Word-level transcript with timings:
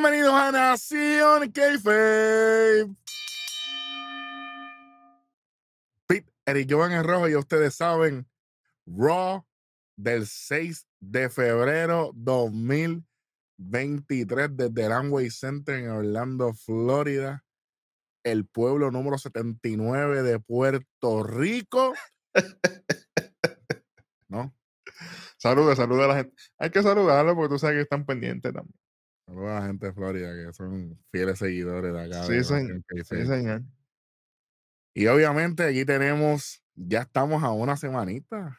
Bienvenidos 0.00 0.32
a 0.32 0.52
Nación 0.52 1.50
Keife. 1.50 2.86
Pete, 6.06 6.32
Eric 6.46 6.70
Jovan 6.70 6.92
en 6.92 7.02
rojo 7.02 7.28
y 7.28 7.34
ustedes 7.34 7.74
saben, 7.74 8.24
Raw 8.86 9.44
del 9.96 10.28
6 10.28 10.86
de 11.00 11.28
febrero 11.28 12.12
2023 12.14 14.56
desde 14.56 14.86
el 14.86 14.92
Amway 14.92 15.30
Center 15.30 15.80
en 15.80 15.90
Orlando, 15.90 16.54
Florida, 16.54 17.44
el 18.22 18.46
pueblo 18.46 18.92
número 18.92 19.18
79 19.18 20.22
de 20.22 20.38
Puerto 20.38 21.24
Rico. 21.24 21.92
¿No? 24.28 24.54
Saluda, 25.38 25.74
saluda 25.74 26.04
a 26.04 26.08
la 26.08 26.16
gente. 26.18 26.36
Hay 26.56 26.70
que 26.70 26.84
saludarlo 26.84 27.34
porque 27.34 27.54
tú 27.54 27.58
sabes 27.58 27.78
que 27.78 27.82
están 27.82 28.06
pendientes 28.06 28.52
también. 28.52 28.78
Saludos 29.28 29.50
a 29.50 29.60
la 29.60 29.66
gente 29.66 29.86
de 29.86 29.92
Florida 29.92 30.34
que 30.34 30.54
son 30.54 30.98
fieles 31.12 31.38
seguidores 31.38 31.92
de 31.92 32.02
acá. 32.02 32.24
Sí, 32.24 32.32
de 32.32 32.44
señor. 32.44 33.60
Sí. 33.60 33.66
Y 34.94 35.06
obviamente 35.06 35.64
aquí 35.64 35.84
tenemos, 35.84 36.64
ya 36.74 37.02
estamos 37.02 37.44
a 37.44 37.50
una 37.50 37.76
semanita. 37.76 38.58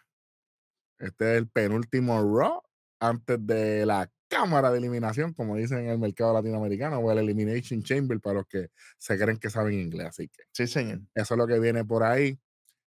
Este 1.00 1.32
es 1.32 1.38
el 1.40 1.50
penúltimo 1.50 2.22
Raw 2.22 2.62
antes 3.00 3.40
de 3.48 3.84
la 3.88 4.12
cámara 4.28 4.70
de 4.70 4.78
eliminación, 4.78 5.34
como 5.34 5.56
dicen 5.56 5.80
en 5.80 5.90
el 5.90 5.98
mercado 5.98 6.34
latinoamericano, 6.34 7.00
o 7.00 7.12
el 7.12 7.18
Elimination 7.18 7.82
Chamber 7.82 8.20
para 8.22 8.36
los 8.36 8.46
que 8.48 8.68
se 9.00 9.18
creen 9.18 9.40
que 9.40 9.50
saben 9.50 9.74
inglés. 9.74 10.06
Así 10.10 10.28
que 10.28 10.44
Sí, 10.52 10.68
señor. 10.68 11.00
eso 11.16 11.34
es 11.34 11.38
lo 11.40 11.48
que 11.48 11.58
viene 11.60 11.84
por 11.84 12.04
ahí. 12.04 12.40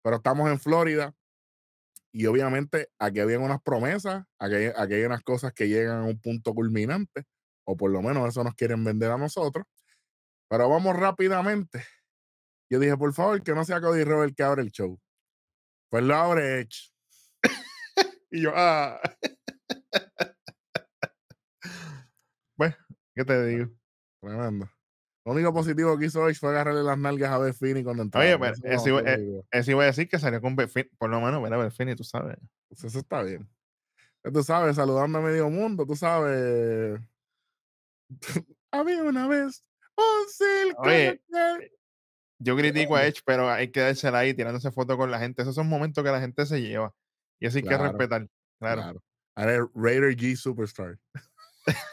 Pero 0.02 0.16
estamos 0.16 0.50
en 0.50 0.58
Florida 0.58 1.14
y 2.12 2.26
obviamente 2.26 2.90
aquí 2.98 3.20
habían 3.20 3.40
unas 3.40 3.62
promesas, 3.62 4.26
aquí, 4.38 4.56
aquí 4.76 4.92
hay 4.92 5.04
unas 5.04 5.22
cosas 5.22 5.54
que 5.54 5.68
llegan 5.68 6.02
a 6.02 6.04
un 6.04 6.20
punto 6.20 6.52
culminante, 6.52 7.24
o 7.64 7.76
por 7.76 7.90
lo 7.90 8.02
menos 8.02 8.28
eso 8.28 8.44
nos 8.44 8.54
quieren 8.54 8.82
vender 8.84 9.10
a 9.10 9.18
nosotros. 9.18 9.66
Pero 10.48 10.68
vamos 10.68 10.96
rápidamente. 10.96 11.84
Yo 12.70 12.78
dije, 12.78 12.96
por 12.96 13.12
favor, 13.12 13.42
que 13.42 13.54
no 13.54 13.64
sea 13.64 13.80
Cody 13.80 14.04
Rhodes 14.04 14.30
el 14.30 14.34
que 14.34 14.42
abre 14.42 14.62
el 14.62 14.70
show. 14.70 14.98
Pues 15.90 16.04
lo 16.04 16.14
abre 16.14 16.60
Edge. 16.60 16.90
Y 18.34 18.40
yo, 18.40 18.52
ah. 18.54 18.98
bueno, 22.56 22.74
¿qué 23.14 23.26
te 23.26 23.46
digo? 23.46 23.70
Tremendo. 24.22 24.70
Lo 25.26 25.32
único 25.32 25.52
positivo 25.52 25.98
que 25.98 26.06
hizo 26.06 26.26
Edge 26.26 26.38
fue 26.38 26.48
agarrarle 26.48 26.82
las 26.82 26.96
nalgas 26.96 27.30
a 27.30 27.36
Beth 27.36 27.54
Finney 27.54 27.84
cuando 27.84 28.02
entraba. 28.04 28.24
Oye, 28.24 28.38
pero 28.38 28.54
Eso 28.62 28.88
no 28.88 28.98
eh, 29.00 29.44
eso 29.50 29.70
iba 29.70 29.82
a 29.82 29.86
decir 29.86 30.08
que 30.08 30.18
salió 30.18 30.40
con 30.40 30.56
Belfini, 30.56 30.88
por 30.96 31.10
lo 31.10 31.20
menos, 31.20 31.42
ver 31.42 31.52
a 31.52 31.58
Belfini, 31.58 31.94
tú 31.94 32.04
sabes. 32.04 32.38
Pues 32.68 32.84
Eso 32.84 33.00
está 33.00 33.22
bien. 33.22 33.46
Tú 34.22 34.42
sabes, 34.42 34.76
saludando 34.76 35.18
a 35.18 35.20
medio 35.22 35.50
mundo, 35.50 35.84
tú 35.84 35.94
sabes. 35.94 37.00
Había 38.70 39.02
una 39.02 39.26
vez 39.28 39.64
un 39.96 40.28
circo. 40.28 40.82
Oye, 40.82 41.20
que- 41.30 41.70
Yo 42.38 42.56
critico 42.56 42.96
a 42.96 43.06
Edge, 43.06 43.20
pero 43.24 43.48
hay 43.50 43.68
que 43.70 43.80
dársela 43.80 44.18
ahí 44.20 44.34
tirándose 44.34 44.70
fotos 44.72 44.96
con 44.96 45.10
la 45.10 45.18
gente. 45.20 45.42
Esos 45.42 45.54
son 45.54 45.68
momentos 45.68 46.02
que 46.02 46.10
la 46.10 46.20
gente 46.20 46.44
se 46.46 46.60
lleva. 46.60 46.94
Y 47.38 47.46
eso 47.46 47.58
hay 47.58 47.62
que 47.62 47.68
Claro, 47.68 47.84
respetar. 47.84 48.28
Claro. 48.58 48.82
Claro. 48.82 49.02
Ahora 49.36 49.68
Raider 49.74 50.16
G 50.16 50.36
Superstar. 50.36 50.98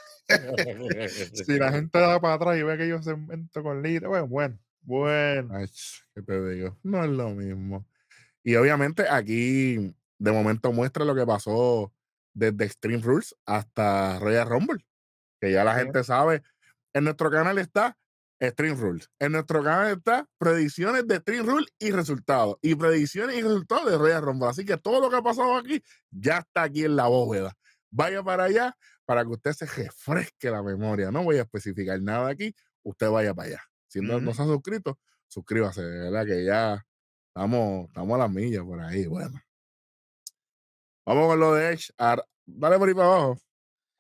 Si 1.34 1.58
la 1.58 1.72
gente 1.72 1.98
da 2.00 2.20
para 2.22 2.36
atrás 2.36 2.58
y 2.58 2.64
ve 2.64 2.78
que 2.78 2.88
yo 2.88 3.02
se 3.02 3.12
invento 3.12 3.64
con 3.64 3.82
Lita, 3.82 4.08
bueno, 4.08 4.28
bueno, 4.28 4.60
bueno. 4.82 5.56
Ay, 5.56 5.66
¿Qué 6.14 6.22
te 6.22 6.50
digo? 6.52 6.78
No 6.84 7.04
es 7.04 7.10
lo 7.10 7.30
mismo. 7.32 7.88
Y 8.44 8.56
obviamente 8.56 9.08
aquí 9.10 9.94
de 10.20 10.32
momento 10.32 10.72
muestra 10.72 11.04
lo 11.06 11.16
que 11.16 11.26
pasó 11.26 11.92
desde 12.34 12.66
Extreme 12.66 13.02
Rules 13.02 13.36
hasta 13.46 14.20
Royal 14.20 14.48
Rumble. 14.48 14.86
Que 15.40 15.52
ya 15.52 15.64
la 15.64 15.76
Sí. 15.76 15.82
gente 15.84 16.04
sabe. 16.04 16.44
En 16.94 17.04
nuestro 17.06 17.30
canal 17.32 17.58
está 17.58 17.98
Extreme 18.40 18.76
Rules. 18.76 19.10
En 19.20 19.34
nuestro 19.34 19.64
canal 19.64 19.98
está 19.98 20.26
predicciones 20.38 21.06
de 21.08 21.16
Extreme 21.16 21.44
Rules 21.44 21.68
y 21.78 21.92
resultados. 21.92 22.58
Y 22.62 22.76
predicciones 22.76 23.36
y 23.38 23.42
resultados 23.42 23.92
de 23.92 23.98
Royal 23.98 24.22
Rumble. 24.22 24.48
Así 24.50 24.66
que 24.66 24.78
todo 24.78 25.02
lo 25.02 25.10
que 25.10 25.18
ha 25.18 25.22
pasado 25.22 25.56
aquí 25.58 25.84
ya 26.10 26.40
está 26.40 26.64
aquí 26.64 26.86
en 26.86 26.96
la 26.96 27.08
bóveda. 27.08 27.54
Vaya 27.92 28.24
para 28.24 28.46
allá 28.46 28.76
para 29.06 29.24
que 29.24 29.30
usted 29.32 29.52
se 29.54 29.66
refresque 29.66 30.50
la 30.52 30.62
memoria. 30.64 31.12
No 31.12 31.24
voy 31.24 31.38
a 31.38 31.42
especificar 31.42 32.02
nada 32.02 32.30
aquí. 32.30 32.56
Usted 32.84 33.10
vaya 33.10 33.34
para 33.34 33.48
allá. 33.50 33.64
Si 33.88 34.00
no, 34.00 34.20
no 34.22 34.30
Ujú. 34.30 34.38
se 34.38 34.42
ha 34.44 34.46
suscrito, 34.46 35.00
suscríbase, 35.28 35.82
de 35.82 36.00
¿verdad? 36.12 36.26
Que 36.26 36.46
ya 36.46 36.86
estamos, 37.28 37.88
estamos 37.88 38.16
a 38.16 38.20
las 38.20 38.32
millas 38.32 38.64
por 38.64 38.80
ahí. 38.82 39.06
Bueno. 39.08 39.42
Vamos 41.06 41.28
con 41.28 41.40
lo 41.40 41.54
de 41.56 41.74
Edge. 41.74 41.92
Dale 41.98 42.78
por 42.78 42.88
ahí 42.88 42.94
para 42.94 43.08
abajo. 43.08 43.40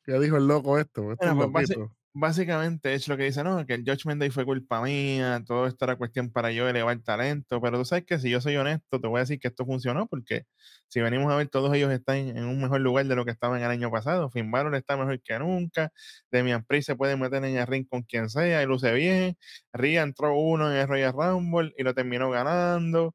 ¿Qué 0.09 0.19
dijo 0.19 0.37
el 0.37 0.47
loco 0.47 0.79
esto? 0.79 1.11
Esto 1.11 1.35
Bueno, 1.35 1.43
es 1.43 1.51
pues, 1.51 1.69
loquito. 1.69 1.95
básicamente 2.13 2.95
Edge 2.95 3.09
lo 3.09 3.15
que 3.15 3.25
dice, 3.25 3.43
no, 3.43 3.63
que 3.67 3.75
el 3.75 3.83
Judgment 3.85 4.19
Day 4.19 4.31
fue 4.31 4.43
culpa 4.43 4.81
mía, 4.81 5.43
todo 5.45 5.67
esto 5.67 5.85
era 5.85 5.97
cuestión 5.97 6.31
para 6.31 6.51
yo 6.51 6.67
elevar 6.67 6.99
talento, 7.03 7.61
pero 7.61 7.77
tú 7.77 7.85
sabes 7.85 8.05
que 8.05 8.17
si 8.17 8.31
yo 8.31 8.41
soy 8.41 8.57
honesto, 8.57 8.99
te 8.99 9.07
voy 9.07 9.17
a 9.17 9.19
decir 9.19 9.39
que 9.39 9.49
esto 9.49 9.67
funcionó, 9.67 10.07
porque 10.07 10.47
si 10.87 10.99
venimos 10.99 11.31
a 11.31 11.35
ver, 11.35 11.47
todos 11.47 11.71
ellos 11.75 11.91
están 11.91 12.17
en 12.17 12.43
un 12.45 12.59
mejor 12.59 12.81
lugar 12.81 13.05
de 13.05 13.15
lo 13.15 13.23
que 13.23 13.29
estaban 13.29 13.61
el 13.61 13.69
año 13.69 13.91
pasado. 13.91 14.31
Finn 14.31 14.49
Balor 14.49 14.73
está 14.73 14.97
mejor 14.97 15.21
que 15.21 15.37
nunca, 15.37 15.91
Demian 16.31 16.63
Priest 16.65 16.87
se 16.87 16.95
puede 16.95 17.15
meter 17.15 17.45
en 17.45 17.57
el 17.57 17.67
ring 17.67 17.87
con 17.87 18.01
quien 18.01 18.31
sea 18.31 18.63
y 18.63 18.65
luce 18.65 18.91
bien, 18.93 19.37
Rhea 19.73 20.01
entró 20.01 20.35
uno 20.35 20.71
en 20.71 20.77
el 20.77 20.87
Royal 20.87 21.13
Rumble 21.13 21.71
y 21.77 21.83
lo 21.83 21.93
terminó 21.93 22.31
ganando, 22.31 23.13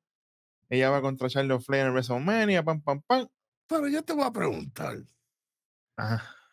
ella 0.69 0.91
va 0.91 1.01
contra 1.03 1.29
Charlotte 1.29 1.61
Flair 1.61 1.87
en 1.87 1.93
WrestleMania, 1.93 2.63
pam, 2.63 2.83
pam, 2.83 3.03
pam. 3.05 3.27
Pero 3.67 3.89
yo 3.89 4.05
te 4.05 4.13
voy 4.13 4.25
a 4.25 4.31
preguntar. 4.31 4.99
Ajá. 5.97 6.44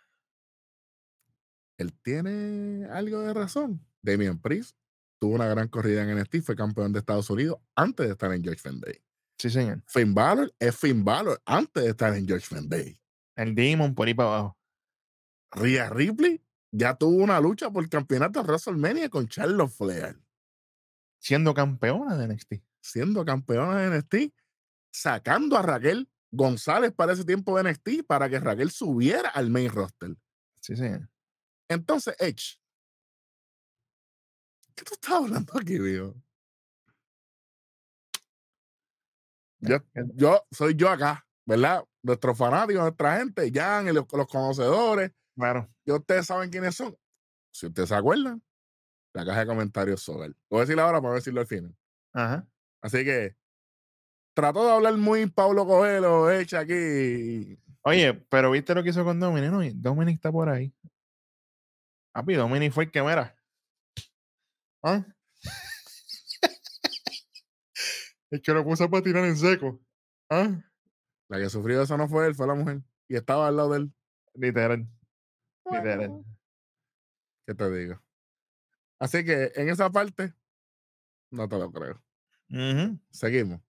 Él 1.81 1.93
tiene 2.01 2.85
algo 2.85 3.21
de 3.21 3.33
razón. 3.33 3.85
Damian 4.01 4.39
Priest 4.39 4.77
tuvo 5.19 5.35
una 5.35 5.47
gran 5.47 5.67
corrida 5.67 6.03
en 6.03 6.17
NXT, 6.17 6.41
fue 6.43 6.55
campeón 6.55 6.93
de 6.93 6.99
Estados 6.99 7.29
Unidos 7.29 7.59
antes 7.75 8.05
de 8.05 8.11
estar 8.13 8.31
en 8.33 8.43
Judgment 8.43 8.83
Day. 8.83 9.01
Sí, 9.37 9.49
señor. 9.49 9.83
Finn 9.87 10.13
Balor 10.13 10.53
es 10.59 10.75
Finn 10.75 11.03
Balor 11.03 11.41
antes 11.45 11.83
de 11.83 11.89
estar 11.89 12.13
en 12.15 12.27
Judgment 12.27 12.69
Day. 12.69 12.99
El 13.35 13.55
Demon 13.55 13.95
por 13.95 14.07
ahí 14.07 14.13
para 14.13 14.29
abajo. 14.29 14.57
Rhea 15.51 15.89
Ripley 15.89 16.41
ya 16.71 16.95
tuvo 16.95 17.23
una 17.23 17.39
lucha 17.39 17.69
por 17.69 17.83
el 17.83 17.89
campeonato 17.89 18.39
de 18.39 18.45
WrestleMania 18.45 19.09
con 19.09 19.27
Charlotte 19.27 19.71
Flair, 19.71 20.19
Siendo 21.19 21.53
campeona 21.53 22.17
de 22.17 22.27
NXT. 22.27 22.53
siendo 22.81 23.25
campeona 23.25 23.77
de 23.77 23.97
NXT, 23.97 24.33
sacando 24.91 25.57
a 25.57 25.61
Raquel 25.61 26.09
González 26.31 26.93
para 26.93 27.13
ese 27.13 27.25
tiempo 27.25 27.57
de 27.57 27.69
NXT 27.69 28.05
para 28.07 28.29
que 28.29 28.39
Raquel 28.39 28.71
subiera 28.71 29.29
al 29.29 29.49
main 29.49 29.69
roster. 29.69 30.15
Sí, 30.61 30.75
señor. 30.75 31.09
Entonces, 31.71 32.13
Edge, 32.19 32.59
¿qué 34.75 34.83
tú 34.83 34.93
estás 34.93 35.13
hablando 35.13 35.53
aquí, 35.57 35.79
viejo? 35.79 36.13
Yo, 39.59 39.77
yo 40.15 40.45
soy 40.51 40.75
yo 40.75 40.89
acá, 40.89 41.25
¿verdad? 41.45 41.85
Nuestros 42.03 42.37
fanáticos, 42.37 42.81
nuestra 42.81 43.17
gente, 43.17 43.49
Jan, 43.53 43.87
y 43.87 43.93
los, 43.93 44.05
los 44.11 44.27
conocedores, 44.27 45.11
Claro. 45.35 45.69
y 45.85 45.91
ustedes 45.91 46.25
saben 46.25 46.49
quiénes 46.49 46.75
son. 46.75 46.97
Si 47.53 47.67
ustedes 47.67 47.87
se 47.89 47.95
acuerdan, 47.95 48.43
la 49.13 49.25
caja 49.25 49.41
de 49.41 49.45
comentarios 49.45 50.01
sobre 50.01 50.27
él. 50.27 50.31
Lo 50.49 50.57
voy 50.57 50.59
a 50.59 50.61
decir 50.65 50.79
ahora 50.79 51.01
para 51.01 51.15
decirlo 51.15 51.39
al 51.41 51.47
final. 51.47 51.75
Ajá. 52.13 52.45
Así 52.81 53.05
que 53.05 53.37
trató 54.33 54.65
de 54.65 54.71
hablar 54.71 54.97
muy 54.97 55.25
Pablo 55.27 55.65
Coelho, 55.65 56.29
Edge 56.31 56.55
aquí. 56.57 57.57
Oye, 57.83 58.13
pero 58.29 58.51
viste 58.51 58.75
lo 58.75 58.83
que 58.83 58.89
hizo 58.89 59.03
con 59.05 59.19
Dominic, 59.19 59.51
¿no? 59.51 59.61
Dominic 59.75 60.15
está 60.15 60.31
por 60.31 60.49
ahí. 60.49 60.73
Papi, 62.13 62.33
Dominic 62.35 62.73
fue 62.73 62.85
el 62.85 62.91
que 62.91 63.01
mera. 63.01 63.37
¿Ah? 64.83 65.05
el 68.31 68.41
que 68.41 68.53
lo 68.53 68.63
puso 68.63 68.89
para 68.89 69.03
tirar 69.03 69.25
en 69.25 69.37
seco. 69.37 69.79
¿Ah? 70.29 70.49
La 71.29 71.39
que 71.39 71.49
sufrió 71.49 71.81
eso 71.81 71.97
no 71.97 72.07
fue 72.07 72.27
él, 72.27 72.35
fue 72.35 72.47
la 72.47 72.55
mujer. 72.55 72.81
Y 73.07 73.15
estaba 73.15 73.47
al 73.47 73.55
lado 73.55 73.71
de 73.71 73.77
él. 73.79 73.93
Literal. 74.33 74.87
Literal. 75.69 76.23
¿Qué 77.45 77.55
te 77.55 77.71
digo? 77.71 78.01
Así 78.99 79.23
que 79.23 79.51
en 79.55 79.69
esa 79.69 79.89
parte, 79.89 80.33
no 81.31 81.47
te 81.47 81.57
lo 81.57 81.71
creo. 81.71 82.01
Seguimos. 83.11 83.61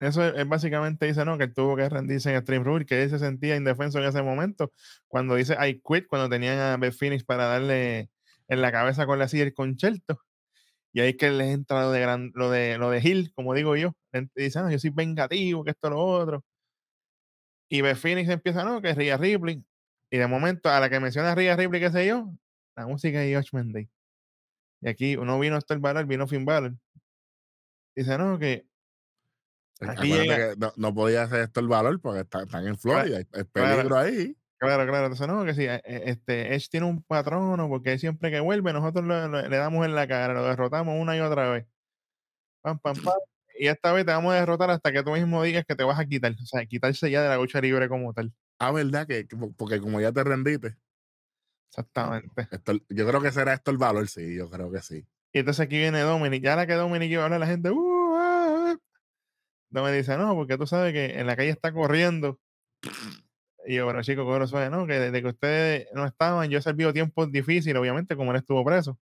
Eso 0.00 0.24
es, 0.26 0.34
es 0.36 0.48
básicamente 0.48 1.06
dice, 1.06 1.24
¿no? 1.24 1.36
Que 1.38 1.48
tuvo 1.48 1.76
que 1.76 1.88
rendirse 1.88 2.34
en 2.34 2.40
Stream 2.42 2.64
Rule, 2.64 2.86
que 2.86 3.02
él 3.02 3.10
se 3.10 3.18
sentía 3.18 3.56
indefenso 3.56 3.98
en 3.98 4.06
ese 4.06 4.22
momento. 4.22 4.72
Cuando 5.08 5.34
dice 5.34 5.54
I 5.60 5.80
quit, 5.86 6.06
cuando 6.08 6.28
tenían 6.30 6.58
a 6.58 6.76
Beth 6.78 6.94
Phoenix 6.94 7.24
para 7.24 7.44
darle 7.46 8.10
en 8.48 8.62
la 8.62 8.72
cabeza 8.72 9.06
con 9.06 9.18
la 9.18 9.28
silla 9.28 9.44
el 9.44 9.54
concierto. 9.54 10.20
Y 10.92 11.00
ahí 11.00 11.16
que 11.16 11.30
les 11.30 11.48
entra 11.48 11.82
lo 11.82 11.92
de, 11.92 12.00
gran, 12.00 12.32
lo 12.34 12.50
de 12.50 12.78
lo 12.78 12.90
de 12.90 13.00
Hill, 13.00 13.32
como 13.34 13.54
digo 13.54 13.76
yo. 13.76 13.94
Él 14.12 14.30
Dice, 14.34 14.58
ah, 14.58 14.70
yo 14.70 14.78
soy 14.78 14.90
vengativo, 14.90 15.64
que 15.64 15.70
esto, 15.72 15.90
lo 15.90 15.98
otro. 16.04 16.44
Y 17.68 17.82
Beth 17.82 17.96
Phoenix 17.96 18.28
empieza, 18.28 18.64
no, 18.64 18.82
que 18.82 18.90
es 18.90 18.96
Rhea 18.96 19.16
Ripley. 19.16 19.64
Y 20.10 20.18
de 20.18 20.26
momento, 20.26 20.68
a 20.70 20.80
la 20.80 20.90
que 20.90 20.98
menciona 21.00 21.34
Rhea 21.34 21.56
Ripley, 21.56 21.80
qué 21.80 21.90
sé 21.90 22.06
yo, 22.06 22.32
la 22.76 22.86
música 22.86 23.20
de 23.20 23.36
Judgment 23.36 23.72
Day. 23.72 23.88
Y 24.82 24.88
aquí 24.88 25.16
uno 25.16 25.38
vino 25.38 25.56
hasta 25.56 25.74
el 25.74 25.80
Balor, 25.80 26.06
vino 26.06 26.26
Finn 26.26 26.44
Balor. 26.44 26.74
Dice, 27.94 28.18
no, 28.18 28.38
que 28.38 28.66
Aquí 29.80 30.10
que 30.12 30.54
no, 30.58 30.72
no 30.76 30.94
podía 30.94 31.22
hacer 31.22 31.40
esto 31.40 31.60
el 31.60 31.68
valor 31.68 32.00
porque 32.00 32.20
está- 32.20 32.42
están 32.42 32.66
en 32.66 32.76
Florida. 32.78 33.18
hay- 33.18 33.24
claro. 33.24 33.48
peligro 33.76 33.96
ahí. 33.98 34.36
Claro, 34.58 34.86
claro. 34.86 35.06
Entonces, 35.06 35.26
no, 35.26 35.44
que 35.44 35.54
si 35.54 35.64
eh, 35.64 35.80
eh, 35.84 36.02
este, 36.06 36.54
Edge 36.54 36.68
tiene 36.70 36.86
un 36.86 37.02
patrono, 37.02 37.66
porque 37.68 37.98
siempre 37.98 38.30
que 38.30 38.40
vuelve, 38.40 38.72
nosotros 38.74 39.06
le, 39.06 39.48
le 39.48 39.56
damos 39.56 39.86
en 39.86 39.94
la 39.94 40.06
cara, 40.06 40.34
lo 40.34 40.44
derrotamos 40.44 41.00
una 41.00 41.16
y 41.16 41.20
otra 41.20 41.48
vez. 41.50 41.66
Pam, 42.62 42.78
pam, 42.78 42.94
pam. 43.02 43.14
Y 43.58 43.68
esta 43.68 43.92
vez 43.92 44.04
te 44.04 44.12
vamos 44.12 44.32
a 44.32 44.36
derrotar 44.36 44.70
hasta 44.70 44.92
que 44.92 45.02
tú 45.02 45.12
mismo 45.12 45.42
digas 45.42 45.64
que 45.66 45.74
te 45.76 45.84
vas 45.84 45.98
a 45.98 46.04
quitar. 46.04 46.32
O 46.32 46.46
sea, 46.46 46.66
quitarse 46.66 47.10
ya 47.10 47.22
de 47.22 47.28
la 47.30 47.36
lucha 47.36 47.60
libre 47.60 47.88
como 47.88 48.12
tal. 48.12 48.32
Ah, 48.58 48.70
¿verdad? 48.72 49.06
Que, 49.06 49.26
que- 49.26 49.36
porque 49.56 49.80
como 49.80 49.98
ya 50.00 50.12
te 50.12 50.22
rendiste. 50.24 50.76
Exactamente. 51.70 52.48
esto- 52.50 52.72
yo 52.88 53.06
creo 53.08 53.20
que 53.22 53.30
será 53.32 53.54
esto 53.54 53.70
el 53.70 53.78
valor, 53.78 54.08
sí, 54.08 54.34
yo 54.36 54.50
creo 54.50 54.70
que 54.72 54.82
sí. 54.82 55.06
Y 55.32 55.38
entonces 55.38 55.64
aquí 55.64 55.78
viene 55.78 56.00
Dominic. 56.00 56.42
Ya 56.42 56.56
la 56.56 56.66
que 56.66 56.74
Dominic 56.74 57.10
iba 57.12 57.22
a 57.22 57.24
hablar, 57.26 57.40
la 57.40 57.46
gente. 57.46 57.70
"Uh, 57.70 57.76
ah, 57.78 57.96
ah". 57.96 57.99
Dominic 59.70 59.98
dice, 59.98 60.16
no, 60.16 60.34
porque 60.34 60.58
tú 60.58 60.66
sabes 60.66 60.92
que 60.92 61.18
en 61.18 61.26
la 61.26 61.36
calle 61.36 61.50
está 61.50 61.72
corriendo. 61.72 62.38
Y 63.66 63.76
yo, 63.76 63.84
bueno, 63.84 64.02
chicos, 64.02 64.24
cobro 64.24 64.46
suave, 64.46 64.70
¿no? 64.70 64.86
Que 64.86 64.98
desde 64.98 65.22
que 65.22 65.28
ustedes 65.28 65.88
no 65.94 66.04
estaban, 66.04 66.50
yo 66.50 66.58
he 66.58 66.62
servido 66.62 66.92
tiempos 66.92 67.30
difíciles, 67.30 67.78
obviamente, 67.80 68.16
como 68.16 68.32
él 68.32 68.38
estuvo 68.38 68.64
preso. 68.64 68.98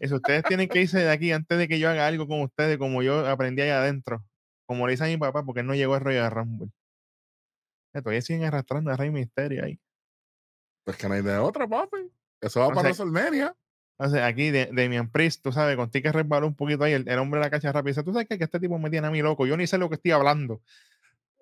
Y 0.00 0.08
si 0.08 0.14
ustedes 0.14 0.42
tienen 0.44 0.68
que 0.68 0.80
irse 0.82 0.98
de 0.98 1.10
aquí 1.10 1.32
antes 1.32 1.58
de 1.58 1.68
que 1.68 1.78
yo 1.78 1.88
haga 1.88 2.06
algo 2.06 2.26
con 2.26 2.40
ustedes, 2.42 2.78
como 2.78 3.02
yo 3.02 3.26
aprendí 3.26 3.62
allá 3.62 3.80
adentro, 3.80 4.24
como 4.66 4.86
le 4.86 4.92
dice 4.92 5.04
a 5.04 5.08
mi 5.08 5.16
papá, 5.16 5.44
porque 5.44 5.60
él 5.60 5.66
no 5.66 5.74
llegó 5.74 5.94
a 5.94 5.98
Royal 5.98 6.30
Rumble. 6.30 6.70
Eh, 7.94 8.00
Todavía 8.00 8.22
siguen 8.22 8.44
arrastrando 8.44 8.90
a 8.90 8.96
Rey 8.96 9.10
Misterio 9.10 9.64
ahí. 9.64 9.78
Pues 10.84 10.96
que 10.96 11.08
no 11.08 11.14
hay 11.14 11.22
de 11.22 11.36
otra, 11.38 11.68
papi. 11.68 12.10
Eso 12.40 12.60
va 12.60 12.66
O 12.66 12.70
para 12.70 12.82
WrestleMania. 12.82 13.54
Entonces, 14.02 14.22
aquí 14.22 14.50
de, 14.50 14.66
Damian 14.72 15.08
Priest, 15.10 15.42
tú 15.44 15.52
sabes, 15.52 15.76
contigo 15.76 16.02
que 16.02 16.12
resbaló 16.12 16.48
un 16.48 16.56
poquito 16.56 16.82
ahí, 16.82 16.92
el, 16.92 17.08
el 17.08 17.18
hombre 17.20 17.38
de 17.38 17.46
la 17.46 17.50
cacha 17.50 17.70
rápida, 17.70 17.90
dice, 17.92 18.02
tú 18.02 18.12
sabes 18.12 18.26
que, 18.26 18.36
que 18.36 18.44
este 18.44 18.58
tipo 18.58 18.76
me 18.78 18.90
tiene 18.90 19.06
a 19.06 19.10
mí 19.12 19.22
loco, 19.22 19.46
yo 19.46 19.56
ni 19.56 19.66
sé 19.68 19.78
lo 19.78 19.88
que 19.88 19.94
estoy 19.94 20.10
hablando. 20.10 20.60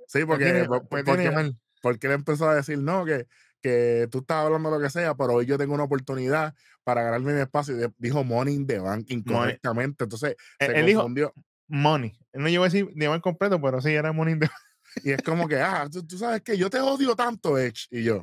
Sí, 0.07 0.25
porque, 0.27 0.45
tiene, 0.45 0.65
por- 0.67 0.83
me 0.83 0.89
porque, 1.03 1.23
tiene 1.31 1.55
porque 1.81 2.07
él 2.09 2.13
empezó 2.13 2.51
a 2.51 2.55
decir, 2.57 2.79
no, 2.79 3.07
que, 3.07 3.27
que 3.63 4.09
tú 4.11 4.19
estás 4.19 4.45
hablando 4.45 4.71
lo 4.71 4.79
que 4.79 4.91
sea, 4.91 5.15
pero 5.15 5.35
hoy 5.35 5.47
yo 5.47 5.57
tengo 5.57 5.73
una 5.73 5.85
oportunidad 5.85 6.55
para 6.85 7.03
ganarme 7.03 7.33
mi 7.33 7.41
espacio. 7.41 7.75
Y 7.83 7.89
dijo 7.97 8.25
Money 8.25 8.55
in 8.57 8.67
the 8.67 8.79
Bank 8.79 9.07
incorrectamente. 9.11 10.05
Entonces 10.05 10.37
Él, 10.59 10.67
se 10.73 10.79
él 10.81 10.87
dijo 10.87 11.01
confundió. 11.01 11.33
money. 11.69 12.13
Él 12.33 12.43
no 12.43 12.49
llegó 12.49 12.65
a 12.65 12.67
decir 12.67 12.91
diamante 12.95 13.23
completo, 13.23 13.59
pero 13.61 13.81
sí 13.81 13.91
era 13.95 14.13
money. 14.13 14.35
in 14.35 14.41
the- 14.41 14.51
Y 15.05 15.13
es 15.13 15.23
como 15.23 15.49
que, 15.49 15.57
ah, 15.61 15.89
tú, 15.91 16.07
tú 16.07 16.19
sabes 16.19 16.43
que 16.43 16.59
yo 16.59 16.69
te 16.69 16.81
odio 16.81 17.15
tanto, 17.17 17.57
Edge. 17.57 17.87
Y 17.91 18.03
yo, 18.03 18.23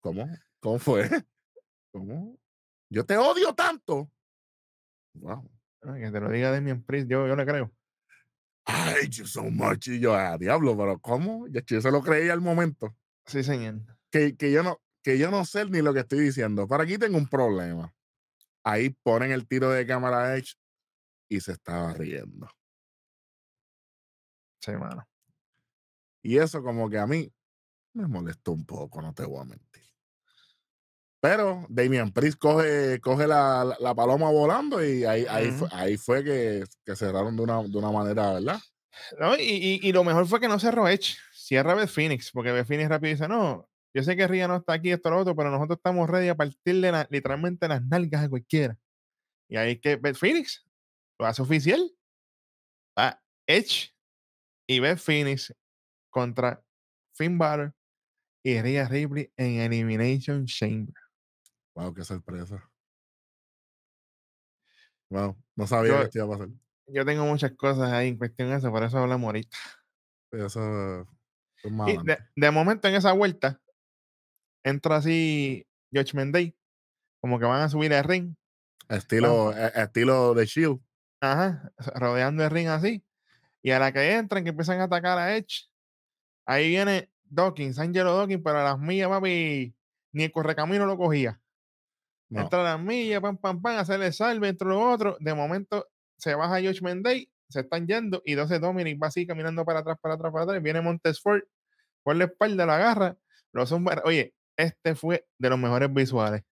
¿cómo? 0.00 0.28
¿Cómo 0.60 0.78
fue? 0.78 1.08
¿Cómo? 1.92 2.36
Yo 2.90 3.04
te 3.04 3.16
odio 3.16 3.54
tanto. 3.54 4.10
Wow. 5.14 5.50
Ay, 5.82 6.02
Que 6.02 6.10
te 6.10 6.20
lo 6.20 6.30
diga 6.30 6.50
Damian 6.50 6.82
Priest, 6.82 7.08
yo, 7.08 7.26
yo 7.26 7.36
le 7.36 7.46
creo. 7.46 7.72
I 8.66 8.92
hate 8.92 9.10
you 9.10 9.26
so 9.26 9.44
much. 9.44 9.88
Y 9.88 9.98
yo, 10.00 10.14
ah, 10.14 10.36
diablo, 10.36 10.76
pero 10.76 10.98
¿cómo? 10.98 11.46
Yo 11.48 11.80
se 11.80 11.90
lo 11.90 12.02
creía 12.02 12.32
al 12.32 12.40
momento. 12.40 12.94
Sí, 13.26 13.42
señor. 13.42 13.80
Que, 14.10 14.36
que 14.36 14.52
yo 14.52 14.62
no, 14.62 14.80
que 15.02 15.18
yo 15.18 15.30
no 15.30 15.44
sé 15.44 15.64
ni 15.66 15.80
lo 15.80 15.94
que 15.94 16.00
estoy 16.00 16.20
diciendo. 16.20 16.66
Pero 16.68 16.82
aquí 16.82 16.98
tengo 16.98 17.16
un 17.16 17.28
problema. 17.28 17.94
Ahí 18.62 18.90
ponen 18.90 19.32
el 19.32 19.46
tiro 19.46 19.70
de 19.70 19.86
cámara 19.86 20.36
Edge 20.36 20.54
y 21.28 21.40
se 21.40 21.52
estaba 21.52 21.94
riendo. 21.94 22.48
Sí, 24.60 24.72
mano. 24.72 25.08
Y 26.22 26.38
eso 26.38 26.62
como 26.62 26.90
que 26.90 26.98
a 26.98 27.06
mí 27.06 27.32
me 27.94 28.06
molestó 28.06 28.52
un 28.52 28.66
poco, 28.66 29.00
no 29.00 29.14
te 29.14 29.24
voy 29.24 29.40
a 29.40 29.44
mentir. 29.44 29.87
Pero 31.20 31.66
Damian 31.68 32.12
Priest 32.12 32.38
coge, 32.38 33.00
coge 33.00 33.26
la, 33.26 33.64
la- 33.64 33.76
la 33.80 33.94
paloma 33.94 34.30
volando 34.30 34.84
y 34.84 35.04
ahí, 35.04 35.26
ahí, 35.28 35.50
fue, 35.50 35.68
ahí 35.72 35.96
fue 35.96 36.22
que, 36.22 36.64
que 36.84 36.94
cerraron 36.94 37.36
de 37.36 37.42
una, 37.42 37.62
de 37.62 37.76
una 37.76 37.90
manera, 37.90 38.34
¿verdad? 38.34 38.60
No, 39.18 39.36
y, 39.36 39.42
y- 39.42 39.80
y 39.82 39.92
lo 39.92 40.04
mejor 40.04 40.26
fue 40.26 40.38
que 40.40 40.48
no 40.48 40.58
cerró 40.60 40.88
Edge. 40.88 41.16
Cierra 41.32 41.74
Beth 41.74 41.88
Phoenix, 41.88 42.30
porque 42.30 42.52
Beth 42.52 42.66
Phoenix 42.66 42.88
rápido 42.88 43.12
dice, 43.12 43.26
no, 43.26 43.68
yo 43.94 44.02
sé 44.02 44.16
que 44.16 44.28
Ria 44.28 44.46
no 44.46 44.56
está 44.56 44.74
aquí, 44.74 44.90
esto, 44.92 45.10
lo 45.10 45.18
otro, 45.18 45.34
pero 45.34 45.50
nosotros 45.50 45.78
estamos 45.78 46.08
ready 46.08 46.28
a 46.28 46.36
partirle 46.36 46.92
la- 46.92 47.08
literalmente 47.10 47.66
las 47.66 47.82
nalgas 47.82 48.24
a 48.24 48.28
cualquiera. 48.28 48.76
Y 49.48 49.56
ahí 49.56 49.78
que 49.80 49.96
Beth 49.96 50.16
Phoenix 50.16 50.64
lo 51.18 51.26
hace 51.26 51.42
oficial. 51.42 51.80
Va 52.98 53.20
Edge 53.46 53.92
y 54.68 54.78
Beth 54.80 54.98
Phoenix 54.98 55.52
contra 56.10 56.62
Finn 57.16 57.38
Balor 57.38 57.74
y 58.44 58.60
Rhea 58.60 58.86
Ripley 58.88 59.32
en 59.36 59.60
Elimination 59.60 60.44
Chamber. 60.46 60.94
Wow, 61.78 61.94
qué 61.94 62.02
sorpresa. 62.02 62.68
Wow, 65.10 65.36
no 65.54 65.66
sabía 65.68 65.92
que 65.92 65.96
Yo, 65.96 66.02
esto 66.02 66.18
iba 66.18 66.26
a 66.26 66.30
pasar. 66.30 66.48
yo 66.88 67.04
tengo 67.06 67.24
muchas 67.24 67.52
cosas 67.52 67.92
ahí 67.92 68.08
en 68.08 68.18
cuestión 68.18 68.48
de 68.48 68.56
eso, 68.56 68.72
por 68.72 68.82
eso 68.82 68.98
hablamos 68.98 69.26
ahorita. 69.26 69.56
Eso, 70.32 71.06
es 71.62 71.70
más 71.70 71.90
Y 71.90 71.98
de, 72.34 72.50
momento 72.50 72.88
en 72.88 72.96
esa 72.96 73.12
vuelta, 73.12 73.60
entra 74.64 74.96
así 74.96 75.68
Judgment 75.92 76.34
Day, 76.34 76.58
como 77.20 77.38
que 77.38 77.44
van 77.44 77.62
a 77.62 77.68
subir 77.68 77.92
el 77.92 78.02
ring. 78.02 78.34
Estilo, 78.88 79.56
eh, 79.56 79.70
estilo 79.76 80.34
de 80.34 80.46
Shield. 80.46 80.80
ajá, 81.20 81.72
rodeando 81.94 82.42
el 82.42 82.50
ring 82.50 82.66
así. 82.66 83.04
Y 83.62 83.70
a 83.70 83.78
la 83.78 83.92
que 83.92 84.16
entran, 84.16 84.42
que 84.42 84.50
empiezan 84.50 84.80
a 84.80 84.84
atacar 84.84 85.16
a 85.16 85.36
Edge, 85.36 85.68
ahí 86.44 86.70
viene 86.70 87.08
Dawkins, 87.22 87.78
Angelo 87.78 88.16
Dawkins, 88.16 88.42
pero 88.42 88.58
a 88.58 88.64
las 88.64 88.78
millas, 88.80 89.08
papi, 89.08 89.76
ni 90.10 90.24
el 90.24 90.32
correcamino 90.32 90.84
lo 90.84 90.96
cogía. 90.96 91.40
No. 92.30 92.42
Entra 92.42 92.60
a 92.60 92.76
las 92.76 92.80
millas, 92.84 93.20
pam, 93.22 93.36
pam, 93.38 93.62
pam, 93.62 93.78
hacerle 93.78 94.12
salve 94.12 94.48
entre 94.48 94.68
los 94.68 94.82
otros. 94.82 95.16
De 95.20 95.32
momento 95.34 95.88
se 96.18 96.34
baja 96.34 96.60
Judgment 96.60 97.04
Day, 97.04 97.30
se 97.48 97.60
están 97.60 97.86
yendo, 97.86 98.20
y 98.24 98.32
entonces 98.32 98.60
Dominic 98.60 99.02
va 99.02 99.06
así 99.06 99.26
caminando 99.26 99.64
para 99.64 99.80
atrás, 99.80 99.96
para 100.00 100.14
atrás, 100.14 100.32
para 100.32 100.44
atrás. 100.44 100.62
Viene 100.62 100.80
Montesford 100.82 101.42
por 102.02 102.16
la 102.16 102.24
espalda, 102.24 102.66
lo 102.66 102.72
agarra. 102.72 103.16
Lo 103.52 103.66
zumba. 103.66 104.02
Oye, 104.04 104.34
este 104.58 104.94
fue 104.94 105.26
de 105.38 105.48
los 105.50 105.58
mejores 105.58 105.92
visuales. 105.92 106.42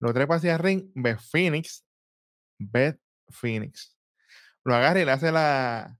Lo 0.00 0.12
trepa 0.12 0.36
hacia 0.36 0.54
el 0.54 0.58
ring, 0.58 0.90
Beth 0.94 1.20
Phoenix, 1.20 1.84
Beth 2.58 2.98
Phoenix. 3.28 3.96
Lo 4.64 4.74
agarra 4.74 5.00
y 5.00 5.04
le 5.04 5.12
hace 5.12 5.30
la, 5.30 5.96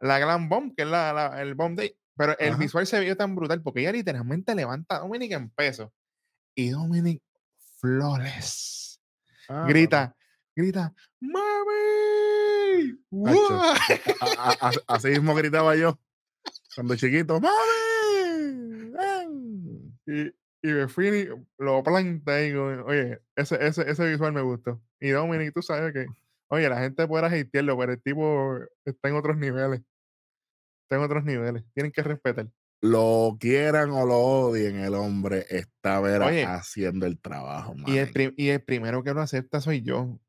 la 0.00 0.18
Glam 0.18 0.48
Bomb, 0.48 0.74
que 0.76 0.82
es 0.82 0.88
la, 0.88 1.12
la- 1.12 1.40
el 1.40 1.54
Bomb 1.54 1.76
Day. 1.78 1.96
Pero 2.16 2.36
el 2.38 2.50
Ajá. 2.50 2.58
visual 2.58 2.86
se 2.86 3.00
vio 3.00 3.16
tan 3.16 3.34
brutal 3.36 3.62
porque 3.62 3.80
ella 3.80 3.92
literalmente 3.92 4.54
levanta 4.54 4.96
a 4.96 4.98
Dominic 5.00 5.32
en 5.32 5.50
peso. 5.50 5.92
Y 6.56 6.70
Dominic 6.70 7.22
flawless. 7.80 9.00
Ah. 9.48 9.66
Grita, 9.68 10.14
grita, 10.54 10.94
¡Mami! 11.20 12.92
Tacho. 12.92 13.00
¡Guau! 13.10 13.60
A- 14.20 14.56
a- 14.60 14.68
a- 14.68 14.94
así 14.94 15.08
mismo 15.08 15.34
gritaba 15.34 15.74
yo 15.76 15.98
cuando 16.74 16.96
chiquito. 16.96 17.40
¡Mami! 17.40 18.90
ven". 18.92 19.98
Y, 20.06 20.26
y 20.62 20.86
Phoenix 20.88 21.30
lo 21.58 21.82
planta 21.82 22.34
ahí. 22.34 22.52
con- 22.52 22.80
Oye, 22.82 23.20
ese, 23.36 23.64
ese, 23.66 23.90
ese 23.90 24.06
visual 24.10 24.32
me 24.32 24.42
gustó. 24.42 24.80
Y 25.00 25.10
Dominic, 25.10 25.54
tú 25.54 25.62
sabes 25.62 25.92
que, 25.92 26.06
oye, 26.48 26.68
la 26.68 26.80
gente 26.80 27.06
puede 27.06 27.26
hatearlo, 27.26 27.78
pero 27.78 27.92
el 27.92 28.02
tipo 28.02 28.58
está 28.84 29.08
en 29.08 29.14
otros 29.16 29.36
niveles. 29.36 29.80
Está 30.84 30.96
en 30.96 31.02
otros 31.02 31.24
niveles. 31.24 31.64
Tienen 31.74 31.92
que 31.92 32.02
respetar. 32.02 32.48
Lo 32.80 33.36
quieran 33.40 33.90
o 33.90 34.06
lo 34.06 34.18
odien, 34.18 34.76
el 34.78 34.94
hombre 34.94 35.46
está 35.50 36.00
Oye, 36.00 36.44
haciendo 36.44 37.06
el 37.06 37.18
trabajo, 37.20 37.74
y 37.86 37.96
el, 37.98 38.34
y 38.36 38.48
el 38.50 38.62
primero 38.62 39.02
que 39.02 39.12
lo 39.14 39.20
acepta 39.20 39.60
soy 39.60 39.82
yo. 39.82 40.20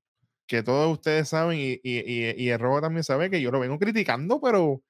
Que 0.48 0.64
todos 0.64 0.92
ustedes 0.92 1.30
saben, 1.30 1.60
y, 1.60 1.74
y, 1.84 2.00
y, 2.00 2.34
y 2.36 2.50
el 2.50 2.60
robo 2.60 2.82
también 2.82 3.04
sabe 3.04 3.30
que 3.30 3.40
yo 3.40 3.52
lo 3.52 3.60
vengo 3.60 3.78
criticando, 3.78 4.42
pero 4.42 4.82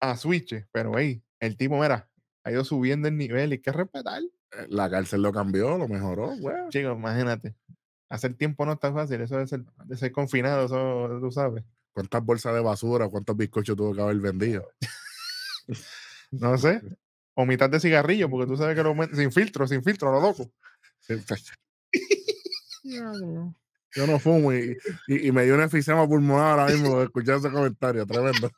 a 0.00 0.16
Switch. 0.16 0.54
Pero, 0.72 0.92
hey, 0.96 1.22
el 1.38 1.58
tipo, 1.58 1.78
mira, 1.78 2.08
ha 2.44 2.50
ido 2.50 2.64
subiendo 2.64 3.06
el 3.06 3.18
nivel 3.18 3.50
y 3.50 3.52
hay 3.54 3.58
que 3.60 3.72
respetar. 3.72 4.22
Eh, 4.22 4.66
La 4.70 4.88
cárcel 4.88 5.20
lo 5.20 5.32
cambió, 5.32 5.76
lo 5.76 5.86
mejoró, 5.86 6.34
güey. 6.38 6.56
Chicos, 6.70 6.96
imagínate. 6.96 7.54
Hacer 8.08 8.34
tiempo 8.34 8.64
no 8.64 8.72
está 8.72 8.90
fácil, 8.90 9.20
eso 9.20 9.36
de 9.36 9.46
ser, 9.46 9.64
de 9.84 9.96
ser 9.98 10.12
confinado, 10.12 10.64
eso 10.64 11.18
tú 11.20 11.30
sabes. 11.30 11.62
¿Cuántas 11.92 12.24
bolsas 12.24 12.54
de 12.54 12.60
basura, 12.60 13.08
cuántos 13.10 13.36
bizcochos 13.36 13.76
tuvo 13.76 13.94
que 13.94 14.00
haber 14.00 14.16
vendido? 14.16 14.66
No 16.30 16.56
sé. 16.58 16.80
O 17.34 17.46
mitad 17.46 17.70
de 17.70 17.80
cigarrillo, 17.80 18.28
porque 18.28 18.46
tú 18.46 18.56
sabes 18.56 18.76
que 18.76 18.82
lo 18.82 18.94
sin 19.14 19.32
filtro, 19.32 19.66
sin 19.66 19.82
filtro, 19.82 20.12
lo 20.12 20.20
loco. 20.20 20.50
Yo 23.92 24.06
no 24.06 24.20
fumo 24.20 24.52
y, 24.52 24.76
y- 25.08 25.28
y 25.28 25.32
me 25.32 25.44
dio 25.44 25.54
un 25.54 25.62
efisema 25.62 26.06
pulmonar 26.06 26.60
ahora 26.60 26.72
mismo 26.72 26.98
de 26.98 27.04
escuchar 27.06 27.38
ese 27.38 27.50
comentario, 27.50 28.06
tremendo. 28.06 28.50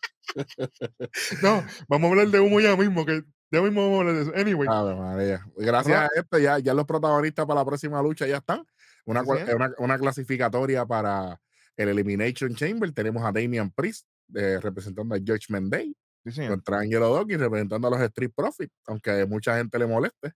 No, 1.43 1.65
vamos 1.89 2.09
a 2.09 2.11
hablar 2.11 2.29
de 2.29 2.41
humo 2.41 2.61
ya 2.61 2.77
mismo, 2.77 3.07
que 3.07 3.23
ya 3.51 3.63
mismo 3.63 3.83
vamos 3.83 3.97
a 3.97 4.01
hablar 4.01 4.15
de 4.17 4.23
eso. 4.23 4.33
Anyway, 4.41 4.69
Ave 4.71 4.95
María. 4.95 5.47
Gracias 5.57 5.97
Ra- 5.97 6.05
a 6.05 6.09
esto, 6.21 6.39
ya, 6.39 6.59
ya 6.59 6.75
los 6.75 6.85
protagonistas 6.87 7.47
para 7.47 7.61
la 7.61 7.65
próxima 7.67 8.03
lucha 8.03 8.27
ya 8.27 8.39
están. 8.39 8.65
Una, 9.05 9.23
Sí, 9.25 9.31
una, 9.55 9.73
una 9.79 9.99
clasificatoria 9.99 10.87
para 10.87 11.41
el 11.77 11.89
Elimination 11.89 12.55
Chamber. 12.55 12.93
Tenemos 12.93 13.25
a 13.25 13.33
Damian 13.33 13.71
Priest 13.71 14.07
eh, 14.35 14.59
representando 14.61 15.15
a 15.15 15.19
Judgment 15.19 15.71
Day 15.73 15.97
sí, 16.31 16.47
contra 16.47 16.81
Angelo 16.81 17.15
Dawkins 17.15 17.41
representando 17.41 17.89
a 17.89 17.91
los 17.91 18.01
Street 18.01 18.33
Profits, 18.35 18.73
aunque 18.87 19.23
a 19.23 19.27
mucha 19.27 19.57
gente 19.57 19.79
le 19.79 19.87
moleste. 19.87 20.33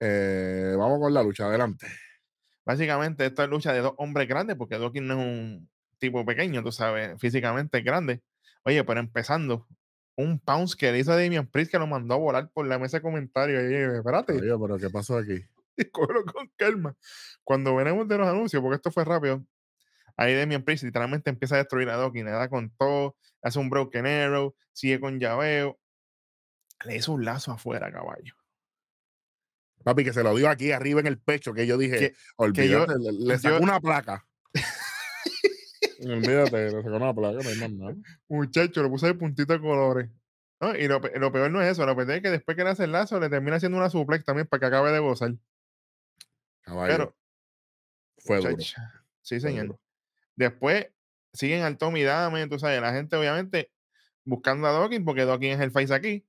Eh, 0.00 0.74
vamos 0.76 0.98
con 1.00 1.14
la 1.14 1.22
lucha, 1.22 1.46
adelante. 1.46 1.86
Básicamente, 2.64 3.26
esto 3.26 3.42
es 3.42 3.48
lucha 3.48 3.72
de 3.72 3.80
dos 3.80 3.94
hombres 3.96 4.28
grandes, 4.28 4.56
porque 4.56 4.78
Dawkins 4.78 5.06
no 5.06 5.14
es 5.14 5.26
un 5.26 5.70
tipo 5.98 6.24
pequeño, 6.24 6.62
tú 6.62 6.72
sabes, 6.72 7.18
físicamente 7.20 7.78
es 7.78 7.84
grande. 7.84 8.22
Oye, 8.64 8.82
pero 8.84 9.00
empezando, 9.00 9.66
un 10.16 10.38
pounce 10.38 10.76
que 10.76 10.92
le 10.92 10.98
hizo 10.98 11.12
a 11.12 11.16
Damian 11.16 11.46
Priest 11.46 11.70
que 11.70 11.78
lo 11.78 11.86
mandó 11.86 12.14
a 12.14 12.18
volar 12.18 12.50
por 12.52 12.66
la 12.66 12.78
mesa 12.78 12.98
de 12.98 13.02
comentarios. 13.02 13.62
Yo, 13.62 13.96
espérate, 13.96 14.32
Oye, 14.34 14.58
pero 14.60 14.78
¿qué 14.78 14.90
pasó 14.90 15.16
aquí? 15.16 15.44
cógelo 15.92 16.24
con 16.24 16.50
calma. 16.56 16.96
Cuando 17.44 17.74
venimos 17.74 18.06
de 18.08 18.18
los 18.18 18.28
anuncios, 18.28 18.62
porque 18.62 18.76
esto 18.76 18.90
fue 18.90 19.04
rápido, 19.04 19.44
ahí 20.16 20.34
Damian 20.34 20.62
Priest 20.62 20.84
literalmente 20.84 21.30
empieza 21.30 21.54
a 21.54 21.58
destruir 21.58 21.88
a 21.90 21.96
Dawkins, 21.96 22.24
le 22.24 22.30
da 22.30 22.48
con 22.48 22.70
todo, 22.76 23.16
hace 23.42 23.58
un 23.58 23.70
broken 23.70 24.06
arrow, 24.06 24.54
sigue 24.72 25.00
con 25.00 25.18
llaveo, 25.18 25.78
le 26.84 26.96
hizo 26.96 27.12
un 27.12 27.24
lazo 27.24 27.52
afuera, 27.52 27.90
caballo. 27.92 28.34
Papi, 29.84 30.04
que 30.04 30.12
se 30.12 30.22
lo 30.22 30.34
dio 30.36 30.48
aquí 30.48 30.70
arriba 30.72 31.00
en 31.00 31.06
el 31.08 31.18
pecho, 31.18 31.52
que 31.54 31.66
yo 31.66 31.76
dije, 31.76 31.98
Que- 31.98 32.14
olvídate, 32.36 32.94
le, 33.00 33.12
le 33.12 33.38
sacó 33.38 33.56
yo- 33.56 33.62
una 33.62 33.80
placa. 33.80 34.24
olvídate, 36.00 36.70
le 36.70 36.82
sacó 36.82 36.96
una 36.96 37.14
placa, 37.14 37.38
no 37.42 37.48
hay 37.48 37.56
más 37.58 37.70
nada. 37.72 37.94
Muchacho, 38.28 38.82
lo 38.82 38.90
puse 38.90 39.06
de 39.06 39.14
puntito 39.14 39.52
de 39.52 39.60
colores. 39.60 40.10
No, 40.60 40.76
y 40.76 40.86
lo, 40.86 41.00
pe- 41.00 41.18
lo 41.18 41.32
peor 41.32 41.50
no 41.50 41.60
es 41.60 41.72
eso, 41.72 41.84
lo 41.84 41.96
peor 41.96 42.10
es 42.12 42.22
que 42.22 42.30
después 42.30 42.56
que 42.56 42.62
le 42.64 42.70
hace 42.70 42.84
el 42.84 42.92
lazo, 42.92 43.18
le 43.18 43.28
termina 43.28 43.56
haciendo 43.56 43.78
una 43.78 43.90
suplex 43.90 44.24
también 44.24 44.46
para 44.46 44.60
que 44.60 44.66
acabe 44.66 44.92
de 44.92 45.00
gozar. 45.00 45.34
Caballo, 46.62 46.92
Pero, 46.92 47.16
fue 48.18 48.36
duro. 48.36 48.50
muchacho, 48.52 48.80
sí, 49.22 49.40
señor. 49.40 49.76
Después 50.42 50.88
siguen 51.32 51.62
al 51.62 51.78
Tommy 51.78 52.02
Dame, 52.02 52.48
tú 52.48 52.58
sabes, 52.58 52.80
la 52.80 52.92
gente 52.92 53.16
obviamente 53.16 53.70
buscando 54.24 54.66
a 54.66 54.72
Dawkins 54.72 55.04
porque 55.04 55.24
Dawkins 55.24 55.54
es 55.54 55.60
el 55.60 55.70
face 55.70 55.94
aquí. 55.94 56.26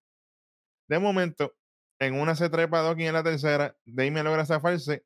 De 0.87 0.99
momento, 0.99 1.55
en 1.99 2.15
una 2.15 2.35
se 2.35 2.49
trepa 2.49 2.81
Dawkins 2.81 3.07
en 3.07 3.13
la 3.13 3.23
tercera, 3.23 3.75
Dame 3.85 4.23
logra 4.23 4.45
zafarse 4.45 5.03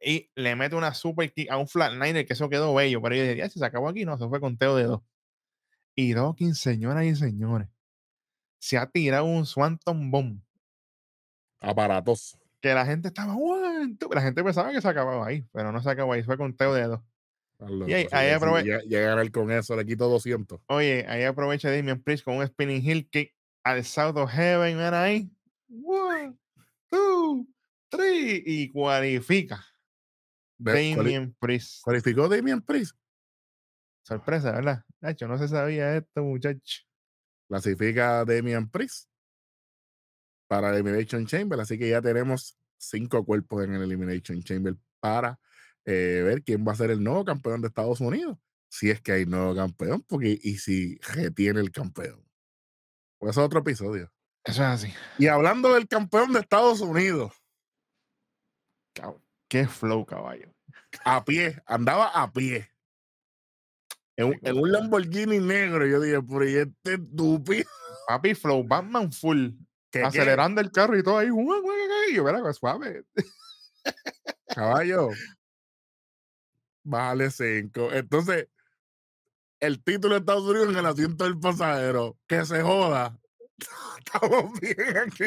y 0.00 0.30
le 0.34 0.56
mete 0.56 0.76
una 0.76 0.94
super 0.94 1.32
kick 1.32 1.50
a 1.50 1.58
un 1.58 1.68
flatliner 1.68 2.24
que 2.26 2.32
eso 2.32 2.48
quedó 2.48 2.74
bello, 2.74 3.02
pero 3.02 3.16
yo 3.16 3.22
dije, 3.22 3.36
"Ya, 3.36 3.48
se 3.48 3.64
acabó 3.64 3.88
aquí, 3.88 4.04
no, 4.04 4.16
se 4.18 4.28
fue 4.28 4.40
conteo 4.40 4.76
de 4.76 4.84
dos. 4.84 5.02
Y 5.94 6.14
Dawkins, 6.14 6.58
señoras 6.58 7.04
y 7.04 7.14
señores, 7.16 7.68
se 8.58 8.78
ha 8.78 8.86
tirado 8.86 9.24
un 9.24 9.46
Swanton 9.46 10.10
Bomb 10.10 10.40
Aparatos. 11.60 12.38
que 12.60 12.72
la 12.74 12.86
gente 12.86 13.08
estaba, 13.08 13.34
la 14.14 14.22
gente 14.22 14.44
pensaba 14.44 14.72
que 14.72 14.80
se 14.80 14.88
acababa 14.88 15.26
ahí, 15.26 15.46
pero 15.52 15.72
no 15.72 15.82
se 15.82 15.90
acabó 15.90 16.12
ahí, 16.12 16.22
fue 16.22 16.38
conteo 16.38 16.74
de 16.74 16.84
dos. 16.84 17.00
Y 17.88 17.92
ahí- 17.92 18.08
Llegar 18.88 19.18
él 19.18 19.30
con 19.30 19.50
eso, 19.50 19.76
le 19.76 19.84
quito 19.84 20.08
200. 20.08 20.60
Oye, 20.66 21.04
ahí 21.08 21.24
aprovecha 21.24 21.70
Damian 21.70 22.02
Priest 22.02 22.24
con 22.24 22.36
un 22.36 22.46
spinning 22.46 22.82
heel 22.82 23.08
kick 23.08 23.34
al 23.64 23.84
South 23.84 24.16
of 24.16 24.30
Heaven, 24.30 24.76
mira 24.76 25.02
ahí. 25.02 25.30
One, 25.82 26.36
two, 26.90 27.46
three. 27.90 28.42
Y 28.46 28.68
cualifica 28.70 29.64
De- 30.58 30.94
Damian 30.94 31.34
Priest. 31.38 31.82
cualificó 31.82 32.28
Damian 32.28 32.62
Priest. 32.62 32.96
Sorpresa, 34.02 34.52
¿verdad? 34.52 34.84
Nacho, 35.00 35.28
no 35.28 35.38
se 35.38 35.48
sabía 35.48 35.96
esto, 35.96 36.22
muchacho. 36.22 36.80
Clasifica 37.48 38.20
a 38.20 38.24
Damian 38.24 38.68
Priest 38.70 39.08
para 40.48 40.68
el 40.70 40.74
Elimination 40.76 41.26
Chamber. 41.26 41.60
Así 41.60 41.78
que 41.78 41.88
ya 41.88 42.00
tenemos 42.02 42.56
cinco 42.76 43.24
cuerpos 43.24 43.64
en 43.64 43.74
el 43.74 43.82
Elimination 43.82 44.42
Chamber 44.42 44.74
para 45.00 45.38
eh, 45.86 46.22
ver 46.24 46.42
quién 46.42 46.64
va 46.66 46.72
a 46.72 46.76
ser 46.76 46.90
el 46.90 47.02
nuevo 47.02 47.24
campeón 47.24 47.60
de 47.60 47.68
Estados 47.68 48.00
Unidos. 48.00 48.38
Si 48.68 48.90
es 48.90 49.00
que 49.00 49.12
hay 49.12 49.26
nuevo 49.26 49.54
campeón, 49.54 50.02
porque 50.06 50.38
y 50.40 50.58
si 50.58 50.96
retiene 50.98 51.60
el 51.60 51.72
campeón. 51.72 52.24
Pues 53.18 53.30
eso 53.32 53.40
es 53.40 53.46
otro 53.46 53.60
episodio. 53.60 54.12
Eso 54.44 54.62
es 54.62 54.68
así. 54.68 54.94
Y 55.18 55.26
hablando 55.26 55.74
del 55.74 55.86
campeón 55.88 56.32
de 56.32 56.40
Estados 56.40 56.80
Unidos, 56.80 57.32
Qué 59.48 59.66
flow, 59.66 60.06
caballo. 60.06 60.54
a 61.04 61.24
pie, 61.24 61.60
andaba 61.66 62.06
a 62.08 62.32
pie. 62.32 62.70
En, 64.16 64.26
un- 64.28 64.38
en 64.42 64.58
un 64.58 64.70
Lamborghini 64.70 65.38
negro, 65.40 65.86
yo 65.86 66.00
dije, 66.00 66.22
pero 66.22 66.48
¿y 66.48 66.54
este 66.56 66.94
estúpido? 66.94 67.68
Papi, 68.06 68.34
flow, 68.34 68.62
Batman 68.64 69.12
full. 69.12 69.48
¿Qué, 69.90 70.00
qué? 70.00 70.02
acelerando 70.04 70.60
el 70.60 70.70
carro 70.70 70.96
y 70.96 71.02
todo 71.02 71.18
ahí. 71.18 71.28
Yo, 72.14 72.22
verá, 72.24 72.52
suave. 72.52 73.04
Caballo. 74.46 75.08
Vale 76.84 77.30
cinco. 77.30 77.92
Entonces, 77.92 78.48
el 79.60 79.82
título 79.82 80.14
de 80.14 80.20
Estados 80.20 80.44
Unidos 80.44 80.70
en 80.70 80.76
el 80.78 80.86
asiento 80.86 81.24
del 81.24 81.38
pasajero. 81.38 82.16
Que 82.26 82.44
se 82.44 82.62
joda. 82.62 83.18
Estamos 84.04 84.58
bien 84.60 84.96
aquí. 84.96 85.24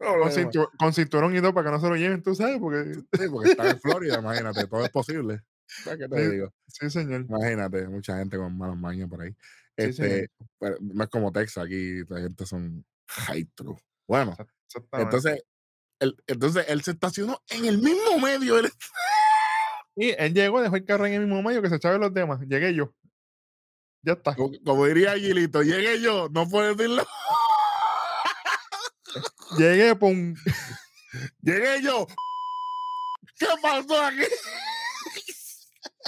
no 0.00 0.68
Con, 0.78 0.92
cinturón 0.92 1.36
y 1.36 1.40
todo 1.40 1.54
para 1.54 1.68
que 1.70 1.76
no 1.76 1.80
se 1.80 1.88
lo 1.88 1.96
lleven, 1.96 2.22
tú 2.22 2.34
sabes, 2.34 2.58
porque. 2.58 2.94
Sí, 2.94 3.28
porque 3.30 3.50
está 3.50 3.70
en 3.70 3.80
Florida, 3.80 4.18
imagínate, 4.18 4.66
todo 4.66 4.84
es 4.84 4.90
posible. 4.90 5.42
¿Sabes 5.68 6.00
qué 6.00 6.08
te 6.08 6.24
Sí. 6.24 6.30
digo? 6.32 6.52
Sí, 6.66 6.90
señor. 6.90 7.26
Imagínate, 7.28 7.86
mucha 7.88 8.18
gente 8.18 8.36
con 8.36 8.56
malas 8.58 8.76
mañas 8.76 9.08
por 9.08 9.22
ahí. 9.22 9.30
Sí. 9.30 9.36
Este, 9.76 10.30
pero 10.58 10.76
no 10.80 11.04
es 11.04 11.10
como 11.10 11.30
Texas, 11.32 11.64
aquí 11.66 12.02
la 12.08 12.20
gente 12.20 12.46
son 12.46 12.84
high 13.08 13.44
true. 13.54 13.76
Bueno, 14.08 14.36
entonces, 14.92 15.42
él, 16.00 16.16
entonces 16.26 16.64
él 16.68 16.82
se 16.82 16.92
estacionó 16.92 17.42
en 17.50 17.64
el 17.66 17.78
mismo 17.78 18.18
medio. 18.20 18.56
del- 18.56 18.70
Y 19.96 20.10
él 20.10 20.34
llegó, 20.34 20.60
dejó 20.60 20.76
el 20.76 20.84
carro 20.84 21.06
en 21.06 21.14
el 21.14 21.26
mismo 21.26 21.42
medio 21.42 21.62
que 21.62 21.68
se 21.70 21.76
echaban 21.76 22.00
los 22.00 22.12
demás. 22.12 22.40
Llegué 22.46 22.74
yo. 22.74 22.94
Ya 24.02 24.12
está. 24.12 24.34
Como, 24.36 24.52
como 24.64 24.86
diría 24.86 25.14
Gilito, 25.16 25.62
llegué 25.62 26.00
yo, 26.00 26.28
no 26.30 26.46
puedo 26.48 26.74
decirlo. 26.74 27.04
Llegué, 29.58 29.96
pum. 29.96 30.34
Llegué 31.40 31.82
yo. 31.82 32.06
¿Qué 33.38 33.46
pasó 33.62 34.02
aquí? 34.02 34.22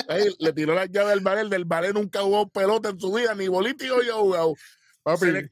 Ey, 0.09 0.35
le 0.39 0.53
tiró 0.53 0.75
la 0.75 0.87
llave 0.87 1.13
al 1.13 1.21
bar, 1.21 1.39
el 1.39 1.51
del 1.51 1.65
bar 1.65 1.93
nunca 1.95 2.21
jugó 2.21 2.49
pelota 2.49 2.91
en 2.91 3.01
su 3.01 3.13
vida, 3.13 3.35
ni 3.35 3.49
bolito 3.49 3.85
y 3.85 3.89
yo 3.89 4.21
jugado. 4.21 4.55
Papi, 5.03 5.19
Se 5.21 5.33
le- 5.33 5.51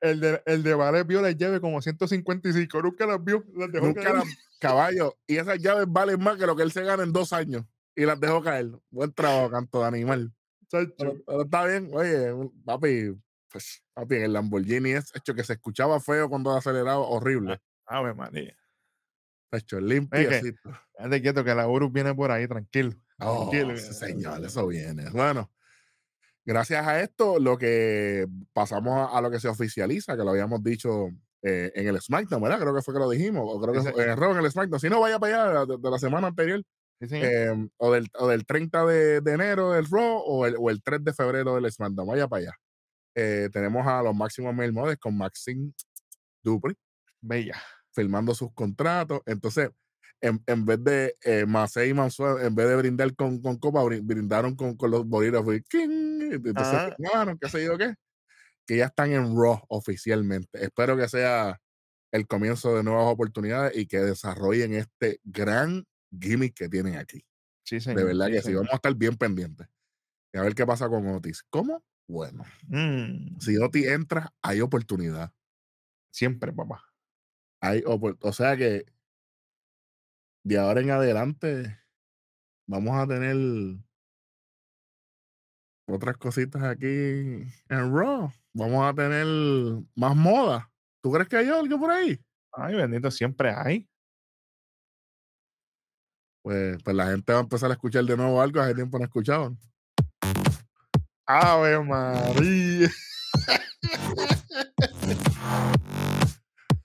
el 0.00 0.20
de, 0.20 0.42
el 0.46 0.62
de 0.62 0.74
Vale 0.74 1.04
vio 1.04 1.22
las 1.22 1.36
llaves 1.36 1.60
como 1.60 1.80
155. 1.80 2.82
Nunca 2.82 3.06
las 3.06 3.22
vio. 3.22 3.44
Las 3.54 3.72
dejó 3.72 3.86
Nunca 3.86 4.02
caer. 4.02 4.22
Caballo. 4.58 5.16
Y 5.26 5.36
esas 5.36 5.58
llaves 5.58 5.86
valen 5.88 6.22
más 6.22 6.36
que 6.36 6.46
lo 6.46 6.56
que 6.56 6.62
él 6.62 6.72
se 6.72 6.82
gana 6.82 7.02
en 7.02 7.12
dos 7.12 7.32
años. 7.32 7.64
Y 7.94 8.04
las 8.04 8.20
dejó 8.20 8.42
caer. 8.42 8.70
Buen 8.90 9.12
trabajo, 9.12 9.50
canto 9.50 9.80
de 9.80 9.86
animal. 9.86 10.32
Pero, 10.70 10.92
pero 11.24 11.42
está 11.42 11.64
bien, 11.64 11.90
oye, 11.92 12.34
papi, 12.64 13.16
pues, 13.48 13.82
papi, 13.94 14.16
en 14.16 14.22
el 14.24 14.32
Lamborghini 14.32 14.90
es 14.90 15.14
hecho 15.14 15.34
que 15.34 15.44
se 15.44 15.54
escuchaba 15.54 16.00
feo 16.00 16.28
cuando 16.28 16.54
aceleraba, 16.56 16.98
horrible. 16.98 17.60
Ave 17.86 18.12
María. 18.14 18.56
Hecho, 19.52 19.80
limpio. 19.80 20.28
Es 20.28 20.42
que- 20.42 20.54
Ande 20.98 21.22
quieto 21.22 21.44
que 21.44 21.54
la 21.54 21.68
Urus 21.68 21.92
viene 21.92 22.14
por 22.14 22.30
ahí, 22.30 22.48
tranquilo. 22.48 22.92
Oh, 23.20 23.48
tranquilo. 23.50 23.76
señor, 23.76 24.44
eso 24.44 24.66
viene. 24.66 25.08
Bueno, 25.10 25.50
gracias 26.44 26.86
a 26.86 27.00
esto, 27.00 27.38
lo 27.38 27.56
que 27.56 28.26
pasamos 28.52 28.92
a, 28.98 29.16
a 29.16 29.20
lo 29.20 29.30
que 29.30 29.38
se 29.38 29.48
oficializa, 29.48 30.16
que 30.16 30.24
lo 30.24 30.30
habíamos 30.30 30.62
dicho 30.62 31.10
eh, 31.48 31.70
en 31.74 31.86
el 31.88 32.00
SmackDown, 32.00 32.42
¿verdad? 32.42 32.58
Creo 32.60 32.74
que 32.74 32.82
fue 32.82 32.92
que 32.94 33.00
lo 33.00 33.08
dijimos, 33.08 33.44
o 33.46 33.60
creo 33.60 33.72
que 33.74 33.88
en 34.02 34.10
el 34.10 34.16
Raw, 34.16 34.32
en 34.32 34.44
el 34.44 34.50
SmackDown. 34.50 34.80
Si 34.80 34.88
no, 34.90 35.00
vaya 35.00 35.18
para 35.18 35.50
allá 35.52 35.66
de, 35.66 35.76
de 35.78 35.90
la 35.90 35.98
semana 35.98 36.26
anterior, 36.28 36.62
Sí, 36.98 37.08
eh, 37.12 37.52
o, 37.76 37.92
del, 37.92 38.08
o 38.18 38.26
del 38.28 38.46
30 38.46 38.86
de, 38.86 39.20
de 39.20 39.32
enero 39.32 39.72
del 39.72 39.86
Raw, 39.90 40.16
o 40.24 40.46
el, 40.46 40.56
o 40.58 40.70
el 40.70 40.82
3 40.82 41.04
de 41.04 41.12
febrero 41.12 41.54
del 41.54 41.70
SmackDown, 41.70 42.08
vaya 42.08 42.26
para 42.26 42.40
allá. 42.42 42.52
Eh, 43.14 43.48
tenemos 43.52 43.86
a 43.86 44.02
los 44.02 44.14
máximos 44.14 44.54
mail 44.54 44.72
models 44.72 44.98
con 44.98 45.16
Maxine 45.16 45.72
Dupri 46.42 46.74
Bella. 47.20 47.60
firmando 47.92 48.34
sus 48.34 48.52
contratos. 48.54 49.20
Entonces, 49.26 49.70
en, 50.22 50.42
en 50.46 50.64
vez 50.64 50.82
de 50.82 51.14
eh, 51.22 51.44
Macei 51.46 51.90
y 51.90 51.94
Mansuel, 51.94 52.42
en 52.44 52.54
vez 52.54 52.66
de 52.68 52.76
brindar 52.76 53.14
con, 53.14 53.40
con 53.42 53.58
copa, 53.58 53.82
brin- 53.84 54.00
brindaron 54.06 54.56
con, 54.56 54.74
con 54.76 54.90
los 54.90 55.06
bolígrafos. 55.06 55.54
y 55.54 55.62
¡king! 55.62 56.30
Entonces, 56.32 56.94
firmaron, 56.96 57.38
qué 57.38 57.48
sé 57.50 57.62
yo 57.64 57.76
qué, 57.76 57.94
que 58.66 58.76
ya 58.78 58.86
están 58.86 59.12
en 59.12 59.36
Raw 59.36 59.60
oficialmente. 59.68 60.62
Espero 60.64 60.96
que 60.96 61.08
sea 61.08 61.60
el 62.12 62.26
comienzo 62.26 62.74
de 62.76 62.82
nuevas 62.82 63.06
oportunidades 63.06 63.76
y 63.76 63.86
que 63.86 63.98
desarrollen 63.98 64.74
este 64.74 65.20
gran 65.24 65.84
gimmick 66.18 66.54
que 66.54 66.68
tienen 66.68 66.96
aquí. 66.96 67.24
Sí, 67.64 67.80
señor. 67.80 67.98
De 68.00 68.04
verdad 68.04 68.26
sí, 68.26 68.32
que 68.32 68.42
sí, 68.42 68.54
vamos 68.54 68.72
a 68.72 68.76
estar 68.76 68.94
bien 68.94 69.16
pendientes. 69.16 69.66
Y 70.32 70.38
a 70.38 70.42
ver 70.42 70.54
qué 70.54 70.66
pasa 70.66 70.88
con 70.88 71.06
Otis. 71.08 71.42
¿Cómo? 71.50 71.84
Bueno, 72.08 72.44
Mm, 72.68 73.38
si 73.40 73.56
Otis 73.58 73.86
entra, 73.88 74.32
hay 74.42 74.60
oportunidad. 74.60 75.32
siempre, 76.12 76.52
papá. 76.52 76.82
Hay 77.60 77.82
o 77.86 78.32
sea 78.32 78.56
que 78.56 78.84
de 80.44 80.58
ahora 80.58 80.80
en 80.80 80.90
adelante 80.90 81.78
vamos 82.66 82.96
a 82.96 83.06
tener 83.06 83.36
otras 85.88 86.16
cositas 86.16 86.62
aquí 86.62 86.86
en 86.86 87.46
Raw. 87.68 88.30
Vamos 88.58 88.88
a 88.88 88.94
tener 88.94 89.26
más 89.94 90.16
moda. 90.16 90.70
¿Tú 91.02 91.12
crees 91.12 91.28
que 91.28 91.36
hay 91.36 91.48
algo 91.48 91.78
por 91.78 91.90
ahí? 91.90 92.18
Ay, 92.52 92.74
bendito, 92.74 93.10
siempre 93.10 93.50
hay. 93.54 93.86
Pues, 96.42 96.78
pues 96.82 96.96
la 96.96 97.08
gente 97.08 97.34
va 97.34 97.40
a 97.40 97.42
empezar 97.42 97.70
a 97.70 97.74
escuchar 97.74 98.04
de 98.04 98.16
nuevo 98.16 98.40
algo. 98.40 98.58
Hace 98.60 98.74
tiempo 98.74 98.98
no 98.98 99.04
escuchaban. 99.04 99.58
Ave 101.26 101.80
María. 101.84 102.88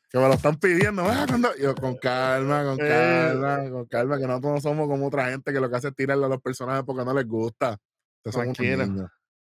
Que 0.10 0.18
me 0.18 0.28
lo 0.28 0.34
están 0.34 0.60
pidiendo. 0.60 1.04
"Ah, 1.06 1.26
cuando-". 1.26 1.56
Yo, 1.56 1.74
con 1.76 1.96
calma, 1.98 2.66
con 2.66 2.78
calma, 2.78 3.70
con 3.70 3.86
calma, 3.86 4.18
que 4.18 4.28
nosotros 4.28 4.54
no 4.56 4.60
somos 4.60 4.88
como 4.90 5.08
otra 5.08 5.30
gente 5.30 5.54
que 5.54 5.60
lo 5.62 5.70
que 5.70 5.78
hace 5.78 5.88
es 5.88 5.96
tirarle 5.96 6.26
a 6.26 6.30
los 6.30 6.42
personajes 6.42 6.84
porque 6.86 7.06
no 7.06 7.14
les 7.14 7.26
gusta. 7.26 7.78
Unos 8.26 8.36
Tranquilo. 8.36 9.10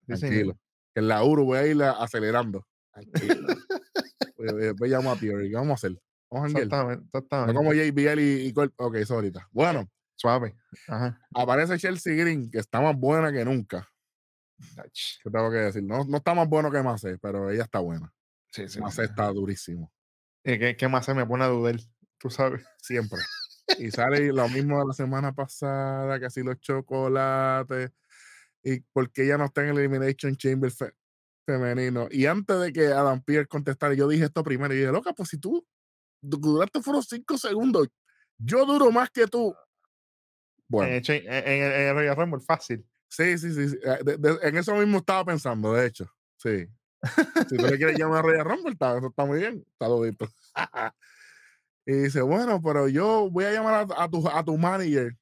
Tranquilo. 0.07 0.59
En 0.97 1.09
la 1.09 1.23
Uru 1.23 1.45
voy 1.45 1.59
a 1.59 1.67
ir 1.67 1.83
acelerando. 1.83 2.67
Tranquilo. 2.93 3.49
Voy- 4.37 4.49
voy- 4.53 4.73
voy 4.73 4.95
a 4.95 5.17
Theory. 5.17 5.50
¿Qué 5.50 5.55
vamos 5.55 5.71
a 5.71 5.75
hacer? 5.75 6.00
Vamos 6.31 6.55
a. 6.55 6.59
Exactamente, 6.59 7.07
No 7.12 7.55
como 7.55 7.73
JBL 7.73 8.21
y, 8.21 8.47
y 8.47 8.53
Col- 8.53 8.73
Ok, 8.76 8.97
eso 8.97 9.15
ahorita. 9.15 9.47
Bueno, 9.53 9.88
Suave. 10.15 10.57
Ajá. 10.88 11.21
aparece 11.35 11.79
Chelsea 11.79 12.15
Green, 12.15 12.50
que 12.50 12.59
está 12.59 12.81
más 12.81 12.97
buena 12.97 13.31
que 13.31 13.45
nunca. 13.45 13.87
¿Qué 15.23 15.31
tengo 15.31 15.50
que 15.50 15.57
decir? 15.59 15.83
No, 15.83 16.05
no 16.05 16.17
está 16.17 16.33
más 16.35 16.49
bueno 16.49 16.71
que 16.71 16.83
Macé, 16.83 17.19
pero 17.19 17.50
ella 17.50 17.65
está 17.65 17.81
buena. 17.81 18.11
Sí, 18.50 18.67
sí. 18.69 18.81
Macé 18.81 19.05
está 19.05 19.29
durísimo. 19.31 19.93
¿Y 20.43 20.59
qué, 20.59 20.76
qué 20.76 20.88
se 21.03 21.12
me 21.15 21.26
pone 21.26 21.45
a 21.45 21.49
dudar? 21.49 21.76
Tú 22.19 22.31
sabes. 22.31 22.65
Siempre. 22.79 23.19
Y 23.81 23.91
sale 23.91 24.33
lo 24.33 24.49
mismo 24.49 24.79
de 24.79 24.87
la 24.87 24.93
semana 24.95 25.33
pasada, 25.33 26.21
que 26.21 26.26
así 26.26 26.41
los 26.45 26.59
chocolates. 26.61 27.91
Y 28.69 28.81
porque 28.93 29.23
ella 29.25 29.39
no 29.39 29.45
está 29.45 29.63
en 29.63 29.69
el 29.69 29.79
Elimination 29.79 30.35
Chamber 30.35 30.73
fe- 30.73 30.93
femenino. 31.47 32.09
Y 32.11 32.27
antes 32.27 32.59
de 32.61 32.73
que 32.73 32.87
Adam 32.89 33.23
Pierre 33.23 33.47
contestara, 33.47 33.95
yo 33.95 34.09
dije 34.09 34.25
esto 34.25 34.43
primero. 34.43 34.75
Y 34.75 34.79
dije, 34.79 34.91
loca, 34.91 35.13
pues 35.13 35.29
si 35.29 35.39
tú 35.39 35.65
du- 36.21 36.39
duraste 36.39 36.83
fueron 36.83 37.03
cinco 37.05 37.39
segundos, 37.39 37.87
yo 38.39 38.67
duro 38.67 38.91
más 38.91 39.09
que 39.11 39.29
tú. 39.29 39.55
Bueno, 40.69 40.95
En, 40.95 41.03
el, 41.07 41.11
en, 41.29 41.33
en 41.33 41.63
el, 41.63 41.73
en 41.73 41.89
el 41.91 41.95
Royal 41.95 42.17
Rumble, 42.17 42.41
fácil. 42.41 42.85
sí, 43.09 43.39
sí, 43.39 43.53
sí. 43.55 43.69
sí, 43.69 43.79
eh, 43.85 43.99
de- 44.05 44.17
de- 44.17 44.39
en 44.43 44.57
eso 44.57 44.75
mismo 44.75 44.99
estaba 44.99 45.25
pensando, 45.25 45.73
de 45.73 45.87
hecho. 45.87 46.11
Sí. 46.39 46.67
Si 47.49 47.57
tú 47.57 47.67
le 47.67 47.77
quieres 47.77 47.97
llamar 47.97 48.19
a 48.19 48.23
Royal 48.23 48.45
Rumble, 48.47 48.73
está, 48.73 48.99
está 48.99 49.25
muy 49.25 49.39
bien. 49.39 49.65
Saludito. 49.79 50.29
y 51.87 51.93
dice, 51.93 52.21
bueno, 52.23 52.61
pero 52.61 52.89
yo 52.89 53.31
voy 53.31 53.45
a 53.45 53.53
llamar 53.53 53.87
a, 53.97 54.03
a 54.05 54.11
tu, 54.11 54.29
a 54.29 54.45
tu 54.45 54.59
manager. 54.59 55.17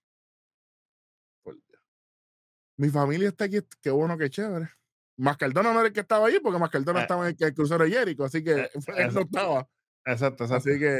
Mi 2.76 2.88
familia 2.88 3.28
está 3.28 3.44
aquí, 3.44 3.60
qué 3.80 3.90
bueno, 3.90 4.18
qué 4.18 4.28
chévere. 4.30 4.68
Mascardona 5.16 5.72
no 5.72 5.78
era 5.78 5.88
el 5.88 5.94
que 5.94 6.00
estaba 6.00 6.26
allí, 6.26 6.40
porque 6.40 6.58
Mascardona 6.58 7.00
Eh, 7.00 7.02
estaba 7.02 7.28
en 7.28 7.36
el, 7.38 7.46
el 7.46 7.54
crucero 7.54 7.84
de 7.84 7.90
Jericho, 7.90 8.24
así 8.24 8.42
que 8.42 8.52
eh, 8.52 8.70
él 8.96 9.14
no 9.14 9.20
estaba. 9.20 9.68
Exacto, 10.04 10.44
exacto. 10.44 10.70
Así 10.70 10.78
que, 10.78 10.98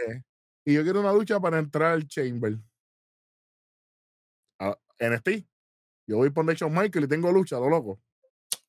y 0.65 0.75
yo 0.75 0.83
quiero 0.83 1.01
una 1.01 1.13
lucha 1.13 1.41
para 1.41 1.59
entrar 1.59 1.93
al 1.93 2.07
Chamber. 2.07 2.59
A 4.61 4.79
NXT. 5.01 5.47
Yo 6.07 6.19
voy 6.19 6.31
por 6.31 6.47
Shawn 6.47 6.73
Michael 6.73 7.07
y 7.07 7.09
tengo 7.09 7.33
lucha, 7.33 7.59
lo 7.59 7.69
loco. 7.69 8.01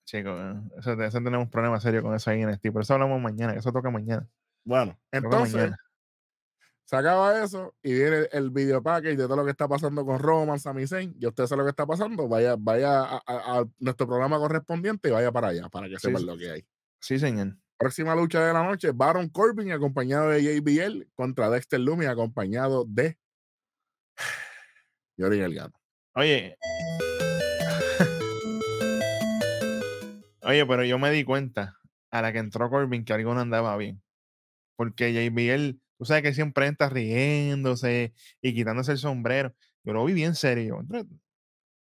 Chicos, 0.06 0.40
eh, 0.40 0.80
eso, 0.80 1.02
eso 1.02 1.18
tenemos 1.22 1.50
problemas 1.50 1.84
serios 1.84 2.04
con 2.04 2.14
eso 2.16 2.30
ahí 2.32 2.42
en 2.42 2.50
NXT. 2.50 2.72
Por 2.72 2.82
eso 2.82 2.94
hablamos 2.94 3.22
mañana, 3.22 3.54
que 3.54 3.60
eso 3.60 3.72
toca 3.72 3.90
mañana. 3.90 4.28
Bueno, 4.64 5.00
entonces, 5.12 5.54
mañana. 5.54 5.78
Se 6.86 6.96
acaba 6.96 7.44
eso 7.44 7.74
y 7.82 7.94
viene 7.94 8.18
el, 8.18 8.30
el 8.32 8.50
video 8.52 8.82
package 8.82 9.16
de 9.18 9.24
todo 9.26 9.36
lo 9.38 9.44
que 9.46 9.52
está 9.52 9.68
pasando 9.68 10.06
con 10.06 10.20
Roman, 10.20 10.60
Sami 10.60 10.86
Zayn. 10.88 11.16
Y 11.20 11.26
usted 11.28 11.46
sabe 11.48 11.60
lo 11.60 11.66
que 11.66 11.72
está 11.72 11.86
pasando. 11.86 12.28
Vaya, 12.28 12.56
vaya 12.58 13.02
a, 13.04 13.16
a- 13.26 13.60
a 13.60 13.66
nuestro 13.80 14.06
programa 14.08 14.38
correspondiente 14.38 15.10
y 15.10 15.12
vaya 15.12 15.32
para 15.32 15.48
allá, 15.50 15.68
para 15.70 15.88
que 15.90 15.96
Sí, 15.98 16.08
sepan 16.08 16.26
lo 16.26 16.38
que 16.38 16.52
hay. 16.52 16.66
Sí, 17.02 17.18
señor. 17.20 17.56
Próxima 17.78 18.16
lucha 18.16 18.46
de 18.46 18.54
la 18.54 18.64
noche, 18.64 18.92
Baron 18.94 19.28
Corbin 19.30 19.72
acompañado 19.72 20.30
de 20.30 20.42
JBL 20.44 21.10
contra 21.14 21.50
Dexter 21.50 21.80
Lumis 21.80 22.08
acompañado 22.08 22.86
de 22.88 23.18
Yori 25.18 25.40
Delgado. 25.40 25.74
Oye. 26.16 26.58
Oye, 30.44 30.66
pero 30.66 30.84
yo 30.84 31.00
me 31.00 31.10
di 31.12 31.24
cuenta 31.24 31.78
a 32.12 32.22
la 32.22 32.32
que 32.32 32.38
entró 32.40 32.70
Corbin 32.70 33.04
que 33.04 33.14
algo 33.14 33.34
no 33.34 33.42
andaba 33.42 33.76
bien. 33.78 34.02
Porque 34.78 35.12
JBL, 35.14 35.80
tú 35.98 36.06
sabes 36.06 36.24
que 36.24 36.34
siempre 36.34 36.68
entra 36.68 36.90
riéndose 36.90 38.14
y 38.42 38.54
quitándose 38.54 38.94
el 38.94 38.98
sombrero. 38.98 39.54
Yo 39.84 39.94
lo 39.94 40.06
vi 40.06 40.14
bien 40.14 40.36
serio. 40.36 40.82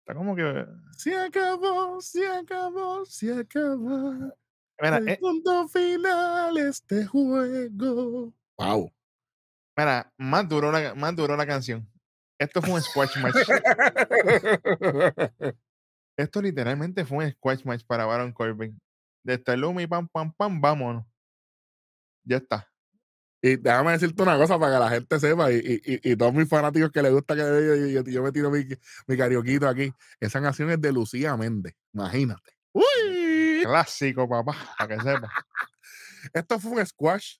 Está 0.00 0.14
como 0.14 0.37
que. 0.37 0.66
Se 0.96 1.16
acabó, 1.16 2.00
se 2.00 2.26
acabó, 2.26 3.05
se 3.07 3.33
acabó. 3.33 4.35
Mira, 4.81 4.98
el 4.98 5.09
eh, 5.09 5.18
punto 5.18 5.68
final 5.68 6.57
este 6.59 7.07
juego. 7.07 8.33
Wow. 8.59 8.92
mira, 9.76 10.12
más 10.18 10.48
duró 10.48 10.72
la, 10.72 10.94
más 10.94 11.14
duró 11.14 11.37
la 11.37 11.46
canción. 11.46 11.88
Esto 12.38 12.61
fue 12.61 12.74
un 12.74 12.83
squash 12.83 13.16
match. 13.18 13.37
Esto 16.16 16.42
literalmente 16.42 17.05
fue 17.05 17.24
un 17.24 17.33
squash 17.33 17.64
match 17.64 17.85
para 17.87 18.05
Baron 18.05 18.33
Corbin. 18.33 18.81
El 19.24 19.61
Lumi, 19.61 19.87
pam, 19.87 20.09
pam, 20.09 20.33
pam, 20.33 20.61
vámonos. 20.61 21.07
Ya 22.24 22.38
está. 22.38 22.73
Y 23.46 23.57
déjame 23.57 23.92
decirte 23.92 24.22
una 24.22 24.38
cosa 24.38 24.59
para 24.59 24.72
que 24.72 24.78
la 24.85 24.90
gente 24.90 25.20
sepa, 25.20 25.52
y, 25.52 25.57
y- 25.57 26.00
y- 26.12 26.16
todos 26.16 26.33
mis 26.33 26.48
fanáticos 26.48 26.90
que 26.90 27.02
les 27.02 27.12
gusta 27.12 27.35
que 27.35 27.42
yo, 27.42 27.74
yo- 28.02 28.02
yo 28.11 28.22
me 28.22 28.33
tiro 28.33 28.50
mi, 28.50 28.64
mi 29.07 29.16
carioquito 29.18 29.68
aquí. 29.68 29.92
Esa 30.18 30.40
canción 30.40 30.70
es 30.70 30.80
de 30.80 30.92
Lucía 30.92 31.37
Méndez, 31.37 31.74
imagínate. 31.92 32.52
¡Uy! 32.72 33.61
Clásico, 33.62 34.26
papá, 34.28 34.57
para 34.78 34.96
que 34.96 35.02
sepa. 35.02 35.30
Esto 36.33 36.59
fue 36.59 36.70
un 36.72 36.87
squash. 36.87 37.37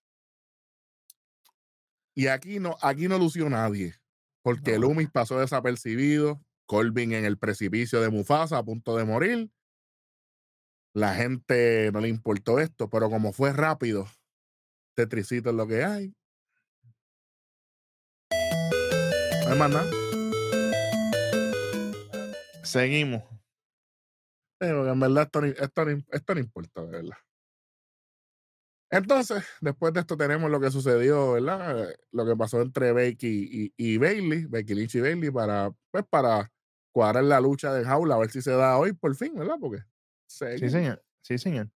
Y 2.15 2.27
aquí 2.27 2.61
no, 2.61 2.77
aquí 2.83 3.09
no 3.09 3.19
lució 3.19 3.49
nadie. 3.49 3.95
Porque 4.43 4.73
No. 4.75 4.81
Loomis 4.83 5.11
pasó 5.11 5.39
desapercibido. 5.41 6.45
Colvin 6.67 7.13
en 7.13 7.25
el 7.25 7.39
precipicio 7.39 8.01
de 8.01 8.11
Mufasa 8.11 8.59
a 8.59 8.63
punto 8.65 8.97
de 8.97 9.05
morir. 9.05 9.51
La 10.95 11.15
gente 11.15 11.91
no 11.93 12.01
le 12.01 12.09
importó 12.09 12.59
esto, 12.61 12.89
pero 12.89 13.11
como 13.11 13.33
fue 13.33 13.53
rápido, 13.53 14.07
tetricito 14.95 15.51
es 15.51 15.57
lo 15.57 15.67
que 15.67 15.85
hay. 15.85 16.15
No 19.45 19.53
hay 19.53 19.59
más 19.59 19.71
nada. 19.71 19.91
Seguimos. 22.63 23.23
Sí, 24.61 24.69
porque 24.71 24.91
en 24.91 25.01
verdad 25.01 25.25
esto, 25.25 25.45
esto, 25.45 25.87
esto 26.13 26.35
no 26.35 26.41
importa, 26.41 26.83
de 26.83 26.91
verdad. 26.91 27.17
Entonces, 28.91 29.45
después 29.61 29.93
de 29.93 30.01
esto 30.01 30.17
tenemos 30.17 30.51
lo 30.51 30.61
que 30.61 30.71
sucedió, 30.71 31.33
¿verdad? 31.33 31.89
Lo 32.13 32.25
que 32.25 32.37
pasó 32.37 32.63
entre 32.63 32.93
Becky 32.93 33.73
y, 33.77 33.95
y 33.95 33.99
Bailey, 33.99 34.47
Becky 34.47 34.75
Lynch 34.75 34.95
y 34.95 35.01
Bailey, 35.01 35.31
para, 35.31 35.73
pues, 35.91 36.05
para 36.09 36.51
cuadrar 36.93 37.25
la 37.25 37.41
lucha 37.41 37.75
de 37.75 37.85
jaula, 37.85 38.15
a 38.15 38.19
ver 38.19 38.31
si 38.31 38.41
se 38.41 38.53
da 38.53 38.79
hoy 38.79 38.93
por 38.93 39.15
fin, 39.17 39.35
¿verdad? 39.35 39.57
Porque 39.61 39.83
Sí, 40.27 40.71
señor. 40.71 41.05
Sí, 41.23 41.39
señor. 41.39 41.71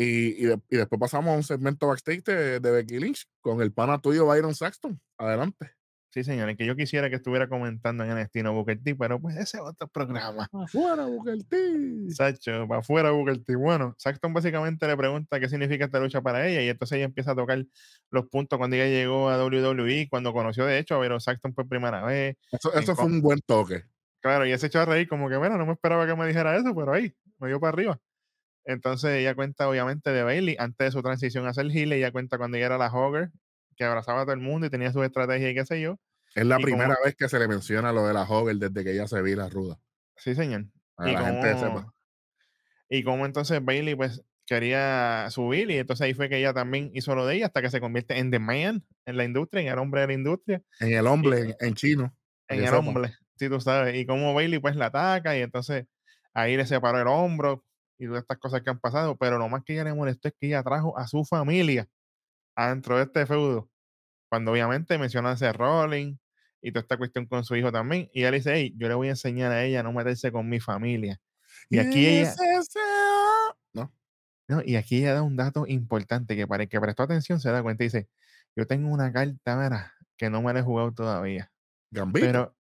Y, 0.00 0.44
y, 0.44 0.46
de- 0.46 0.60
y 0.70 0.76
después 0.76 1.00
pasamos 1.00 1.32
a 1.34 1.36
un 1.36 1.42
segmento 1.42 1.88
backstage 1.88 2.22
de, 2.22 2.60
de 2.60 2.70
Becky 2.70 3.00
Lynch 3.00 3.26
con 3.40 3.60
el 3.60 3.72
pana 3.72 3.98
tuyo 4.00 4.26
Byron 4.26 4.54
Saxton. 4.54 5.00
Adelante. 5.18 5.72
Sí, 6.10 6.22
señor. 6.22 6.48
El 6.48 6.56
que 6.56 6.64
yo 6.64 6.76
quisiera 6.76 7.10
que 7.10 7.16
estuviera 7.16 7.48
comentando 7.48 8.04
en 8.04 8.16
NXT 8.16 8.36
no 8.36 8.54
Booker 8.54 8.80
T, 8.82 8.94
pero 8.94 9.20
pues 9.20 9.36
ese 9.36 9.58
es 9.58 9.62
otro 9.62 9.88
programa. 9.88 10.48
Afuera, 10.52 11.04
Booker 11.04 11.42
T. 11.44 12.10
Sacho, 12.10 12.66
para 12.68 12.80
afuera 12.80 13.10
Booker 13.10 13.42
T. 13.44 13.56
Bueno, 13.56 13.94
Saxton 13.98 14.32
básicamente 14.32 14.86
le 14.86 14.96
pregunta 14.96 15.38
qué 15.40 15.48
significa 15.48 15.84
esta 15.86 15.98
lucha 16.00 16.22
para 16.22 16.46
ella 16.48 16.62
y 16.62 16.68
entonces 16.68 16.96
ella 16.96 17.04
empieza 17.06 17.32
a 17.32 17.34
tocar 17.34 17.62
los 18.10 18.26
puntos 18.28 18.56
cuando 18.56 18.76
ella 18.76 18.86
llegó 18.86 19.28
a 19.28 19.44
WWE, 19.44 20.06
cuando 20.08 20.32
conoció 20.32 20.64
de 20.64 20.78
hecho 20.78 20.94
a 20.94 20.98
Vero 20.98 21.18
Saxton 21.20 21.52
por 21.52 21.68
primera 21.68 22.02
vez. 22.04 22.36
Eso, 22.52 22.72
eso 22.72 22.94
fue 22.96 23.04
un 23.04 23.20
buen 23.20 23.40
toque. 23.44 23.82
Claro, 24.20 24.46
y 24.46 24.56
se 24.58 24.66
echó 24.68 24.80
a 24.80 24.84
reír 24.86 25.08
como 25.08 25.28
que, 25.28 25.36
bueno, 25.36 25.58
no 25.58 25.66
me 25.66 25.72
esperaba 25.72 26.06
que 26.06 26.14
me 26.16 26.26
dijera 26.26 26.56
eso, 26.56 26.74
pero 26.74 26.92
ahí, 26.92 27.12
me 27.38 27.48
dio 27.48 27.60
para 27.60 27.72
arriba. 27.74 28.00
Entonces 28.68 29.12
ella 29.12 29.34
cuenta 29.34 29.66
obviamente 29.68 30.10
de 30.10 30.22
Bailey 30.22 30.54
antes 30.58 30.88
de 30.88 30.92
su 30.92 31.02
transición 31.02 31.46
a 31.46 31.54
ser 31.54 31.66
heel, 31.70 31.90
ella 31.92 32.12
cuenta 32.12 32.36
cuando 32.36 32.58
ella 32.58 32.66
era 32.66 32.76
la 32.78 32.88
Hogger, 32.92 33.30
que 33.76 33.84
abrazaba 33.84 34.20
a 34.20 34.24
todo 34.24 34.34
el 34.34 34.40
mundo 34.40 34.66
y 34.66 34.70
tenía 34.70 34.92
sus 34.92 35.04
estrategias 35.04 35.50
y 35.50 35.54
qué 35.54 35.64
sé 35.64 35.80
yo. 35.80 35.98
Es 36.34 36.44
la 36.44 36.56
Y 36.60 36.62
como- 36.62 36.76
primera 36.76 36.96
vez 37.02 37.16
que 37.16 37.28
se 37.30 37.38
le 37.38 37.48
menciona 37.48 37.92
lo 37.92 38.06
de 38.06 38.12
la 38.12 38.24
Hover 38.24 38.56
desde 38.56 38.84
que 38.84 38.92
ella 38.92 39.08
se 39.08 39.22
vira 39.22 39.48
ruda. 39.48 39.78
Sí, 40.16 40.34
señor. 40.34 40.66
Para 40.94 41.10
y 41.10 41.14
la 41.14 41.24
gente 41.24 41.52
como, 41.54 41.78
sepa. 41.78 41.94
y 42.90 43.02
como 43.04 43.24
entonces 43.26 43.64
Bailey 43.64 43.94
pues 43.94 44.22
quería 44.46 45.26
subir 45.30 45.70
y 45.70 45.78
entonces 45.78 46.04
ahí 46.04 46.14
fue 46.14 46.28
que 46.28 46.36
ella 46.38 46.52
también 46.52 46.90
hizo 46.94 47.14
lo 47.14 47.24
de 47.26 47.36
ella 47.36 47.46
hasta 47.46 47.62
que 47.62 47.70
se 47.70 47.80
convierte 47.80 48.18
en 48.18 48.30
The 48.30 48.38
Man 48.38 48.84
en 49.06 49.16
la 49.16 49.24
industria, 49.24 49.62
en 49.62 49.68
el 49.68 49.78
hombre 49.78 50.02
de 50.02 50.06
la 50.08 50.12
industria, 50.14 50.62
En 50.80 50.92
el 50.92 51.06
hombre, 51.06 51.40
en, 51.40 51.56
en 51.60 51.74
chino. 51.74 52.14
en 52.48 52.58
el 52.60 52.64
sepa. 52.66 52.78
hombre, 52.78 53.14
si 53.38 53.48
tú 53.48 53.60
sabes. 53.60 53.94
Y 53.96 54.04
como 54.06 54.34
Bailey 54.34 54.58
pues 54.58 54.76
la 54.76 54.86
ataca 54.86 55.36
y 55.38 55.40
entonces 55.42 55.86
ahí 56.34 56.56
le 56.56 56.66
separó 56.66 57.00
el 57.00 57.06
hombro 57.08 57.64
y 57.98 58.06
todas 58.06 58.22
estas 58.22 58.38
cosas 58.38 58.62
que 58.62 58.70
han 58.70 58.78
pasado, 58.78 59.16
pero 59.16 59.38
lo 59.38 59.48
más 59.48 59.64
que 59.64 59.74
ella 59.74 59.84
le 59.84 59.94
molestó 59.94 60.28
es 60.28 60.34
que 60.38 60.46
ella 60.46 60.62
trajo 60.62 60.96
a 60.96 61.06
su 61.08 61.24
familia 61.24 61.88
adentro 62.54 62.96
de 62.96 63.04
este 63.04 63.26
feudo. 63.26 63.68
Cuando 64.28 64.52
obviamente 64.52 64.98
menciona 64.98 65.30
a 65.30 65.34
ese 65.34 65.52
Rolling 65.52 66.16
y 66.60 66.72
toda 66.72 66.82
esta 66.82 66.96
cuestión 66.96 67.26
con 67.26 67.44
su 67.44 67.56
hijo 67.56 67.72
también. 67.72 68.10
Y 68.12 68.24
él 68.24 68.34
dice, 68.34 68.52
hey, 68.54 68.74
yo 68.76 68.88
le 68.88 68.94
voy 68.94 69.08
a 69.08 69.10
enseñar 69.10 69.52
a 69.52 69.64
ella 69.64 69.80
a 69.80 69.82
no 69.82 69.92
meterse 69.92 70.30
con 70.30 70.48
mi 70.48 70.60
familia. 70.60 71.20
Y 71.70 71.78
aquí 71.78 72.06
ella, 72.06 72.34
No, 73.74 73.92
no, 74.48 74.62
y 74.64 74.76
aquí 74.76 74.98
ella 74.98 75.14
da 75.14 75.22
un 75.22 75.36
dato 75.36 75.66
importante 75.66 76.36
que 76.36 76.46
para 76.46 76.64
el 76.64 76.68
que 76.68 76.80
prestó 76.80 77.02
atención 77.02 77.40
se 77.40 77.50
da 77.50 77.62
cuenta 77.62 77.84
y 77.84 77.86
dice, 77.86 78.08
yo 78.56 78.66
tengo 78.66 78.88
una 78.88 79.12
carta, 79.12 79.94
que 80.16 80.30
no 80.30 80.42
me 80.42 80.52
la 80.52 80.60
he 80.60 80.62
jugado 80.62 80.92
todavía. 80.92 81.50
Gambito. 81.90 82.26
Pero, 82.26 82.56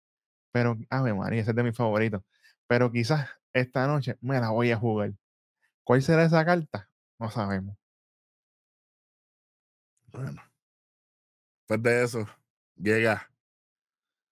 pero, 0.51 0.77
ave 0.89 1.13
María, 1.13 1.41
ese 1.41 1.51
es 1.51 1.55
de 1.55 1.63
mis 1.63 1.75
favoritos. 1.75 2.21
Pero 2.67 2.91
quizás 2.91 3.29
esta 3.53 3.87
noche 3.87 4.17
me 4.21 4.39
la 4.39 4.51
voy 4.51 4.71
a 4.71 4.77
jugar. 4.77 5.13
¿Cuál 5.87 6.01
será 6.01 6.25
esa 6.25 6.43
carta? 6.43 6.89
No 7.17 7.31
sabemos. 7.31 7.77
Bueno. 10.07 10.43
Después 11.61 11.81
de 11.81 12.03
eso, 12.03 12.27
llega 12.75 13.31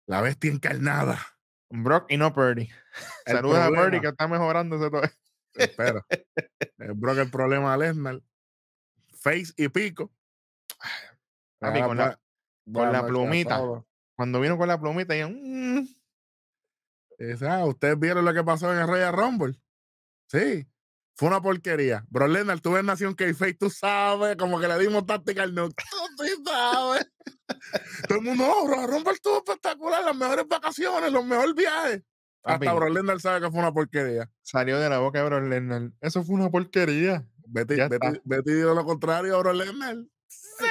la 0.05 0.19
bestia 0.19 0.51
encarnada. 0.51 1.17
Brock 1.69 2.07
y 2.11 2.17
no 2.17 2.33
Purdy. 2.33 2.69
Saludos 3.25 3.59
a 3.59 3.69
Purdy 3.69 4.01
que 4.01 4.09
está 4.09 4.27
mejorándose 4.27 4.89
todo. 4.91 5.03
Espera. 5.53 6.05
El 6.77 6.93
Brock 6.93 7.19
el 7.19 7.31
problema 7.31 7.73
a 7.73 7.77
Lesnar. 7.77 8.21
face 9.13 9.53
y 9.55 9.69
pico. 9.69 10.11
Con 11.61 11.97
la, 11.97 12.19
con 12.99 13.07
plumita. 13.07 13.57
todo. 13.59 13.87
cuando 14.17 14.41
vino 14.41 14.57
con 14.57 14.67
la 14.67 14.77
plumita, 14.77 15.15
yo, 15.15 15.29
"Mm". 15.29 15.87
Y 17.17 17.23
dice, 17.23 17.47
ah, 17.47 17.63
¿ustedes 17.65 17.97
vieron 17.97 18.25
lo 18.25 18.33
que 18.33 18.43
pasó 18.43 18.73
en 18.73 18.79
el 18.79 18.87
Royal 18.87 19.13
Rumble? 19.13 19.57
Sí. 20.27 20.67
Fue 21.15 21.29
una 21.29 21.41
porquería. 21.41 22.05
Bro 22.09 22.27
Lesnar, 22.27 22.59
tú 22.59 22.73
ves 22.73 22.83
Nación 22.83 23.15
K-Face, 23.15 23.53
tú 23.53 23.69
sabes, 23.69 24.35
como 24.35 24.59
que 24.59 24.67
le 24.67 24.77
dimos 24.79 25.05
táctica 25.05 25.43
al 25.43 25.55
no. 25.55 25.69
Tú 25.69 26.23
sí 26.23 26.33
sabes. 26.45 27.09
Todo 28.09 28.17
el 28.17 28.23
mundo, 28.23 28.45
no, 28.45 28.67
Royal 28.67 28.89
Rumble 28.89 29.13
estuvo 29.13 29.37
espectacular, 29.37 30.03
las 30.03 30.15
mejores 30.15 30.45
vacaciones, 30.47 31.11
los 31.11 31.25
mejores 31.25 31.55
viajes. 31.55 32.03
Hasta 32.43 32.73
Bro 32.73 32.89
Lesnar 32.89 33.19
sabe 33.21 33.41
que 33.41 33.49
fue 33.49 33.59
una 33.59 33.73
porquería. 33.73 34.29
salió 34.41 34.77
de 34.77 34.89
la 34.89 34.99
boca 34.99 35.19
de 35.19 35.25
Brock 35.25 35.43
Lesnar. 35.49 35.91
Eso 36.01 36.23
fue 36.23 36.35
una 36.35 36.49
porquería. 36.51 37.25
Betty, 37.47 37.75
Betty. 37.75 38.21
Betty 38.23 38.53
dijo 38.53 38.73
lo 38.73 38.85
contrario 38.85 39.35
a 39.35 39.39
Bro 39.39 39.53
Lesnar. 39.53 39.97
Sí. 40.27 40.65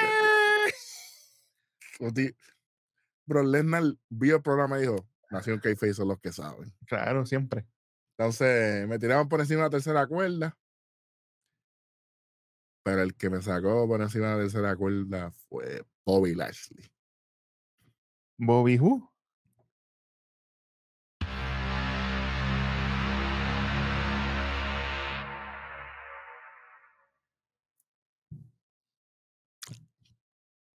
Bro 3.25 3.43
Lesnar 3.43 3.83
vio 4.09 4.35
el 4.37 4.41
programa 4.41 4.77
y 4.77 4.81
dijo, 4.81 5.05
Nación 5.31 5.59
K-Face 5.59 5.95
son 5.95 6.09
los 6.09 6.19
que 6.19 6.31
saben. 6.31 6.73
Claro, 6.87 7.25
siempre. 7.25 7.65
Entonces 8.17 8.87
me 8.87 8.97
tiraban 8.97 9.27
por 9.27 9.41
encima 9.41 9.59
de 9.63 9.65
la 9.65 9.69
tercera 9.71 10.07
cuerda. 10.07 10.57
Pero 12.83 13.01
el 13.01 13.15
que 13.15 13.29
me 13.29 13.41
sacó 13.41 13.87
por 13.87 14.01
encima 14.01 14.27
de 14.29 14.35
la 14.35 14.41
tercera 14.43 14.75
cuerda 14.75 15.31
fue 15.49 15.83
Bobby 16.05 16.33
Lashley. 16.35 16.89
Bobby 18.37 18.77
Who. 18.79 19.11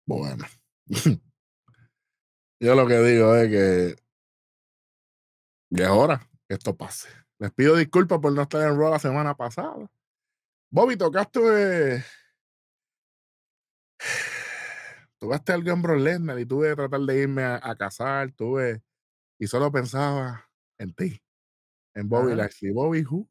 Bueno. 0.06 0.44
Yo 2.60 2.74
lo 2.74 2.86
que 2.88 2.98
digo 2.98 3.36
es 3.36 3.48
que 3.50 4.02
ya 5.70 5.84
es 5.84 5.90
hora 5.90 6.28
que 6.48 6.54
esto 6.54 6.76
pase. 6.76 7.08
Les 7.40 7.52
pido 7.52 7.76
disculpas 7.76 8.18
por 8.18 8.32
no 8.32 8.42
estar 8.42 8.62
en 8.68 8.76
Raw 8.78 8.90
la 8.90 8.98
semana 8.98 9.34
pasada. 9.36 9.88
Bobby, 10.70 10.96
tocaste. 10.96 12.04
Tocaste 15.18 15.52
algo 15.52 15.72
en 15.72 15.82
Brock 15.82 15.98
Lesnar 15.98 16.38
y 16.38 16.46
tuve 16.46 16.68
que 16.70 16.76
tratar 16.76 17.00
de 17.00 17.18
irme 17.22 17.42
a, 17.42 17.60
a 17.62 17.74
casar. 17.76 18.32
Tuve. 18.32 18.82
Y 19.38 19.46
solo 19.46 19.70
pensaba 19.72 20.48
en 20.78 20.94
ti. 20.94 21.20
En 21.94 22.08
Bobby. 22.08 22.34
Lashley. 22.34 22.72
Bobby 22.72 23.04
Who. 23.04 23.28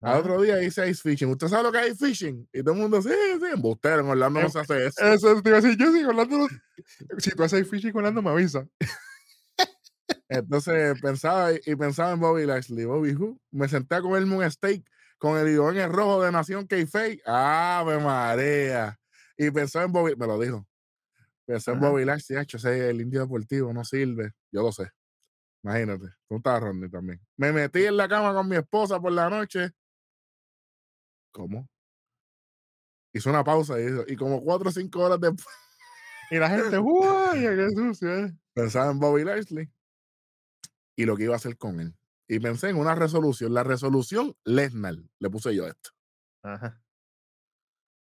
Al 0.00 0.20
otro 0.20 0.40
día 0.40 0.62
hice 0.62 0.88
ice 0.88 1.02
fishing. 1.02 1.28
¿Usted 1.30 1.48
sabe 1.48 1.64
lo 1.64 1.72
que 1.72 1.80
es 1.86 1.94
ice 1.94 2.06
fishing? 2.06 2.48
Y 2.52 2.62
todo 2.62 2.74
el 2.74 2.80
mundo, 2.80 3.02
sí, 3.02 3.08
sí, 3.08 3.46
embustero. 3.52 4.00
En 4.00 4.06
Orlando 4.08 4.40
no 4.40 4.46
Em- 4.46 4.52
se 4.52 4.60
hace 4.60 4.86
eso. 4.86 5.04
Eso 5.04 5.42
te 5.42 5.48
iba 5.48 5.58
a 5.58 5.60
decir, 5.60 5.76
yo 5.78 5.90
sigo 5.92 6.10
hablando. 6.10 6.46
Si 7.18 7.30
tú 7.30 7.42
haces 7.42 7.68
fishing 7.68 7.96
Orlando, 7.96 8.22
me 8.22 8.30
avisa. 8.30 8.66
Entonces 10.28 11.00
pensaba 11.00 11.52
y 11.52 11.76
pensaba 11.76 12.12
en 12.12 12.20
Bobby 12.20 12.44
Lashley. 12.46 12.84
Bobby 12.84 13.14
Who. 13.14 13.40
Me 13.50 13.68
senté 13.68 13.96
a 13.96 14.02
comerme 14.02 14.36
un 14.36 14.50
steak 14.50 14.84
con 15.18 15.38
el 15.38 15.48
en 15.48 15.76
el 15.78 15.92
rojo 15.92 16.22
de 16.22 16.30
Nación 16.30 16.66
K-Fake. 16.66 17.22
¡Ave 17.26 17.98
marea! 17.98 18.98
Y 19.36 19.50
pensaba 19.50 19.84
en 19.84 19.92
Bobby, 19.92 20.14
me 20.16 20.26
lo 20.26 20.38
dijo. 20.38 20.66
Pensé 21.46 21.70
en. 21.72 21.80
Bobby 21.80 22.04
Lashley, 22.04 22.38
hecho, 22.40 22.58
ese 22.58 22.90
el 22.90 23.00
indio 23.00 23.20
deportivo 23.20 23.72
no 23.72 23.84
sirve. 23.84 24.32
Yo 24.52 24.62
lo 24.62 24.72
sé. 24.72 24.90
Imagínate. 25.64 26.06
Tú 26.28 26.36
estabas 26.36 26.62
Rodney 26.62 26.90
también. 26.90 27.20
Me 27.36 27.52
metí 27.52 27.84
en 27.84 27.96
la 27.96 28.08
cama 28.08 28.34
con 28.34 28.48
mi 28.48 28.56
esposa 28.56 29.00
por 29.00 29.12
la 29.12 29.30
noche. 29.30 29.70
¿Cómo? 31.32 31.68
Hizo 33.12 33.30
una 33.30 33.42
pausa 33.44 33.78
y, 33.80 33.86
dijo- 33.86 34.04
y 34.06 34.16
como 34.16 34.42
cuatro 34.42 34.68
o 34.68 34.72
cinco 34.72 35.00
horas 35.00 35.20
después 35.20 35.46
Y 36.30 36.36
la 36.36 36.50
gente, 36.50 36.78
¡uy! 36.80 37.40
¡Qué 37.40 37.68
sucio! 37.74 38.26
eh". 38.26 38.34
pensaba 38.54 38.90
en 38.90 38.98
Bobby 38.98 39.24
Lashley 39.24 39.70
y 40.98 41.04
lo 41.06 41.16
que 41.16 41.22
iba 41.22 41.34
a 41.34 41.36
hacer 41.36 41.56
con 41.56 41.78
él. 41.78 41.96
Y 42.26 42.40
pensé 42.40 42.70
en 42.70 42.76
una 42.76 42.96
resolución. 42.96 43.54
La 43.54 43.62
resolución 43.62 44.36
Lesnar, 44.44 44.96
le 45.20 45.30
puse 45.30 45.54
yo 45.54 45.68
esto. 45.68 45.90
Ajá. 46.42 46.82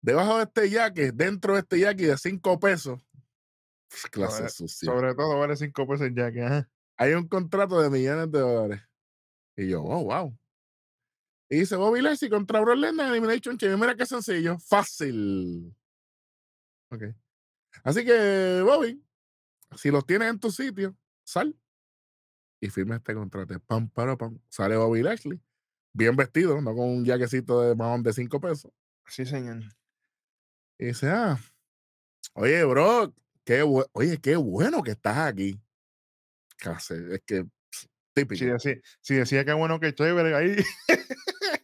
Debajo 0.01 0.37
de 0.37 0.45
este 0.45 0.71
yaque, 0.71 1.11
dentro 1.11 1.55
de 1.55 1.61
este 1.61 1.81
yaque 1.81 2.07
de 2.07 2.17
cinco 2.17 2.61
pesos, 2.61 3.01
clase 4.13 4.37
Sobre- 4.37 4.49
sucia. 4.51 4.87
Sobre 4.93 5.15
todo 5.17 5.39
vale 5.41 5.57
5 5.57 5.89
pesos 5.89 6.09
ya 6.15 6.31
que, 6.31 6.43
ajá. 6.43 6.71
Hay 6.97 7.15
un 7.15 7.27
contrato 7.27 7.81
de 7.83 7.91
millones 7.91 8.31
de 8.31 8.39
dólares. 8.39 8.83
Y 9.57 9.69
yo, 9.71 9.83
oh, 9.83 10.05
wow. 10.05 10.39
Y 11.51 11.59
dice 11.59 11.75
Bobby 11.75 12.01
Lashley 12.01 12.31
contra 12.31 12.61
Brock 12.61 12.77
Lesnar 12.77 13.07
en 13.09 13.13
Elimination 13.13 13.59
Chamber. 13.59 13.77
Mira 13.79 13.97
qué 13.97 14.07
sencillo. 14.07 14.57
Fácil. 14.61 15.75
Ok. 16.93 17.03
Así 17.83 18.05
que, 18.05 18.63
Bobby, 18.65 19.05
si 19.77 19.91
los 19.91 20.07
tienes 20.07 20.31
en 20.31 20.39
tu 20.39 20.53
sitio, 20.53 20.97
sal 21.25 21.59
y 22.65 22.71
firma 22.71 22.97
este 22.97 23.15
contrato. 23.15 23.59
Pam, 23.61 23.89
para, 23.89 24.17
pam. 24.17 24.39
Sale 24.49 24.77
Bobby 24.77 25.03
Lashley. 25.03 25.41
Bien 25.93 26.17
vestido, 26.17 26.61
no 26.61 26.75
con 26.75 26.89
un 26.89 27.07
jaquecito 27.07 27.61
de 27.61 27.75
mahón 27.75 28.03
de 28.03 28.13
cinco 28.13 28.41
pesos. 28.41 28.73
Sí, 29.07 29.25
señor. 29.27 29.63
Y 30.79 30.87
dice, 30.87 31.09
ah, 31.11 31.39
oye, 32.33 32.65
bro, 32.65 33.15
qué 33.45 33.63
oye, 33.63 34.19
qué 34.19 34.37
bueno 34.37 34.83
que 34.83 34.93
estás 34.93 35.19
aquí. 35.19 35.61
Casi, 36.57 36.95
es 36.95 37.23
que 37.25 37.47
típico. 38.13 38.39
Si 38.39 38.47
decía, 38.47 38.81
si 39.01 39.15
decía 39.15 39.45
que 39.45 39.53
bueno 39.53 39.79
que 39.79 39.95
chévere 39.95 40.35
ahí. 40.35 40.57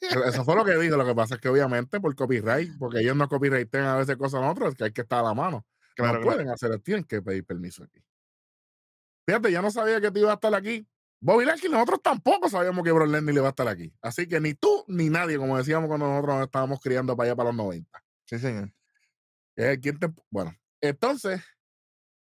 Pero 0.00 0.24
Eso 0.24 0.44
fue 0.44 0.54
lo 0.54 0.64
que 0.64 0.76
dijo. 0.76 0.96
Lo 0.96 1.06
que 1.06 1.14
pasa 1.14 1.36
es 1.36 1.40
que 1.40 1.48
obviamente 1.48 2.00
por 2.00 2.14
copyright, 2.14 2.70
porque 2.78 3.00
ellos 3.00 3.16
no 3.16 3.28
copyrighten 3.28 3.82
a 3.82 3.96
veces 3.96 4.16
cosas 4.16 4.42
a 4.42 4.50
otros, 4.50 4.74
que 4.74 4.84
hay 4.84 4.92
que 4.92 5.02
estar 5.02 5.20
a 5.20 5.28
la 5.28 5.34
mano. 5.34 5.66
Claro, 5.94 6.14
no 6.14 6.20
claro. 6.20 6.36
pueden 6.36 6.52
hacer, 6.52 6.78
tienen 6.80 7.04
que 7.04 7.22
pedir 7.22 7.44
permiso 7.44 7.84
aquí. 7.84 8.00
Fíjate, 9.30 9.52
ya 9.52 9.62
no 9.62 9.70
sabía 9.70 10.00
que 10.00 10.10
te 10.10 10.18
iba 10.18 10.32
a 10.32 10.34
estar 10.34 10.52
aquí. 10.56 10.84
Bobby 11.20 11.44
Lashley, 11.44 11.70
nosotros 11.70 12.00
tampoco 12.02 12.48
sabíamos 12.48 12.82
que 12.82 12.90
Brock 12.90 13.08
Lesnar 13.10 13.32
iba 13.32 13.46
a 13.46 13.50
estar 13.50 13.68
aquí. 13.68 13.94
Así 14.02 14.26
que 14.26 14.40
ni 14.40 14.54
tú 14.54 14.84
ni 14.88 15.08
nadie, 15.08 15.38
como 15.38 15.56
decíamos 15.56 15.86
cuando 15.86 16.08
nosotros 16.08 16.34
nos 16.34 16.44
estábamos 16.46 16.80
criando 16.80 17.16
para 17.16 17.28
allá 17.28 17.36
para 17.36 17.50
los 17.50 17.56
90. 17.56 18.02
Sí, 18.24 18.40
señor. 18.40 18.72
Eh, 19.54 19.78
¿quién 19.80 20.00
te- 20.00 20.12
Bueno, 20.30 20.52
entonces, 20.80 21.40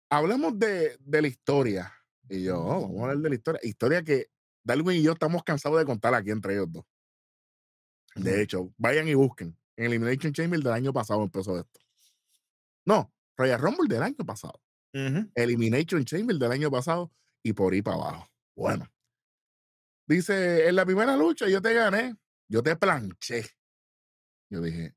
hablemos 0.09 0.57
de, 0.57 0.97
de 0.99 1.21
la 1.21 1.27
historia. 1.27 1.93
Y 2.29 2.41
yo, 2.45 2.59
oh, 2.59 2.81
vamos 2.81 2.97
a 2.97 3.01
hablar 3.03 3.17
de 3.19 3.29
la 3.29 3.35
historia. 3.35 3.59
Historia 3.61 4.01
que 4.03 4.31
Darwin 4.63 4.97
y 4.97 5.03
yo 5.03 5.11
estamos 5.11 5.43
cansados 5.43 5.77
de 5.77 5.85
contar 5.85 6.15
aquí 6.15 6.31
entre 6.31 6.53
ellos 6.55 6.71
dos. 6.71 6.85
De 8.15 8.41
hecho, 8.41 8.73
vayan 8.75 9.07
y 9.07 9.13
busquen. 9.13 9.55
En 9.75 9.85
Elimination 9.85 10.33
Chamber 10.33 10.59
del 10.61 10.73
año 10.73 10.91
pasado 10.91 11.21
empezó 11.21 11.59
esto. 11.59 11.79
No, 12.85 13.13
Royal 13.37 13.61
Rumble 13.61 13.87
del 13.87 14.01
año 14.01 14.25
pasado. 14.25 14.59
Ujú. 14.97 15.29
Elimination 15.35 16.03
Chamber 16.03 16.37
del 16.37 16.51
año 16.51 16.71
pasado 16.71 17.11
y 17.43 17.53
por 17.53 17.73
ahí 17.73 17.81
para 17.81 17.97
abajo. 17.97 18.27
Bueno. 18.55 18.91
Dice, 20.07 20.67
en 20.67 20.75
la 20.75 20.85
primera 20.85 21.15
lucha 21.15 21.47
yo 21.47 21.61
te 21.61 21.73
gané, 21.73 22.15
yo 22.47 22.63
te 22.63 22.75
planché. 22.75 23.45
Yo 24.49 24.61
dije, 24.61 24.95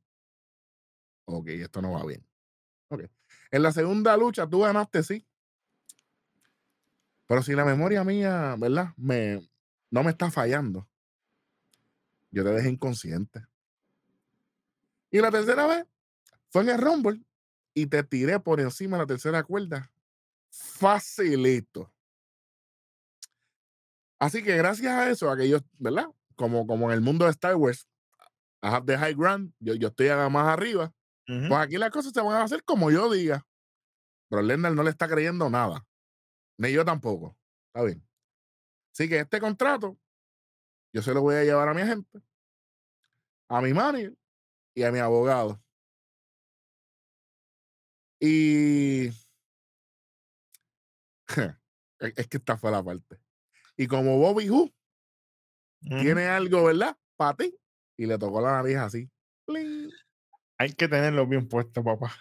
ok, 1.24 1.48
esto 1.48 1.82
no 1.82 1.92
va 1.92 2.06
bien. 2.06 2.24
Ok. 2.88 3.02
En 3.50 3.62
la 3.62 3.72
segunda 3.72 4.16
lucha 4.16 4.48
tú 4.48 4.60
ganaste, 4.60 5.02
sí. 5.02 5.26
Pero 7.26 7.42
si 7.42 7.52
la 7.52 7.64
memoria 7.64 8.02
mía, 8.04 8.56
¿verdad? 8.58 8.94
Me, 8.96 9.46
no 9.90 10.02
me 10.02 10.10
está 10.10 10.30
fallando. 10.30 10.88
Yo 12.30 12.44
te 12.44 12.50
dejé 12.50 12.70
inconsciente. 12.70 13.44
Y 15.10 15.20
la 15.20 15.30
tercera 15.30 15.66
vez 15.66 15.86
fue 16.48 16.62
en 16.62 16.70
el 16.70 16.80
Rumble 16.80 17.24
y 17.74 17.86
te 17.86 18.02
tiré 18.02 18.40
por 18.40 18.60
encima 18.60 18.96
de 18.96 19.02
la 19.02 19.06
tercera 19.06 19.42
cuerda. 19.42 19.90
Facilito. 20.50 21.92
Así 24.18 24.42
que 24.42 24.56
gracias 24.56 24.92
a 24.92 25.10
eso, 25.10 25.30
a 25.30 25.36
que 25.36 25.48
yo, 25.48 25.58
¿verdad? 25.78 26.06
Como, 26.36 26.66
como 26.66 26.90
en 26.90 26.94
el 26.94 27.00
mundo 27.00 27.24
de 27.24 27.30
Star 27.30 27.56
Wars, 27.56 27.88
I 28.62 28.68
have 28.68 28.86
the 28.86 28.98
high 28.98 29.14
ground, 29.14 29.52
yo, 29.58 29.74
yo 29.74 29.88
estoy 29.88 30.08
más 30.30 30.48
arriba. 30.48 30.92
Pues 31.26 31.52
aquí 31.52 31.78
las 31.78 31.90
cosas 31.90 32.12
se 32.12 32.20
van 32.20 32.34
a 32.34 32.42
hacer 32.42 32.64
como 32.64 32.90
yo 32.90 33.08
diga. 33.08 33.46
Pero 34.28 34.42
Lesnar 34.42 34.72
no 34.72 34.82
le 34.82 34.90
está 34.90 35.06
creyendo 35.08 35.48
nada. 35.48 35.86
Ni 36.58 36.72
yo 36.72 36.84
tampoco. 36.84 37.36
Está 37.68 37.86
bien. 37.86 38.04
Así 38.92 39.08
que 39.08 39.20
este 39.20 39.40
contrato, 39.40 39.96
yo 40.92 41.02
se 41.02 41.14
lo 41.14 41.22
voy 41.22 41.36
a 41.36 41.44
llevar 41.44 41.68
a 41.68 41.74
mi 41.74 41.82
agente, 41.82 42.20
a 43.48 43.60
mi 43.60 43.72
manager 43.72 44.16
y 44.74 44.82
a 44.82 44.90
mi 44.90 44.98
abogado. 44.98 45.62
Y 48.20 49.08
es 49.08 49.30
es 52.16 52.28
que 52.28 52.36
esta 52.36 52.56
fue 52.56 52.70
la 52.70 52.82
parte. 52.82 53.18
Y 53.76 53.86
como 53.86 54.18
Bobby 54.18 54.50
Who 54.50 54.70
tiene 55.80 56.28
algo, 56.28 56.64
¿verdad? 56.64 56.96
Para 57.16 57.36
ti. 57.36 57.56
Y 57.96 58.06
le 58.06 58.18
tocó 58.18 58.40
la 58.40 58.52
nariz 58.52 58.76
así. 58.76 59.10
¡Pling! 59.46 59.90
Hay 60.58 60.72
que 60.74 60.88
tenerlo 60.88 61.26
bien 61.26 61.48
puesto, 61.48 61.82
papá. 61.82 62.12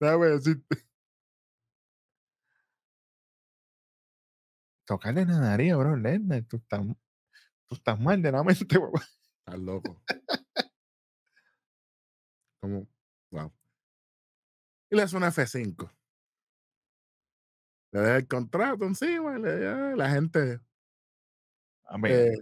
Déjame 0.00 0.26
decirte. 0.28 0.84
Tocarle 4.86 5.24
la 5.24 5.40
nariz, 5.40 5.74
bro, 5.74 5.96
Lesnar. 5.96 6.42
Tú 6.44 6.56
estás, 6.56 6.80
tú 7.68 7.76
estás 7.76 8.00
mal 8.00 8.22
de 8.22 8.32
la 8.32 8.44
mente, 8.44 8.78
papá. 8.78 9.02
Estás 9.38 9.60
loco. 9.60 10.02
Como, 12.62 12.86
Wow. 13.32 13.52
Y 14.90 14.96
le 14.96 15.02
hace 15.02 15.16
una 15.16 15.28
F5. 15.28 15.90
Le 17.92 18.00
deja 18.00 18.16
el 18.16 18.26
contrato 18.28 18.84
encima 18.84 19.38
y 19.38 19.42
le, 19.42 19.60
ya, 19.62 19.74
la 19.96 20.10
gente. 20.10 20.60
A 21.84 21.98
ver, 21.98 22.32
eh, 22.32 22.38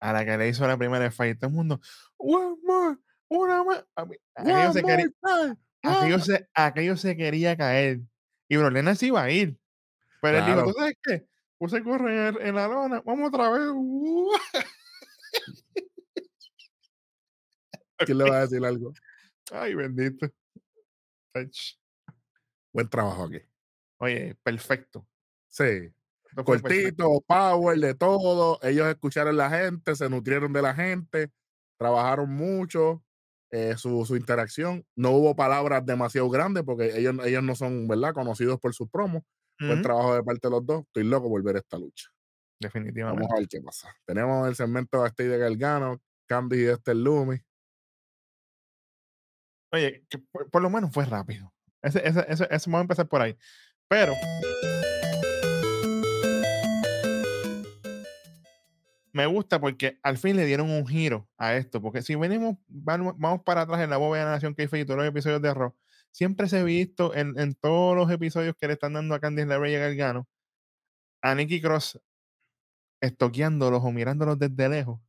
a 0.00 0.12
la 0.12 0.24
que 0.24 0.36
le 0.38 0.48
hizo 0.48 0.66
la 0.66 0.76
primera 0.76 1.10
fight, 1.10 1.38
todo 1.38 1.50
el 1.50 1.56
mundo, 1.56 1.80
one 2.18 2.56
more, 2.64 2.98
una 3.28 3.64
más. 3.64 3.84
A 3.96 4.02
Aquello 4.36 4.70
"One 4.70 4.72
se, 4.74 4.82
quería, 4.82 5.06
aquello, 5.82 6.18
more-". 6.18 6.22
se, 6.24 6.48
aquello 6.54 6.96
se 6.96 7.16
quería 7.16 7.56
caer. 7.56 8.00
Y 8.48 8.56
Brock 8.56 8.72
Lesnar 8.72 8.96
se 8.96 9.06
iba 9.06 9.22
a 9.22 9.30
ir. 9.30 9.58
Pero 10.22 10.38
él 10.38 10.44
dijo, 10.46 10.56
Claro. 10.56 10.72
¿tú 10.72 10.78
sabes 10.78 10.94
qué? 11.02 11.26
Puse 11.58 11.78
a 11.78 11.84
correr 11.84 12.36
en, 12.40 12.48
en 12.48 12.54
la 12.56 12.68
lona, 12.68 13.02
vamos 13.04 13.28
otra 13.28 13.50
vez. 13.50 13.68
uh". 13.72 14.32
¿Quién 17.98 18.18
le 18.18 18.30
va 18.30 18.38
a 18.38 18.40
decir 18.42 18.64
algo? 18.64 18.92
Ay, 19.52 19.74
bendito. 19.74 20.26
Ach. 21.34 21.76
Buen 22.72 22.88
trabajo 22.88 23.24
aquí. 23.24 23.40
Oye, 23.98 24.34
perfecto. 24.42 25.06
Sí. 25.48 25.92
Perfecto. 26.34 26.44
Cortito, 26.44 27.20
power, 27.26 27.78
de 27.78 27.94
todo. 27.94 28.58
Ellos 28.62 28.86
escucharon 28.88 29.36
la 29.36 29.50
gente, 29.50 29.94
se 29.94 30.08
nutrieron 30.08 30.52
de 30.52 30.62
la 30.62 30.74
gente, 30.74 31.30
trabajaron 31.78 32.30
mucho. 32.30 33.02
eh, 33.50 33.76
su, 33.76 34.04
su 34.06 34.16
interacción. 34.16 34.86
No 34.96 35.10
hubo 35.10 35.36
palabras 35.36 35.84
demasiado 35.84 36.30
grandes 36.30 36.62
porque 36.64 36.96
ellos, 36.98 37.14
ellos 37.26 37.42
no 37.42 37.54
son, 37.54 37.86
¿verdad? 37.86 38.14
Conocidos 38.14 38.58
por 38.60 38.72
sus 38.74 38.88
promos. 38.88 39.22
Buen 39.60 39.82
trabajo 39.82 40.14
de 40.14 40.22
parte 40.24 40.48
de 40.48 40.50
los 40.52 40.64
dos. 40.66 40.82
Estoy 40.86 41.04
loco 41.04 41.28
por 41.28 41.42
ver 41.42 41.56
esta 41.56 41.78
lucha. 41.78 42.08
Vamos 42.10 42.72
Definitivamente. 42.72 43.28
a 43.30 43.38
ver 43.38 43.48
qué 43.48 43.60
pasa. 43.60 43.94
Tenemos 44.06 44.48
el 44.48 44.54
segmento 44.56 45.02
de 45.02 45.10
Steve 45.10 45.28
de 45.30 45.38
Gargano, 45.38 46.00
Candy 46.26 46.62
y 46.62 46.66
Esther 46.66 46.96
Lumi. 46.96 47.38
Oye, 49.72 50.04
que 50.08 50.18
por, 50.18 50.50
por 50.50 50.62
lo 50.62 50.70
menos 50.70 50.92
fue 50.92 51.04
rápido. 51.04 51.52
Ese, 51.82 52.06
ese, 52.06 52.24
ese, 52.28 52.48
ese- 52.50 52.70
vamos 52.70 52.80
a 52.80 52.82
empezar 52.82 53.08
por 53.08 53.20
ahí. 53.20 53.36
Pero. 53.88 54.12
Me 59.12 59.26
gusta 59.26 59.60
porque 59.60 59.98
al 60.02 60.16
fin 60.16 60.36
le 60.36 60.46
dieron 60.46 60.70
un 60.70 60.86
giro 60.86 61.28
a 61.36 61.54
esto. 61.56 61.82
Porque 61.82 62.00
si 62.02 62.14
venimos, 62.14 62.56
vamos, 62.66 63.14
vamos 63.18 63.42
para 63.44 63.62
atrás 63.62 63.80
en 63.82 63.90
la 63.90 63.98
bóveda 63.98 64.22
de 64.22 64.26
la 64.26 64.34
Nación 64.36 64.54
que 64.54 64.64
y 64.64 64.84
todos 64.84 64.96
los 64.96 65.06
episodios 65.06 65.42
de 65.42 65.52
Raw, 65.52 65.74
siempre 66.10 66.48
se 66.48 66.60
ha 66.60 66.64
visto 66.64 67.14
en, 67.14 67.38
en 67.38 67.54
todos 67.54 67.94
los 67.94 68.10
episodios 68.10 68.54
que 68.58 68.68
le 68.68 68.74
están 68.74 68.94
dando 68.94 69.14
a 69.14 69.20
Candice 69.20 69.46
LeRae 69.48 69.72
y 69.72 69.74
a 69.74 69.80
Gargano 69.80 70.26
a 71.20 71.34
Nikki 71.34 71.60
Cross 71.60 72.00
estoqueándolos 73.00 73.82
o 73.84 73.92
mirándolos 73.92 74.38
desde 74.38 74.68
lejos. 74.68 75.00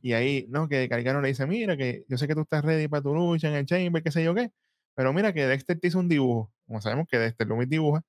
Y 0.00 0.12
ahí, 0.12 0.46
no, 0.48 0.68
que 0.68 0.86
Gargano 0.86 1.20
le 1.20 1.28
dice, 1.28 1.46
mira, 1.46 1.76
que 1.76 2.04
yo 2.08 2.16
sé 2.18 2.28
que 2.28 2.34
tú 2.34 2.42
estás 2.42 2.64
ready 2.64 2.86
para 2.86 3.02
tu 3.02 3.14
lucha 3.14 3.48
en 3.48 3.54
el 3.54 3.66
Chamber, 3.66 4.02
qué 4.02 4.10
sé 4.12 4.22
yo 4.22 4.34
qué, 4.34 4.52
pero 4.98 5.12
mira 5.12 5.32
que 5.32 5.46
Dexter 5.46 5.78
te 5.78 5.86
hizo 5.86 6.00
un 6.00 6.08
dibujo. 6.08 6.52
Como 6.66 6.80
sabemos 6.80 7.06
que 7.08 7.18
Dexter 7.18 7.46
Loomis 7.46 7.68
dibuja, 7.68 8.02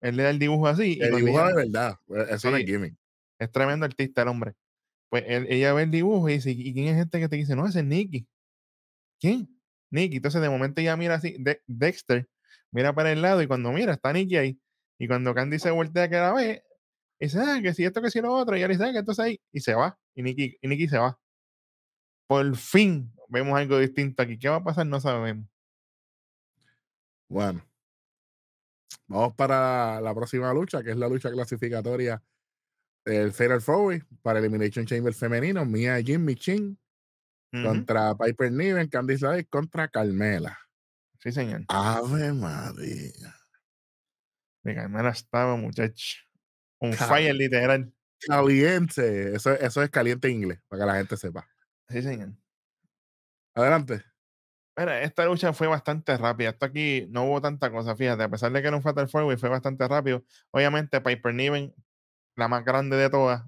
él 0.00 0.16
le 0.16 0.24
da 0.24 0.30
el 0.30 0.40
dibujo 0.40 0.66
así. 0.66 0.98
Que 0.98 1.06
y 1.06 1.16
dibuja 1.16 1.46
de 1.48 1.54
verdad. 1.54 1.96
eh, 2.08 2.26
Eso 2.30 2.50
no 2.50 2.56
es 2.56 2.64
gimmick. 2.66 2.96
es 3.38 3.52
tremendo 3.52 3.86
artista 3.86 4.22
el 4.22 4.28
hombre. 4.28 4.54
Pues 5.08 5.22
él- 5.28 5.46
ella 5.48 5.72
ve 5.72 5.84
el 5.84 5.92
dibujo 5.92 6.28
y 6.28 6.32
dice, 6.34 6.50
¿y 6.50 6.74
quién 6.74 6.88
es 6.88 7.00
este 7.04 7.20
que 7.20 7.28
te 7.28 7.36
dice? 7.36 7.54
No, 7.54 7.64
ese 7.68 7.78
es 7.78 7.84
Nicky. 7.84 8.26
¿Quién? 9.20 9.48
Nicky. 9.90 10.16
Entonces 10.16 10.42
de 10.42 10.48
momento 10.50 10.80
ella 10.80 10.96
mira 10.96 11.14
así, 11.14 11.36
De- 11.38 11.62
Dexter 11.68 12.28
mira 12.72 12.92
para 12.92 13.12
el 13.12 13.22
lado 13.22 13.40
y 13.40 13.46
cuando 13.46 13.70
mira 13.70 13.92
está 13.92 14.12
Nicky 14.12 14.36
ahí. 14.36 14.60
Y 14.98 15.06
cuando 15.06 15.32
Candy 15.34 15.58
se 15.60 15.70
voltea 15.70 16.08
que 16.08 16.16
la 16.16 16.32
ve, 16.32 16.64
dice, 17.20 17.38
ah, 17.38 17.60
que 17.62 17.72
si 17.72 17.84
esto, 17.84 18.02
que 18.02 18.10
si 18.10 18.20
lo 18.20 18.32
otro, 18.34 18.56
y 18.56 18.58
ella 18.58 18.68
dice, 18.68 18.84
ah, 18.84 18.90
que 18.92 18.98
entonces 18.98 19.24
ahí, 19.24 19.40
y 19.52 19.60
se 19.60 19.74
va. 19.74 19.96
Y 20.16 20.22
Nicky, 20.22 20.56
y 20.60 20.66
Nicky 20.68 20.88
se 20.88 20.98
va. 20.98 21.18
Por 22.26 22.56
fin 22.56 23.12
vemos 23.28 23.56
algo 23.56 23.78
distinto 23.78 24.22
aquí. 24.22 24.38
¿Qué 24.38 24.48
va 24.48 24.56
a 24.56 24.64
pasar? 24.64 24.86
No 24.86 24.98
sabemos. 25.00 25.46
Bueno. 27.32 27.64
Vamos 29.06 29.34
para 29.34 30.00
la 30.02 30.14
próxima 30.14 30.52
lucha, 30.52 30.82
que 30.82 30.90
es 30.90 30.96
la 30.98 31.08
lucha 31.08 31.30
clasificatoria 31.30 32.22
del 33.06 33.32
Fatal 33.32 33.62
Four 33.62 34.06
para 34.20 34.38
Elimination 34.38 34.84
Chamber 34.84 35.14
femenino. 35.14 35.64
Mia 35.64 36.00
Jimmy 36.02 36.34
Chin 36.34 36.78
contra 37.50 38.14
Piper 38.14 38.52
Niven, 38.52 38.88
Candice 38.88 39.24
LeRae 39.24 39.46
contra 39.46 39.88
Carmela. 39.88 40.58
Sí, 41.20 41.32
señor. 41.32 41.64
Ave 41.68 42.34
María. 42.34 43.34
De 44.62 44.74
Carmela 44.74 45.10
estaba, 45.10 45.56
muchacho. 45.56 46.18
Un 46.80 46.92
fire 46.92 47.34
literal. 47.34 47.92
Caliente. 48.20 49.34
Eso, 49.34 49.52
eso 49.52 49.82
es 49.82 49.90
caliente 49.90 50.28
en 50.28 50.34
inglés, 50.34 50.60
para 50.68 50.82
que 50.82 50.86
la 50.86 50.94
gente 50.96 51.16
sepa. 51.16 51.48
Sí, 51.88 52.02
señor. 52.02 52.34
Adelante. 53.54 54.04
Mira, 54.76 55.02
esta 55.02 55.26
lucha 55.26 55.52
fue 55.52 55.66
bastante 55.66 56.16
rápida. 56.16 56.50
Esto 56.50 56.66
aquí 56.66 57.06
no 57.10 57.24
hubo 57.24 57.40
tanta 57.42 57.70
cosa, 57.70 57.94
fíjate. 57.94 58.22
A 58.22 58.28
pesar 58.30 58.52
de 58.52 58.62
que 58.62 58.68
era 58.68 58.76
un 58.76 58.82
Fatal 58.82 59.08
Four 59.08 59.38
fue 59.38 59.48
bastante 59.50 59.86
rápido. 59.86 60.24
Obviamente, 60.50 61.00
Piper 61.00 61.34
Niven, 61.34 61.74
la 62.36 62.48
más 62.48 62.64
grande 62.64 62.96
de 62.96 63.10
todas, 63.10 63.42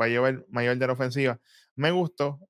va 0.00 0.06
a 0.06 0.08
llevar 0.08 0.46
mayor 0.50 0.78
de 0.78 0.86
la 0.86 0.94
ofensiva. 0.94 1.40
Me 1.76 1.90
gustó 1.92 2.40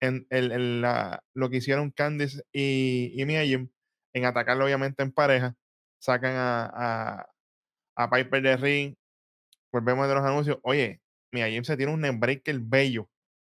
en, 0.00 0.26
el- 0.30 0.82
la- 0.82 1.22
lo 1.34 1.50
que 1.50 1.58
hicieron 1.58 1.90
Candice 1.92 2.42
y, 2.52 3.12
y 3.20 3.26
Mia 3.26 3.42
en 3.44 4.24
atacarlo, 4.26 4.64
obviamente, 4.66 5.02
en 5.02 5.12
pareja. 5.12 5.56
Sacan 6.00 6.34
a, 6.36 6.66
a, 7.22 7.30
a 7.96 8.10
Piper 8.10 8.42
de 8.42 8.56
ring. 8.58 8.96
Volvemos 9.72 10.08
de 10.08 10.14
los 10.14 10.24
anuncios. 10.24 10.58
Oye, 10.62 11.02
Mia 11.32 11.64
se 11.64 11.76
tiene 11.76 11.92
un 11.94 12.00
neckbreaker 12.02 12.58
bello 12.60 13.10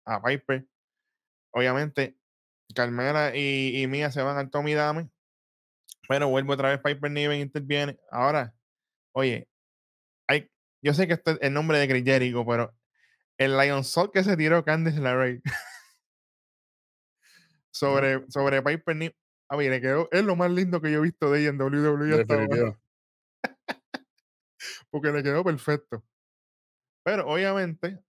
a 0.06 0.22
Piper. 0.24 0.68
Obviamente, 1.54 2.18
Carmela 2.74 3.36
y, 3.36 3.82
y 3.82 3.88
Mia 3.88 4.12
se 4.12 4.22
van 4.22 4.38
al 4.38 4.50
Tommy 4.50 4.74
Dame. 4.74 5.10
Pero 6.08 6.30
vuelve 6.30 6.54
otra 6.54 6.70
vez 6.70 6.80
Piper 6.84 7.12
Niven 7.12 7.40
interviene. 7.40 7.98
Ahora, 8.12 8.54
oye, 9.14 9.48
hay, 10.28 10.50
yo 10.82 10.94
sé 10.94 11.08
que 11.08 11.14
este 11.14 11.32
es 11.32 11.38
el 11.42 11.54
nombre 11.54 11.80
de 11.80 11.88
Chris 11.88 12.04
Jericho, 12.04 12.46
pero 12.46 12.76
el 13.38 13.58
Lion 13.58 13.84
Soul 13.84 14.12
que 14.12 14.24
se 14.24 14.36
tiró 14.38 14.64
Candice 14.64 15.00
LeRae 15.00 15.42
sobre, 17.72 18.30
sobre 18.30 18.62
Piper 18.62 18.96
Niven. 18.96 19.16
A 19.50 19.58
mí 19.58 19.68
le 19.68 19.82
quedó, 19.82 20.08
es 20.12 20.24
lo 20.24 20.36
más 20.36 20.50
lindo 20.50 20.82
que 20.82 20.92
yo 20.92 21.00
he 21.00 21.04
visto 21.04 21.30
de 21.30 21.42
ella 21.42 21.50
en 21.50 21.62
WWE 21.62 22.22
hasta 22.22 22.36
ahora, 22.36 22.80
porque 24.90 25.12
le 25.12 25.24
quedó 25.24 25.44
perfecto. 25.44 26.04
Pero 27.04 27.28
obviamente, 27.28 28.00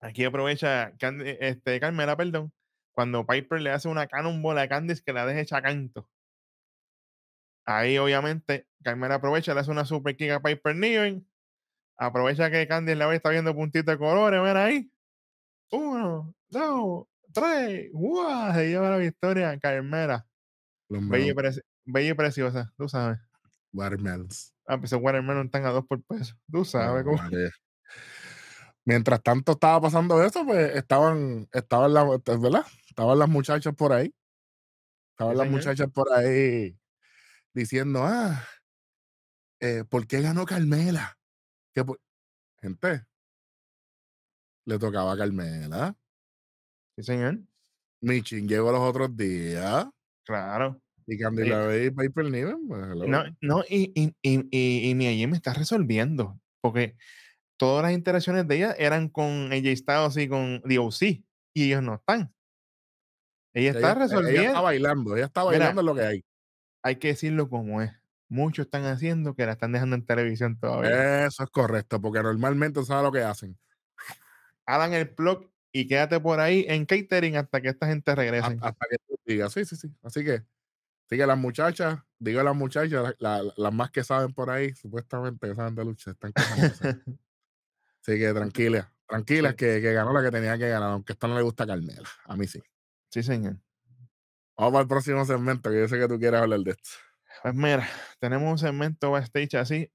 aquí 0.00 0.24
aprovecha 0.24 0.92
este, 0.98 1.80
Carmela, 1.80 2.16
perdón, 2.16 2.52
cuando 2.96 3.26
Piper 3.26 3.60
le 3.60 3.70
hace 3.70 3.88
una 3.88 4.06
cannonball 4.06 4.58
a 4.58 4.68
Candice 4.68 5.02
que 5.04 5.12
la 5.12 5.26
deja 5.26 5.40
hecha 5.40 5.60
canto. 5.60 6.08
Ahí, 7.66 7.98
obviamente, 7.98 8.66
Carmela 8.82 9.16
aprovecha, 9.16 9.52
le 9.52 9.60
hace 9.60 9.70
una 9.70 9.84
super 9.84 10.16
kick 10.16 10.30
a 10.30 10.40
Piper 10.40 10.74
Niven. 10.74 11.28
Aprovecha 11.98 12.50
que 12.50 12.66
Candice 12.66 12.96
la 12.96 13.06
ve, 13.06 13.16
está 13.16 13.28
viendo 13.28 13.54
puntitos 13.54 13.92
de 13.92 13.98
colores, 13.98 14.40
ven 14.42 14.56
ahí. 14.56 14.90
Uno, 15.70 16.34
dos, 16.48 17.06
tres. 17.34 17.90
¡Guau! 17.92 18.54
Se 18.54 18.66
lleva 18.66 18.88
la 18.88 18.96
victoria 18.96 19.58
Carmela. 19.58 20.26
Bella 20.88 21.26
y, 21.26 21.34
preci- 21.34 21.62
bella 21.84 22.10
y 22.10 22.14
preciosa, 22.14 22.72
tú 22.78 22.88
sabes. 22.88 23.18
watermelons. 23.74 24.54
Ah, 24.66 24.78
pues 24.78 24.90
watermelon 24.94 25.46
están 25.46 25.66
a 25.66 25.70
dos 25.70 25.84
por 25.86 26.02
peso. 26.02 26.34
Tú 26.50 26.64
sabes 26.64 26.88
Ave 26.88 27.04
cómo. 27.04 27.18
Mientras 28.86 29.22
tanto 29.22 29.52
estaba 29.52 29.82
pasando 29.82 30.22
eso, 30.22 30.46
pues 30.46 30.76
estaban, 30.76 31.46
estaban 31.52 31.92
las, 31.92 32.06
¿verdad? 32.40 32.64
Estaban 32.96 33.18
las 33.18 33.28
muchachas 33.28 33.74
por 33.74 33.92
ahí. 33.92 34.10
Estaban 35.12 35.34
Sí, 35.34 35.38
las 35.38 35.48
señor. 35.48 35.50
muchachas 35.50 35.90
por 35.92 36.12
ahí 36.12 36.78
diciendo, 37.54 38.04
ah, 38.04 38.44
eh, 39.60 39.84
¿por 39.88 40.06
qué 40.06 40.20
ganó 40.20 40.44
Carmela? 40.46 41.18
Que 41.74 41.84
por-". 41.84 42.00
Gente, 42.62 43.06
le 44.66 44.78
tocaba 44.78 45.12
a 45.12 45.16
Carmela. 45.16 45.96
Sí, 46.96 47.02
señor. 47.04 47.38
Michin 48.02 48.48
llegó 48.48 48.72
los 48.72 48.80
otros 48.80 49.16
días. 49.16 49.86
Claro. 50.24 50.80
Y 51.06 51.18
Candy 51.18 51.44
Sí. 51.44 51.50
Y 51.86 51.90
Piper 51.90 52.24
Niven, 52.30 52.66
pues. 52.66 52.82
No, 53.06 53.24
no, 53.40 53.62
y, 53.68 53.92
y, 53.94 54.12
y, 54.22 54.40
y, 54.50 54.90
y 54.90 54.94
Mia 54.94 55.12
Jim 55.12 55.34
está 55.34 55.52
resolviendo. 55.54 56.40
Porque 56.60 56.96
todas 57.58 57.84
las 57.84 57.92
interacciones 57.94 58.48
de 58.48 58.56
ella 58.56 58.76
eran 58.78 59.08
con 59.10 59.52
AJ 59.52 59.76
Styles 59.76 60.18
y 60.18 60.28
con 60.28 60.62
DOC. 60.64 61.02
Y 61.54 61.64
ellos 61.66 61.82
no 61.82 61.96
están. 61.96 62.34
Ella 63.56 63.70
está 63.70 63.78
ella, 63.78 63.90
ella 63.92 63.94
resolviendo. 64.00 64.48
está 64.48 64.60
bailando, 64.60 65.16
ella 65.16 65.24
está 65.26 65.40
Mira, 65.44 65.50
bailando 65.58 65.80
en 65.80 65.86
lo 65.86 65.94
que 65.94 66.02
hay. 66.02 66.24
hay 66.82 66.96
que 66.96 67.08
decirlo 67.08 67.48
como 67.48 67.80
es. 67.80 67.90
Muchos 68.28 68.66
están 68.66 68.84
haciendo 68.84 69.34
que 69.34 69.46
la 69.46 69.52
están 69.52 69.72
dejando 69.72 69.96
en 69.96 70.04
televisión 70.04 70.58
todavía. 70.58 71.26
Eso 71.26 71.42
es 71.44 71.50
correcto, 71.50 72.00
porque 72.00 72.22
normalmente 72.22 72.84
sabe 72.84 73.02
lo 73.04 73.12
que 73.12 73.22
hacen. 73.22 73.56
Hagan 74.66 74.92
el 74.92 75.08
plug 75.08 75.50
y 75.72 75.86
quédate 75.86 76.20
por 76.20 76.40
ahí 76.40 76.66
en 76.68 76.84
catering 76.86 77.36
hasta 77.36 77.60
que 77.62 77.68
esta 77.68 77.86
gente 77.86 78.14
regrese. 78.14 78.46
Hasta, 78.46 78.68
hasta 78.68 78.86
que 78.90 78.96
tú 79.08 79.14
digas, 79.24 79.52
sí, 79.52 79.64
sí, 79.64 79.76
sí. 79.76 79.88
Así 80.02 80.22
que, 80.24 80.42
sigue 81.08 81.26
las 81.26 81.38
muchachas, 81.38 82.00
digo 82.18 82.40
a 82.40 82.44
las 82.44 82.56
muchachas, 82.56 83.14
la- 83.18 83.42
la- 83.42 83.52
las 83.56 83.72
más 83.72 83.90
que 83.90 84.02
saben 84.04 84.34
por 84.34 84.50
ahí, 84.50 84.74
supuestamente 84.74 85.48
que 85.48 85.54
saben 85.54 85.74
de 85.76 85.84
lucha, 85.84 86.10
están. 86.10 86.32
Así 88.02 88.18
que 88.18 88.32
tranquilas 88.34 88.88
Sí. 89.52 89.56
que, 89.56 89.80
que 89.80 89.92
ganó 89.92 90.12
la 90.12 90.22
que 90.22 90.30
tenía 90.30 90.58
que 90.58 90.68
ganar, 90.68 90.90
aunque 90.90 91.12
esta 91.12 91.28
no 91.28 91.36
le 91.36 91.42
gusta 91.42 91.64
a 91.64 91.66
Carmela. 91.68 92.08
A 92.24 92.36
mí 92.36 92.46
sí. 92.46 92.60
Sí, 93.16 93.22
señor. 93.22 93.56
Vamos 94.58 94.72
para 94.72 94.82
el 94.82 94.88
próximo 94.88 95.24
segmento, 95.24 95.70
que 95.70 95.80
yo 95.80 95.88
sé 95.88 95.98
que 95.98 96.06
tú 96.06 96.18
quieres 96.18 96.40
hablar 96.40 96.60
de 96.60 96.72
esto. 96.72 96.90
Pues 97.42 97.54
mira, 97.54 97.88
tenemos 98.18 98.50
un 98.50 98.58
segmento 98.58 99.10
backstage 99.10 99.54
así, 99.54 99.90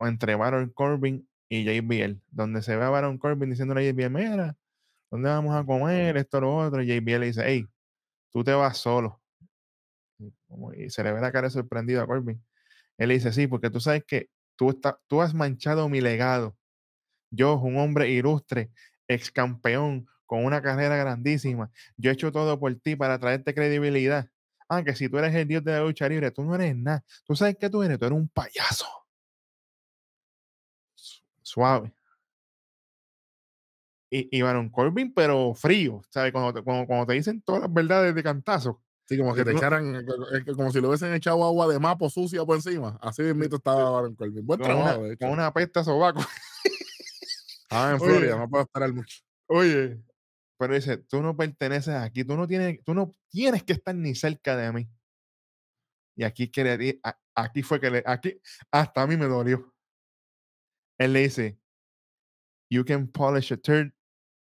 entre 0.00 0.34
Baron 0.34 0.70
Corbin 0.70 1.28
y 1.48 1.64
JBL, 1.64 2.22
donde 2.30 2.62
se 2.62 2.76
ve 2.76 2.84
a 2.84 2.88
Baron 2.88 3.18
Corbin 3.18 3.50
diciéndole 3.50 3.86
a 3.86 3.92
JBL, 3.92 4.10
mira, 4.10 4.56
¿dónde 5.10 5.28
vamos 5.28 5.54
a 5.54 5.64
comer? 5.64 6.16
Esto, 6.16 6.40
lo 6.40 6.56
otro. 6.56 6.82
Y 6.82 6.86
JBL 6.86 7.20
le 7.20 7.26
dice, 7.26 7.42
hey, 7.44 7.68
tú 8.32 8.42
te 8.42 8.52
vas 8.52 8.78
solo. 8.78 9.20
Y 10.76 10.88
se 10.88 11.02
le 11.04 11.12
ve 11.12 11.20
la 11.20 11.32
cara 11.32 11.50
sorprendido 11.50 12.02
a 12.02 12.06
Corbin. 12.06 12.42
Él 12.96 13.08
le 13.08 13.14
dice, 13.14 13.32
sí, 13.32 13.46
porque 13.46 13.68
tú 13.68 13.80
sabes 13.80 14.04
que 14.06 14.30
tú, 14.56 14.70
está, 14.70 14.98
tú 15.06 15.20
has 15.20 15.34
manchado 15.34 15.88
mi 15.90 16.00
legado. 16.00 16.56
Yo, 17.30 17.56
un 17.56 17.76
hombre 17.76 18.10
ilustre, 18.10 18.70
ex 19.08 19.30
campeón, 19.30 20.06
con 20.26 20.44
una 20.44 20.62
carrera 20.62 20.96
grandísima. 20.96 21.70
Yo 21.96 22.10
he 22.10 22.14
hecho 22.14 22.32
todo 22.32 22.58
por 22.58 22.74
ti 22.76 22.96
para 22.96 23.18
traerte 23.18 23.54
credibilidad. 23.54 24.28
Aunque 24.68 24.92
ah, 24.92 24.96
si 24.96 25.08
tú 25.08 25.18
eres 25.18 25.34
el 25.34 25.46
dios 25.46 25.62
de 25.64 25.72
la 25.72 25.80
lucha 25.80 26.08
libre, 26.08 26.30
tú 26.30 26.42
no 26.44 26.54
eres 26.54 26.76
nada. 26.76 27.04
Tú 27.24 27.36
sabes 27.36 27.56
que 27.56 27.68
tú 27.68 27.82
eres, 27.82 27.98
tú 27.98 28.06
eres 28.06 28.18
un 28.18 28.28
payaso. 28.28 28.86
Suave. 31.42 31.92
Y, 34.10 34.28
y 34.36 34.42
Baron 34.42 34.70
Corbin, 34.70 35.12
pero 35.12 35.54
frío, 35.54 36.00
¿sabes? 36.08 36.32
Cuando 36.32 36.52
te, 36.52 36.62
cuando, 36.62 37.06
te 37.06 37.14
dicen 37.14 37.42
todas 37.42 37.62
las 37.62 37.72
verdades 37.72 38.14
de 38.14 38.22
cantazo. 38.22 38.80
Sí, 39.06 39.18
como 39.18 39.34
que 39.34 39.44
te 39.44 39.52
echaran, 39.52 39.96
eh, 39.96 40.00
eh, 40.46 40.54
como 40.54 40.72
si 40.72 40.80
le 40.80 40.86
hubiesen 40.86 41.12
echado 41.12 41.44
agua 41.44 41.68
de 41.68 41.78
mapo 41.78 42.08
sucia 42.08 42.42
por 42.44 42.56
encima. 42.56 42.98
Así 43.02 43.22
mismo 43.22 43.56
estaba 43.56 43.90
Baron 43.90 44.14
Corbin. 44.14 44.46
Buen 44.46 44.60
trabajo, 44.60 45.00
una, 45.00 45.16
Con 45.16 45.30
una 45.30 45.52
pesta 45.52 45.84
sobaco. 45.84 46.20
Ah, 47.70 47.90
en 47.92 48.00
Florida, 48.00 48.38
no 48.38 48.48
puedo 48.48 48.64
esperar 48.64 48.92
mucho. 48.94 49.18
Oye, 49.46 50.00
pero 50.64 50.76
dice, 50.76 50.96
tú 50.96 51.20
no 51.20 51.36
perteneces 51.36 51.94
aquí, 51.94 52.24
tú 52.24 52.36
no 52.36 52.46
tienes, 52.46 52.82
tú 52.84 52.94
no 52.94 53.12
tienes 53.28 53.62
que 53.64 53.74
estar 53.74 53.94
ni 53.94 54.14
cerca 54.14 54.56
de 54.56 54.72
mí. 54.72 54.88
Y 56.16 56.24
aquí 56.24 56.50
quiere, 56.50 57.00
aquí 57.34 57.62
fue 57.62 57.78
que 57.78 57.90
le, 57.90 58.02
aquí, 58.06 58.40
hasta 58.70 59.02
a 59.02 59.06
mí 59.06 59.14
me 59.18 59.26
dolió. 59.26 59.74
Él 60.98 61.12
le 61.12 61.20
dice, 61.20 61.60
you 62.70 62.82
can 62.82 63.06
polish 63.06 63.52
a 63.52 63.58
turd, 63.58 63.92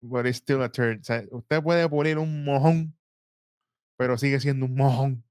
but 0.03 0.27
it's 0.27 0.37
still 0.37 0.61
a 0.61 0.70
turd. 0.70 1.01
O 1.01 1.05
sea, 1.05 1.25
usted 1.31 1.62
puede 1.62 1.88
pulir 1.88 2.18
un 2.18 2.44
mojón, 2.44 2.94
pero 3.96 4.18
sigue 4.18 4.38
siendo 4.38 4.66
un 4.66 4.75
mojón. 4.75 5.25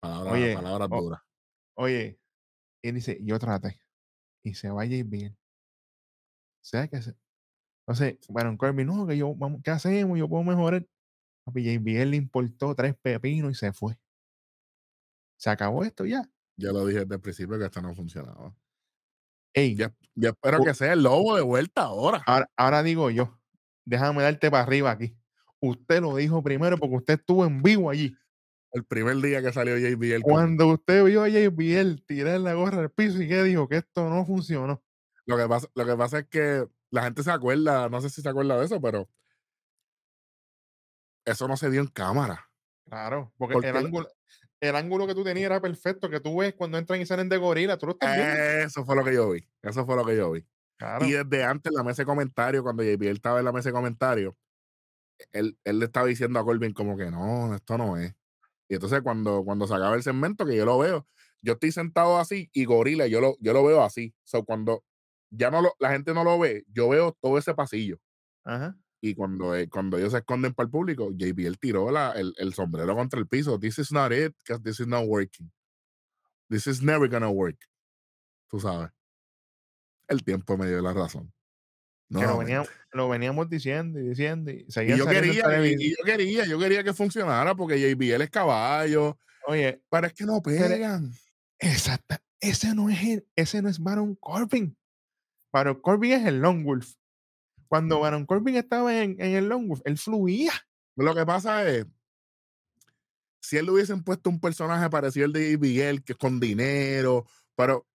Palabra, 0.00 0.32
oye, 0.32 0.54
palabra 0.54 0.86
dura. 0.86 1.26
Oye, 1.74 2.20
él 2.82 2.94
dice, 2.94 3.18
yo 3.20 3.36
trate. 3.40 3.80
Y 4.44 4.54
se 4.54 4.70
vaya 4.70 5.02
bien. 5.04 5.36
O 6.60 6.64
sea 6.64 6.86
que 6.86 7.02
se, 7.02 7.16
entonces, 7.86 8.18
bueno, 8.28 8.56
Corbin, 8.56 8.86
no, 8.86 9.06
que 9.06 9.16
yo, 9.16 9.34
vamos, 9.34 9.60
¿qué 9.64 9.70
hacemos? 9.70 10.18
Yo 10.18 10.28
puedo 10.28 10.44
mejorar. 10.44 10.86
Papi, 11.44 11.64
JBL 11.64 12.10
le 12.10 12.16
importó 12.16 12.74
tres 12.74 12.94
pepinos 12.94 13.50
y 13.50 13.54
se 13.54 13.72
fue. 13.72 13.98
Se 15.36 15.50
acabó 15.50 15.82
esto 15.82 16.04
ya. 16.04 16.22
Ya 16.56 16.70
lo 16.70 16.86
dije 16.86 17.00
desde 17.00 17.16
el 17.16 17.20
principio 17.20 17.58
que 17.58 17.64
esto 17.64 17.82
no 17.82 17.94
funcionaba. 17.94 18.54
Ey, 19.52 19.74
ya, 19.74 19.92
espero 20.14 20.62
que 20.62 20.74
sea 20.74 20.92
el 20.92 21.02
lobo 21.02 21.34
de 21.34 21.42
vuelta 21.42 21.82
ahora. 21.82 22.22
ahora. 22.56 22.82
digo 22.84 23.10
yo, 23.10 23.38
déjame 23.84 24.22
darte 24.22 24.50
para 24.50 24.62
arriba 24.62 24.92
aquí. 24.92 25.16
Usted 25.60 26.00
lo 26.00 26.14
dijo 26.16 26.42
primero 26.42 26.78
porque 26.78 26.96
usted 26.96 27.14
estuvo 27.14 27.44
en 27.44 27.62
vivo 27.62 27.90
allí. 27.90 28.16
El 28.70 28.84
primer 28.84 29.16
día 29.16 29.42
que 29.42 29.52
salió 29.52 29.76
JBL. 29.76 30.22
Cuando 30.22 30.68
usted 30.68 31.04
vio 31.04 31.24
a 31.24 31.28
JBL 31.28 32.04
tirar 32.06 32.40
la 32.40 32.54
gorra 32.54 32.80
al 32.80 32.90
piso 32.90 33.20
y 33.20 33.28
que 33.28 33.42
dijo 33.42 33.68
que 33.68 33.78
esto 33.78 34.08
no 34.08 34.24
funcionó. 34.24 34.82
Lo 35.26 35.36
que 35.36 35.46
pasa, 35.48 35.68
lo 35.74 35.84
que 35.84 35.96
pasa 35.96 36.18
es 36.20 36.28
que 36.28 36.68
la 36.92 37.04
gente 37.04 37.22
se 37.22 37.30
acuerda, 37.30 37.88
no 37.88 38.00
sé 38.00 38.10
si 38.10 38.22
se 38.22 38.28
acuerda 38.28 38.58
de 38.58 38.66
eso, 38.66 38.80
pero 38.80 39.08
eso 41.24 41.48
no 41.48 41.56
se 41.56 41.70
dio 41.70 41.80
en 41.80 41.88
cámara. 41.88 42.48
Claro, 42.84 43.32
porque, 43.38 43.68
el, 43.68 43.76
ángulo, 43.76 44.08
el 44.60 44.76
ángulo 44.76 45.06
que 45.06 45.14
tú 45.14 45.24
tenías 45.24 45.46
era 45.46 45.60
perfecto, 45.60 46.10
que 46.10 46.20
tú 46.20 46.40
ves 46.40 46.54
cuando 46.54 46.76
entran 46.76 47.00
y 47.00 47.06
salen 47.06 47.30
de 47.30 47.38
gorila, 47.38 47.78
tú 47.78 47.86
lo 47.86 47.92
estás 47.92 48.14
viendo. 48.14 48.36
Eso 48.66 48.84
fue 48.84 48.94
lo 48.94 49.04
que 49.04 49.14
yo 49.14 49.30
vi, 49.30 49.48
eso 49.62 49.86
fue 49.86 49.96
lo 49.96 50.04
que 50.04 50.16
yo 50.16 50.30
vi. 50.32 50.46
Y 51.00 51.12
desde 51.12 51.44
antes, 51.44 51.72
la 51.72 51.82
mesa 51.82 52.02
de 52.02 52.06
comentarios, 52.06 52.62
cuando 52.62 52.82
JBL 52.82 53.06
estaba 53.06 53.38
en 53.38 53.44
la 53.46 53.52
mesa 53.52 53.70
de 53.70 53.72
comentarios, 53.72 54.34
él, 55.30 55.56
él, 55.64 55.78
le 55.78 55.86
estaba 55.86 56.06
diciendo 56.06 56.40
a 56.40 56.44
Corbin 56.44 56.74
como 56.74 56.96
que 56.96 57.10
no, 57.10 57.54
esto 57.54 57.78
no 57.78 57.96
es. 57.96 58.14
Y 58.68 58.74
entonces 58.74 59.00
cuando, 59.00 59.44
cuando 59.44 59.66
se 59.66 59.74
acaba 59.74 59.94
el 59.94 60.02
segmento, 60.02 60.44
que 60.44 60.56
yo 60.56 60.66
lo 60.66 60.78
veo, 60.78 61.06
yo 61.40 61.54
estoy 61.54 61.72
sentado 61.72 62.18
así 62.18 62.50
y 62.52 62.64
gorila, 62.64 63.06
yo 63.06 63.20
lo, 63.20 63.36
yo 63.40 63.52
lo 63.52 63.64
veo 63.64 63.82
así. 63.82 64.12
O 64.18 64.28
sea, 64.28 64.42
cuando 64.42 64.84
ya 65.32 65.50
no 65.50 65.62
lo, 65.62 65.74
la 65.80 65.90
gente 65.90 66.14
no 66.14 66.24
lo 66.24 66.38
ve, 66.38 66.64
yo 66.72 66.88
veo 66.90 67.16
todo 67.20 67.38
ese 67.38 67.54
pasillo. 67.54 67.98
Y 69.00 69.14
cuando, 69.14 69.56
eh, 69.56 69.68
cuando 69.68 69.98
ellos 69.98 70.12
se 70.12 70.18
esconden 70.18 70.54
para 70.54 70.66
el 70.66 70.70
público, 70.70 71.10
JBL 71.12 71.58
tiró 71.58 71.90
la, 71.90 72.12
el, 72.12 72.34
el, 72.38 72.54
sombrero 72.54 72.94
contra 72.94 73.18
el 73.18 73.26
piso. 73.26 73.58
This 73.58 73.78
is 73.80 73.90
not 73.90 74.12
it, 74.12 74.32
because 74.38 74.62
this 74.62 74.78
is 74.78 74.86
not 74.86 75.06
working. 75.06 75.50
This 76.48 76.68
is 76.68 76.82
never 76.82 77.08
gonna 77.08 77.30
work. 77.30 77.58
Tú 78.48 78.60
sabes. 78.60 78.90
El 80.06 80.22
tiempo 80.22 80.56
me 80.56 80.68
dio 80.68 80.80
la 80.82 80.92
razón. 80.92 81.32
No, 82.08 82.20
lo, 82.22 82.38
veníamos, 82.38 82.68
lo, 82.92 83.08
veníamos, 83.08 83.48
diciendo 83.48 83.98
y 83.98 84.08
diciendo. 84.10 84.50
Y, 84.50 84.66
yo 84.68 85.06
quería, 85.06 85.64
y, 85.66 85.96
yo 85.96 86.04
quería, 86.04 86.44
yo 86.44 86.58
quería 86.58 86.84
que 86.84 86.92
funcionara 86.92 87.54
porque 87.54 87.80
JBL 87.80 88.22
es 88.22 88.30
caballo. 88.30 89.18
Oye, 89.46 89.82
pero 89.90 90.06
es 90.06 90.12
que 90.12 90.24
no 90.24 90.42
pegan. 90.42 91.10
Exacto. 91.58 92.16
Ese 92.38 92.74
no 92.74 92.90
es 92.90 93.02
el, 93.02 93.26
ese 93.34 93.62
no 93.62 93.68
es 93.68 93.78
Baron 93.78 94.14
Corbin. 94.16 94.76
Baron 95.52 95.80
Corbin 95.80 96.12
es 96.12 96.26
el 96.26 96.40
Long 96.40 96.64
Wolf. 96.64 96.94
Cuando 97.68 98.00
Baron 98.00 98.26
Corbin 98.26 98.56
estaba 98.56 99.02
en, 99.02 99.20
el 99.20 99.48
Long 99.48 99.68
Wolf, 99.68 99.82
él 99.84 99.98
fluía. 99.98 100.52
Lo 100.96 101.14
que 101.14 101.24
pasa 101.24 101.68
es, 101.68 101.86
si 103.40 103.56
él 103.56 103.66
le 103.66 103.72
hubiesen 103.72 104.04
puesto 104.04 104.30
un 104.30 104.40
personaje 104.40 104.88
parecido 104.90 105.26
al 105.26 105.32
de 105.32 105.56
Miguel, 105.58 106.04
que 106.04 106.12
es 106.12 106.18
con 106.18 106.38
dinero, 106.38 107.26
pero 107.56 107.86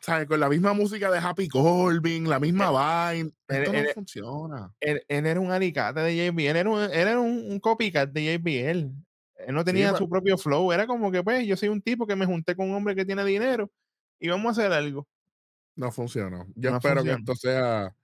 ¿sabes? 0.00 0.26
Con 0.26 0.40
la 0.40 0.48
misma 0.48 0.72
música 0.72 1.10
de 1.10 1.18
Happy 1.18 1.48
Corbin, 1.48 2.28
la 2.28 2.40
misma 2.40 2.68
eh, 2.68 2.72
vaina. 2.72 3.30
Esto 3.48 3.72
no 3.72 3.88
funciona. 3.94 4.74
Él, 4.80 5.04
era 5.08 5.40
un 5.40 5.50
alicate 5.50 6.00
de 6.00 6.30
JBL, 6.30 6.40
él 6.40 6.56
era 6.56 6.70
un, 6.70 6.80
era 6.80 7.20
un, 7.20 7.60
copycat 7.60 8.10
de 8.10 8.38
JBL. 8.38 8.90
Él 9.46 9.54
no 9.54 9.64
tenía 9.64 9.94
su 9.96 10.08
propio 10.08 10.36
flow. 10.36 10.72
Era 10.72 10.86
como 10.86 11.10
que, 11.10 11.22
pues, 11.22 11.46
yo 11.46 11.56
soy 11.56 11.68
un 11.68 11.80
tipo 11.80 12.06
que 12.06 12.16
me 12.16 12.26
junté 12.26 12.54
con 12.54 12.68
un 12.68 12.76
hombre 12.76 12.94
que 12.94 13.04
tiene 13.04 13.24
dinero 13.24 13.70
y 14.18 14.28
vamos 14.28 14.46
a 14.46 14.60
hacer 14.60 14.72
algo. 14.72 15.08
No 15.76 15.90
funcionó. 15.92 16.46
Yo 16.54 16.76
espero 16.76 17.02
que 17.02 17.12
esto 17.12 17.34
sea 17.34 17.94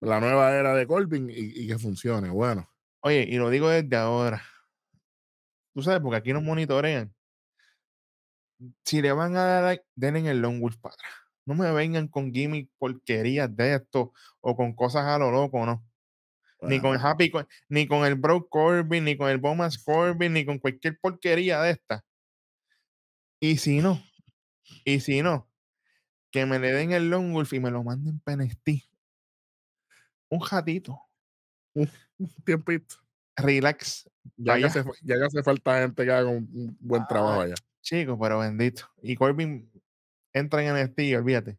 la 0.00 0.20
nueva 0.20 0.54
era 0.54 0.74
de 0.74 0.86
Corbin 0.86 1.30
y, 1.30 1.66
que 1.66 1.78
funcione. 1.78 2.30
Bueno. 2.30 2.68
Oye, 3.00 3.26
y 3.28 3.36
lo 3.36 3.50
digo 3.50 3.68
desde 3.68 3.96
ahora. 3.96 4.42
Tú 5.74 5.82
sabes, 5.82 6.00
porque 6.00 6.16
aquí 6.16 6.32
nos 6.32 6.42
monitorean. 6.42 7.14
Si 8.84 9.00
le 9.00 9.12
van 9.12 9.36
a 9.36 9.44
dar, 9.44 9.84
den 9.94 10.16
en 10.16 10.26
el 10.26 10.40
Long 10.40 10.60
para 10.80 10.94
atrás. 10.94 11.12
No 11.46 11.54
me 11.54 11.72
vengan 11.72 12.08
con 12.08 12.32
gimmick 12.32 12.70
porquerías 12.78 13.54
de 13.54 13.76
esto 13.76 14.12
o 14.40 14.56
con 14.56 14.74
cosas 14.74 15.04
a 15.06 15.18
lo 15.18 15.30
loco, 15.30 15.64
¿no? 15.64 15.84
Ni 16.60 16.80
con 16.80 16.98
Happy, 17.00 17.30
ni 17.68 17.86
con 17.86 18.04
el 18.04 18.16
Bro 18.16 18.48
Corbin, 18.48 19.04
ni 19.04 19.16
con 19.16 19.30
el 19.30 19.38
Bomas 19.38 19.78
Corbin, 19.84 20.32
ni 20.32 20.44
con 20.44 20.58
cualquier 20.58 20.98
porquería 20.98 21.62
de 21.62 21.70
esta. 21.70 22.04
Y 23.40 23.58
si 23.58 23.80
no, 23.80 24.02
y 24.84 25.00
si 25.00 25.22
no, 25.22 25.47
que 26.38 26.46
me 26.46 26.58
le 26.58 26.72
den 26.72 26.92
el 26.92 27.10
Long 27.10 27.32
Wolf 27.32 27.52
y 27.52 27.60
me 27.60 27.70
lo 27.70 27.82
manden 27.82 28.20
penestí. 28.20 28.88
Un 30.30 30.40
jatito. 30.40 31.00
Un 31.74 31.88
tiempito. 32.44 32.96
Relax. 33.36 34.08
Ya, 34.36 34.56
que 34.56 34.66
hace, 34.66 34.84
ya 35.02 35.16
hace 35.24 35.42
falta 35.42 35.80
gente 35.80 36.04
que 36.04 36.12
haga 36.12 36.28
un, 36.28 36.76
buen 36.80 37.06
trabajo 37.06 37.40
allá. 37.40 37.54
Chicos, 37.82 38.18
pero 38.20 38.38
bendito. 38.38 38.88
Y 39.02 39.16
Corbin 39.16 39.70
entra 40.32 40.62
en 40.62 40.74
NXT 40.74 41.00
y 41.00 41.14
olvídate. 41.14 41.58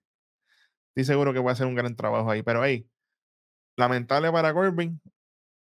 Estoy 0.89 1.06
seguro 1.06 1.34
que 1.34 1.39
va 1.39 1.51
a 1.51 1.53
hacer 1.53 1.68
un 1.68 1.76
gran 1.76 1.95
trabajo 1.95 2.30
ahí. 2.30 2.43
Pero 2.43 2.62
ahí, 2.62 2.88
lamentable 3.76 4.32
para 4.32 4.53
Corbin. 4.53 5.01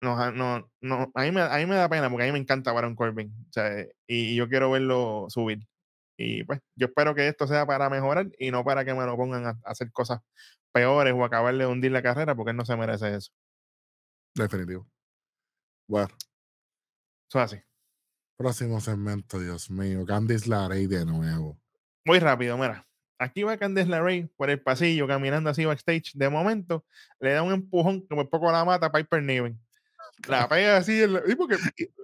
No, 0.01 0.31
no, 0.31 0.69
no, 0.79 1.11
a, 1.13 1.23
mí 1.23 1.31
me, 1.31 1.41
a 1.41 1.57
mí 1.57 1.65
me 1.65 1.75
da 1.75 1.89
pena 1.89 2.09
porque 2.09 2.23
a 2.23 2.27
mí 2.27 2.31
me 2.31 2.39
encanta 2.39 2.71
Baron 2.71 2.95
Corbin. 2.95 3.33
O 3.49 3.51
sea, 3.51 3.81
y, 3.81 4.33
y 4.33 4.35
yo 4.35 4.47
quiero 4.47 4.71
verlo 4.71 5.25
subir. 5.29 5.67
Y 6.17 6.43
pues 6.43 6.59
yo 6.75 6.87
espero 6.87 7.13
que 7.13 7.27
esto 7.27 7.47
sea 7.47 7.65
para 7.65 7.89
mejorar 7.89 8.27
y 8.39 8.49
no 8.49 8.63
para 8.63 8.83
que 8.83 8.93
me 8.93 9.05
lo 9.05 9.15
pongan 9.15 9.45
a, 9.45 9.59
hacer 9.63 9.91
cosas 9.91 10.21
peores 10.71 11.13
o 11.15 11.23
acabarle 11.23 11.65
de 11.65 11.69
hundir 11.69 11.91
la 11.91 12.01
carrera 12.01 12.35
porque 12.35 12.51
él 12.51 12.57
no 12.57 12.65
se 12.65 12.75
merece 12.75 13.15
eso. 13.15 13.31
Definitivo. 14.33 14.87
Bueno. 15.87 16.13
Eso 17.29 17.39
así. 17.39 17.57
Próximo 18.35 18.81
segmento, 18.81 19.39
Dios 19.39 19.69
mío. 19.69 20.05
Candice 20.05 20.49
LaRey 20.49 20.87
de 20.87 21.05
nuevo. 21.05 21.59
Muy 22.05 22.19
rápido, 22.19 22.57
mira. 22.57 22.87
Aquí 23.19 23.43
va 23.43 23.57
Candice 23.57 23.87
LaRey 23.87 24.29
por 24.37 24.49
el 24.49 24.61
pasillo, 24.61 25.07
caminando 25.07 25.49
así 25.49 25.65
backstage. 25.65 26.13
De 26.13 26.29
momento, 26.29 26.85
le 27.19 27.33
da 27.33 27.41
un 27.41 27.51
empujón, 27.51 28.05
como 28.07 28.29
poco 28.29 28.51
la 28.51 28.63
mata 28.63 28.87
a 28.87 28.91
Piper 28.91 29.23
Niven. 29.23 29.59
La 30.27 30.47
pega 30.47 30.77
así. 30.77 31.01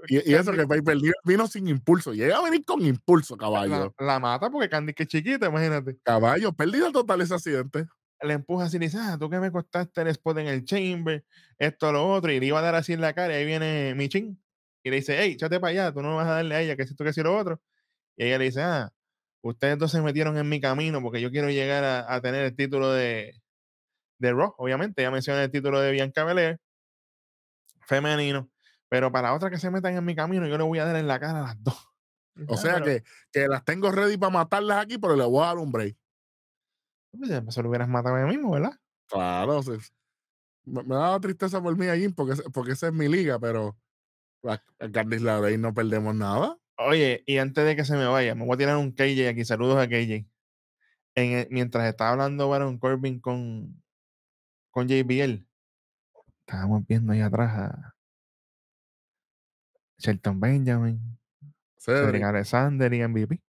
y, 0.08 0.34
eso 0.34 0.52
que 0.52 0.68
Piper 0.68 0.98
vino 1.24 1.48
sin 1.48 1.68
impulso. 1.68 2.14
Llega 2.14 2.38
a 2.38 2.44
venir 2.44 2.64
con 2.64 2.86
impulso, 2.86 3.36
caballo. 3.36 3.94
La, 4.00 4.20
mata 4.20 4.50
porque 4.50 4.70
Candy 4.70 4.94
que 4.94 5.04
es 5.04 5.10
chiquita, 5.10 5.48
imagínate. 5.48 5.98
Caballo, 6.04 6.54
perdido 6.54 6.92
total 6.92 7.22
ese 7.22 7.34
accidente. 7.34 7.88
Le 8.22 8.34
empuja 8.34 8.66
así 8.66 8.78
y 8.78 8.80
dice, 8.80 8.98
ah, 9.02 9.18
tú 9.20 9.30
que 9.30 9.40
me 9.40 9.52
costaste 9.52 10.02
el 10.02 10.08
spot 10.10 10.38
en 10.38 10.48
el 10.48 10.64
chamber, 10.64 11.26
esto, 11.58 11.92
lo 11.92 12.10
otro, 12.10 12.32
y 12.32 12.40
le 12.40 12.46
iba 12.46 12.60
a 12.60 12.62
dar 12.62 12.76
así 12.76 12.94
en 12.94 13.02
la 13.02 13.14
cara, 13.14 13.34
y 13.34 13.38
ahí 13.38 13.46
viene 13.46 13.94
Michin. 13.96 14.42
y 14.82 14.90
le 14.90 14.98
dice, 14.98 15.18
hey, 15.20 15.34
échate 15.34 15.60
para 15.60 15.72
allá, 15.72 15.94
tú 15.94 16.02
no 16.02 16.16
vas 16.16 16.28
a 16.28 16.36
darle 16.36 16.56
a 16.56 16.62
ella, 16.62 16.78
que 16.78 16.88
si 16.88 16.96
tú 16.96 17.04
que 17.04 17.12
si 17.12 17.22
lo 17.22 17.38
otro. 17.38 17.62
Y 18.16 18.26
ella 18.26 18.38
le 18.38 18.46
dice, 18.46 18.62
ah, 18.62 18.94
ustedes 19.42 19.78
dos 19.78 19.92
se 19.92 20.02
metieron 20.02 20.38
en 20.38 20.48
mi 20.48 20.62
camino 20.62 21.02
porque 21.02 21.20
yo 21.20 21.32
quiero 21.32 21.50
llegar 21.50 21.84
a, 21.84 22.22
tener 22.22 22.46
el 22.46 22.56
título 22.56 22.92
de, 22.94 23.42
de 24.20 24.32
Raw, 24.32 24.54
obviamente. 24.58 25.02
Ella 25.02 25.12
menciona 25.12 25.44
el 25.44 25.52
título 25.52 25.82
de 25.82 25.92
Bianca 25.92 26.24
Belair, 26.24 26.60
femenino. 27.86 28.50
Pero 28.90 29.12
para 29.12 29.34
otra 29.34 29.50
que 29.50 29.58
se 29.58 29.72
metan 29.72 29.96
en 29.96 30.06
mi 30.06 30.16
camino, 30.16 30.48
yo 30.48 30.58
le 30.58 30.64
voy 30.64 30.80
a 30.80 30.86
dar 30.86 30.96
en 30.96 31.08
la 31.08 31.20
cara 31.20 31.40
a 31.40 31.44
las 31.44 31.64
dos. 31.64 31.90
O 32.48 32.58
sea 32.58 32.82
que, 32.82 33.04
que 33.32 33.48
las 33.48 33.64
tengo 33.64 33.92
ready 33.92 34.18
para 34.18 34.32
matarlas 34.32 34.84
aquí, 34.84 34.98
pero 34.98 35.16
le 35.16 35.24
voy 35.24 35.44
a 35.44 35.48
dar 35.50 35.60
un 35.60 35.72
break. 35.72 35.96
Pues 37.12 37.30
eso 37.30 37.62
lo 37.62 37.70
hubieras 37.70 37.88
matado 37.88 38.16
a 38.16 38.26
mí 38.26 38.36
mismo, 38.36 38.50
¿verdad? 38.54 38.72
Claro, 39.08 39.62
me, 40.66 40.82
me 40.82 40.96
daba 40.96 41.20
tristeza 41.20 41.62
por 41.62 41.78
mí 41.78 41.88
allí 41.88 42.10
porque, 42.10 42.42
porque 42.52 42.72
esa 42.72 42.88
es 42.88 42.94
mi 42.94 43.08
liga, 43.08 43.38
pero 43.38 43.78
a 44.44 44.62
Candice 44.92 45.58
no 45.58 45.74
perdemos 45.74 46.16
nada. 46.16 46.58
Oye, 46.78 47.24
y 47.26 47.38
antes 47.38 47.64
de 47.66 47.76
que 47.76 47.86
se 47.86 47.96
me 47.96 48.06
vaya, 48.06 48.36
me 48.36 48.46
voy 48.46 48.56
a 48.56 48.58
tirar 48.58 48.78
un 48.78 48.92
KJ 48.92 49.30
aquí. 49.30 49.46
Saludos 49.46 49.78
a 49.78 49.88
KJ. 49.88 50.26
En 51.16 51.48
mientras 51.52 51.88
estaba 51.88 52.12
hablando 52.12 52.50
Baron 52.50 52.80
Corbin 52.80 53.20
con, 53.20 53.84
con 54.72 54.88
JBL, 54.88 55.46
estábamos 56.54 56.86
viendo 56.86 57.14
ahí 57.14 57.22
atrás 57.22 57.52
a 57.52 57.96
Shelton 59.98 60.40
Benjamin, 60.40 61.18
Cedric 61.78 62.22
Alexander 62.22 62.94
y 62.94 63.08
MVP. 63.08 63.42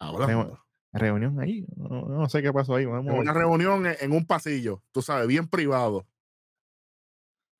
Ahora. 0.00 0.58
reunión 0.92 1.38
ahí. 1.38 1.64
No, 1.76 2.28
sé 2.28 2.42
qué 2.42 2.52
pasó 2.52 2.74
ahí. 2.74 2.86
una 2.86 3.32
reunión 3.32 3.86
en, 3.86 4.12
un 4.12 4.26
pasillo, 4.26 4.82
tú 4.90 5.00
sabes, 5.00 5.28
bien 5.28 5.46
privado. 5.46 6.08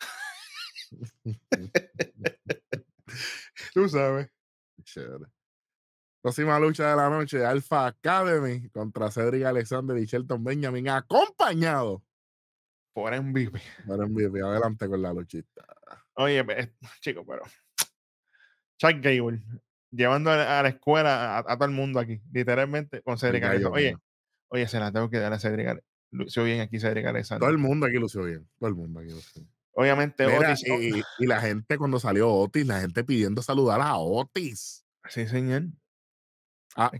tú 3.74 3.88
sabes. 3.88 4.28
Próxima 6.20 6.58
lucha 6.58 6.90
de 6.90 6.96
la 6.96 7.08
noche, 7.08 7.46
Alpha 7.46 7.86
Academy 7.86 8.68
contra 8.70 9.12
Cedric 9.12 9.44
Alexander 9.44 9.96
y 9.98 10.06
Shelton 10.06 10.42
Benjamin, 10.42 10.88
acompañado 10.88 12.02
por 12.98 13.20
MVP. 13.20 13.60
Por 13.86 14.08
MVP, 14.08 14.40
adelante 14.42 14.88
con 14.88 15.00
la 15.00 15.12
luchita. 15.12 15.64
Oye, 16.14 16.44
chico, 17.00 17.24
pero 17.24 17.42
Chuck 18.76 19.00
Gable, 19.00 19.40
llevando 19.90 20.30
a, 20.30 20.62
la 20.62 20.68
escuela 20.68 21.38
a, 21.38 21.56
todo 21.56 21.64
el 21.64 21.74
mundo 21.74 22.00
aquí, 22.00 22.20
literalmente, 22.32 23.02
con 23.02 23.18
Cedric 23.18 23.44
Alexander. 23.44 23.72
Oye, 23.72 23.96
oye, 24.48 24.68
se 24.68 24.80
la 24.80 24.90
tengo 24.90 25.08
que 25.08 25.18
dar 25.18 25.32
a 25.32 25.38
Cedric 25.38 25.82
Lució 26.10 26.44
bien 26.44 26.60
aquí 26.62 26.80
Cedric 26.80 27.04
Alexander. 27.06 27.40
Todo 27.40 27.50
el 27.50 27.58
mundo 27.58 27.86
aquí 27.86 27.96
lució 27.96 28.24
bien. 28.24 28.48
Todo 28.58 28.70
el 28.70 28.74
mundo 28.74 29.00
aquí 29.00 29.10
lució 29.10 29.42
bien. 29.42 29.52
Obviamente, 29.72 30.26
Otis. 30.26 30.64
Y, 31.18 31.26
la 31.26 31.40
gente, 31.40 31.78
cuando 31.78 32.00
salió 32.00 32.32
Otis, 32.32 32.66
la 32.66 32.80
gente 32.80 33.04
pidiendo 33.04 33.42
saludar 33.42 33.80
a 33.80 33.96
Otis. 33.98 34.84
Sí, 35.08 35.26
señor. 35.28 35.66
Ah, 36.74 36.90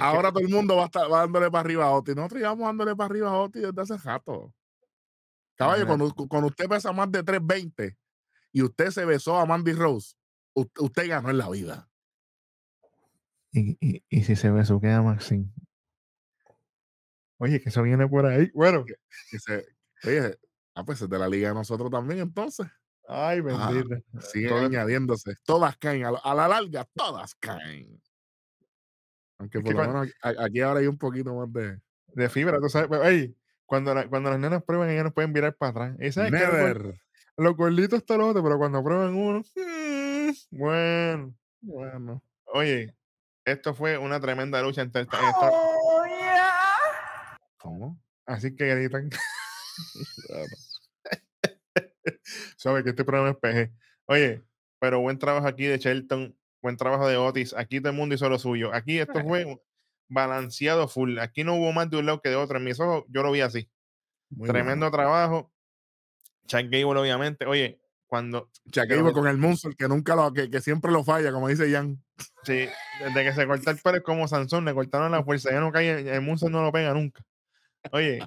ahora 0.00 0.32
todo 0.32 0.40
el 0.40 0.48
mundo 0.48 0.76
va, 0.76 0.82
a 0.82 0.86
estar, 0.86 1.08
dándole 1.08 1.50
para 1.50 1.60
arriba 1.60 1.86
a 1.86 1.92
Otis. 1.92 2.16
Nosotros 2.16 2.40
íbamos 2.40 2.66
dándole 2.66 2.96
para 2.96 3.06
arriba 3.06 3.30
a 3.30 3.38
Otis 3.38 3.62
desde 3.62 3.80
hace 3.80 3.96
rato. 3.98 4.52
Caballo, 5.56 5.86
cuando, 5.86 6.14
cuando, 6.14 6.48
usted 6.48 6.68
pesa 6.68 6.92
más 6.92 7.10
de 7.10 7.22
320 7.22 7.96
y 8.52 8.62
usted 8.62 8.90
se 8.90 9.04
besó 9.04 9.36
a 9.38 9.46
Mandy 9.46 9.72
Rose, 9.72 10.14
usted, 10.54 11.08
ganó 11.08 11.30
en 11.30 11.38
la 11.38 11.48
vida. 11.48 11.88
Y, 13.52 13.76
y, 13.80 14.04
y 14.08 14.24
si 14.24 14.36
se 14.36 14.50
besó, 14.50 14.80
queda 14.80 15.02
Maxine. 15.02 15.50
Oye, 17.38 17.60
que 17.60 17.70
eso 17.70 17.82
viene 17.82 18.06
por 18.06 18.26
ahí. 18.26 18.50
Bueno. 18.54 18.84
oye, 20.04 20.38
Ah, 20.76 20.84
pues 20.84 21.00
es 21.00 21.08
de 21.08 21.18
la 21.18 21.26
liga 21.26 21.48
de 21.48 21.54
nosotros 21.54 21.90
también, 21.90 22.20
entonces. 22.20 22.66
Ay, 23.08 23.40
ah, 23.50 23.70
bendito. 23.70 23.96
siguen 24.20 24.52
añadiéndose. 24.52 25.34
Todas 25.44 25.74
caen. 25.78 26.04
A, 26.04 26.34
la 26.34 26.48
larga, 26.48 26.86
todas 26.92 27.34
caen. 27.36 27.98
Aunque 29.38 29.60
por 29.60 29.74
lo 29.74 29.86
menos 29.86 30.08
aquí 30.22 30.60
ahora 30.60 30.80
hay 30.80 30.86
un 30.86 30.98
poquito 30.98 31.34
más 31.34 31.50
de. 31.50 31.80
De 32.08 32.28
fibra, 32.28 32.58
tú 32.60 32.68
sabes. 32.68 32.88
Pero, 32.90 33.02
cuando, 33.66 33.94
cuando 34.08 34.30
las 34.30 34.38
nenas 34.38 34.62
prueban, 34.62 34.88
ellas 34.90 35.04
nos 35.04 35.12
pueden 35.12 35.32
virar 35.32 35.54
para 35.54 35.70
atrás. 35.70 35.96
¿Y 36.00 36.12
sabes 36.12 36.32
los, 37.36 37.54
gorditos 37.54 37.98
está 37.98 38.16
los 38.16 38.30
otros, 38.30 38.42
pero 38.42 38.56
cuando 38.56 38.82
prueban 38.82 39.14
uno. 39.14 39.42
Mm, 39.54 40.30
bueno. 40.50 41.34
Bueno. 41.60 42.22
Oye, 42.46 42.96
esto 43.44 43.74
fue 43.74 43.98
una 43.98 44.18
tremenda 44.20 44.62
lucha 44.62 44.80
entre 44.82 45.02
esta. 45.02 45.18
Oh, 45.20 46.02
¿Cómo? 47.58 48.00
Así 48.24 48.56
que 48.56 48.74
gritan. 48.74 49.10
Sabe 52.56 52.82
que 52.82 52.90
este 52.90 53.04
programa 53.04 53.30
es 53.30 53.36
PG. 53.36 53.72
Oye, 54.06 54.42
pero 54.78 55.00
buen 55.00 55.18
trabajo 55.18 55.46
aquí 55.46 55.66
de 55.66 55.78
Shelton, 55.78 56.36
buen 56.62 56.76
trabajo 56.76 57.08
de 57.08 57.16
Otis. 57.16 57.54
Aquí 57.54 57.80
todo 57.80 57.90
el 57.90 57.96
mundo 57.96 58.14
hizo 58.14 58.28
lo 58.28 58.38
suyo. 58.38 58.72
Aquí 58.72 58.98
esto 58.98 59.22
fue 59.22 59.44
balanceado 60.08 60.88
full. 60.88 61.18
Aquí 61.18 61.44
no 61.44 61.54
hubo 61.56 61.72
más 61.72 61.90
de 61.90 61.98
un 61.98 62.06
lado 62.06 62.20
que 62.20 62.28
de 62.28 62.36
otro. 62.36 62.58
En 62.58 62.64
mis 62.64 62.78
ojos, 62.80 63.04
yo 63.08 63.22
lo 63.22 63.32
vi 63.32 63.40
así. 63.40 63.68
Tremendo 64.44 64.90
trabajo. 64.90 65.52
Chuck 66.46 66.64
Gable, 66.64 67.00
obviamente. 67.00 67.46
Oye, 67.46 67.80
cuando. 68.06 68.50
Chuck 68.70 68.86
Gable 68.88 69.12
con 69.12 69.26
el 69.26 69.36
Munson, 69.36 69.74
que 69.74 69.88
nunca 69.88 70.14
lo, 70.14 70.32
que, 70.32 70.50
que, 70.50 70.60
siempre 70.60 70.92
lo 70.92 71.04
falla, 71.04 71.32
como 71.32 71.48
dice 71.48 71.70
Jan. 71.70 72.02
Sí, 72.44 72.68
desde 73.00 73.24
que 73.24 73.32
se 73.32 73.46
corta 73.46 73.70
el 73.70 73.78
pelo 73.78 74.02
como 74.02 74.28
Sansón, 74.28 74.64
le 74.64 74.74
cortaron 74.74 75.12
la 75.12 75.24
fuerza, 75.24 75.50
ya 75.50 75.60
no 75.60 75.72
cae, 75.72 76.14
el 76.14 76.20
Munson 76.22 76.52
no 76.52 76.62
lo 76.62 76.72
pega 76.72 76.94
nunca. 76.94 77.22
Oye, 77.92 78.20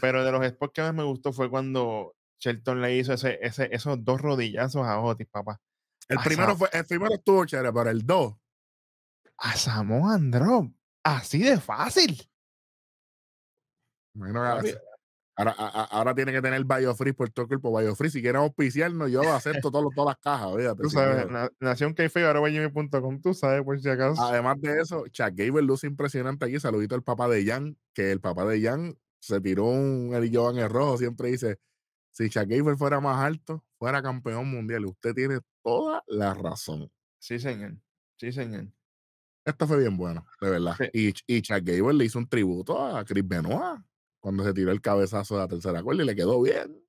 pero 0.00 0.24
de 0.24 0.32
los 0.32 0.46
spots 0.46 0.72
que 0.74 0.82
más 0.82 0.94
me 0.94 1.04
gustó 1.04 1.32
fue 1.32 1.48
cuando 1.48 2.14
Shelton 2.38 2.80
le 2.80 2.96
hizo 2.96 3.12
ese, 3.12 3.38
ese, 3.40 3.68
esos 3.72 4.04
dos 4.04 4.20
rodillazos 4.20 4.86
a 4.86 5.00
Otis, 5.00 5.28
papá. 5.28 5.60
El 6.08 6.18
primero, 6.18 6.56
fue, 6.56 6.68
el 6.72 6.84
primero 6.84 7.14
estuvo 7.14 7.44
chévere, 7.46 7.72
pero 7.72 7.90
el 7.90 8.04
dos. 8.04 8.34
A 9.38 9.52
Samoa 9.56 10.18
Drop. 10.18 10.70
Así 11.04 11.38
de 11.40 11.60
fácil. 11.60 12.26
ahora, 15.36 15.52
ahora, 15.52 16.14
tiene 16.14 16.32
que 16.32 16.40
tener 16.40 16.64
BioFree 16.64 17.12
por 17.12 17.28
todo 17.30 17.42
el 17.42 17.48
cuerpo. 17.48 17.78
BioFree, 17.78 18.10
si 18.10 18.22
quieren 18.22 18.40
auspiciarnos, 18.40 19.10
yo 19.10 19.20
acepto 19.34 19.70
todas 19.70 19.92
las 20.06 20.16
cajas. 20.16 20.76
tú 20.76 20.88
sabes, 20.88 21.26
Nación 21.60 21.94
tú 21.94 23.34
sabes, 23.34 23.62
por 23.62 23.78
si 23.78 23.88
acaso. 23.90 24.22
Además 24.22 24.58
de 24.60 24.80
eso, 24.80 25.06
Chuck 25.08 25.32
Gable 25.34 25.62
luce 25.62 25.86
impresionante 25.86 26.46
aquí. 26.46 26.58
Saludito 26.58 26.94
al 26.94 27.02
papá 27.02 27.28
de 27.28 27.44
Jan, 27.44 27.76
que 27.92 28.10
el 28.10 28.20
papá 28.20 28.46
de 28.46 28.62
Jan 28.62 28.96
se 29.20 29.40
tiró 29.40 29.66
un 29.66 30.12
el 30.14 30.34
en 30.34 30.58
el 30.58 30.70
rojo, 30.70 30.96
siempre 30.96 31.30
dice, 31.30 31.58
si 32.10 32.30
Chuck 32.30 32.48
fuera 32.78 33.00
más 33.00 33.22
alto, 33.22 33.62
fuera 33.78 34.02
campeón 34.02 34.50
mundial. 34.50 34.86
Usted 34.86 35.12
tiene 35.14 35.40
toda 35.62 36.02
la 36.06 36.32
razón. 36.32 36.90
Sí, 37.18 37.38
señor. 37.38 37.76
Sí, 38.16 38.32
señor. 38.32 38.68
Esto 39.44 39.66
fue 39.66 39.78
bien 39.78 39.96
bueno, 39.96 40.26
de 40.40 40.50
verdad. 40.50 40.76
Y, 40.92 41.12
y 41.26 41.42
Chuck 41.42 41.62
Gable 41.62 41.94
le 41.94 42.04
hizo 42.06 42.18
un 42.18 42.28
tributo 42.28 42.82
a 42.82 43.04
Chris 43.04 43.26
Benoit 43.26 43.80
cuando 44.20 44.42
se 44.42 44.54
tiró 44.54 44.72
el 44.72 44.80
cabezazo 44.80 45.34
de 45.34 45.40
la 45.42 45.48
tercera 45.48 45.82
cuerda 45.82 46.02
y 46.02 46.06
le 46.06 46.16
quedó 46.16 46.40
bien. 46.40 46.82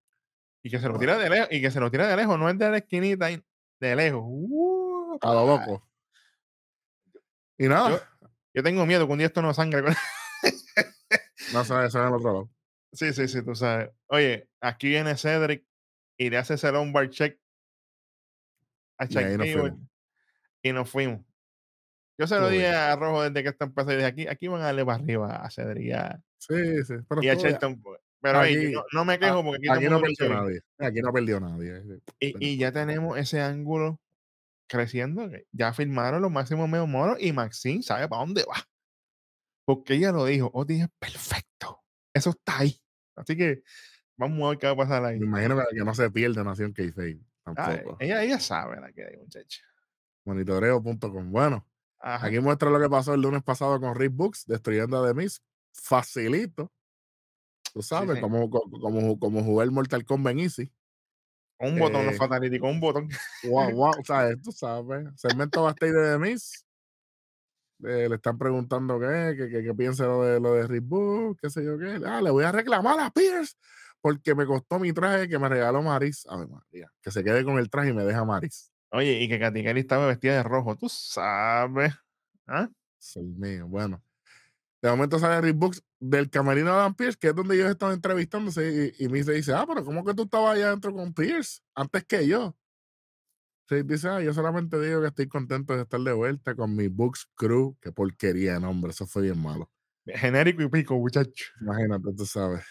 Y 0.64 0.70
que 0.70 0.80
se 0.80 0.88
lo 0.88 0.98
tira 0.98 1.18
de 1.18 1.30
lejos, 1.30 1.48
y 1.52 1.62
que 1.62 1.70
se 1.70 1.80
lo 1.80 1.92
tira 1.92 2.08
de 2.08 2.16
lejos, 2.16 2.40
no 2.40 2.50
es 2.50 2.58
de 2.58 2.70
la 2.70 2.78
esquinita, 2.78 3.28
de 3.28 3.96
lejos. 3.96 4.22
Uh, 4.26 5.18
a 5.22 5.34
lo 5.34 5.46
loco. 5.46 5.88
Y 7.58 7.68
nada. 7.68 8.10
Yo, 8.54 8.64
tengo 8.64 8.86
miedo 8.86 9.06
que 9.06 9.12
un 9.12 9.20
día 9.20 9.28
esto 9.28 9.42
no 9.42 9.54
sangre. 9.54 9.84
No 11.54 11.64
sabes, 11.64 11.90
eso 11.90 12.02
en 12.02 12.08
el 12.08 12.14
otro 12.14 12.34
lado. 12.34 12.50
Sí, 12.92 13.14
sí, 13.14 13.28
sí, 13.28 13.44
tú 13.44 13.54
sabes. 13.54 13.92
Oye, 14.08 14.50
aquí 14.60 14.88
viene 14.88 15.16
Cedric 15.16 15.64
y 16.18 16.30
le 16.30 16.38
hace 16.38 16.56
ese 16.56 16.72
bar 16.72 17.10
check 17.10 17.40
a 18.98 19.08
Chuck 19.08 19.22
y, 20.64 20.74
nos 20.74 20.90
fuimos. 20.90 21.22
Yo 22.18 22.28
se 22.28 22.40
lo 22.40 22.50
dije 22.50 22.68
a 22.68 22.96
Rojo 22.96 23.24
desde 23.24 23.44
que 23.44 23.50
esto 23.50 23.66
empezó 23.66 23.92
y 23.92 23.96
dije 23.96 24.08
aquí, 24.08 24.28
aquí 24.28 24.48
van 24.48 24.62
a 24.62 24.66
darle 24.66 24.86
para 24.86 25.04
arriba 25.04 25.36
a 25.36 25.50
Cedric 25.50 25.96
sí, 26.38 26.84
sí, 26.86 26.94
pero 27.10 27.22
y 27.22 27.30
a 27.30 27.36
Shelton. 27.36 27.82
Pero 28.22 28.40
ahí, 28.40 28.74
no, 28.92 29.06
me 29.06 29.20
quejo 29.20 29.44
porque 29.44 29.70
aquí, 29.70 29.86
no 29.88 30.02
perdió 30.02 30.30
nadie. 30.30 30.62
Aquí 30.80 31.02
no 31.02 31.14
perdió 31.14 31.40
nadie. 31.40 31.84
Y, 32.20 32.54
y, 32.54 32.58
ya 32.58 32.72
tenemos 32.72 33.18
ese 33.20 33.40
ángulo 33.40 34.00
creciendo. 34.68 35.30
Ya 35.52 35.74
firmaron 35.74 36.22
los 36.22 36.32
máximos 36.32 36.68
medio 36.68 36.88
moros 36.88 37.18
y 37.20 37.34
Maxine 37.34 37.84
sabe 37.84 38.08
para 38.08 38.22
dónde 38.22 38.44
va. 38.46 38.68
Porque 39.66 39.96
ella 39.96 40.12
lo 40.12 40.26
dijo, 40.26 40.50
Otis 40.54 40.84
es 40.84 40.90
perfecto. 40.98 41.84
Eso 42.14 42.32
está 42.32 42.60
ahí. 42.60 42.80
Así 43.16 43.36
que 43.36 43.64
vamos 44.18 44.44
a 44.44 44.50
ver 44.50 44.58
qué 44.58 44.68
va 44.68 44.74
a 44.74 44.78
pasar 44.78 45.06
ahí. 45.06 45.20
Me 45.20 45.26
imagino 45.26 45.58
que 45.58 45.84
no 45.84 45.94
se 45.94 46.10
pierde 46.10 46.44
Nación 46.44 46.74
k 46.74 46.84
ah, 47.46 47.54
tampoco. 47.54 47.98
ella, 48.00 48.24
ella 48.24 48.40
sabe 48.40 48.80
la 48.80 48.92
que 48.92 49.06
hay, 49.06 49.18
muchacha. 49.18 49.62
Monitoreo.com. 50.26 51.32
Bueno, 51.32 51.68
aquí 52.06 52.40
muestra 52.40 52.70
lo 52.70 52.80
que 52.80 52.90
pasó 52.90 53.14
el 53.14 53.22
lunes 53.22 53.44
pasado 53.44 53.80
con 53.80 53.96
Rick 53.96 54.14
Books, 54.14 54.46
destruyendo 54.46 55.04
a 55.04 55.08
Demis. 55.08 55.42
Facilito. 55.74 56.72
Tú 57.74 57.82
sabes, 57.82 58.22
como, 58.22 58.50
como, 58.50 59.20
como 59.20 59.44
jugar 59.44 59.70
Mortal 59.72 60.06
Kombat 60.06 60.38
Easy. 60.38 60.72
Un 61.60 61.80
botón, 61.80 62.08
eh, 62.08 62.14
fatalítico, 62.14 62.68
un 62.68 62.80
botón. 62.80 63.10
Wow, 63.44 63.72
wow, 63.72 63.94
sabes, 64.06 64.42
tú 64.42 64.52
sabes. 64.52 65.08
Segmento 65.16 65.64
Bastille 65.64 65.94
de 65.94 66.10
Demis 66.12 66.66
eh, 67.84 68.08
le 68.08 68.16
están 68.16 68.38
preguntando 68.38 69.00
qué, 69.00 69.36
qué, 69.38 69.64
qué, 69.64 69.74
piensa 69.74 70.06
lo 70.06 70.24
de, 70.24 70.40
lo 70.40 70.54
de 70.54 70.68
Rick 70.68 70.86
qué 71.42 71.50
sé 71.50 71.64
yo 71.64 71.78
qué. 71.78 72.00
Ah, 72.06 72.22
le 72.22 72.30
voy 72.30 72.44
a 72.44 72.52
reclamar 72.52 73.00
a 73.00 73.10
Pierce 73.10 73.56
porque 74.02 74.36
me 74.36 74.46
costó 74.46 74.80
mi 74.80 74.94
traje 74.94 75.28
que 75.28 75.40
me 75.40 75.50
regaló 75.50 75.82
Maris. 75.82 76.26
A 76.30 76.38
ver, 76.38 76.48
María, 76.48 76.92
que 77.02 77.12
se 77.12 77.24
quede 77.24 77.44
con 77.44 77.58
el 77.58 77.70
traje 77.70 77.90
y 77.90 77.94
me 77.94 78.06
deja 78.06 78.24
Maris. 78.24 78.72
Oye, 78.92 79.22
y 79.22 79.28
que 79.28 79.40
Katy 79.40 79.64
Kelly 79.64 79.82
estaba 79.82 80.08
vestida 80.08 80.38
de 80.38 80.44
rojo, 80.44 80.76
tú 80.76 80.88
sabes. 80.90 81.94
¿Ah? 82.48 82.70
Sí, 82.98 83.20
mío, 83.22 83.68
bueno. 83.68 84.02
De 84.82 84.90
momento 84.90 85.20
sale 85.20 85.42
Rick 85.42 85.58
Books 85.58 85.84
del 86.00 86.30
camerino 86.30 86.72
de 86.72 86.76
Adam 86.76 86.96
Pierce, 86.96 87.18
que 87.18 87.30
es 87.30 87.36
donde 87.36 87.56
ellos 87.56 87.70
estaban 87.70 87.96
entrevistándose, 87.96 88.94
y, 88.98 89.06
y 89.06 89.08
dice, 89.08 89.54
ah, 89.54 89.66
pero 89.68 89.84
¿cómo 89.84 90.06
que 90.06 90.14
tú 90.14 90.24
estabas 90.24 90.56
allá 90.56 90.68
adentro 90.68 90.94
con 90.94 91.14
Pierce 91.14 91.62
antes 91.74 92.06
que 92.06 92.28
yo? 92.28 92.56
Sí, 93.68 93.82
dice, 93.84 94.10
ah, 94.10 94.22
yo 94.22 94.32
solamente 94.32 94.80
digo 94.80 95.02
que 95.02 95.08
estoy 95.08 95.28
contento 95.28 95.76
de 95.76 95.82
estar 95.82 96.00
de 96.00 96.14
vuelta 96.14 96.56
con 96.56 96.76
mi 96.76 96.88
Books 96.88 97.28
Crew. 97.36 97.76
Qué 97.82 97.92
porquería 97.92 98.54
de 98.54 98.60
nombre, 98.60 98.92
eso 98.92 99.08
fue 99.08 99.24
bien 99.24 99.42
malo. 99.42 99.72
Genérico 100.06 100.62
y 100.62 100.70
pico, 100.70 100.96
muchacho. 101.00 101.46
Imagínate, 101.62 102.14
tú 102.16 102.26
sabes. 102.28 102.64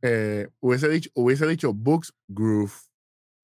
Eh, 0.00 0.48
hubiese, 0.60 0.88
dicho, 0.88 1.10
hubiese 1.12 1.46
dicho 1.46 1.74
Books 1.74 2.14
Groove. 2.26 2.72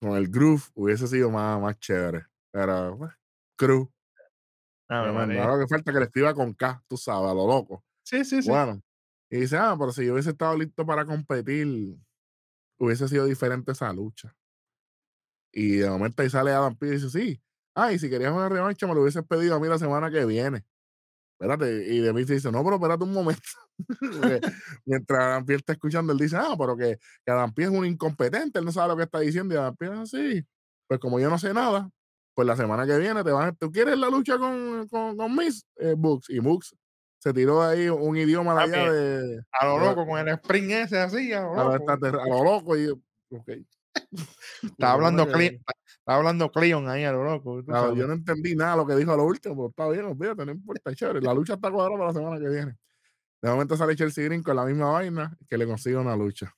Con 0.00 0.16
el 0.16 0.28
groove 0.28 0.62
hubiese 0.74 1.06
sido 1.06 1.30
más, 1.30 1.60
más 1.60 1.78
chévere. 1.78 2.26
Pero, 2.52 2.96
pues, 2.98 3.12
Crew. 3.56 3.90
Ah. 4.88 5.08
Ahora 5.08 5.58
que 5.58 5.68
falta 5.68 5.92
que 5.92 5.98
le 5.98 6.04
escriba 6.04 6.34
con 6.34 6.54
K, 6.54 6.82
tú 6.86 6.96
sabes, 6.96 7.30
a 7.30 7.34
lo 7.34 7.46
loco. 7.46 7.84
Sí, 8.04 8.24
sí, 8.24 8.42
sí. 8.42 8.48
Bueno, 8.48 8.80
y 9.30 9.40
dice, 9.40 9.56
ah, 9.56 9.74
pero 9.78 9.92
si 9.92 10.06
yo 10.06 10.12
hubiese 10.12 10.30
estado 10.30 10.56
listo 10.56 10.86
para 10.86 11.04
competir, 11.04 11.96
hubiese 12.78 13.08
sido 13.08 13.24
diferente 13.24 13.72
esa 13.72 13.92
lucha. 13.92 14.34
Y 15.52 15.76
de 15.76 15.90
momento 15.90 16.22
ahí 16.22 16.30
sale 16.30 16.52
Adam 16.52 16.76
Pearce 16.76 16.96
y 16.96 17.04
dice, 17.06 17.18
sí, 17.18 17.42
ah, 17.74 17.92
y 17.92 17.98
si 17.98 18.08
querías 18.08 18.32
una 18.32 18.48
revancha 18.48 18.86
me 18.86 18.94
lo 18.94 19.02
hubieses 19.02 19.24
pedido 19.24 19.56
a 19.56 19.60
mí 19.60 19.66
la 19.66 19.78
semana 19.78 20.10
que 20.10 20.24
viene. 20.24 20.64
Espérate, 21.38 21.92
y 21.92 22.00
de 22.00 22.12
mí 22.12 22.24
se 22.24 22.34
dice, 22.34 22.52
no, 22.52 22.62
pero 22.62 22.76
espérate 22.76 23.04
un 23.04 23.12
momento. 23.12 23.42
Mientras 24.84 25.20
Adam 25.20 25.44
Pearce 25.44 25.60
está 25.60 25.72
escuchando, 25.74 26.12
él 26.12 26.18
dice, 26.18 26.36
ah, 26.36 26.54
pero 26.58 26.76
que, 26.76 26.98
que 27.24 27.32
Adam 27.32 27.52
Pearce 27.52 27.72
es 27.74 27.78
un 27.80 27.86
incompetente, 27.86 28.58
él 28.58 28.64
no 28.64 28.72
sabe 28.72 28.88
lo 28.88 28.96
que 28.96 29.04
está 29.04 29.20
diciendo, 29.20 29.54
y 29.54 29.58
Adam 29.58 29.76
Pearce, 29.76 30.00
así, 30.02 30.46
pues 30.88 31.00
como 31.00 31.18
yo 31.20 31.28
no 31.30 31.38
sé 31.38 31.52
nada, 31.52 31.88
pues 32.34 32.46
la 32.46 32.56
semana 32.56 32.86
que 32.86 32.98
viene 32.98 33.24
te 33.24 33.30
van 33.32 33.48
a, 33.48 33.52
¿tú 33.52 33.70
quieres 33.70 33.98
la 33.98 34.08
lucha 34.10 34.38
con, 34.38 34.86
con, 34.88 35.16
con 35.16 35.34
Miss 35.36 35.66
eh, 35.76 35.94
Books? 35.96 36.30
Y 36.30 36.38
Books 36.38 36.76
se 37.18 37.32
tiró 37.32 37.62
ahí 37.62 37.88
un 37.88 38.16
idioma 38.16 38.54
de 38.54 38.60
allá 38.62 38.84
Papi, 38.84 38.94
de... 38.94 39.40
A 39.52 39.66
lo 39.66 39.80
de- 39.80 39.86
loco, 39.86 40.06
con 40.06 40.18
el 40.18 40.28
spring 40.28 40.70
ese 40.70 40.98
así, 41.00 41.32
a 41.32 41.40
lo 41.42 41.52
a 41.60 41.64
lo, 41.64 41.78
loco. 41.78 41.92
a 41.92 42.28
lo 42.28 42.44
loco 42.44 42.76
y 42.76 42.88
ok. 42.88 43.48
Estaba 44.62 44.92
hablando, 44.92 45.24
Bueno, 45.24 45.38
que- 45.38 45.58
Cle- 45.58 45.62
estaba 45.98 46.18
hablando 46.18 46.52
Cleon 46.52 46.88
ahí 46.88 47.02
a 47.02 47.10
lo 47.12 47.24
loco. 47.24 47.64
Claro, 47.64 47.96
yo 47.96 48.06
no 48.06 48.12
entendí 48.12 48.54
nada 48.54 48.72
de 48.72 48.76
lo 48.76 48.86
que 48.86 48.94
dijo 48.94 49.12
a 49.12 49.16
lo 49.16 49.24
último, 49.24 49.54
pero 49.56 49.68
está 49.70 49.88
bien, 49.88 50.04
olvídate, 50.12 50.46
no 50.46 50.52
importa, 50.52 50.94
chévere. 50.94 51.20
La 51.20 51.34
lucha 51.34 51.54
está 51.54 51.70
cuadrada 51.70 51.98
para 51.98 52.12
la 52.12 52.12
semana 52.12 52.38
que 52.38 52.48
viene. 52.48 52.76
De 53.42 53.50
momento 53.50 53.76
sale 53.76 53.94
Chelsea 53.96 54.24
Green 54.24 54.42
con 54.42 54.56
la 54.56 54.64
misma 54.64 54.90
vaina 54.90 55.36
que 55.48 55.56
le 55.58 55.66
consigue 55.66 55.96
una 55.96 56.16
lucha. 56.16 56.52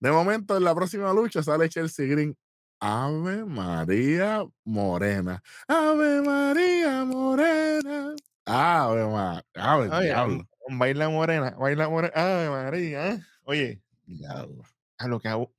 De 0.00 0.10
momento, 0.10 0.56
en 0.56 0.64
la 0.64 0.74
próxima 0.74 1.12
lucha 1.12 1.42
sale 1.42 1.68
Chelsea 1.68 2.06
Green. 2.06 2.36
Ave 2.80 3.44
María 3.46 4.44
Morena. 4.64 5.42
Ave 5.68 6.20
María 6.20 7.04
Morena. 7.04 8.14
Ave 8.44 9.06
María. 9.06 9.44
Ave 9.54 9.88
Oye, 9.88 10.04
diablo. 10.06 10.48
baila 10.68 11.08
morena, 11.08 11.50
baila 11.58 11.88
morena. 11.88 12.12
Ay, 12.14 12.48
María. 12.50 13.08
¿eh? 13.12 13.20
Oye, 13.44 13.82
diablo. 14.04 14.64
a 14.98 15.08
lo 15.08 15.20
que 15.20 15.28
abu- 15.28 15.54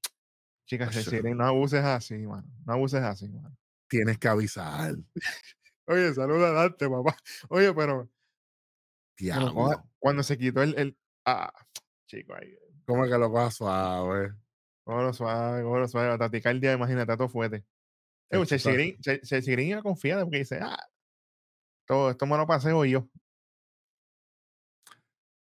Chicas. 0.67 0.93
Cecilia, 0.93 1.33
no 1.33 1.45
abuses 1.45 1.83
así, 1.83 2.15
mano. 2.27 2.47
No 2.65 2.73
abuses 2.73 3.01
así, 3.01 3.27
mano. 3.29 3.55
Tienes 3.87 4.17
que 4.19 4.27
avisar. 4.27 4.95
Oye, 5.87 6.13
saluda 6.13 6.49
a 6.49 6.51
Dante, 6.51 6.87
papá. 6.89 7.15
Oye, 7.49 7.73
pero 7.73 8.09
Diablo. 9.17 9.83
cuando 9.99 10.23
se 10.23 10.37
quitó 10.37 10.61
el. 10.61 10.77
el 10.77 10.97
ah, 11.25 11.51
chico, 12.07 12.33
ahí. 12.35 12.57
¿Cómo 12.85 13.05
es 13.05 13.11
que 13.11 13.17
lo 13.17 13.31
coja 13.31 13.49
suave? 13.51 14.33
Cógelo 14.83 15.13
suave, 15.13 15.63
cógelo 15.63 15.87
suave. 15.87 16.17
Taticardia, 16.17 16.73
imagínate, 16.73 17.15
todo 17.17 17.29
fuerte. 17.29 17.57
Eh, 18.29 18.37
Chacho, 18.37 18.45
Chelsea 18.45 18.73
Green- 18.73 18.97
Che- 19.01 19.21
Chelsea 19.21 19.51
Green 19.53 19.69
iba 19.69 19.81
confiada 19.81 20.23
porque 20.23 20.39
dice, 20.39 20.59
ah, 20.61 20.77
todo 21.87 22.11
esto 22.11 22.25
me 22.25 22.37
lo 22.37 22.45
pasé 22.45 22.71
hoy 22.71 22.91
yo. 22.91 23.09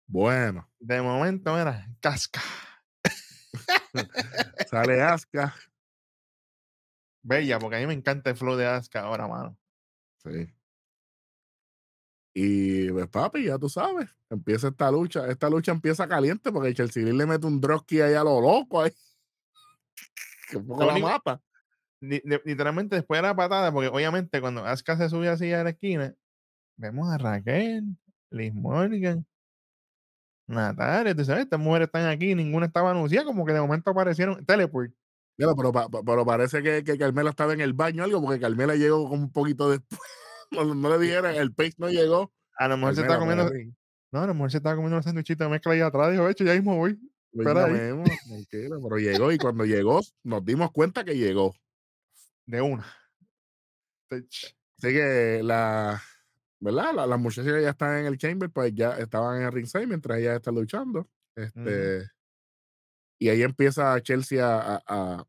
Bueno, 0.08 0.70
De 0.78 1.02
momento, 1.02 1.52
mira, 1.54 1.86
casca. 2.00 2.40
sale 4.70 5.02
Asuka. 5.02 5.54
Bella, 7.22 7.58
porque 7.58 7.76
a 7.76 7.80
mí 7.80 7.86
me 7.88 7.94
encanta 7.94 8.30
el 8.30 8.36
flow 8.36 8.56
de 8.56 8.66
Asuka 8.66 9.00
ahora, 9.00 9.26
mano. 9.26 9.58
Sí. 10.22 10.46
Y 12.38 12.90
pues 12.90 13.08
papi, 13.08 13.44
ya 13.46 13.58
tú 13.58 13.66
sabes, 13.70 14.10
empieza 14.28 14.68
esta 14.68 14.90
lucha. 14.90 15.26
Esta 15.26 15.48
lucha 15.48 15.72
empieza 15.72 16.06
caliente 16.06 16.52
porque 16.52 16.74
Chelsea 16.74 17.02
Green 17.02 17.16
le 17.16 17.24
mete 17.24 17.46
un 17.46 17.62
drosky 17.62 18.02
ahí 18.02 18.12
a 18.12 18.22
lo 18.22 18.40
loco 18.42 18.82
ahí. 18.82 18.92
Que 20.50 20.58
poco 20.60 20.80
la 20.88 20.92
li- 22.00 22.22
Literalmente 22.44 22.94
después 22.94 23.18
de 23.18 23.22
la 23.26 23.34
patada, 23.34 23.72
porque 23.72 23.88
obviamente 23.88 24.40
cuando 24.42 24.64
Asuka 24.66 24.98
se 24.98 25.08
sube 25.08 25.28
así 25.30 25.50
a 25.52 25.64
la 25.64 25.70
esquina, 25.70 26.14
vemos 26.76 27.10
a 27.10 27.16
Raquel, 27.16 27.96
Liz 28.30 28.52
Morgan, 28.54 29.26
Natalia, 30.46 31.14
tú 31.16 31.24
sabes, 31.24 31.44
estas 31.44 31.58
mujeres 31.58 31.86
están 31.86 32.06
aquí, 32.06 32.34
ninguna 32.34 32.66
estaba 32.66 32.90
anunciada, 32.90 33.24
como 33.24 33.44
que 33.46 33.54
de 33.54 33.60
momento 33.60 33.90
aparecieron 33.90 34.44
teleport. 34.44 34.92
Pero, 35.36 35.62
pero 36.04 36.24
parece 36.26 36.62
que, 36.62 36.84
que 36.84 36.96
Carmela 36.98 37.30
estaba 37.30 37.54
en 37.54 37.60
el 37.62 37.72
baño 37.72 38.02
o 38.02 38.04
algo, 38.04 38.22
porque 38.22 38.40
Carmela 38.40 38.74
llegó 38.76 39.08
como 39.08 39.22
un 39.22 39.32
poquito 39.32 39.70
después. 39.70 40.00
No, 40.50 40.74
no 40.74 40.90
le 40.90 40.98
dijeron, 41.04 41.34
el 41.34 41.52
pace 41.52 41.74
no 41.78 41.88
llegó. 41.88 42.32
A 42.58 42.68
lo 42.68 42.76
mejor 42.76 42.94
se 42.94 43.00
estaba 43.02 43.20
comiendo, 43.20 43.44
no, 44.12 44.20
a 44.22 44.26
lo 44.26 44.34
mejor 44.34 44.50
se 44.50 44.56
estaba 44.58 44.74
comiendo 44.76 44.96
los 44.96 45.04
sanduchitos 45.04 45.44
de 45.46 45.50
mezcla 45.50 45.72
ahí 45.72 45.80
atrás, 45.80 46.10
dijo, 46.12 46.28
hecho, 46.28 46.44
ya 46.44 46.54
mismo 46.54 46.76
voy. 46.76 46.98
Espera 47.32 47.66
pero 48.88 48.96
llegó 48.98 49.32
y 49.32 49.36
cuando 49.38 49.64
llegó 49.66 50.00
nos 50.24 50.44
dimos 50.44 50.70
cuenta 50.72 51.04
que 51.04 51.16
llegó. 51.16 51.54
De 52.46 52.60
una. 52.62 52.86
Así 54.10 54.24
que 54.80 55.40
la, 55.42 56.00
¿verdad? 56.60 56.94
La- 56.94 57.06
las 57.06 57.18
muchachas 57.18 57.52
que 57.52 57.62
ya 57.62 57.70
están 57.70 57.98
en 57.98 58.06
el 58.06 58.18
chamber, 58.18 58.50
pues 58.50 58.72
ya 58.74 58.96
estaban 58.98 59.38
en 59.40 59.46
el 59.46 59.52
ringside 59.52 59.86
mientras 59.86 60.18
ella 60.18 60.36
está 60.36 60.50
luchando. 60.50 61.08
Este, 61.34 62.08
Y 63.18 63.28
ahí 63.28 63.42
empieza 63.42 64.00
Chelsea 64.02 64.44
a, 64.46 64.76
a- 64.76 64.82
a- 64.86 65.26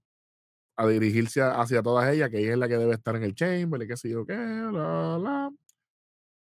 a 0.77 0.87
dirigirse 0.87 1.41
hacia 1.41 1.81
todas 1.81 2.13
ellas, 2.13 2.29
que 2.29 2.39
ella 2.39 2.53
es 2.53 2.57
la 2.57 2.67
que 2.67 2.77
debe 2.77 2.93
estar 2.93 3.15
en 3.15 3.23
el 3.23 3.33
chamber, 3.33 3.81
y 3.81 3.87
qué 3.87 3.97
sé 3.97 4.09
yo 4.09 4.25
qué, 4.25 4.35
la, 4.35 5.17
la. 5.17 5.51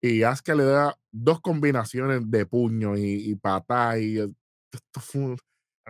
Y 0.03 0.23
Asuka 0.25 0.55
le 0.55 0.65
da 0.65 0.99
dos 1.11 1.41
combinaciones 1.41 2.21
de 2.31 2.45
puño 2.45 2.97
y, 2.97 3.03
y 3.03 3.31
y 3.31 4.19
eh, 4.19 4.29
esto 4.73 5.01
fue 5.01 5.21
un 5.23 5.39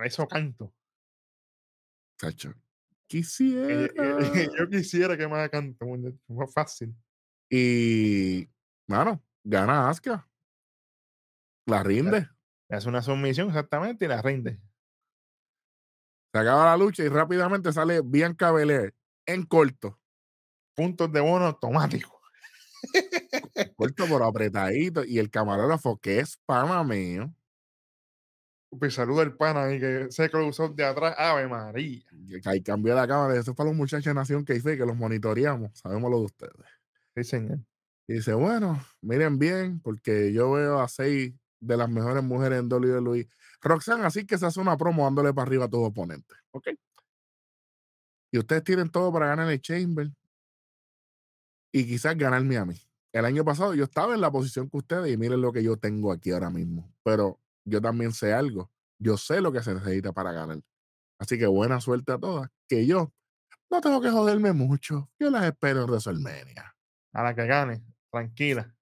eso 0.05 0.29
canto. 0.29 0.73
chacho. 2.19 2.53
Que 3.09 3.19
Quisiera. 3.19 3.89
yo, 4.59 4.69
quisiera 4.69 5.17
que 5.17 5.27
me 5.27 5.35
haga 5.35 5.49
canto, 5.49 5.87
más 6.29 6.53
fácil. 6.53 6.95
Y, 7.51 8.49
mano, 8.89 9.23
gana 9.45 9.89
Asuka. 9.89 10.29
La 11.67 11.83
rinde. 11.83 12.29
Le 12.69 12.77
hace 12.77 12.89
una 12.89 13.03
submisión 13.03 13.49
exactamente 13.49 14.05
y 14.05 14.09
la 14.09 14.23
rinde. 14.23 14.61
Se 16.37 16.41
acaba 16.41 16.67
la 16.67 16.77
lucha 16.77 17.03
y 17.03 17.09
rápidamente 17.09 17.73
sale 17.73 18.03
Bianca 18.05 18.53
Belair 18.53 18.95
en 19.25 19.47
corto. 19.47 19.99
Puntos 20.75 21.11
de 21.11 21.21
bono 21.21 21.47
automático. 21.47 22.21
Corto 23.75 24.05
pero 24.05 24.27
apretadito. 24.27 25.03
Y 25.03 25.19
el 25.19 25.31
camarógrafo, 25.31 25.97
que 25.97 26.19
es 26.19 26.37
pana 26.45 26.85
mío, 26.85 27.33
Pues 28.79 28.93
saluda 28.93 29.23
el 29.23 29.35
pana 29.35 29.65
ahí 29.65 29.81
que 29.81 30.09
se 30.11 30.29
cruzó 30.29 30.69
de 30.69 30.85
atrás. 30.85 31.15
Ave 31.17 31.49
María. 31.49 32.05
que 32.43 32.49
ahí 32.51 32.63
cambió 32.63 32.95
la 32.95 33.09
cámara. 33.09 33.33
Eso 33.41 33.53
es 33.53 33.57
para 33.57 33.71
los 33.71 33.77
muchachos 33.79 34.05
de 34.05 34.13
Nación 34.13 34.45
que 34.45 34.61
que 34.61 34.77
los 34.77 34.95
monitoreamos. 34.95 35.71
Sabemos 35.79 36.11
lo 36.11 36.19
de 36.19 36.25
ustedes. 36.27 36.67
Sí, 37.15 37.25
señor. 37.25 37.61
Y 38.07 38.13
dice, 38.13 38.35
bueno, 38.35 38.79
miren 39.01 39.39
bien, 39.39 39.81
porque 39.81 40.35
yo 40.35 40.53
veo 40.53 40.81
a 40.81 40.89
seis 40.89 41.33
de 41.61 41.77
las 41.79 41.89
mejores 41.89 42.23
mujeres 42.23 42.59
en 42.59 42.71
WWE. 42.71 43.27
Roxanne, 43.69 44.05
así 44.05 44.27
que 44.27 44.39
se 44.39 44.47
hace 44.47 44.61
una 44.61 44.77
promo 44.77 45.05
dándole 45.05 45.33
para 45.33 45.47
arriba 45.47 45.65
a 45.67 45.69
tus 45.69 45.81
oponentes. 45.81 46.37
¿Ok? 46.53 46.69
Y 48.33 48.39
ustedes 48.39 48.65
tienen 48.65 48.91
todo 48.91 49.13
para 49.13 49.27
ganar 49.29 49.51
el 49.51 49.61
Chamber 49.61 50.11
y 51.73 51.87
quizás 51.87 52.17
ganarme 52.17 52.57
a 52.57 52.65
mí. 52.65 52.81
El 53.13 53.25
año 53.25 53.45
pasado 53.45 53.75
yo 53.75 53.85
estaba 53.85 54.15
en 54.15 54.21
la 54.21 54.31
posición 54.31 54.69
que 54.69 54.77
ustedes 54.77 55.13
y 55.13 55.17
miren 55.17 55.41
lo 55.41 55.53
que 55.53 55.63
yo 55.63 55.77
tengo 55.77 56.13
aquí 56.13 56.33
ahora 56.33 56.51
mismo. 56.51 56.93
Pero 57.03 57.41
yo 57.65 57.81
también 57.81 58.13
sé 58.13 58.35
algo. 58.35 58.71
Yo 58.99 59.17
sé 59.17 59.41
lo 59.41 59.53
que 59.53 59.63
se 59.63 59.75
necesita 59.75 60.13
para 60.13 60.33
ganar. 60.33 60.61
Así 61.19 61.39
que 61.39 61.47
buena 61.47 61.81
suerte 61.81 62.13
a 62.13 62.19
todas. 62.19 62.51
Que 62.69 62.87
yo 62.87 63.13
no 63.71 63.81
tengo 63.81 64.01
que 64.01 64.11
joderme 64.11 64.53
mucho. 64.53 65.09
Yo 65.19 65.31
las 65.31 65.45
espero 65.45 65.83
en 65.83 65.91
WrestleMania. 65.91 66.75
A 67.13 67.23
la 67.23 67.35
que 67.35 67.47
gane. 67.47 67.83
Tranquila. 68.11 68.76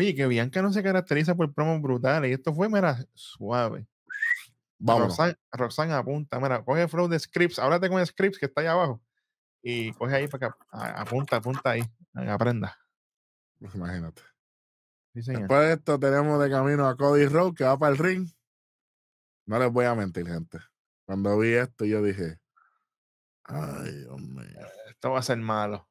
Oye, 0.00 0.14
que 0.14 0.26
Bianca 0.26 0.62
no 0.62 0.72
se 0.72 0.82
caracteriza 0.82 1.34
por 1.34 1.52
promos 1.52 1.82
brutales. 1.82 2.30
Y 2.30 2.32
esto 2.32 2.54
fue, 2.54 2.70
mira, 2.70 2.96
suave. 3.12 3.86
Vámonos. 4.78 5.08
Roxanne, 5.08 5.36
Roxanne 5.52 5.92
apunta. 5.92 6.40
Mira, 6.40 6.64
coge 6.64 6.88
flow 6.88 7.06
de 7.06 7.18
scripts. 7.18 7.58
Háblate 7.58 7.90
con 7.90 8.04
scripts 8.06 8.38
que 8.38 8.46
está 8.46 8.62
ahí 8.62 8.66
abajo. 8.66 9.02
Y 9.62 9.92
coge 9.92 10.16
ahí 10.16 10.26
para 10.26 10.48
que 10.48 10.56
apunta, 10.70 11.36
apunta 11.36 11.72
ahí. 11.72 11.82
Aprenda. 12.14 12.78
Imagínate. 13.60 14.22
Sí. 15.16 15.32
Después 15.34 15.60
de 15.60 15.72
esto 15.74 16.00
tenemos 16.00 16.42
de 16.42 16.48
camino 16.48 16.88
a 16.88 16.96
Cody 16.96 17.26
Rhodes 17.26 17.54
que 17.56 17.64
va 17.64 17.78
para 17.78 17.92
el 17.92 17.98
ring. 17.98 18.26
No 19.44 19.58
les 19.58 19.70
voy 19.70 19.84
a 19.84 19.94
mentir, 19.94 20.26
gente. 20.26 20.60
Cuando 21.04 21.38
vi 21.38 21.52
esto 21.52 21.84
yo 21.84 22.02
dije, 22.02 22.40
Ay, 23.44 23.92
Dios 23.92 24.18
mío. 24.18 24.66
Esto 24.88 25.10
va 25.10 25.18
a 25.18 25.22
ser 25.22 25.36
malo. 25.36 25.86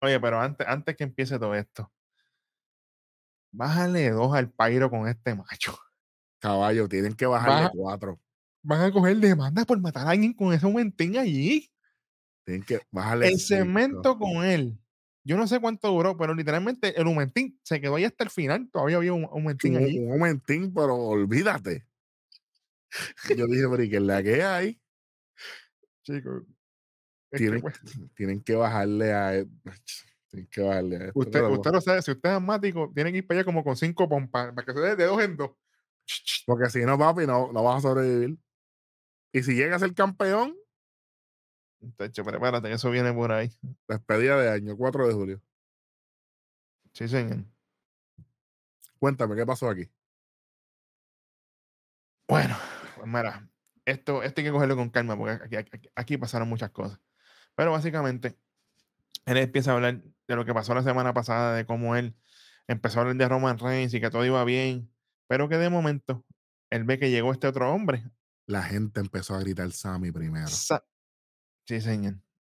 Oye, 0.00 0.18
pero 0.18 0.40
antes, 0.40 0.66
antes 0.66 0.96
que 0.96 1.04
empiece 1.04 1.38
todo 1.38 1.54
esto, 1.54 1.92
bájale 3.50 4.10
dos 4.10 4.34
al 4.34 4.50
pairo 4.50 4.90
con 4.90 5.08
este 5.08 5.34
macho. 5.34 5.78
Caballo, 6.40 6.88
tienen 6.88 7.14
que 7.14 7.26
bajarle 7.26 7.54
Baja- 7.64 7.70
cuatro. 7.74 8.20
Van 8.62 8.80
a 8.82 8.92
coger 8.92 9.16
demanda 9.18 9.64
por 9.64 9.80
matar 9.80 10.06
a 10.06 10.10
alguien 10.10 10.32
con 10.34 10.52
ese 10.52 10.66
momentín 10.66 11.16
allí. 11.16 11.70
Tienen 12.44 12.64
que 12.64 12.80
bajarle 12.90 13.28
El 13.28 13.38
cinco. 13.38 13.48
cemento 13.64 14.18
con 14.18 14.44
él. 14.44 14.78
Yo 15.24 15.36
no 15.36 15.46
sé 15.46 15.60
cuánto 15.60 15.88
duró, 15.88 16.16
pero 16.16 16.34
literalmente 16.34 16.98
el 16.98 17.06
Humentín 17.06 17.58
se 17.62 17.80
quedó 17.80 17.96
ahí 17.96 18.04
hasta 18.04 18.24
el 18.24 18.30
final. 18.30 18.68
Todavía 18.72 18.96
había 18.96 19.12
un 19.12 19.28
Humentín 19.30 19.76
Un, 19.76 19.84
allí. 19.84 19.98
un 19.98 20.08
momentín, 20.08 20.72
pero 20.72 20.94
olvídate. 20.96 21.86
Yo 23.36 23.46
dije, 23.46 23.68
pero 23.70 23.82
¿y 23.82 23.90
qué 23.90 24.00
la 24.00 24.22
que 24.22 24.42
hay? 24.42 24.80
Chico. 26.02 26.46
Es 27.30 27.38
que, 27.38 27.38
Tienen, 27.38 27.60
pues, 27.60 27.74
tienen 28.14 28.42
que 28.42 28.54
bajarle 28.54 29.12
a. 29.12 29.44
que 30.30 30.44
esto. 30.44 31.12
usted, 31.14 31.42
usted 31.48 31.70
lo 31.72 31.80
sabe, 31.80 32.02
si 32.02 32.10
usted 32.12 32.28
es 32.28 32.36
asmático, 32.36 32.90
tiene 32.94 33.12
que 33.12 33.18
ir 33.18 33.26
para 33.26 33.40
allá 33.40 33.44
como 33.44 33.64
con 33.64 33.76
cinco 33.76 34.08
pompas, 34.08 34.52
para 34.52 34.64
que 34.66 34.72
se 34.72 34.80
dé 34.80 34.96
de 34.96 35.04
dos 35.06 35.20
en 35.22 35.36
dos. 35.36 35.50
Porque 36.46 36.70
si 36.70 36.84
no, 36.84 36.98
papi, 36.98 37.26
no, 37.26 37.52
no 37.52 37.62
vas 37.62 37.78
a 37.84 37.88
sobrevivir. 37.88 38.38
Y 39.32 39.42
si 39.42 39.54
llega 39.54 39.76
a 39.76 39.78
ser 39.78 39.94
campeón, 39.94 40.54
Techo, 41.96 42.24
prepárate, 42.24 42.72
eso 42.72 42.90
viene 42.90 43.12
por 43.12 43.30
ahí. 43.30 43.50
despedida 43.86 44.40
de 44.40 44.50
año, 44.50 44.76
4 44.76 45.06
de 45.06 45.14
julio. 45.14 45.42
Sí, 46.92 47.06
señor. 47.06 47.44
Cuéntame, 48.98 49.36
¿qué 49.36 49.46
pasó 49.46 49.68
aquí? 49.70 49.88
Bueno, 52.26 52.56
pues 52.96 53.06
mira, 53.06 53.48
esto, 53.84 54.22
esto 54.22 54.40
hay 54.40 54.44
que 54.46 54.50
cogerlo 54.52 54.76
con 54.76 54.90
calma 54.90 55.16
porque 55.16 55.32
aquí, 55.44 55.56
aquí- 55.56 55.88
aquí 55.94 56.16
pasaron 56.18 56.48
muchas 56.48 56.70
cosas. 56.70 57.00
Pero 57.54 57.70
básicamente, 57.72 58.36
él 59.24 59.36
empieza 59.38 59.70
a 59.70 59.74
hablar 59.74 60.02
de 60.28 60.36
lo 60.36 60.44
que 60.44 60.54
pasó 60.54 60.74
la 60.74 60.82
semana 60.82 61.12
pasada, 61.14 61.56
de 61.56 61.64
cómo 61.66 61.96
él 61.96 62.14
empezó 62.68 62.98
a 62.98 63.02
hablar 63.02 63.16
de 63.16 63.28
Roman 63.28 63.58
Reigns 63.58 63.94
y 63.94 64.00
que 64.00 64.10
todo 64.10 64.24
iba 64.24 64.44
bien, 64.44 64.92
pero 65.26 65.48
que 65.48 65.56
de 65.56 65.70
momento 65.70 66.24
él 66.70 66.84
ve 66.84 66.98
que 66.98 67.10
llegó 67.10 67.32
este 67.32 67.46
otro 67.46 67.72
hombre. 67.72 68.04
La 68.46 68.62
gente 68.62 69.00
empezó 69.00 69.34
a 69.34 69.40
gritar 69.40 69.70
Sammy 69.72 70.12
primero. 70.12 70.46
Sa- 70.48 70.84
Sí, 71.66 71.80
señor. 71.80 72.14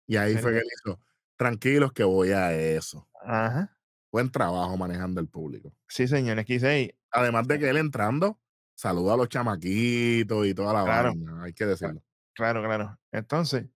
Y 0.06 0.16
ahí 0.16 0.36
fue 0.36 0.52
que 0.52 0.58
Él- 0.58 0.64
hizo, 0.84 1.00
tranquilos 1.36 1.92
que 1.92 2.04
voy 2.04 2.30
a 2.30 2.52
eso. 2.52 3.08
Ajá. 3.24 3.76
Buen 4.12 4.30
trabajo 4.30 4.76
manejando 4.76 5.20
el 5.20 5.28
público. 5.28 5.72
Sí, 5.88 6.06
señor. 6.08 6.38
Aquí 6.38 6.54
dice, 6.54 6.72
"Ey, 6.76 6.94
Además 7.12 7.48
de 7.48 7.58
que 7.58 7.68
él 7.68 7.76
entrando, 7.76 8.40
saluda 8.76 9.14
a 9.14 9.16
los 9.16 9.28
chamaquitos 9.28 10.46
y 10.46 10.54
toda 10.54 10.72
la 10.72 10.84
Claro. 10.84 11.08
vaina, 11.08 11.42
hay 11.42 11.52
que 11.52 11.66
decirlo. 11.66 12.02
Claro, 12.34 12.62
claro. 12.62 12.96
Entonces, 13.10 13.66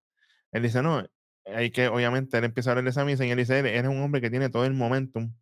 él 0.52 0.62
dice, 0.62 0.82
no, 0.82 1.04
hay 1.46 1.70
que, 1.70 1.88
obviamente, 1.88 2.38
él 2.38 2.44
empieza 2.44 2.70
a 2.70 2.72
hablar 2.72 2.84
de 2.84 2.92
Sami 2.92 3.16
Zayn 3.16 3.28
y 3.28 3.32
él 3.32 3.38
dice, 3.38 3.58
"Él 3.58 3.66
eres 3.66 3.90
un 3.90 4.00
hombre 4.02 4.20
que 4.20 4.30
tiene 4.30 4.48
todo 4.50 4.64
el 4.64 4.74
momentum 4.74 5.32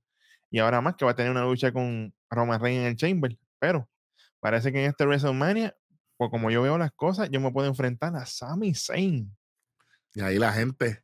y 0.50 0.58
ahora 0.58 0.80
más 0.80 0.96
que 0.96 1.04
va 1.04 1.12
a 1.12 1.16
tener 1.16 1.30
una 1.32 1.44
lucha 1.44 1.72
con 1.72 2.14
Roman 2.30 2.60
Reigns 2.60 2.80
en 2.82 2.86
el 2.86 2.96
Chamber, 2.96 3.38
pero 3.58 3.88
parece 4.40 4.72
que 4.72 4.84
en 4.84 4.90
este 4.90 5.04
WrestleMania, 5.06 5.76
pues 6.16 6.30
como 6.30 6.50
yo 6.50 6.62
veo 6.62 6.78
las 6.78 6.92
cosas, 6.92 7.30
yo 7.30 7.40
me 7.40 7.52
puedo 7.52 7.68
enfrentar 7.68 8.14
a 8.16 8.26
Sami 8.26 8.74
Zayn. 8.74 9.34
Y 10.14 10.20
ahí 10.20 10.38
la 10.38 10.52
gente. 10.52 11.02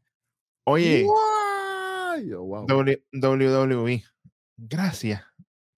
Oye, 0.65 1.05
wow. 1.05 2.67
WWE, 2.67 4.05
gracias 4.57 5.23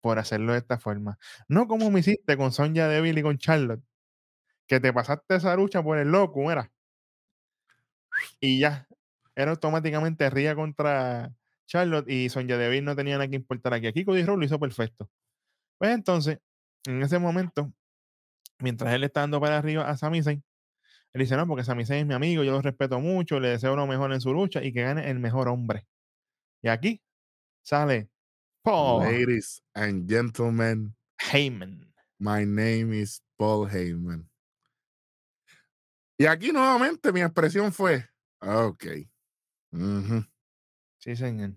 por 0.02 0.18
hacerlo 0.20 0.54
de 0.54 0.60
esta 0.60 0.80
forma. 0.80 1.20
No 1.48 1.68
como 1.68 1.92
me 1.92 2.00
hiciste 2.00 2.38
con 2.38 2.52
Sonja 2.52 2.88
Deville 2.88 3.20
y 3.20 3.24
con 3.24 3.38
Charlotte, 3.38 3.84
que 4.68 4.80
te 4.80 4.94
pasaste 4.94 5.36
esa 5.36 5.56
lucha 5.56 5.84
por 5.84 5.98
el 5.98 6.10
loco, 6.10 6.52
era. 6.52 6.72
Y 8.40 8.60
ya, 8.60 8.88
era 9.40 9.52
automáticamente 9.52 10.30
Ría 10.30 10.54
contra 10.54 11.32
Charlotte 11.66 12.10
y 12.10 12.28
Sonja 12.28 12.58
Deville 12.58 12.82
no 12.82 12.96
tenía 12.96 13.16
nada 13.16 13.30
que 13.30 13.38
importar 13.38 13.74
aquí. 13.74 13.88
Aquí 13.88 14.04
Cody 14.04 14.24
Rhodes 14.24 14.40
lo 14.40 14.46
hizo 14.46 14.60
perfecto. 14.60 15.10
Pues 15.78 15.92
entonces, 15.92 16.40
en 16.86 17.02
ese 17.02 17.20
momento, 17.20 17.72
mientras 18.60 18.94
él 18.94 19.06
está 19.06 19.22
dando 19.22 19.40
para 19.40 19.58
arriba 19.58 19.90
a 19.90 19.96
Sami 19.96 20.22
Zayn, 20.22 20.44
él 21.14 21.22
dice, 21.22 21.38
no, 21.38 21.48
porque 21.48 21.64
Sami 21.64 21.86
Zayn 21.86 22.02
es 22.02 22.08
mi 22.08 22.14
amigo, 22.14 22.44
yo 22.44 22.52
lo 22.52 22.62
respeto 22.62 23.00
mucho, 23.00 23.40
le 23.40 23.50
deseo 23.50 23.78
lo 23.78 23.88
mejor 23.88 24.12
en 24.12 24.20
su 24.20 24.34
lucha 24.34 24.62
y 24.62 24.74
que 24.74 24.82
gane 24.82 25.10
el 25.10 25.20
mejor 25.20 25.48
hombre. 25.48 25.88
Y 26.62 26.68
aquí 26.68 27.02
sale 27.64 28.10
Paul 28.62 29.04
Ladies 29.04 29.64
and 29.74 30.10
gentlemen, 30.10 30.96
Heyman. 31.32 31.94
my 32.20 32.46
name 32.46 32.94
is 32.94 33.24
Paul 33.38 33.70
Heyman. 33.70 34.30
Y 36.18 36.26
aquí 36.26 36.52
nuevamente 36.52 37.14
mi 37.14 37.22
expresión 37.22 37.72
fue, 37.72 38.06
ok. 38.42 39.09
Ujú". 39.72 40.26
Sí, 41.00 41.16
señor. 41.16 41.56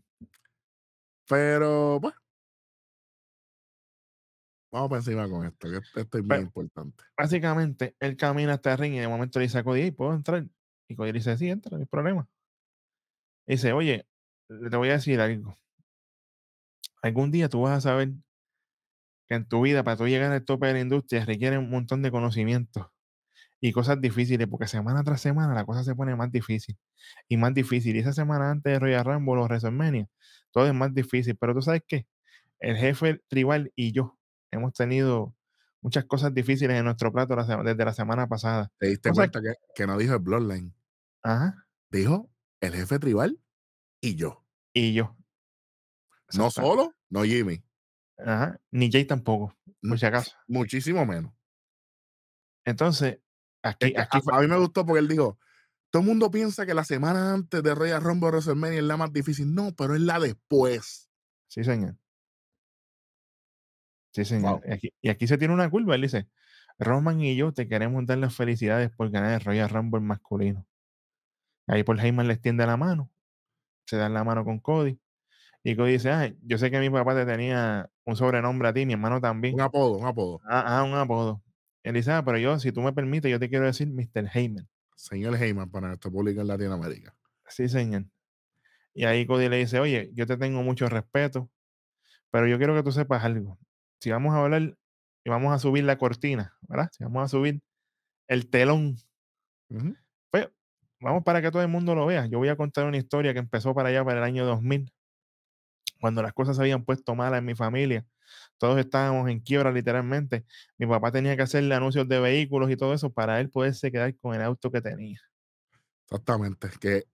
Pero, 1.28 1.98
pues. 2.00 2.14
Vamos 4.72 4.88
para 4.88 5.00
encima 5.00 5.28
con 5.28 5.44
esto, 5.46 5.68
que 5.70 5.76
esto, 5.76 6.00
es 6.00 6.10
bien 6.10 6.28
Pero- 6.28 6.42
importante. 6.42 7.04
Básicamente, 7.16 7.94
él 8.00 8.16
camina 8.16 8.54
hasta 8.54 8.72
el 8.72 8.78
ring 8.78 8.94
y 8.94 8.98
de 9.00 9.08
momento 9.08 9.38
le 9.38 9.44
dice 9.44 9.58
a 9.58 9.64
Cody, 9.64 9.82
"Ey, 9.82 9.90
¿puedo 9.90 10.14
entrar? 10.14 10.46
Y 10.88 10.96
Cody 10.96 11.12
dice, 11.12 11.36
sí, 11.36 11.50
entra, 11.50 11.72
no 11.76 11.78
hay 11.80 11.86
problema. 11.86 12.26
Y 13.46 13.52
dice, 13.52 13.72
oye, 13.72 14.06
te 14.48 14.76
voy 14.76 14.88
a 14.90 14.92
decir 14.92 15.20
algo. 15.20 15.58
Algún 17.02 17.30
día 17.30 17.48
tú 17.48 17.62
vas 17.62 17.78
a 17.78 17.80
saber 17.80 18.12
que 19.28 19.34
en 19.36 19.46
tu 19.46 19.62
vida, 19.62 19.82
para 19.84 19.96
tú 19.96 20.06
llegar 20.06 20.32
al 20.32 20.44
tope 20.44 20.66
de 20.66 20.72
la 20.74 20.80
industria, 20.80 21.24
requiere 21.24 21.58
un 21.58 21.70
montón 21.70 22.02
de 22.02 22.10
conocimientos 22.10 22.86
y 23.64 23.70
cosas 23.70 24.00
difíciles, 24.00 24.48
porque 24.48 24.66
semana 24.66 25.04
tras 25.04 25.20
semana 25.20 25.54
la 25.54 25.64
cosa 25.64 25.84
se 25.84 25.94
pone 25.94 26.16
más 26.16 26.32
difícil 26.32 26.76
y 27.28 27.36
más 27.36 27.54
difícil. 27.54 27.94
Y 27.94 28.00
esa 28.00 28.12
semana 28.12 28.50
antes 28.50 28.72
de 28.72 28.78
Royal 28.80 29.04
Rumble 29.04 29.40
o 29.40 29.44
WrestleMania, 29.44 30.08
todo 30.50 30.66
es 30.66 30.74
más 30.74 30.92
difícil. 30.92 31.36
Pero 31.36 31.54
tú 31.54 31.62
sabes 31.62 31.82
qué? 31.86 32.08
El 32.58 32.76
jefe 32.76 33.22
tribal 33.28 33.72
y 33.76 33.92
yo 33.92 34.18
hemos 34.50 34.72
tenido 34.72 35.36
muchas 35.80 36.04
cosas 36.06 36.34
difíciles 36.34 36.76
en 36.76 36.84
nuestro 36.84 37.12
plato 37.12 37.36
desde 37.36 37.84
la 37.84 37.92
semana 37.92 38.26
pasada. 38.26 38.72
¿Te 38.78 38.88
diste 38.88 39.12
cuenta 39.12 39.40
que, 39.40 39.54
que 39.76 39.86
no 39.86 39.96
dijo 39.96 40.14
el 40.14 40.18
Bloodline? 40.20 40.74
Ajá. 41.22 41.64
Dijo 41.88 42.28
el 42.60 42.74
jefe 42.74 42.98
tribal 42.98 43.38
y 44.00 44.16
yo. 44.16 44.44
Y 44.72 44.92
yo. 44.92 45.16
No 46.36 46.50
solo, 46.50 46.96
no 47.10 47.22
Jimmy. 47.22 47.62
Ajá. 48.18 48.58
Ni 48.72 48.90
Jay 48.90 49.04
tampoco, 49.04 49.54
por 49.80 50.00
si 50.00 50.06
acaso. 50.06 50.32
Muchísimo 50.48 51.06
menos. 51.06 51.32
Entonces, 52.64 53.12
Es 53.14 53.20
aquí, 53.62 53.94
aquí 53.96 54.18
a, 54.30 54.40
mí 54.40 54.46
me 54.46 54.58
gustó 54.58 54.84
porque 54.84 55.00
él 55.00 55.08
dijo, 55.08 55.38
todo 55.90 56.02
el 56.02 56.08
mundo 56.08 56.30
piensa 56.30 56.66
que 56.66 56.74
la 56.74 56.84
semana 56.84 57.34
antes 57.34 57.62
de 57.62 57.74
Royal 57.74 58.02
Rumble 58.02 58.30
WrestleMania 58.30 58.78
es 58.78 58.84
la 58.84 58.96
más 58.96 59.12
difícil. 59.12 59.54
No, 59.54 59.72
pero 59.76 59.94
es 59.94 60.00
la 60.00 60.18
después. 60.18 61.10
Sí, 61.48 61.64
señor. 61.64 61.96
Sí, 64.12 64.24
señor. 64.24 64.60
Wow. 64.60 64.62
Y, 64.66 64.72
aquí, 64.72 64.94
y 65.02 65.08
aquí 65.10 65.26
se 65.26 65.38
tiene 65.38 65.54
una 65.54 65.68
curva. 65.68 65.94
Él 65.94 66.02
dice, 66.02 66.28
Roman 66.78 67.20
y 67.20 67.36
yo 67.36 67.52
te 67.52 67.68
queremos 67.68 68.06
dar 68.06 68.18
las 68.18 68.34
felicidades 68.34 68.90
por 68.90 69.10
ganar 69.10 69.34
el 69.34 69.40
Royal 69.40 69.68
Rumble 69.68 70.00
masculino. 70.00 70.66
Ahí 71.66 71.84
por 71.84 72.00
Heyman 72.00 72.26
le 72.26 72.34
extiende 72.34 72.66
la 72.66 72.76
mano. 72.76 73.10
Se 73.86 73.96
dan 73.96 74.14
la 74.14 74.24
mano 74.24 74.44
con 74.44 74.58
Cody. 74.58 74.98
Y 75.62 75.76
Cody 75.76 75.92
dice, 75.92 76.10
ay, 76.10 76.36
yo 76.42 76.58
sé 76.58 76.70
que 76.70 76.80
mi 76.80 76.90
papá 76.90 77.14
te 77.14 77.24
tenía 77.24 77.88
un 78.04 78.16
sobrenombre 78.16 78.68
a 78.68 78.72
ti, 78.72 78.84
mi 78.84 78.94
hermano 78.94 79.20
también. 79.20 79.54
Un 79.54 79.60
apodo, 79.60 79.98
un 79.98 80.06
apodo. 80.06 80.40
Ah, 80.44 80.78
ah, 80.78 80.82
un 80.82 80.94
apodo. 80.94 81.42
Él 81.82 81.94
dice, 81.94 82.12
ah, 82.12 82.24
pero 82.24 82.38
yo, 82.38 82.58
si 82.58 82.72
tú 82.72 82.80
me 82.80 82.92
permites, 82.92 83.30
yo 83.30 83.38
te 83.38 83.48
quiero 83.48 83.66
decir 83.66 83.88
Mr. 83.88 84.28
Heyman. 84.32 84.68
Señor 84.94 85.34
Heyman 85.34 85.70
para 85.70 85.88
nuestro 85.88 86.12
público 86.12 86.40
en 86.40 86.46
Latinoamérica. 86.46 87.14
Sí, 87.48 87.68
señor. 87.68 88.04
Y 88.94 89.04
ahí 89.04 89.26
Cody 89.26 89.48
le 89.48 89.56
dice, 89.56 89.80
oye, 89.80 90.10
yo 90.14 90.26
te 90.26 90.36
tengo 90.36 90.62
mucho 90.62 90.88
respeto, 90.88 91.50
pero 92.30 92.46
yo 92.46 92.58
quiero 92.58 92.74
que 92.74 92.82
tú 92.82 92.92
sepas 92.92 93.24
algo. 93.24 93.58
Si 94.00 94.10
vamos 94.10 94.34
a 94.34 94.42
hablar 94.42 94.76
y 95.24 95.30
vamos 95.30 95.52
a 95.52 95.58
subir 95.58 95.84
la 95.84 95.98
cortina, 95.98 96.56
¿verdad? 96.62 96.90
Si 96.92 97.04
vamos 97.04 97.24
a 97.24 97.28
subir 97.28 97.60
el 98.28 98.48
telón, 98.48 98.96
pues 100.30 100.48
vamos 101.00 101.24
para 101.24 101.42
que 101.42 101.50
todo 101.50 101.62
el 101.62 101.68
mundo 101.68 101.94
lo 101.94 102.06
vea. 102.06 102.26
Yo 102.26 102.38
voy 102.38 102.48
a 102.48 102.56
contar 102.56 102.86
una 102.86 102.96
historia 102.96 103.32
que 103.32 103.38
empezó 103.40 103.74
para 103.74 103.88
allá, 103.88 104.04
para 104.04 104.18
el 104.18 104.24
año 104.24 104.44
2000, 104.44 104.92
cuando 106.02 106.22
las 106.22 106.34
cosas 106.34 106.56
se 106.56 106.62
habían 106.62 106.84
puesto 106.84 107.14
malas 107.16 107.38
en 107.40 107.46
mi 107.46 107.56
familia. 107.56 108.06
Todos 108.58 108.78
estábamos 108.80 109.30
en 109.30 109.40
quiebra 109.40 109.72
literalmente. 109.72 110.44
Mi 110.78 110.86
papá 110.86 111.12
tenía 111.12 111.36
que 111.36 111.42
hacerle 111.44 111.74
anuncios 111.76 112.08
de 112.08 112.20
vehículos 112.20 112.70
y 112.70 112.76
todo 112.76 112.94
eso 112.94 113.12
para 113.12 113.40
él 113.40 113.50
poderse 113.50 113.92
quedar 113.92 114.16
con 114.18 114.34
el 114.34 114.42
auto 114.42 114.70
que 114.72 114.82
tenía. 114.82 115.20
Exactamente. 116.06 116.68
Que 116.80 117.04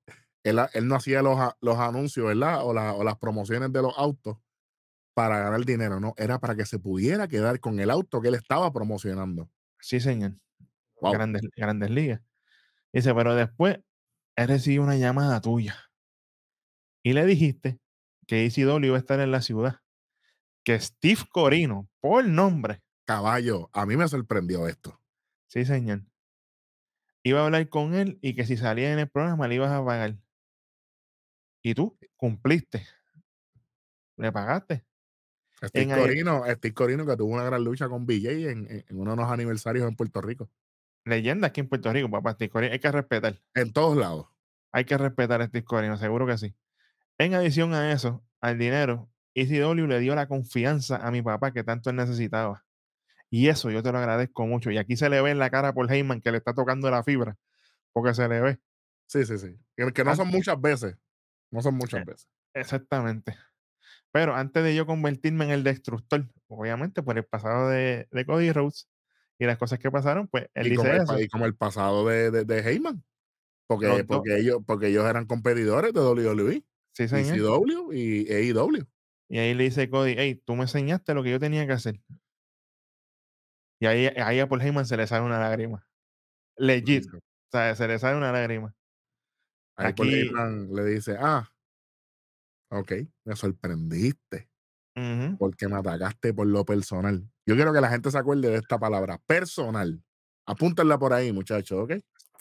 él, 0.42 0.58
él 0.72 0.88
no 0.88 0.94
hacía 0.96 1.22
los, 1.22 1.38
los 1.60 1.78
anuncios, 1.78 2.26
¿verdad? 2.26 2.64
O, 2.64 2.72
la- 2.74 2.94
o 2.94 3.04
las 3.04 3.18
promociones 3.18 3.72
de 3.72 3.82
los 3.82 3.96
autos 3.96 4.38
para 5.14 5.40
ganar 5.40 5.64
dinero, 5.64 6.00
no. 6.00 6.14
Era 6.16 6.40
para 6.40 6.56
que 6.56 6.66
se 6.66 6.78
pudiera 6.80 7.28
quedar 7.28 7.60
con 7.60 7.80
el 7.80 7.90
auto 7.90 8.20
que 8.22 8.28
él 8.28 8.36
estaba 8.36 8.72
promocionando. 8.72 9.50
Sí, 9.80 10.00
señor. 10.00 10.34
Wow. 11.00 11.12
Grandes, 11.12 11.42
grandes 11.56 11.90
ligas. 11.90 12.22
Dice, 12.92 13.14
pero 13.14 13.34
después 13.34 13.80
él 14.36 14.48
recibió 14.48 14.82
una 14.82 14.96
llamada 14.96 15.40
tuya 15.40 15.76
y 17.02 17.12
le 17.12 17.24
dijiste 17.26 17.80
que 18.28 18.44
ECW 18.44 18.84
iba 18.84 18.96
a 18.96 19.00
estar 19.00 19.18
en 19.18 19.32
la 19.32 19.40
ciudad. 19.40 19.80
Que 20.62 20.78
Steve 20.78 21.22
Corino, 21.32 21.88
por 21.98 22.24
nombre, 22.26 22.82
Caballo, 23.04 23.70
a 23.72 23.86
mí 23.86 23.96
me 23.96 24.06
sorprendió 24.06 24.68
esto. 24.68 25.00
sí, 25.46 25.64
señor, 25.64 26.02
iba 27.22 27.40
a 27.40 27.46
hablar 27.46 27.68
con 27.70 27.94
él 27.94 28.18
y 28.20 28.34
que 28.34 28.44
si 28.44 28.58
salía 28.58 28.92
en 28.92 28.98
el 28.98 29.08
programa 29.08 29.48
le 29.48 29.54
ibas 29.54 29.72
a 29.72 29.82
pagar. 29.82 30.18
Y 31.62 31.74
tú 31.74 31.98
cumpliste. 32.16 32.86
Le 34.16 34.30
pagaste. 34.30 34.84
Steve 35.62 35.96
Corino, 35.96 36.44
Steve 36.46 36.74
Corino 36.74 37.06
que 37.06 37.16
tuvo 37.16 37.32
una 37.32 37.44
gran 37.44 37.64
lucha 37.64 37.88
con 37.88 38.06
BJ 38.06 38.50
en 38.50 38.84
uno 38.90 39.12
de 39.12 39.16
los 39.16 39.30
aniversarios 39.30 39.88
en 39.88 39.96
Puerto 39.96 40.20
Rico. 40.20 40.50
Leyenda 41.04 41.48
aquí 41.48 41.60
en 41.60 41.68
Puerto 41.68 41.92
Rico, 41.92 42.10
papá. 42.10 42.32
Steve 42.32 42.50
Corino, 42.50 42.72
hay 42.74 42.78
que 42.78 42.92
respetar. 42.92 43.40
En 43.54 43.72
todos 43.72 43.96
lados. 43.96 44.26
Hay 44.70 44.84
que 44.84 44.98
respetar 44.98 45.40
a 45.40 45.46
Steve 45.46 45.64
Corino, 45.64 45.96
seguro 45.96 46.26
que 46.26 46.36
sí. 46.36 46.54
En 47.18 47.34
adición 47.34 47.74
a 47.74 47.92
eso, 47.92 48.24
al 48.40 48.58
dinero, 48.58 49.10
ECW 49.34 49.86
le 49.86 50.00
dio 50.00 50.14
la 50.14 50.28
confianza 50.28 50.96
a 50.96 51.10
mi 51.10 51.22
papá 51.22 51.52
que 51.52 51.64
tanto 51.64 51.90
él 51.90 51.96
necesitaba. 51.96 52.64
Y 53.30 53.48
eso 53.48 53.70
yo 53.70 53.82
te 53.82 53.92
lo 53.92 53.98
agradezco 53.98 54.46
mucho. 54.46 54.70
Y 54.70 54.78
aquí 54.78 54.96
se 54.96 55.08
le 55.10 55.20
ve 55.20 55.30
en 55.30 55.38
la 55.38 55.50
cara 55.50 55.72
por 55.72 55.90
Heyman 55.92 56.20
que 56.20 56.32
le 56.32 56.38
está 56.38 56.54
tocando 56.54 56.90
la 56.90 57.02
fibra, 57.02 57.36
porque 57.92 58.14
se 58.14 58.28
le 58.28 58.40
ve. 58.40 58.58
Sí, 59.06 59.24
sí, 59.26 59.38
sí. 59.38 59.56
Que, 59.76 59.92
que 59.92 60.04
no 60.04 60.14
son 60.16 60.28
muchas 60.28 60.60
veces. 60.60 60.96
No 61.50 61.60
son 61.62 61.74
muchas 61.74 62.02
Eh. 62.02 62.04
veces. 62.06 62.28
Exactamente. 62.54 63.36
Pero 64.12 64.34
antes 64.34 64.64
de 64.64 64.74
yo 64.74 64.86
convertirme 64.86 65.44
en 65.44 65.50
el 65.50 65.64
destructor, 65.64 66.26
obviamente 66.48 67.02
por 67.02 67.18
el 67.18 67.24
pasado 67.24 67.68
de, 67.68 68.08
de 68.10 68.26
Cody 68.26 68.52
Rhodes 68.52 68.88
y 69.38 69.44
las 69.44 69.58
cosas 69.58 69.78
que 69.78 69.90
pasaron, 69.90 70.28
pues 70.28 70.48
él 70.54 70.68
Y 70.68 70.70
dice 70.70 70.90
el, 70.90 71.02
eso. 71.02 71.20
y 71.20 71.28
como 71.28 71.44
el 71.46 71.54
pasado 71.54 72.06
de, 72.06 72.30
de, 72.30 72.44
de 72.44 72.60
Heyman. 72.60 73.04
Porque, 73.66 74.04
porque, 74.04 74.38
ellos, 74.38 74.60
porque 74.66 74.86
ellos 74.88 75.04
eran 75.04 75.26
competidores 75.26 75.92
de 75.92 76.00
WWE, 76.00 76.64
Sí, 76.98 77.06
señor. 77.06 77.36
ECW 77.38 77.92
y 77.92 78.26
AEW. 78.32 78.84
Y 79.28 79.38
ahí 79.38 79.54
le 79.54 79.62
dice 79.64 79.88
Cody, 79.88 80.16
hey, 80.18 80.42
tú 80.44 80.56
me 80.56 80.62
enseñaste 80.62 81.14
lo 81.14 81.22
que 81.22 81.30
yo 81.30 81.38
tenía 81.38 81.64
que 81.64 81.72
hacer. 81.74 82.00
Y 83.80 83.86
ahí, 83.86 84.06
ahí 84.06 84.40
a 84.40 84.48
Paul 84.48 84.62
Heyman 84.62 84.84
se 84.84 84.96
le 84.96 85.06
sale 85.06 85.24
una 85.24 85.38
lágrima. 85.38 85.86
Legit. 86.56 87.06
O 87.14 87.20
sea, 87.52 87.76
se 87.76 87.86
le 87.86 88.00
sale 88.00 88.16
una 88.16 88.32
lágrima. 88.32 88.74
Ahí 89.76 89.92
Paul 89.92 90.08
Aquí- 90.08 90.20
Heyman 90.22 90.74
le 90.74 90.84
dice, 90.86 91.16
ah, 91.20 91.48
ok, 92.72 92.92
me 93.24 93.36
sorprendiste 93.36 94.50
porque 95.38 95.68
me 95.68 95.76
atacaste 95.76 96.34
por 96.34 96.48
lo 96.48 96.64
personal. 96.64 97.22
Yo 97.46 97.54
quiero 97.54 97.72
que 97.72 97.80
la 97.80 97.90
gente 97.90 98.10
se 98.10 98.18
acuerde 98.18 98.50
de 98.50 98.56
esta 98.56 98.80
palabra, 98.80 99.18
personal. 99.18 100.02
Apúntenla 100.46 100.98
por 100.98 101.12
ahí, 101.12 101.32
muchachos, 101.32 101.78
¿ok? 101.84 101.92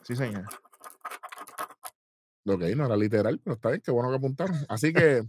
Sí, 0.02 0.16
señor. 0.16 0.46
Ok, 2.48 2.62
no 2.76 2.86
era 2.86 2.96
literal, 2.98 3.40
pero 3.44 3.56
está 3.56 3.70
bien, 3.70 3.82
qué 3.82 3.92
bueno 3.92 4.10
que 4.10 4.16
apuntaron. 4.16 4.58
Así 4.70 4.94
que, 4.94 5.24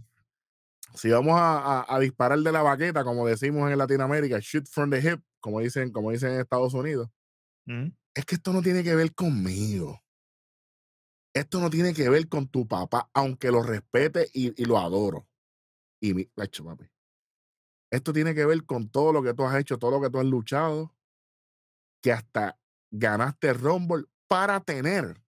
si 0.95 1.09
vamos 1.09 1.33
a, 1.39 1.81
a- 1.81 1.95
a 1.95 1.99
disparar 1.99 2.39
de 2.39 2.51
la 2.51 2.61
baqueta, 2.61 3.03
como 3.03 3.27
decimos 3.27 3.69
en 3.71 3.77
Latinoamérica, 3.77 4.39
shoot 4.41 4.67
from 4.67 4.89
the 4.91 4.99
hip, 4.99 5.21
como 5.39 5.59
dicen, 5.61 5.91
como 5.91 6.11
dicen 6.11 6.33
en 6.33 6.41
Estados 6.41 6.73
Unidos, 6.73 7.09
Ujú. 7.67 7.91
es 8.13 8.23
que 8.25 8.35
esto 8.35 8.53
no 8.53 8.61
tiene 8.61 8.83
que 8.83 8.93
ver 8.95 9.13
conmigo. 9.15 9.99
Esto 11.33 11.59
no 11.59 11.69
tiene 11.71 11.93
que 11.93 12.07
ver 12.09 12.27
con 12.29 12.47
tu 12.47 12.67
papá, 12.67 13.09
aunque 13.13 13.51
lo 13.51 13.63
respete 13.63 14.29
y, 14.33 14.61
y 14.61 14.65
lo 14.65 14.77
adoro. 14.77 15.27
Y 16.01 16.13
mi, 16.13 16.29
hecho, 16.37 16.65
papi. 16.65 16.85
Esto 17.91 18.13
tiene 18.13 18.33
que 18.33 18.45
ver 18.45 18.65
con 18.65 18.89
todo 18.89 19.13
lo 19.13 19.21
que 19.21 19.33
tú 19.35 19.43
has 19.45 19.55
hecho, 19.59 19.77
todo 19.77 19.91
lo 19.91 20.01
que 20.01 20.09
tú 20.09 20.19
has 20.19 20.25
luchado, 20.25 20.95
que 22.01 22.11
hasta 22.11 22.59
ganaste 22.91 23.53
Rumble 23.53 24.05
para 24.27 24.59
tener 24.61 25.21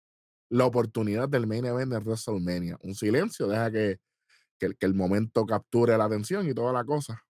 la 0.51 0.65
oportunidad 0.67 1.29
del 1.29 1.47
main 1.47 1.65
event 1.65 1.91
de 1.93 1.99
WrestleMania. 1.99 2.77
Un 2.83 2.95
silencio, 2.95 3.47
deja 3.47 3.71
que, 3.71 3.99
que, 4.59 4.67
el- 4.67 4.77
que 4.77 4.87
el 4.87 4.95
momento 4.95 5.45
capture 5.45 5.97
la 5.97 6.05
atención 6.05 6.49
y 6.49 6.53
toda 6.55 6.73
la 6.73 6.85
cosa. 6.85 7.23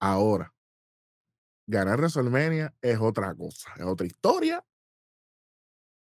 Ahora, 0.00 0.52
ganar 1.66 1.98
WrestleMania 1.98 2.74
es 2.80 2.98
otra 3.00 3.34
cosa, 3.34 3.72
es 3.76 3.84
otra 3.84 4.06
historia. 4.06 4.64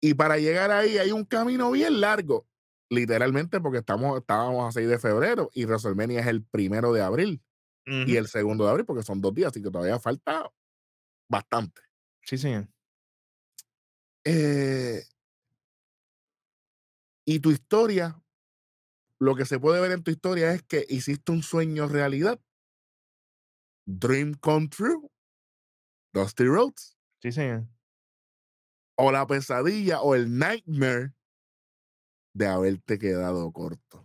Y 0.00 0.14
para 0.14 0.38
llegar 0.38 0.70
ahí 0.70 0.98
hay 0.98 1.12
un 1.12 1.24
camino 1.24 1.70
bien 1.70 2.00
largo, 2.00 2.46
literalmente 2.90 3.60
porque 3.60 3.78
estamos, 3.78 4.18
estábamos 4.18 4.68
a 4.68 4.72
6 4.72 4.88
de 4.88 4.98
febrero 4.98 5.50
y 5.54 5.64
WrestleMania 5.64 6.20
es 6.20 6.26
el 6.26 6.44
primero 6.44 6.92
de 6.92 7.02
abril 7.02 7.42
y 7.86 8.16
el 8.16 8.28
segundo 8.28 8.64
de 8.64 8.70
abril 8.70 8.86
porque 8.86 9.02
son 9.02 9.20
dos 9.20 9.34
días, 9.34 9.50
así 9.50 9.62
que 9.62 9.70
todavía 9.70 9.98
falta 10.00 10.50
bastante. 11.30 11.82
Sí, 12.22 12.38
señor. 12.38 12.68
Eh, 14.24 15.02
y 17.26 17.40
tu 17.40 17.50
historia, 17.50 18.20
lo 19.20 19.34
que 19.34 19.44
se 19.44 19.58
puede 19.58 19.80
ver 19.80 19.92
en 19.92 20.02
tu 20.02 20.10
historia 20.10 20.52
es 20.52 20.62
que 20.62 20.84
hiciste 20.88 21.32
un 21.32 21.42
sueño 21.42 21.88
realidad. 21.88 22.40
Dream 23.86 24.34
come 24.34 24.68
true. 24.68 25.08
Dusty 26.12 26.44
Rhodes. 26.46 26.96
Sí, 27.22 27.32
señor. 27.32 27.66
O 28.96 29.10
la 29.10 29.26
pesadilla 29.26 30.00
o 30.00 30.14
el 30.14 30.38
nightmare 30.38 31.12
de 32.34 32.46
haberte 32.46 32.98
quedado 32.98 33.52
corto. 33.52 34.04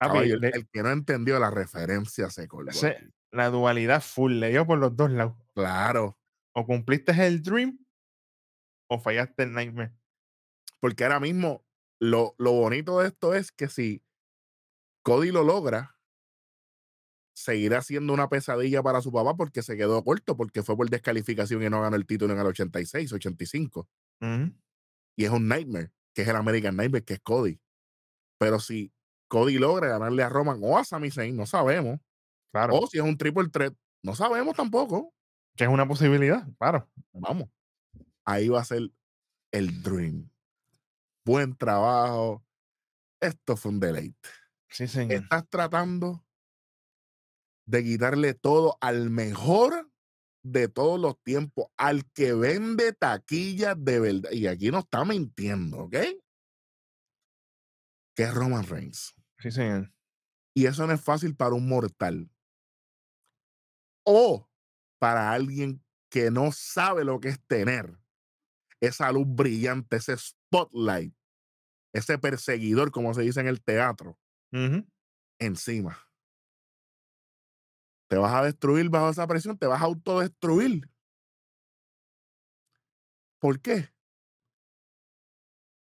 Papi, 0.00 0.12
Caballo, 0.30 0.38
el, 0.42 0.68
que 0.70 0.82
no 0.82 0.90
entendió 0.90 1.38
la 1.38 1.50
referencia 1.50 2.30
se 2.30 2.46
colgó. 2.48 2.70
ese- 2.70 3.10
la 3.30 3.50
dualidad 3.50 4.00
full 4.02 4.34
le 4.40 4.48
dio 4.50 4.66
por 4.66 4.78
los 4.78 4.96
dos 4.96 5.10
lados. 5.10 5.34
Claro, 5.54 6.18
O 6.54 6.64
cumpliste 6.66 7.12
el 7.26 7.42
dream 7.42 7.78
o 8.90 8.98
fallaste 8.98 9.42
el 9.44 9.52
nightmare. 9.52 9.92
porque 10.80 11.04
ahora 11.04 11.20
mismo 11.20 11.64
lo, 12.00 12.34
lo 12.38 12.52
bonito 12.52 13.00
de 13.00 13.08
esto 13.08 13.34
es 13.34 13.52
que 13.52 13.68
si 13.68 14.02
Cody 15.02 15.30
lo 15.30 15.42
logra, 15.42 15.98
seguirá 17.34 17.82
siendo 17.82 18.12
una 18.12 18.28
pesadilla 18.28 18.82
para 18.82 19.00
su 19.00 19.12
papá 19.12 19.36
porque 19.36 19.62
se 19.62 19.76
quedó 19.76 20.02
corto, 20.02 20.36
porque 20.36 20.62
fue 20.62 20.76
por 20.76 20.90
descalificación 20.90 21.62
y 21.62 21.70
no 21.70 21.80
ganó 21.80 21.96
el 21.96 22.06
título 22.06 22.34
en 22.34 22.40
el 22.40 22.46
86, 22.46 23.12
85. 23.12 23.88
Ujú. 24.20 24.52
Y 25.16 25.24
es 25.24 25.30
un 25.30 25.48
nightmare, 25.48 25.92
que 26.14 26.22
es 26.22 26.28
el 26.28 26.36
American 26.36 26.76
Nightmare, 26.76 27.04
que 27.04 27.14
es 27.14 27.20
Cody. 27.20 27.60
Pero 28.38 28.60
si 28.60 28.92
Cody 29.28 29.58
logra 29.58 29.88
ganarle 29.88 30.22
a 30.22 30.28
Roman 30.28 30.58
o 30.62 30.78
a 30.78 30.84
Sami 30.84 31.10
Zayn, 31.10 31.36
no 31.36 31.46
sabemos. 31.46 32.00
Claro. 32.52 32.74
O 32.74 32.86
si 32.86 32.98
es 32.98 33.04
un 33.04 33.16
triple 33.16 33.48
threat, 33.48 33.74
no 34.02 34.14
sabemos 34.14 34.56
tampoco. 34.56 35.12
Que 35.56 35.64
es 35.64 35.70
una 35.70 35.86
posibilidad, 35.86 36.46
claro. 36.58 36.88
Vamos. 37.12 37.48
Ahí 38.24 38.48
va 38.48 38.60
a 38.60 38.64
ser 38.64 38.90
el 39.52 39.82
dream. 39.82 40.30
Buen 41.28 41.54
trabajo. 41.54 42.42
Esto 43.20 43.54
fue 43.54 43.72
un 43.72 43.80
deleite. 43.80 44.30
Sí, 44.70 44.88
señor. 44.88 45.24
Estás 45.24 45.46
tratando 45.50 46.26
de 47.66 47.84
quitarle 47.84 48.32
todo 48.32 48.78
al 48.80 49.10
mejor 49.10 49.92
de 50.42 50.68
todos 50.68 50.98
los 50.98 51.22
tiempos, 51.22 51.66
al 51.76 52.10
que 52.12 52.32
vende 52.32 52.94
taquillas 52.94 53.76
de 53.78 54.00
verdad. 54.00 54.30
Y 54.32 54.46
aquí 54.46 54.70
no 54.70 54.78
está 54.78 55.04
mintiendo, 55.04 55.80
¿ok? 55.80 55.96
Que 58.16 58.22
es 58.22 58.32
Roman 58.32 58.66
Reigns. 58.66 59.14
Sí, 59.38 59.50
señor. 59.50 59.92
Y 60.54 60.64
eso 60.64 60.86
no 60.86 60.94
es 60.94 61.02
fácil 61.02 61.36
para 61.36 61.54
un 61.54 61.68
mortal. 61.68 62.32
O 64.02 64.48
para 64.98 65.30
alguien 65.32 65.84
que 66.10 66.30
no 66.30 66.52
sabe 66.52 67.04
lo 67.04 67.20
que 67.20 67.28
es 67.28 67.46
tener 67.46 68.00
esa 68.80 69.12
luz 69.12 69.26
brillante, 69.26 69.96
ese 69.96 70.16
spotlight, 70.16 71.17
ese 71.98 72.18
perseguidor, 72.18 72.90
como 72.90 73.12
se 73.14 73.22
dice 73.22 73.40
en 73.40 73.48
el 73.48 73.62
teatro, 73.62 74.18
encima. 75.38 75.98
Te 78.08 78.16
vas 78.16 78.34
a 78.34 78.44
destruir 78.44 78.88
bajo 78.88 79.10
esa 79.10 79.26
presión, 79.26 79.58
te 79.58 79.66
vas 79.66 79.82
a 79.82 79.84
autodestruir. 79.84 80.90
¿Por 83.38 83.60
qué? 83.60 83.92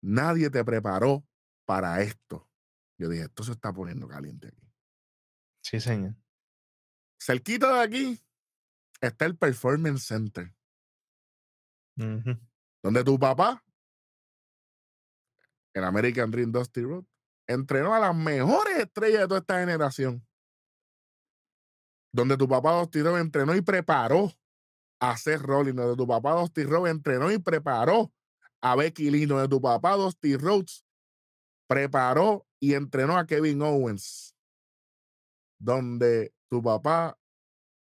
Nadie 0.01 0.49
te 0.49 0.63
preparó 0.63 1.27
para 1.65 2.01
esto. 2.01 2.49
Yo 2.97 3.09
dije, 3.09 3.23
esto 3.25 3.43
se 3.43 3.51
está 3.51 3.73
poniendo 3.73 4.07
caliente 4.07 4.47
aquí. 4.47 4.71
Sí, 5.61 5.79
señor. 5.79 6.15
Cerquita 7.21 7.73
de 7.73 7.81
aquí 7.81 8.19
está 9.01 9.25
el 9.25 9.37
Performance 9.37 10.03
Center, 10.05 10.53
donde 11.95 13.03
tu 13.03 13.19
papá, 13.19 13.63
el 15.73 15.83
American 15.83 16.31
Dream 16.31 16.51
Dusty 16.51 16.81
Road, 16.81 17.05
entrenó 17.47 17.93
a 17.93 17.99
las 17.99 18.15
mejores 18.15 18.77
estrellas 18.77 19.21
de 19.21 19.27
toda 19.27 19.39
esta 19.39 19.59
generación. 19.59 20.25
Donde 22.13 22.37
tu 22.37 22.47
papá 22.47 22.79
Dusty 22.79 23.01
Road 23.01 23.19
entrenó 23.19 23.55
y 23.55 23.61
preparó 23.61 24.31
a 24.99 25.17
Seth 25.17 25.41
Rollins, 25.41 25.75
donde 25.75 25.97
tu 25.97 26.07
papá 26.07 26.33
Dusty 26.33 26.63
Road 26.63 26.87
entrenó 26.87 27.31
y 27.31 27.39
preparó 27.39 28.13
a 28.61 28.75
Becky 28.75 29.11
Lynch, 29.11 29.27
donde 29.27 29.49
tu 29.49 29.61
papá 29.61 29.95
Dusty 29.95 30.37
Rhodes 30.37 30.85
preparó 31.67 32.47
y 32.61 32.75
entrenó 32.75 33.17
a 33.17 33.25
Kevin 33.25 33.61
Owens, 33.61 34.37
donde 35.59 36.33
tu 36.49 36.63
papá 36.63 37.19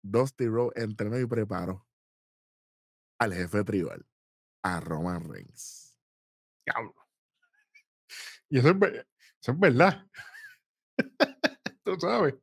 Dusty 0.01 0.47
Road 0.47 0.71
entrenó 0.75 1.19
y 1.19 1.25
preparó 1.25 1.85
al 3.19 3.33
jefe 3.33 3.65
tribal, 3.65 4.07
a 4.63 4.79
Roman 4.79 5.29
Reigns. 5.29 5.97
Diablo. 6.65 6.98
Y 8.49 8.59
eso 8.59 8.69
es, 8.69 8.75
eso 9.41 9.51
es 9.51 9.59
verdad. 9.59 10.07
Tú 11.83 11.95
sabes. 11.99 12.35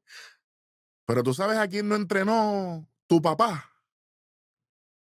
Pero 1.06 1.22
tú 1.22 1.32
sabes 1.32 1.56
a 1.56 1.68
quién 1.68 1.88
no 1.88 1.94
entrenó 1.94 2.88
tu 3.06 3.22
papá. 3.22 3.70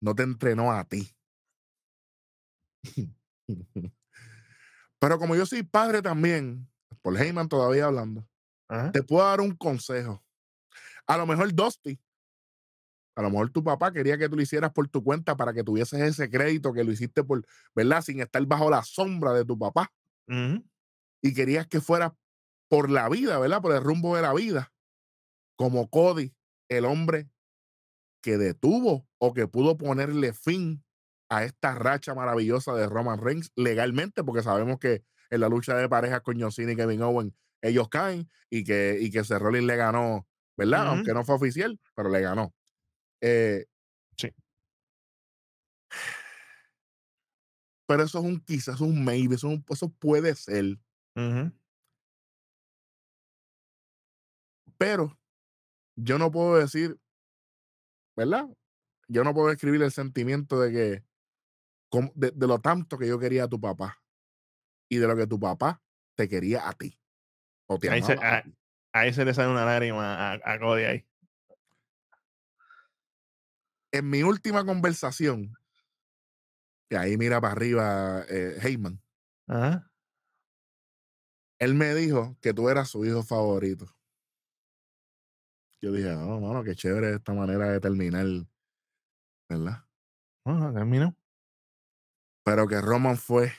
No 0.02 0.14
te 0.14 0.24
entrenó 0.24 0.72
a 0.72 0.84
ti. 0.84 1.10
Pero 5.00 5.20
como 5.20 5.36
yo 5.36 5.46
soy 5.46 5.64
padre 5.64 6.02
también, 6.02 6.70
por 7.02 7.16
Heyman 7.16 7.48
todavía 7.48 7.86
hablando, 7.86 8.28
te 8.92 9.04
puedo 9.04 9.26
dar 9.26 9.40
un 9.40 9.56
consejo. 9.56 10.22
A 11.08 11.18
lo 11.18 11.26
mejor 11.26 11.54
Dusty, 11.54 12.00
a 13.16 13.22
lo 13.22 13.30
mejor 13.30 13.50
tu 13.52 13.64
papá 13.64 13.92
quería 13.94 14.18
que 14.18 14.28
tú 14.28 14.36
lo 14.36 14.42
hicieras 14.42 14.72
por 14.74 14.88
tu 14.90 15.04
cuenta 15.04 15.38
para 15.38 15.54
que 15.54 15.64
tuvieses 15.64 16.02
ese 16.02 16.30
crédito 16.30 16.74
que 16.74 16.84
lo 16.84 16.92
hiciste 16.92 17.24
por, 17.24 17.46
¿verdad? 17.74 18.02
Sin 18.02 18.20
estar 18.20 18.46
bajo 18.46 18.70
la 18.70 18.84
sombra 18.84 19.32
de 19.34 19.46
tu 19.46 19.58
papá. 19.58 19.92
Y 21.22 21.34
querías 21.34 21.68
que 21.68 21.82
fuera 21.82 22.16
por 22.70 22.90
la 22.90 23.10
vida, 23.10 23.40
¿verdad? 23.40 23.62
Por 23.62 23.74
el 23.74 23.84
rumbo 23.84 24.16
de 24.16 24.22
la 24.22 24.34
vida. 24.34 24.74
Como 25.58 25.90
Cody, 25.90 26.36
el 26.70 26.86
hombre 26.86 27.30
que 28.22 28.38
detuvo 28.38 29.08
o 29.20 29.34
que 29.34 29.48
pudo 29.48 29.78
ponerle 29.78 30.34
fin 30.34 30.84
a 31.30 31.44
esta 31.44 31.76
racha 31.76 32.14
maravillosa 32.14 32.74
de 32.74 32.88
Roman 32.88 33.20
Reigns 33.20 33.52
legalmente, 33.56 34.24
porque 34.24 34.44
sabemos 34.44 34.80
que 34.80 35.04
en 35.30 35.42
la 35.42 35.50
lucha 35.50 35.76
de 35.76 35.90
parejas 35.90 36.22
con 36.22 36.40
John 36.40 36.52
y 36.58 36.76
Kevin 36.76 37.02
Owen, 37.02 37.36
ellos 37.62 37.90
caen 37.90 38.30
y 38.50 38.64
que, 38.64 38.98
y 39.00 39.12
que 39.12 39.22
le 39.22 39.76
ganó, 39.76 40.28
¿verdad? 40.58 40.88
Aunque 40.88 41.14
no 41.14 41.24
fue 41.24 41.36
oficial, 41.36 41.80
pero 41.96 42.10
le 42.10 42.22
ganó. 42.22 42.54
Eh, 43.22 43.66
sí. 44.18 44.34
Pero 47.88 48.04
eso 48.04 48.20
es 48.20 48.26
un 48.26 48.40
quizás, 48.40 48.82
un 48.82 49.04
maybe, 49.04 49.36
eso, 49.36 49.52
eso 49.70 49.90
puede 49.90 50.36
ser. 50.36 50.78
Pero 54.78 55.18
yo 55.96 56.20
no 56.20 56.32
puedo 56.32 56.58
decir, 56.58 57.00
¿verdad? 58.16 58.48
Yo 59.08 59.24
no 59.24 59.34
puedo 59.34 59.52
escribir 59.52 59.82
el 59.82 59.92
sentimiento 59.92 60.60
de 60.60 60.72
que, 60.72 61.06
de, 62.16 62.48
lo 62.48 62.60
tanto 62.60 62.98
que 62.98 63.08
yo 63.08 63.20
quería 63.20 63.46
a 63.46 63.48
tu 63.48 63.60
papá 63.60 64.02
y 64.90 64.98
de 64.98 65.08
lo 65.08 65.16
que 65.16 65.28
tu 65.28 65.40
papá 65.40 65.82
te 66.16 66.28
quería 66.28 66.68
a 66.68 66.74
ti. 66.74 67.00
O 67.68 67.80
ahí, 67.90 68.02
se, 68.02 68.18
ahí, 68.92 69.14
se, 69.14 69.26
le 69.26 69.34
sale 69.34 69.52
una 69.52 69.66
lágrima 69.66 70.34
a, 70.34 70.40
a 70.44 70.60
Cody 70.60 70.84
ahí. 70.84 71.08
En 73.92 74.10
mi 74.10 74.24
última 74.24 74.66
conversación, 74.66 75.56
y 76.90 76.96
ahí 76.96 77.18
mira 77.18 77.40
para 77.40 77.54
arriba 77.54 78.26
eh, 78.30 78.58
Heyman, 78.62 79.02
él 81.60 81.76
me 81.76 81.94
dijo 81.96 82.38
que 82.42 82.54
tú 82.54 82.70
eras 82.70 82.90
su 82.90 83.06
hijo 83.06 83.24
favorito. 83.24 83.86
Yo 85.82 85.92
dije, 85.92 86.16
no, 86.16 86.40
mano, 86.40 86.64
qué 86.64 86.76
chévere 86.76 87.16
esta 87.16 87.34
manera 87.34 87.70
de 87.72 87.80
terminar, 87.80 88.26
¿verdad? 89.50 89.86
Bueno, 90.44 90.74
terminó. 90.74 91.16
Pero 92.44 92.68
que 92.68 92.82
Roman 92.82 93.18
fue 93.18 93.52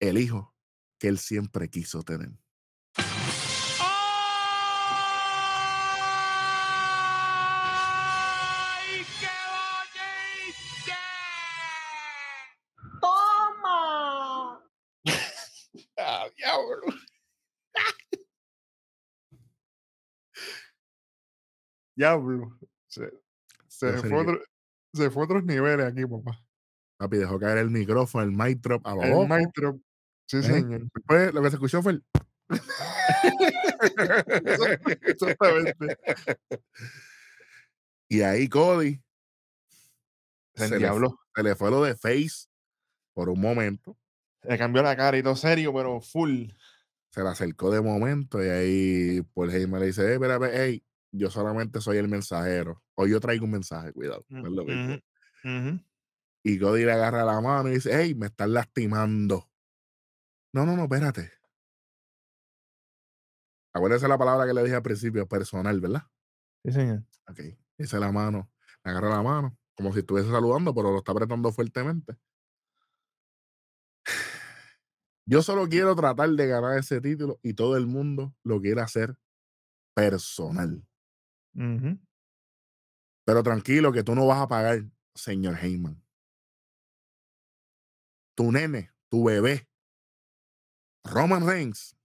el 0.00 0.18
hijo 0.18 0.54
que 0.98 1.08
él 1.08 1.18
siempre 1.18 1.68
quiso 1.68 2.02
tener. 2.02 2.30
Diablo. 21.98 22.56
Se, 22.86 23.12
se, 23.66 23.92
fue 23.98 24.20
otro, 24.20 24.40
se, 24.94 25.10
fue 25.10 25.24
otros 25.24 25.42
niveles 25.42 25.84
aquí, 25.84 26.06
papá. 26.06 26.40
Papi, 26.96 27.16
dejó 27.16 27.40
caer 27.40 27.58
el 27.58 27.70
micrófono, 27.70 28.22
el 28.22 28.30
mic 28.30 28.60
drop 28.60 28.86
a 28.86 28.92
El 28.92 29.28
mic 29.28 29.50
drop. 29.52 29.80
Sí, 30.26 30.36
¿Eh? 30.36 30.42
señor. 30.44 30.88
Después 30.94 31.34
lo 31.34 31.42
que 31.42 31.50
se 31.50 31.56
escuchó 31.56 31.82
fue 31.82 31.92
el. 31.92 32.04
Exactamente. 35.02 35.98
Y 38.08 38.22
ahí 38.22 38.48
Cody 38.48 39.02
se, 40.54 40.68
se, 40.68 40.78
le, 40.78 40.88
se 41.34 41.42
le 41.42 41.54
fue 41.56 41.70
lo 41.70 41.82
de 41.82 41.96
Face 41.96 42.46
por 43.12 43.28
un 43.28 43.40
momento. 43.40 43.98
Le 44.44 44.56
cambió 44.56 44.84
la 44.84 44.96
cara 44.96 45.18
y 45.18 45.22
todo 45.24 45.34
serio, 45.34 45.74
pero 45.74 46.00
full. 46.00 46.46
Se 47.10 47.24
le 47.24 47.28
acercó 47.28 47.72
de 47.72 47.80
momento 47.80 48.42
y 48.42 48.48
ahí 48.48 49.22
Paul 49.34 49.50
Heyman 49.50 49.80
le 49.80 49.86
dice, 49.86 50.04
hey, 50.06 50.14
espera, 50.14 50.38
hey, 50.52 50.84
yo 51.12 51.30
solamente 51.30 51.80
soy 51.80 51.98
el 51.98 52.08
mensajero. 52.08 52.82
O 52.94 53.06
yo 53.06 53.20
traigo 53.20 53.44
un 53.44 53.52
mensaje, 53.52 53.92
cuidado. 53.92 54.24
Y 56.42 56.58
Cody 56.58 56.84
le 56.84 56.92
agarra 56.92 57.24
la 57.24 57.40
mano 57.40 57.68
y 57.68 57.74
dice, 57.74 57.90
hey, 57.92 58.14
me 58.14 58.26
están 58.26 58.52
lastimando. 58.52 59.50
No, 60.52 60.64
no, 60.64 60.76
no, 60.76 60.84
espérate. 60.84 61.30
Acuérdese 63.72 64.08
la 64.08 64.18
palabra 64.18 64.46
que 64.46 64.54
le 64.54 64.62
dije 64.62 64.74
al 64.74 64.82
principio, 64.82 65.28
personal, 65.28 65.80
¿verdad? 65.80 66.02
Sí, 66.64 66.72
señor. 66.72 67.04
Ok. 67.28 67.40
Dice 67.76 67.98
la 68.00 68.10
mano, 68.10 68.50
le 68.82 68.90
agarra 68.90 69.10
la 69.10 69.22
mano, 69.22 69.56
como 69.76 69.92
si 69.92 70.00
estuviese 70.00 70.30
saludando, 70.30 70.74
pero 70.74 70.90
lo 70.90 70.98
está 70.98 71.12
apretando 71.12 71.52
fuertemente. 71.52 72.16
Yo 75.26 75.42
solo 75.42 75.68
quiero 75.68 75.94
tratar 75.94 76.30
de 76.30 76.46
ganar 76.46 76.78
ese 76.78 77.02
título 77.02 77.38
y 77.42 77.52
todo 77.52 77.76
el 77.76 77.86
mundo 77.86 78.34
lo 78.42 78.62
quiere 78.62 78.80
hacer 78.80 79.18
personal. 79.94 80.87
Pero 83.24 83.42
tranquilo 83.42 83.92
que 83.92 84.04
tú 84.04 84.14
no 84.14 84.26
vas 84.26 84.40
a 84.40 84.48
pagar, 84.48 84.84
señor 85.14 85.58
Heyman. 85.58 86.02
Tu 88.36 88.52
nene, 88.52 88.92
tu 89.10 89.24
bebé, 89.24 89.68
Roman 91.04 91.44
Reigns, 91.46 91.96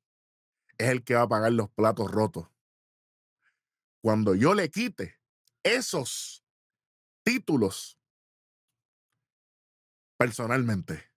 es 0.77 0.89
el 0.89 1.03
que 1.03 1.13
va 1.13 1.23
a 1.23 1.27
pagar 1.27 1.51
los 1.51 1.69
platos 1.69 2.09
rotos. 2.09 2.49
Cuando 4.01 4.33
yo 4.35 4.53
le 4.53 4.69
quite 4.69 5.19
esos 5.63 6.43
títulos 7.23 7.99
personalmente. 10.17 11.12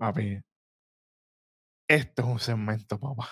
Papi, 0.00 0.42
esto 1.86 2.22
es 2.22 2.28
un 2.28 2.38
segmento, 2.38 2.98
papá. 2.98 3.28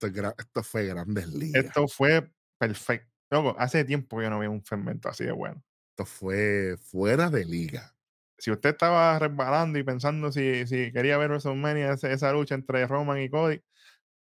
Esto, 0.00 0.62
fue 0.64 0.86
Grandes 0.86 1.28
Ligas. 1.28 1.66
Esto 1.66 1.86
fue 1.86 2.28
perfecto. 2.58 3.54
hace 3.56 3.84
tiempo 3.84 4.16
que 4.16 4.24
yo 4.24 4.30
no 4.30 4.40
vi 4.40 4.48
un 4.48 4.64
segmento 4.64 5.08
así 5.08 5.24
de 5.24 5.32
bueno. 5.32 5.62
Esto 5.90 6.04
fue 6.06 6.76
fuera 6.78 7.30
de 7.30 7.44
liga. 7.44 7.94
Si 8.38 8.50
usted 8.50 8.70
estaba 8.70 9.16
resbalando 9.20 9.78
y 9.78 9.84
pensando 9.84 10.32
si, 10.32 10.66
si 10.66 10.90
quería 10.90 11.18
ver 11.18 11.28
WrestleMania, 11.28 11.92
esa, 11.92 12.10
esa 12.10 12.32
lucha 12.32 12.56
entre 12.56 12.86
Roman 12.86 13.20
y 13.20 13.28
Cody, 13.28 13.62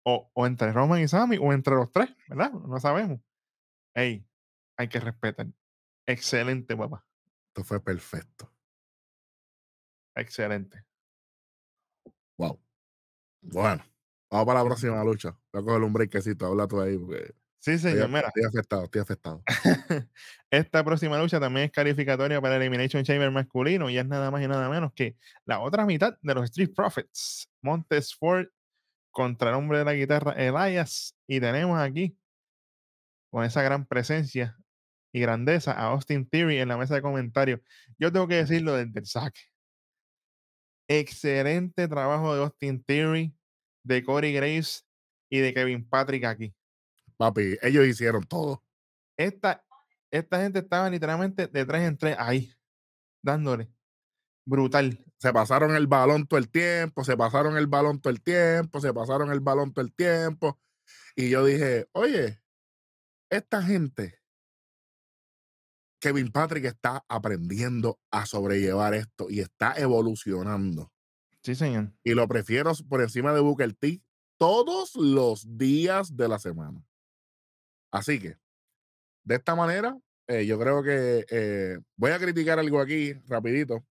o, 0.05 0.31
o, 0.33 0.47
entre 0.47 0.73
Roman 0.73 1.01
y 1.01 1.09
Sammy, 1.09 1.37
o 1.41 1.53
entre 1.53 1.75
los 1.75 1.91
tres, 1.91 2.11
¿verdad? 2.29 2.53
No 2.53 2.79
sabemos. 2.79 3.21
Ey, 3.95 4.25
hay 4.77 4.89
que 4.89 5.01
respetar. 5.01 5.49
Excelente, 6.07 6.77
papá. 6.77 7.05
Esto 7.49 7.65
fue 7.65 7.83
perfecto. 7.83 8.53
Excelente. 10.15 10.90
Wow. 12.41 12.59
Bueno, 13.43 13.85
vamos 14.31 14.47
para 14.47 14.61
la 14.61 14.65
próxima 14.65 15.05
lucha. 15.05 15.37
Voy 15.53 15.61
a 15.61 15.65
coger 15.65 15.83
un 15.83 15.93
breakcito, 15.93 16.47
habla 16.47 16.67
tú 16.67 16.81
ahí. 16.81 16.97
Porque 16.97 17.35
sí, 17.59 17.79
señor, 17.79 18.09
mira. 18.09 18.29
Estoy 18.29 18.45
afectado, 18.45 18.85
estoy 18.85 19.03
afectado. 19.03 19.43
Esta 20.51 20.83
próxima 20.83 21.19
lucha 21.19 21.39
también 21.39 21.67
es 21.67 21.73
calificatoria 21.73 22.41
para 22.41 22.57
el 22.57 22.63
Elimination 22.63 23.05
Chamber 23.05 23.31
masculino 23.31 23.91
y 23.91 23.99
es 23.99 24.07
nada 24.07 24.31
más 24.31 24.43
y 24.43 24.49
nada 24.49 24.71
menos 24.71 24.93
que 24.95 25.17
la 25.45 25.61
otra 25.61 25.85
mitad 25.85 26.17
de 26.23 26.35
los 26.35 26.45
Street 26.45 26.71
Profits. 26.75 27.51
Montes 27.61 28.15
Ford 28.15 28.47
contra 29.11 29.51
el 29.51 29.57
hombre 29.57 29.79
de 29.79 29.85
la 29.85 29.93
guitarra 29.93 30.33
Elias. 30.33 31.15
Y 31.27 31.41
tenemos 31.41 31.79
aquí, 31.79 32.17
con 33.29 33.45
esa 33.45 33.61
gran 33.61 33.85
presencia 33.85 34.57
y 35.13 35.21
grandeza, 35.21 35.73
a 35.73 35.89
Austin 35.89 36.27
Theory 36.27 36.57
en 36.57 36.69
la 36.69 36.79
mesa 36.79 36.95
de 36.95 37.03
comentarios. 37.03 37.61
Yo 37.99 38.11
tengo 38.11 38.27
que 38.27 38.37
decirlo 38.37 38.77
desde 38.77 38.99
el 38.99 39.07
saque. 39.07 39.50
Excelente 40.93 41.87
trabajo 41.87 42.35
de 42.35 42.43
Austin 42.43 42.83
Theory, 42.83 43.33
de 43.85 44.03
Corey 44.03 44.33
Graves 44.33 44.85
y 45.31 45.39
de 45.39 45.55
Kevin 45.55 45.89
Patrick 45.89 46.25
aquí. 46.25 46.53
Papi, 47.17 47.57
ellos 47.63 47.87
hicieron 47.87 48.25
todo. 48.25 48.65
Esta, 49.17 49.65
esta 50.11 50.43
gente 50.43 50.59
estaba 50.59 50.91
literalmente 50.91 51.47
de 51.47 51.65
tres 51.65 51.83
en 51.87 51.97
tres 51.97 52.17
ahí, 52.19 52.53
dándole. 53.23 53.71
Brutal. 54.45 54.99
Se 55.19 55.33
pasaron 55.33 55.77
el 55.77 55.87
balón 55.87 56.27
todo 56.27 56.41
el 56.41 56.51
tiempo, 56.51 57.05
se 57.05 57.17
pasaron 57.17 57.57
el 57.57 57.69
balón 57.69 58.01
todo 58.01 58.13
el 58.13 58.21
tiempo, 58.21 58.81
se 58.81 58.93
pasaron 58.93 59.31
el 59.31 59.39
balón 59.39 59.73
todo 59.73 59.85
el 59.85 59.95
tiempo. 59.95 60.59
Y 61.15 61.31
yo 61.31 61.45
dije, 61.45 61.89
oye, 61.93 62.43
esta 63.31 63.63
gente 63.63 64.20
Kevin 66.01 66.33
Patrick 66.33 66.65
está 66.65 67.05
aprendiendo 67.09 68.01
a 68.11 68.27
sobrellevar 68.27 68.95
esto 68.95 69.29
y 69.31 69.41
está 69.41 69.75
evolucionando. 69.75 70.93
Sí, 71.43 71.55
señor. 71.55 71.93
Y 72.03 72.15
lo 72.15 72.27
prefiero 72.27 72.73
por 72.89 73.03
encima 73.03 73.33
de 73.33 73.41
Booker 73.41 73.75
T 73.75 74.03
todos 74.39 74.97
los 74.97 75.59
días 75.59 76.17
de 76.17 76.29
la 76.29 76.39
semana. 76.39 76.83
Así 77.93 78.19
que, 78.19 78.39
de 79.25 79.35
esta 79.35 79.55
manera, 79.55 79.99
eh, 80.27 80.47
yo 80.47 80.59
creo 80.59 80.83
que 80.83 81.27
eh, 81.31 81.79
voy 81.97 82.13
a 82.13 82.19
criticar 82.19 82.59
algo 82.59 82.81
aquí 82.81 83.13
rapidito. 83.27 83.85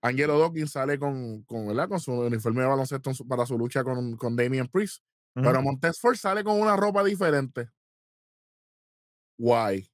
Angelo 0.00 0.38
Dawkins 0.38 0.72
sale 0.72 0.98
con, 0.98 1.42
con, 1.42 1.66
¿verdad? 1.66 1.88
con 1.88 2.00
su 2.00 2.12
uniforme 2.12 2.62
de 2.62 2.68
baloncesto 2.68 3.12
para 3.28 3.44
su 3.44 3.58
lucha 3.58 3.82
con, 3.84 4.16
con 4.16 4.36
Damian 4.36 4.68
Priest. 4.68 5.02
Pero 5.34 5.62
Montez 5.62 6.00
Ford 6.00 6.16
sale 6.16 6.42
con 6.42 6.60
una 6.60 6.76
ropa 6.76 7.04
diferente. 7.04 7.68
Why? 9.38 9.88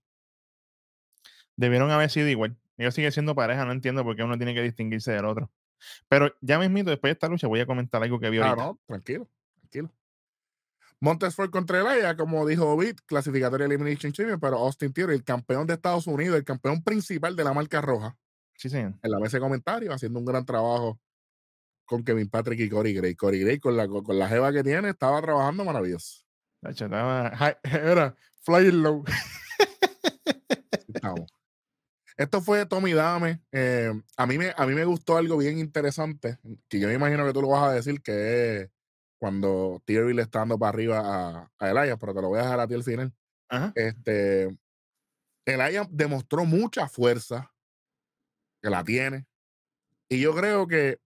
Debieron 1.57 1.91
haber 1.91 2.11
sido 2.11 2.29
igual. 2.29 2.57
Ellos 2.77 2.95
siguen 2.95 3.13
siendo 3.13 3.35
pareja, 3.35 3.65
no 3.65 3.73
entiendo 3.73 4.03
por 4.03 4.17
qué 4.17 4.25
uno 4.25 4.37
tiene 4.37 4.55
que 4.55 4.63
distinguirse 4.63 5.13
del 5.13 5.25
otro. 5.25 5.51
Pero 6.09 6.35
ya 6.41 6.59
mismito, 6.59 6.91
después 6.91 7.11
de 7.11 7.13
esta 7.13 7.29
lucha, 7.29 7.47
voy 7.47 7.61
a 7.61 7.67
comentar 7.67 8.03
algo 8.03 8.19
que 8.19 8.31
vi 8.31 8.39
ah, 8.39 8.49
ahorita. 8.49 8.65
no, 8.65 8.81
tranquilo, 8.87 9.29
tranquilo. 9.61 9.93
Montesford 11.01 11.51
contra 11.51 11.81
Elaya, 11.81 12.17
como 12.17 12.47
dijo 12.47 12.77
Bit, 12.77 13.01
clasificatoria 13.05 13.67
Elimination 13.67 14.13
Champion, 14.13 14.41
pero 14.41 14.59
Austin 14.59 14.93
Theory, 14.93 15.15
el 15.15 15.25
campeón 15.25 15.67
de 15.67 15.75
Estados 15.75 16.07
Unidos, 16.07 16.37
el 16.37 16.45
campeón 16.45 16.83
principal 16.83 17.37
de 17.37 17.45
la 17.45 17.53
marca 17.53 17.81
roja. 17.81 18.17
Sí, 18.57 18.71
señor. 18.71 18.95
En 19.03 19.11
la 19.11 19.19
mesa 19.19 19.37
de 19.37 19.43
comentarios, 19.43 19.95
haciendo 19.95 20.19
un 20.19 20.25
gran 20.25 20.47
trabajo 20.47 20.99
con 21.85 22.03
Kevin 22.05 22.31
Patrick 22.31 22.61
y 22.61 22.69
Corey 22.71 22.95
Gray. 22.95 23.15
Corey 23.15 23.41
Gray, 23.41 23.59
con 23.59 23.77
la, 23.77 23.87
con 23.87 24.19
la 24.19 24.29
jeva 24.29 24.53
que 24.53 24.63
tiene, 24.63 24.91
estaba 24.91 25.21
trabajando 25.21 25.65
maravilloso. 25.65 26.25
Era 27.63 28.17
flying 28.43 28.83
low. 28.83 29.05
Esto 32.17 32.41
fue 32.41 32.65
Tommy 32.67 32.93
Dame. 32.93 33.43
Eh, 33.51 33.93
a, 34.17 34.27
mí 34.27 34.39
me, 34.39 34.53
a 34.57 34.67
mí 34.67 34.75
me 34.75 34.85
gustó 34.85 35.17
algo 35.17 35.37
bien 35.37 35.59
interesante, 35.59 36.39
que 36.69 36.79
yo 36.79 36.89
me 36.89 36.95
imagino 36.95 37.27
que 37.27 37.33
tú 37.33 37.43
lo 37.43 37.49
vas 37.49 37.65
a 37.65 37.73
decir, 37.73 38.03
que 38.03 38.57
es 38.57 38.71
cuando 39.19 39.83
Thierry 39.85 40.15
le 40.15 40.23
está 40.23 40.41
dando 40.41 40.59
para 40.59 40.69
arriba 40.69 41.01
a, 41.01 41.53
a 41.59 41.71
Elias, 41.71 41.97
pero 41.99 42.15
te 42.15 42.21
lo 42.21 42.29
voy 42.29 42.39
a 42.39 42.43
dejar 42.43 42.61
a 42.61 42.69
ti 42.69 42.75
al 42.75 42.85
final. 42.85 43.15
Este, 43.75 44.57
Elias 45.45 45.87
demostró 45.91 46.45
mucha 46.45 46.89
fuerza, 46.89 47.53
que 48.62 48.71
la 48.71 48.85
tiene. 48.85 49.27
Y 50.09 50.21
yo 50.21 50.35
creo 50.35 50.67
que 50.67 51.01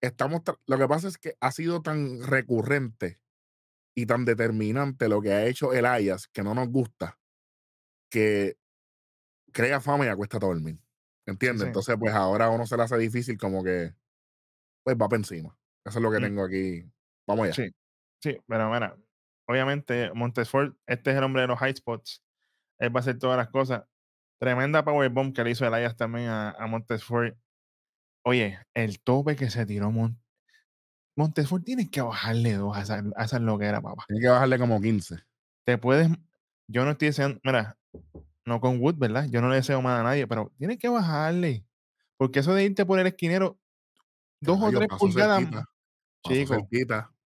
estamos, 0.00 0.42
lo 0.66 0.78
que 0.78 0.88
pasa 0.88 1.08
es 1.08 1.18
que 1.18 1.36
ha 1.40 1.52
sido 1.52 1.82
tan 1.82 2.22
recurrente 2.22 3.18
y 3.94 4.06
tan 4.06 4.24
determinante 4.24 5.08
lo 5.08 5.20
que 5.20 5.32
ha 5.32 5.46
hecho 5.46 5.72
Elias, 5.72 6.28
que 6.28 6.42
no 6.42 6.54
nos 6.54 6.68
gusta, 6.68 7.18
que 8.10 8.56
crea 9.56 9.80
fama 9.80 10.04
y 10.04 10.08
acuesta 10.08 10.38
todo 10.38 10.52
el 10.52 10.60
mundo. 10.60 10.82
¿Entiendes? 11.24 11.66
Entonces, 11.66 11.96
pues 11.98 12.12
ahora 12.12 12.50
uno 12.50 12.66
se 12.66 12.76
le 12.76 12.82
hace 12.82 12.98
difícil 12.98 13.38
como 13.38 13.64
que, 13.64 13.94
pues 14.84 14.96
va 14.96 15.08
para 15.08 15.16
encima. 15.16 15.56
Eso 15.82 15.98
es 15.98 16.02
lo 16.02 16.10
que 16.10 16.18
mm. 16.18 16.22
tengo 16.22 16.44
aquí. 16.44 16.84
Vamos 17.26 17.44
allá. 17.44 17.54
Sí, 17.54 17.74
sí, 18.22 18.38
pero 18.46 18.70
mira, 18.70 18.96
obviamente 19.48 20.12
Montesford, 20.12 20.74
este 20.86 21.10
es 21.10 21.16
el 21.16 21.24
hombre 21.24 21.42
de 21.42 21.48
los 21.48 21.58
high 21.58 21.74
spots. 21.74 22.22
Él 22.78 22.94
va 22.94 23.00
a 23.00 23.02
hacer 23.02 23.18
todas 23.18 23.38
las 23.38 23.48
cosas. 23.48 23.84
Tremenda 24.38 24.84
powerbomb 24.84 25.34
que 25.34 25.42
le 25.42 25.52
hizo 25.52 25.66
Elias 25.66 25.96
también 25.96 26.28
a, 26.28 26.50
a 26.50 26.66
Montesford. 26.66 27.34
Oye, 28.26 28.58
el 28.74 29.00
tope 29.00 29.36
que 29.36 29.48
se 29.48 29.64
tiró 29.64 29.90
Mont 29.90 30.18
Montesford 31.16 31.62
tiene 31.62 31.90
que 31.90 32.02
bajarle 32.02 32.54
dos 32.54 32.76
a 32.76 32.82
esa, 32.82 33.02
a 33.16 33.24
esa 33.24 33.38
loquera, 33.38 33.80
papá. 33.80 34.04
Tiene 34.06 34.20
que 34.20 34.28
bajarle 34.28 34.58
como 34.58 34.82
15. 34.82 35.16
Te 35.64 35.78
puedes. 35.78 36.10
Yo 36.68 36.84
no 36.84 36.90
estoy 36.90 37.08
diciendo. 37.08 37.40
Mira, 37.42 37.78
no 38.46 38.60
con 38.60 38.80
Wood, 38.80 38.96
¿verdad? 38.96 39.26
Yo 39.28 39.42
no 39.42 39.50
le 39.50 39.56
deseo 39.56 39.82
mal 39.82 40.00
a 40.00 40.02
nadie, 40.04 40.26
pero 40.26 40.52
tienes 40.56 40.78
que 40.78 40.88
bajarle. 40.88 41.66
Porque 42.16 42.38
eso 42.38 42.54
de 42.54 42.64
irte 42.64 42.86
por 42.86 42.98
el 42.98 43.06
esquinero, 43.06 43.58
dos 44.40 44.58
o 44.62 44.70
tres 44.70 44.88
pulgadas, 44.98 45.44
chico, 46.26 46.68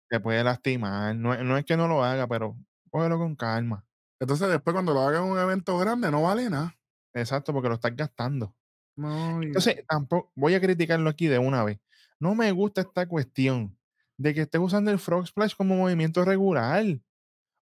te 0.09 0.19
puede 0.19 0.43
lastimar. 0.43 1.15
No, 1.15 1.57
es 1.57 1.65
que 1.65 1.77
no 1.77 1.87
lo 1.87 2.03
haga, 2.03 2.25
pero 2.25 2.57
cógelo 2.89 3.19
con 3.19 3.35
calma. 3.35 3.85
Entonces, 4.19 4.49
después, 4.49 4.73
cuando 4.73 4.93
lo 4.93 5.01
haga 5.01 5.19
en 5.19 5.25
un 5.25 5.37
evento 5.37 5.77
grande, 5.77 6.09
no 6.09 6.23
vale 6.23 6.49
nada. 6.49 6.75
Exacto, 7.13 7.53
porque 7.53 7.69
lo 7.69 7.75
estás 7.75 7.95
gastando. 7.95 8.55
Entonces, 8.97 9.85
tampoco 9.87 10.31
voy 10.35 10.55
a 10.55 10.61
criticarlo 10.61 11.09
aquí 11.09 11.27
de 11.27 11.37
una 11.37 11.63
vez. 11.63 11.79
No 12.19 12.35
me 12.35 12.51
gusta 12.51 12.81
esta 12.81 13.07
cuestión 13.07 13.77
de 14.17 14.33
que 14.33 14.41
estés 14.41 14.59
usando 14.59 14.91
el 14.91 14.99
Frog 14.99 15.27
Splash 15.27 15.55
como 15.55 15.75
movimiento 15.75 16.25
regular. 16.25 16.83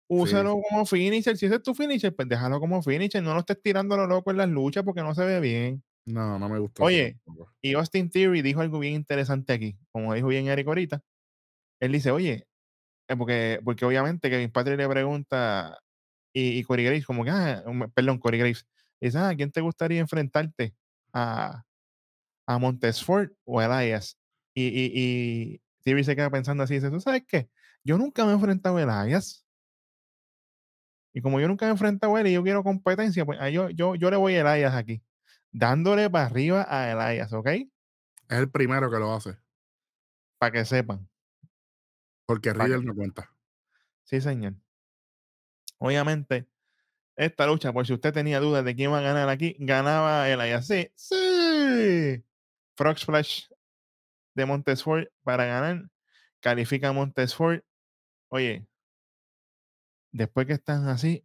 Úsalo 0.08 0.60
como 0.68 0.86
finisher. 0.86 1.36
Si 1.36 1.46
ese 1.46 1.56
es 1.56 1.62
tu 1.62 1.74
finisher, 1.74 2.14
pues 2.14 2.28
déjalo 2.28 2.60
como 2.60 2.82
finisher. 2.82 3.22
No 3.22 3.34
lo 3.34 3.40
estés 3.40 3.60
tirando 3.60 3.96
lo 3.96 4.06
loco 4.06 4.30
en 4.30 4.36
las 4.36 4.48
luchas 4.48 4.84
porque 4.84 5.02
no 5.02 5.14
se 5.14 5.24
ve 5.24 5.40
bien. 5.40 5.82
No, 6.06 6.38
no 6.38 6.48
me 6.48 6.58
gusta. 6.58 6.84
Oye, 6.84 7.18
y 7.60 7.74
Austin 7.74 8.08
Theory 8.10 8.40
dijo 8.42 8.60
algo 8.60 8.78
bien 8.78 8.94
interesante 8.94 9.52
aquí. 9.52 9.76
Como 9.90 10.14
dijo 10.14 10.28
bien 10.28 10.46
Eric 10.46 10.66
ahorita. 10.68 11.02
Él 11.80 11.92
dice, 11.92 12.10
oye, 12.10 12.46
eh, 13.08 13.16
porque, 13.16 13.60
porque 13.64 13.84
obviamente 13.84 14.30
Kevin 14.30 14.50
Patrick 14.50 14.78
le 14.78 14.88
pregunta 14.88 15.78
y, 16.32 16.58
y 16.58 16.62
Corey 16.64 16.84
Graves, 16.84 17.06
como 17.06 17.24
que, 17.24 17.30
ah, 17.30 17.64
perdón, 17.94 18.18
Corey 18.18 18.38
Graves, 18.38 18.66
dice, 19.00 19.18
ah, 19.18 19.34
¿quién 19.36 19.50
te 19.50 19.60
gustaría 19.60 20.00
enfrentarte? 20.00 20.74
¿A, 21.12 21.64
a 22.46 22.58
Montesford 22.58 23.32
o 23.44 23.60
a 23.60 23.64
Elias? 23.82 24.18
Y, 24.54 24.66
y, 24.66 24.92
y 24.94 25.60
Theory 25.82 26.04
se 26.04 26.16
queda 26.16 26.30
pensando 26.30 26.62
así, 26.62 26.74
dice, 26.74 26.90
¿tú 26.90 27.00
sabes 27.00 27.24
qué? 27.26 27.48
Yo 27.84 27.98
nunca 27.98 28.24
me 28.24 28.32
he 28.32 28.34
enfrentado 28.34 28.76
a 28.76 29.04
Elias. 29.04 29.45
Y 31.16 31.22
como 31.22 31.40
yo 31.40 31.48
nunca 31.48 31.66
he 31.66 31.70
enfrentado 31.70 32.14
a 32.14 32.20
él 32.20 32.26
y 32.26 32.34
yo 32.34 32.42
quiero 32.42 32.62
competencia, 32.62 33.24
pues 33.24 33.38
ah, 33.40 33.48
yo, 33.48 33.70
yo, 33.70 33.94
yo 33.94 34.10
le 34.10 34.18
voy 34.18 34.34
a 34.34 34.40
Elias 34.42 34.74
aquí. 34.74 35.02
Dándole 35.50 36.10
para 36.10 36.26
arriba 36.26 36.66
a 36.68 36.90
Elias, 36.92 37.32
¿ok? 37.32 37.46
Es 37.46 37.68
el 38.28 38.50
primero 38.50 38.90
que 38.90 38.98
lo 38.98 39.14
hace. 39.14 39.38
Para 40.36 40.52
que 40.52 40.66
sepan. 40.66 41.08
Porque 42.26 42.52
Riddle 42.52 42.84
no 42.84 42.94
cuenta. 42.94 43.32
Sí, 44.04 44.20
señor. 44.20 44.56
Obviamente, 45.78 46.46
esta 47.16 47.46
lucha, 47.46 47.72
por 47.72 47.86
si 47.86 47.94
usted 47.94 48.12
tenía 48.12 48.38
dudas 48.38 48.62
de 48.62 48.76
quién 48.76 48.92
va 48.92 48.98
a 48.98 49.00
ganar 49.00 49.30
aquí, 49.30 49.56
ganaba 49.58 50.28
Elias. 50.28 50.66
Sí, 50.66 50.92
sí. 50.96 52.22
Frog 52.76 52.98
Splash 52.98 53.46
de 54.34 54.44
Montesford 54.44 55.06
para 55.22 55.46
ganar. 55.46 55.88
Califica 56.40 56.90
a 56.90 56.92
Montesford. 56.92 57.62
Oye, 58.28 58.66
después 60.16 60.46
que 60.46 60.54
están 60.54 60.88
así, 60.88 61.24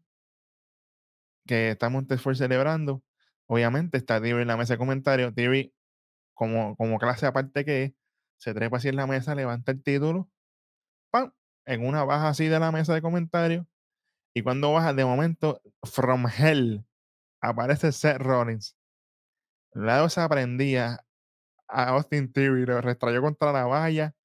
que 1.48 1.72
está 1.72 1.90
Montesfort 1.90 2.36
celebrando, 2.38 3.04
obviamente 3.48 3.98
está 3.98 4.22
Theory 4.22 4.44
en 4.44 4.48
la 4.48 4.58
mesa 4.58 4.74
de 4.74 4.78
comentarios. 4.78 5.34
Theory, 5.34 5.74
como, 6.34 6.76
como 6.76 7.00
clase 7.00 7.26
aparte 7.26 7.66
que 7.66 7.84
es, 7.84 7.94
se 8.38 8.54
trepa 8.54 8.78
así 8.78 8.90
en 8.90 8.98
la 8.98 9.08
mesa, 9.08 9.36
levanta 9.36 9.72
el 9.72 9.84
título, 9.84 10.30
¡pam! 11.12 11.32
En 11.66 11.86
una 11.86 12.04
baja 12.04 12.30
así 12.30 12.48
de 12.48 12.60
la 12.60 12.72
mesa 12.72 12.94
de 12.94 13.02
comentarios. 13.02 13.66
Y 14.34 14.44
cuando 14.44 14.74
baja, 14.74 14.94
de 14.94 15.06
momento, 15.06 15.62
from 15.84 16.26
hell, 16.28 16.86
aparece 17.42 17.92
Seth 17.92 18.18
Rollins. 18.18 18.76
lado 19.74 20.10
se 20.10 20.22
aprendía 20.22 21.06
a 21.68 21.90
Austin 21.90 22.32
Theory, 22.32 22.66
lo 22.66 22.82
restrayó 22.82 23.22
contra 23.22 23.52
la 23.52 23.66
valla. 23.66 24.16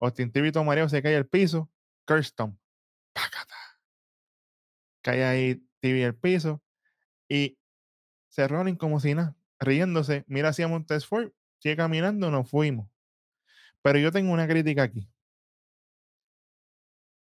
Austin 0.00 0.32
Theory 0.32 0.52
tomaría, 0.52 0.88
se 0.88 1.02
cae 1.02 1.16
al 1.16 1.26
piso. 1.26 1.70
Kirsten. 2.06 2.58
Cae 5.04 5.22
ahí 5.22 5.62
tibia 5.80 6.06
el 6.06 6.16
piso 6.16 6.62
y 7.28 7.58
se 8.30 8.48
rolen 8.48 8.76
como 8.76 8.98
si 8.98 9.14
nada, 9.14 9.36
riéndose, 9.60 10.24
mira 10.26 10.48
hacia 10.48 10.66
Montesfort, 10.66 11.32
sigue 11.58 11.76
caminando, 11.76 12.30
nos 12.30 12.50
fuimos. 12.50 12.88
Pero 13.82 13.98
yo 13.98 14.10
tengo 14.10 14.32
una 14.32 14.48
crítica 14.48 14.82
aquí. 14.82 15.08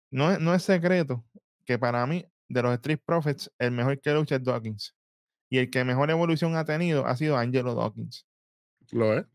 No, 0.09 0.39
no 0.39 0.53
es 0.55 0.63
secreto 0.63 1.26
que 1.65 1.78
para 1.78 2.07
mí, 2.07 2.26
de 2.47 2.61
los 2.63 2.74
Street 2.76 3.01
Profits, 3.05 3.51
el 3.59 3.72
mejor 3.72 3.99
que 3.99 4.13
lucha 4.13 4.38
es 4.38 4.43
Dawkins. 4.43 4.95
Y 5.49 5.57
el 5.57 5.70
que 5.70 5.84
mejor 5.84 6.09
evolución 6.09 6.55
ha 6.55 6.63
tenido 6.63 7.05
ha 7.05 7.18
sido 7.18 7.38
Angelo 7.38 7.76
Dawkins. 7.76 8.26
Lo 8.91 9.18
es. 9.18 9.26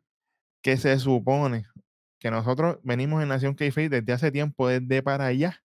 Que 0.62 0.78
se 0.78 0.98
supone 0.98 1.66
que 2.18 2.30
nosotros 2.30 2.78
venimos 2.82 3.22
en 3.22 3.28
Nación 3.28 3.54
k 3.54 3.66
desde 3.66 4.12
hace 4.12 4.30
tiempo, 4.30 4.68
desde 4.68 5.02
para 5.02 5.26
allá, 5.26 5.62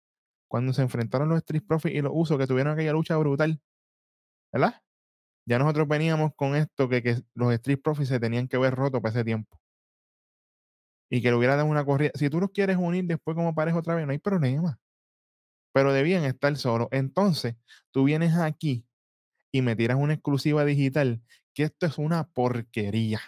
cuando 0.47 0.73
se 0.73 0.81
enfrentaron 0.81 1.29
los 1.29 1.37
Street 1.39 1.63
Profits 1.67 1.95
y 1.95 2.01
los 2.01 2.11
usos 2.15 2.37
que 2.37 2.47
tuvieron 2.47 2.73
aquella 2.73 2.93
lucha 2.93 3.17
brutal, 3.17 3.61
¿verdad? 4.51 4.81
Ya 5.45 5.59
nosotros 5.59 5.87
veníamos 5.87 6.33
con 6.35 6.55
esto 6.55 6.89
que, 6.89 7.01
que 7.01 7.21
los 7.33 7.53
Street 7.53 7.79
Profits 7.83 8.09
se 8.09 8.19
tenían 8.19 8.47
que 8.47 8.57
ver 8.57 8.75
rotos 8.75 9.01
para 9.01 9.11
ese 9.13 9.23
tiempo. 9.23 9.59
Y 11.09 11.21
que 11.21 11.29
le 11.29 11.37
hubiera 11.37 11.55
dado 11.55 11.67
una 11.67 11.85
corrida. 11.85 12.11
Si 12.15 12.29
tú 12.29 12.41
los 12.41 12.51
quieres 12.51 12.77
unir 12.77 13.05
después 13.05 13.35
como 13.35 13.55
pareja 13.55 13.77
otra 13.77 13.95
vez, 13.95 14.05
no 14.05 14.11
hay 14.11 14.19
problema. 14.19 14.79
Pero 15.73 15.93
debían 15.93 16.25
estar 16.25 16.55
solos. 16.57 16.89
Entonces, 16.91 17.55
tú 17.91 18.03
vienes 18.03 18.35
aquí 18.35 18.85
y 19.51 19.61
me 19.61 19.75
tiras 19.75 19.97
una 19.97 20.13
exclusiva 20.13 20.65
digital, 20.65 21.21
que 21.53 21.63
esto 21.63 21.85
es 21.85 21.97
una 21.97 22.27
porquería 22.27 23.21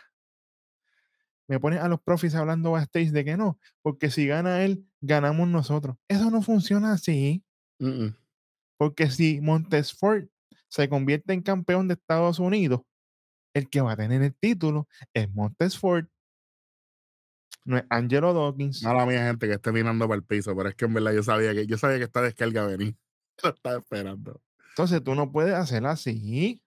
me 1.50 1.60
pones 1.60 1.80
a 1.80 1.88
los 1.88 2.00
profis 2.00 2.36
hablando 2.36 2.72
backstage 2.72 3.10
de 3.10 3.26
que 3.26 3.36
no, 3.36 3.60
porque 3.82 4.12
si 4.12 4.28
gana 4.28 4.64
él, 4.64 4.86
ganamos 5.02 5.48
nosotros. 5.48 5.98
Eso 6.08 6.30
no 6.30 6.44
funciona 6.44 6.94
así. 6.94 7.44
Porque 8.78 9.10
si 9.10 9.42
Montesfort 9.42 10.30
se 10.68 10.88
convierte 10.88 11.34
en 11.34 11.42
campeón 11.42 11.88
de 11.88 11.96
Estados 11.96 12.38
Unidos, 12.38 12.82
el 13.56 13.68
que 13.68 13.82
va 13.82 13.94
a 13.94 13.98
tener 13.98 14.22
el 14.22 14.36
título 14.36 14.88
es 15.12 15.28
Montesfort. 15.34 16.08
No 17.66 17.78
es 17.78 17.84
Angelo 17.90 18.32
Dawkins. 18.32 18.84
Mala 18.84 19.08
mía, 19.08 19.26
gente, 19.26 19.48
que 19.48 19.54
esté 19.54 19.72
mirando 19.72 20.08
para 20.08 20.18
el 20.18 20.24
piso, 20.24 20.56
pero 20.56 20.70
es 20.70 20.76
que 20.76 20.86
en 20.86 20.94
verdad 20.94 21.14
yo 21.14 21.24
sabía 21.24 21.54
que 21.56 21.66
yo 21.66 21.80
sabía 21.80 21.98
que 21.98 22.04
esta 22.04 22.22
descarga 22.22 22.68
venía. 22.68 22.94
Lo 23.44 23.50
estaba 23.50 23.80
esperando. 23.80 24.40
Entonces 24.70 25.04
tú 25.04 25.16
no 25.16 25.32
puedes 25.32 25.56
hacer 25.56 25.84
así. 25.88 26.62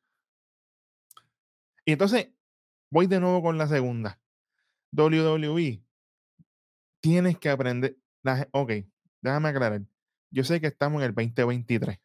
Y 1.84 1.92
entonces 1.92 2.30
voy 2.90 3.06
de 3.06 3.20
nuevo 3.20 3.42
con 3.42 3.58
la 3.58 3.68
segunda. 3.68 4.18
WWE. 4.96 5.82
Tienes 7.00 7.38
que 7.38 7.48
aprender. 7.48 7.96
La, 8.22 8.48
ok, 8.52 8.72
déjame 9.20 9.48
aclarar. 9.48 9.82
Yo 10.30 10.44
sé 10.44 10.60
que 10.60 10.68
estamos 10.68 11.02
en 11.02 11.08
el 11.08 11.14
2023. 11.14 11.98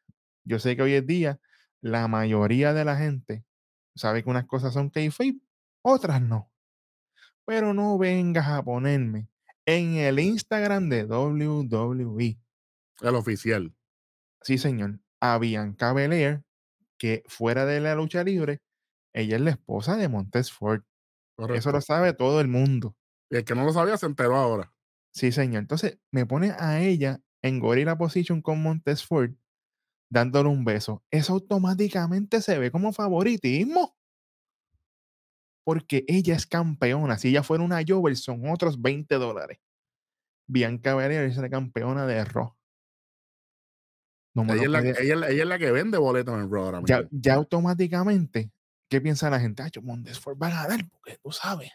Yo 0.43 0.59
sé 0.59 0.75
que 0.75 0.81
hoy 0.81 0.93
en 0.93 1.05
día 1.05 1.39
la 1.81 2.07
mayoría 2.07 2.73
de 2.73 2.85
la 2.85 2.97
gente 2.97 3.45
sabe 3.95 4.23
que 4.23 4.29
unas 4.29 4.45
cosas 4.45 4.73
son 4.73 4.89
kayfabe, 4.89 5.39
otras 5.81 6.21
no. 6.21 6.51
Pero 7.45 7.73
no 7.73 7.97
vengas 7.97 8.47
a 8.47 8.63
ponerme 8.63 9.29
en 9.65 9.95
el 9.95 10.19
Instagram 10.19 10.89
de 10.89 11.05
WWE. 11.05 12.39
El 13.01 13.15
oficial. 13.15 13.73
Sí, 14.41 14.57
señor. 14.57 14.99
A 15.19 15.37
Bianca 15.39 15.93
Belair, 15.93 16.43
que 16.97 17.23
fuera 17.27 17.65
de 17.65 17.79
la 17.79 17.95
lucha 17.95 18.23
libre, 18.23 18.61
ella 19.13 19.35
es 19.35 19.41
la 19.41 19.51
esposa 19.51 19.97
de 19.97 20.07
Montez 20.07 20.51
Ford. 20.51 20.83
Eso 21.53 21.71
lo 21.71 21.81
sabe 21.81 22.13
todo 22.13 22.41
el 22.41 22.47
mundo. 22.47 22.95
Y 23.29 23.37
el 23.37 23.45
que 23.45 23.55
no 23.55 23.63
lo 23.63 23.73
sabía 23.73 23.97
se 23.97 24.05
enteró 24.05 24.35
ahora. 24.35 24.73
Sí, 25.13 25.31
señor. 25.31 25.61
Entonces 25.61 25.99
me 26.11 26.25
pone 26.25 26.51
a 26.57 26.81
ella 26.81 27.21
en 27.41 27.59
Gorilla 27.59 27.97
Position 27.97 28.41
con 28.41 28.61
Montez 28.61 29.03
Ford 29.03 29.31
dándole 30.09 30.49
un 30.49 30.63
beso. 30.63 31.03
Eso 31.11 31.33
automáticamente 31.33 32.41
se 32.41 32.57
ve 32.57 32.71
como 32.71 32.93
favoritismo. 32.93 33.95
Porque 35.65 36.05
ella 36.07 36.35
es 36.35 36.47
campeona. 36.47 37.17
Si 37.17 37.29
ella 37.29 37.43
fuera 37.43 37.63
una 37.63 37.83
Jover, 37.85 38.15
son 38.15 38.49
otros 38.49 38.81
20 38.81 39.15
dólares. 39.15 39.59
Bianca 40.47 40.95
Belair 40.95 41.23
es 41.23 41.37
la 41.37 41.49
campeona 41.49 42.05
de 42.05 42.23
Raw. 42.23 42.55
ella, 44.35 44.63
es 44.63 44.69
la, 44.69 44.79
ella, 44.79 45.27
es 45.27 45.45
la, 45.45 45.59
que 45.59 45.71
vende 45.71 45.97
boletos 45.97 46.35
en 46.35 46.49
Raw 46.49 46.63
ahora 46.63 46.81
ya, 46.85 47.05
ya, 47.11 47.33
automáticamente, 47.33 48.49
¿qué 48.89 49.01
piensa 49.01 49.29
la 49.29 49.39
gente? 49.39 49.63
Ah, 49.63 49.69
Ford 50.19 50.37
va 50.41 50.47
a 50.47 50.67
ganar 50.67 50.87
porque 50.89 51.17
tú 51.21 51.31
sabes. 51.31 51.71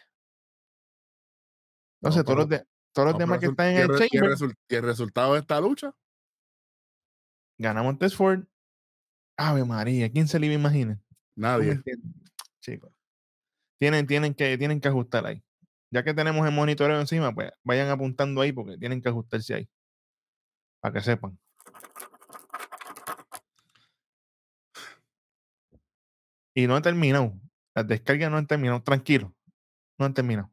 Entonces, 2.01 2.25
todos, 2.25 2.39
los, 2.39 2.49
de, 2.49 2.65
todos 2.91 3.11
los 3.11 3.17
demás 3.17 3.39
que 3.39 3.45
están 3.45 3.67
en 3.67 3.77
el 3.77 3.87
chamber. 3.87 4.55
¿Y 4.67 4.75
el 4.75 4.83
resultado 4.83 5.33
de 5.33 5.39
esta 5.39 5.59
lucha? 5.61 5.95
Gana 7.57 7.81
Montesford. 7.81 8.45
Ave 9.37 9.63
María, 9.63 10.11
¿quién 10.11 10.27
se 10.27 10.39
le 10.39 10.47
iba 10.47 10.55
a 10.55 10.59
imaginar? 10.59 10.99
Nadie. 11.35 11.81
Chicos. 12.61 12.91
Tienen, 13.79 14.05
tienen, 14.05 14.33
que, 14.33 14.57
tienen 14.57 14.79
que 14.79 14.87
ajustar 14.87 15.25
ahí. 15.25 15.43
Ya 15.91 16.03
que 16.03 16.13
tenemos 16.13 16.45
el 16.45 16.53
monitoreo 16.53 16.99
encima, 16.99 17.33
pues 17.33 17.51
vayan 17.63 17.89
apuntando 17.89 18.41
ahí 18.41 18.51
porque 18.51 18.77
tienen 18.77 19.01
que 19.01 19.09
ajustarse 19.09 19.53
ahí. 19.53 19.69
Para 20.79 20.93
que 20.93 21.01
sepan. 21.01 21.39
Y 26.53 26.67
no 26.67 26.75
han 26.75 26.83
terminado. 26.83 27.33
Las 27.75 27.87
descargas 27.87 28.29
no 28.29 28.37
han 28.37 28.47
terminado. 28.47 28.81
Tranquilo. 28.83 29.33
No 29.97 30.05
han 30.05 30.13
terminado. 30.13 30.51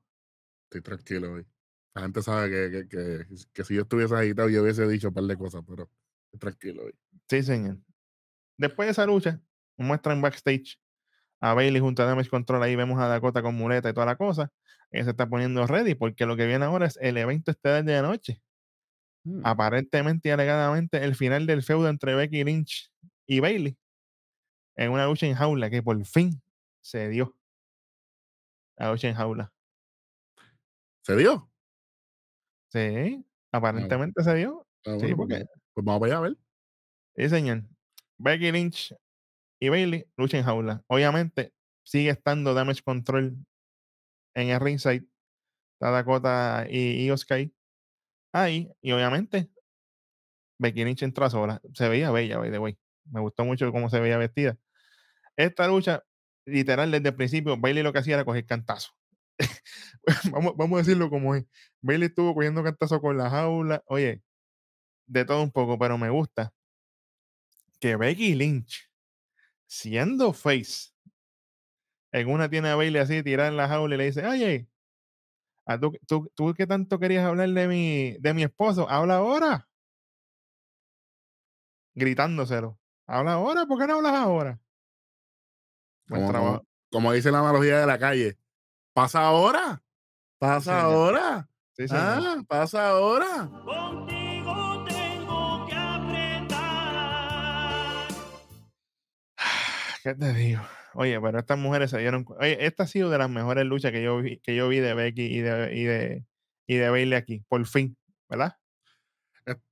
Estoy 0.65 0.83
tranquilo 0.83 1.33
hoy. 1.33 1.47
La 1.95 2.03
gente 2.03 2.23
sabe 2.23 2.51
que, 2.51 2.89
que, 2.89 3.27
que, 3.53 3.65
si 3.65 3.75
yo 3.75 3.83
estuviese 3.83 4.15
agitado, 4.15 4.49
yo 4.49 4.63
hubiese 4.63 4.87
dicho 4.87 5.09
un 5.09 5.15
par 5.15 5.25
de 5.25 5.37
cosas, 5.37 5.63
pero 5.67 5.91
tranquilo 6.39 6.85
hoy. 6.85 6.95
Sí, 7.29 7.43
señor. 7.43 7.79
Después 8.57 8.87
de 8.87 8.93
esa 8.93 9.07
lucha, 9.07 9.41
muestran 9.77 10.21
backstage 10.21 10.79
a 11.41 11.55
Bailey 11.55 11.81
junto 11.81 12.03
a 12.03 12.07
Damage 12.07 12.31
Control. 12.31 12.63
Ahí 12.63 12.77
vemos 12.77 13.01
a 13.01 13.09
Dakota 13.09 13.43
con 13.43 13.55
muleta 13.55 13.91
y 13.91 13.93
toda 13.93 14.07
la 14.07 14.17
cosa. 14.17 14.53
Ella 14.91 15.05
se 15.05 15.11
está 15.11 15.29
poniendo 15.29 15.67
ready 15.67 15.95
porque 15.95 16.27
lo 16.27 16.37
que 16.37 16.47
viene 16.47 16.65
ahora 16.65 16.87
es 16.87 16.99
el 17.01 17.17
evento 17.17 17.51
estelar 17.51 17.85
de 17.85 17.93
la 17.93 18.03
noche. 18.03 18.41
Mm. 19.25 19.43
Aparentemente 19.45 20.29
y 20.29 20.33
alegadamente 20.33 21.03
el 21.03 21.15
final 21.15 21.47
del 21.47 21.63
feudo 21.63 21.89
entre 21.89 22.15
Becky 22.15 22.45
Lynch 22.45 22.91
y 23.27 23.41
Bailey 23.41 23.77
en 24.81 24.91
una 24.91 25.07
lucha 25.07 25.27
en 25.27 25.35
jaula 25.35 25.69
que 25.69 25.83
por 25.83 26.03
fin 26.07 26.43
se 26.81 27.09
dio. 27.11 27.37
La 28.79 28.91
lucha 28.91 29.09
en 29.09 29.15
jaula. 29.15 29.53
¿Se 31.03 31.15
dio? 31.17 31.51
Sí, 32.69 33.23
ah, 33.53 33.59
aparentemente 33.59 34.23
se 34.23 34.35
dio. 34.35 34.67
Ah, 34.87 34.97
sí, 34.99 35.15
porque 35.15 35.45
pues 35.75 35.85
vamos 35.85 36.03
allá 36.07 36.17
a 36.17 36.21
ver. 36.21 36.39
Sí, 37.15 37.29
señor. 37.29 37.65
Becky 38.17 38.51
Lynch 38.53 38.95
y 39.61 39.69
Bailey 39.69 40.07
lucha 40.17 40.39
en 40.39 40.45
jaula. 40.45 40.83
Obviamente, 40.87 41.53
sigue 41.85 42.09
estando 42.09 42.55
Damage 42.55 42.83
Control 42.83 43.37
en 44.35 44.49
el 44.49 44.61
ringside. 44.61 45.07
Está 45.75 45.91
Dakota 45.91 46.67
y, 46.71 47.05
y 47.05 47.11
Oscar 47.11 47.47
ahí. 48.33 48.73
Y 48.81 48.93
obviamente, 48.93 49.51
Becky 50.59 50.87
Lynch 50.87 51.03
entra 51.03 51.29
sola. 51.29 51.61
Se 51.75 51.87
veía 51.87 52.11
bella, 52.11 52.39
by 52.39 52.51
the 52.51 52.59
way. 52.59 52.79
Me 53.11 53.21
gustó 53.21 53.45
mucho 53.45 53.71
cómo 53.73 53.91
se 53.91 54.01
veía 54.01 54.17
vestida. 54.17 54.57
Esta 55.37 55.69
lucha, 55.69 56.03
literal, 56.45 56.91
desde 56.91 57.09
el 57.09 57.17
principio, 57.17 57.57
Bailey 57.57 57.83
lo 57.83 57.93
que 57.93 58.01
hacía 58.01 58.15
era 58.15 58.25
coger 58.25 58.47
cantazo. 58.47 58.91
vamos, 60.33 60.55
vamos 60.57 60.77
a 60.77 60.83
decirlo 60.83 61.11
como 61.11 61.35
es. 61.35 61.45
Bailey 61.81 62.09
estuvo 62.09 62.35
cogiendo 62.35 62.63
cantazo 62.63 63.01
con 63.01 63.17
la 63.17 63.31
jaula. 63.31 63.83
Oye, 63.87 64.23
de 65.07 65.25
todo 65.25 65.43
un 65.43 65.51
poco, 65.51 65.79
pero 65.79 65.99
me 65.99 66.11
gusta 66.11 66.53
que 67.81 67.97
Becky 67.97 68.35
Lynch, 68.35 68.91
siendo 69.67 70.33
face, 70.33 70.91
en 72.13 72.29
una 72.29 72.49
tiene 72.49 72.69
a 72.69 72.77
Bailey 72.77 73.01
así 73.01 73.23
tirada 73.23 73.49
en 73.49 73.57
la 73.57 73.69
jaula 73.69 73.95
y 73.95 73.99
le 73.99 74.05
dice, 74.05 74.27
oye, 74.27 74.69
tú, 75.81 75.93
tú, 76.07 76.33
tú 76.35 76.55
que 76.55 76.67
tanto 76.67 76.99
querías 76.99 77.25
hablar 77.25 77.49
de 77.49 77.69
mi, 77.69 78.17
de 78.19 78.35
mi 78.35 78.43
esposo, 78.43 78.89
habla 78.89 79.17
ahora. 79.17 79.69
Gritándoselo. 81.95 82.79
Habla 83.07 83.35
ahora, 83.35 83.67
¿por 83.67 83.79
qué 83.79 83.87
no 83.87 83.97
hablas 83.97 84.15
ahora? 84.15 84.61
Como, 86.11 86.67
como 86.91 87.13
dice 87.13 87.31
la 87.31 87.41
analogía 87.41 87.79
de 87.81 87.87
la 87.87 87.99
calle. 87.99 88.39
¿Pasa 88.93 89.21
ahora? 89.21 89.83
¿Pasa 90.39 90.83
ahora? 90.83 91.49
Sí, 91.73 91.87
ah, 91.91 92.43
pasa 92.47 92.91
ahora. 92.91 93.49
¿Qué 100.03 100.15
te 100.15 100.33
digo? 100.35 100.61
Oye, 100.95 101.21
pero 101.21 101.39
estas 101.39 101.59
mujeres 101.59 101.91
se 101.91 101.99
dieron. 101.99 102.27
Oye, 102.39 102.67
esta 102.67 102.83
ha 102.83 102.87
sido 102.87 103.11
de 103.11 103.19
las 103.19 103.31
mejores 103.31 103.65
luchas 103.65 103.93
que 103.93 104.03
yo 104.03 104.19
vi, 104.19 104.39
que 104.41 104.57
yo 104.57 104.69
vi 104.69 104.81
de 104.81 104.95
Becky 104.95 105.23
y 105.23 105.41
de, 105.41 105.75
y 105.75 105.85
de, 105.85 106.27
y 106.67 106.77
de 106.77 106.91
Bailey 106.91 107.17
aquí, 107.19 107.45
por 107.49 107.65
fin, 107.67 107.97
¿verdad? 108.29 108.57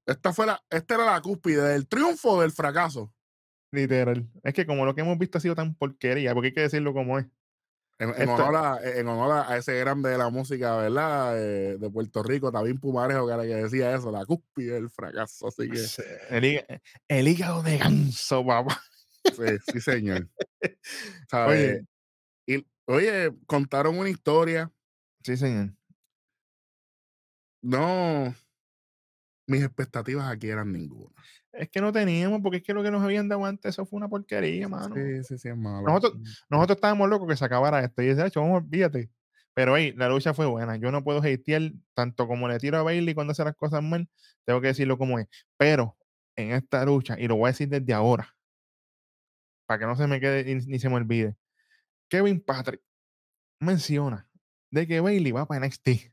Esta, 0.06 0.32
fue 0.32 0.47
la, 0.47 0.62
esta 0.70 0.94
era 0.94 1.05
la 1.05 1.20
cúspide 1.20 1.62
del 1.62 1.89
triunfo 1.89 2.31
o 2.31 2.40
del 2.40 2.52
fracaso. 2.52 3.12
Literal. 3.70 4.28
Es 4.43 4.55
que 4.55 4.66
como 4.66 4.85
lo 4.85 4.95
que 4.95 5.03
hemos 5.03 5.19
visto 5.19 5.39
ha 5.39 5.40
sido 5.40 5.55
tan 5.55 5.74
porquería, 5.74 6.35
porque 6.35 6.49
hay 6.49 6.55
que 6.55 6.61
decirlo 6.62 6.93
como 6.95 7.19
es. 7.19 7.27
En, 8.01 8.28
honor, 8.28 8.55
a, 8.55 8.78
en 8.81 9.09
honor, 9.09 9.45
a, 9.49 9.57
ese 9.57 9.77
grande 9.81 10.11
de 10.11 10.19
la 10.19 10.31
música, 10.31 10.77
¿verdad? 10.77 11.36
Eh, 11.36 11.78
de 11.78 11.90
Puerto 11.90 12.23
Rico, 12.23 12.53
Tabín 12.53 12.78
Pumarejo, 12.78 13.27
que 13.27 13.35
era 13.35 13.43
que 13.43 13.57
decía 13.57 13.93
eso, 13.93 14.12
la 14.12 14.24
cúspide 14.24 14.74
del 14.74 14.89
fracaso. 14.89 15.49
Así 15.49 15.69
que. 15.69 15.85
El, 16.31 16.65
el 17.09 17.28
hígado 17.28 17.61
de 17.65 17.77
ganso, 17.77 18.47
papá. 18.47 18.81
Sí, 19.24 19.73
sí, 19.73 19.81
señor. 19.81 20.28
Oye, 21.32 21.85
y, 22.47 22.65
oye, 22.86 23.32
contaron 23.47 23.99
una 23.99 24.09
historia. 24.09 24.73
Sí, 25.23 25.36
señor. 25.36 25.74
No, 27.61 28.32
mis 29.47 29.62
expectativas 29.62 30.31
aquí 30.31 30.49
eran 30.49 30.73
ninguna. 30.73 31.15
Es 31.59 31.68
que 31.70 31.80
no 31.80 31.93
teníamos, 31.93 32.40
porque 32.40 32.59
es 32.59 32.62
que 32.62 32.72
lo 32.72 32.85
que 32.85 32.90
nos 32.90 33.02
habían 33.02 33.28
dado 33.28 33.44
antes, 33.44 33.70
eso 33.70 33.85
fue 33.85 33.97
una 33.97 34.09
porquería, 34.09 34.68
mano. 34.68 34.94
Sí, 34.94 35.24
sí, 35.24 35.39
sí, 35.39 35.48
es 35.48 35.56
malo. 35.56 35.86
Nosotros, 35.89 36.14
nosotros 36.48 36.76
estábamos 36.76 37.09
locos 37.09 37.28
que 37.28 37.36
se 37.36 37.44
acabara 37.44 37.82
esto. 37.82 38.01
Y 38.01 38.14
de 38.14 38.26
hecho, 38.26 38.40
vamos, 38.40 38.62
olvídate. 38.62 39.10
Pero 39.55 39.74
ahí, 39.74 39.93
la 39.93 40.09
lucha 40.09 40.32
fue 40.32 40.47
buena. 40.47 40.76
Yo 40.76 40.93
no 40.93 41.02
puedo 41.02 41.18
hatear 41.18 41.72
tanto 41.94 42.28
como 42.28 42.47
le 42.47 42.60
tiro 42.60 42.78
a 42.78 42.85
Bailey 42.85 43.12
cuando 43.12 43.32
hace 43.32 43.43
las 43.43 43.56
cosas 43.56 43.82
mal. 43.82 44.09
Tengo 44.44 44.60
que 44.60 44.68
decirlo 44.68 44.97
como 44.97 45.18
es. 45.18 45.26
Pero 45.56 45.97
en 46.36 46.52
esta 46.52 46.85
lucha, 46.85 47.18
y 47.18 47.26
lo 47.26 47.35
voy 47.35 47.48
a 47.48 47.52
decir 47.52 47.68
desde 47.68 47.93
ahora, 47.93 48.36
para 49.66 49.80
que 49.80 49.86
no 49.86 49.97
se 49.97 50.06
me 50.06 50.20
quede 50.20 50.44
ni 50.55 50.78
se 50.78 50.89
me 50.89 50.94
olvide. 50.94 51.36
Kevin 52.09 52.40
Patrick 52.40 52.82
menciona 53.59 54.30
de 54.70 54.86
que 54.86 55.01
Bailey 55.01 55.32
va 55.32 55.47
para 55.47 55.66
NXT. 55.66 56.12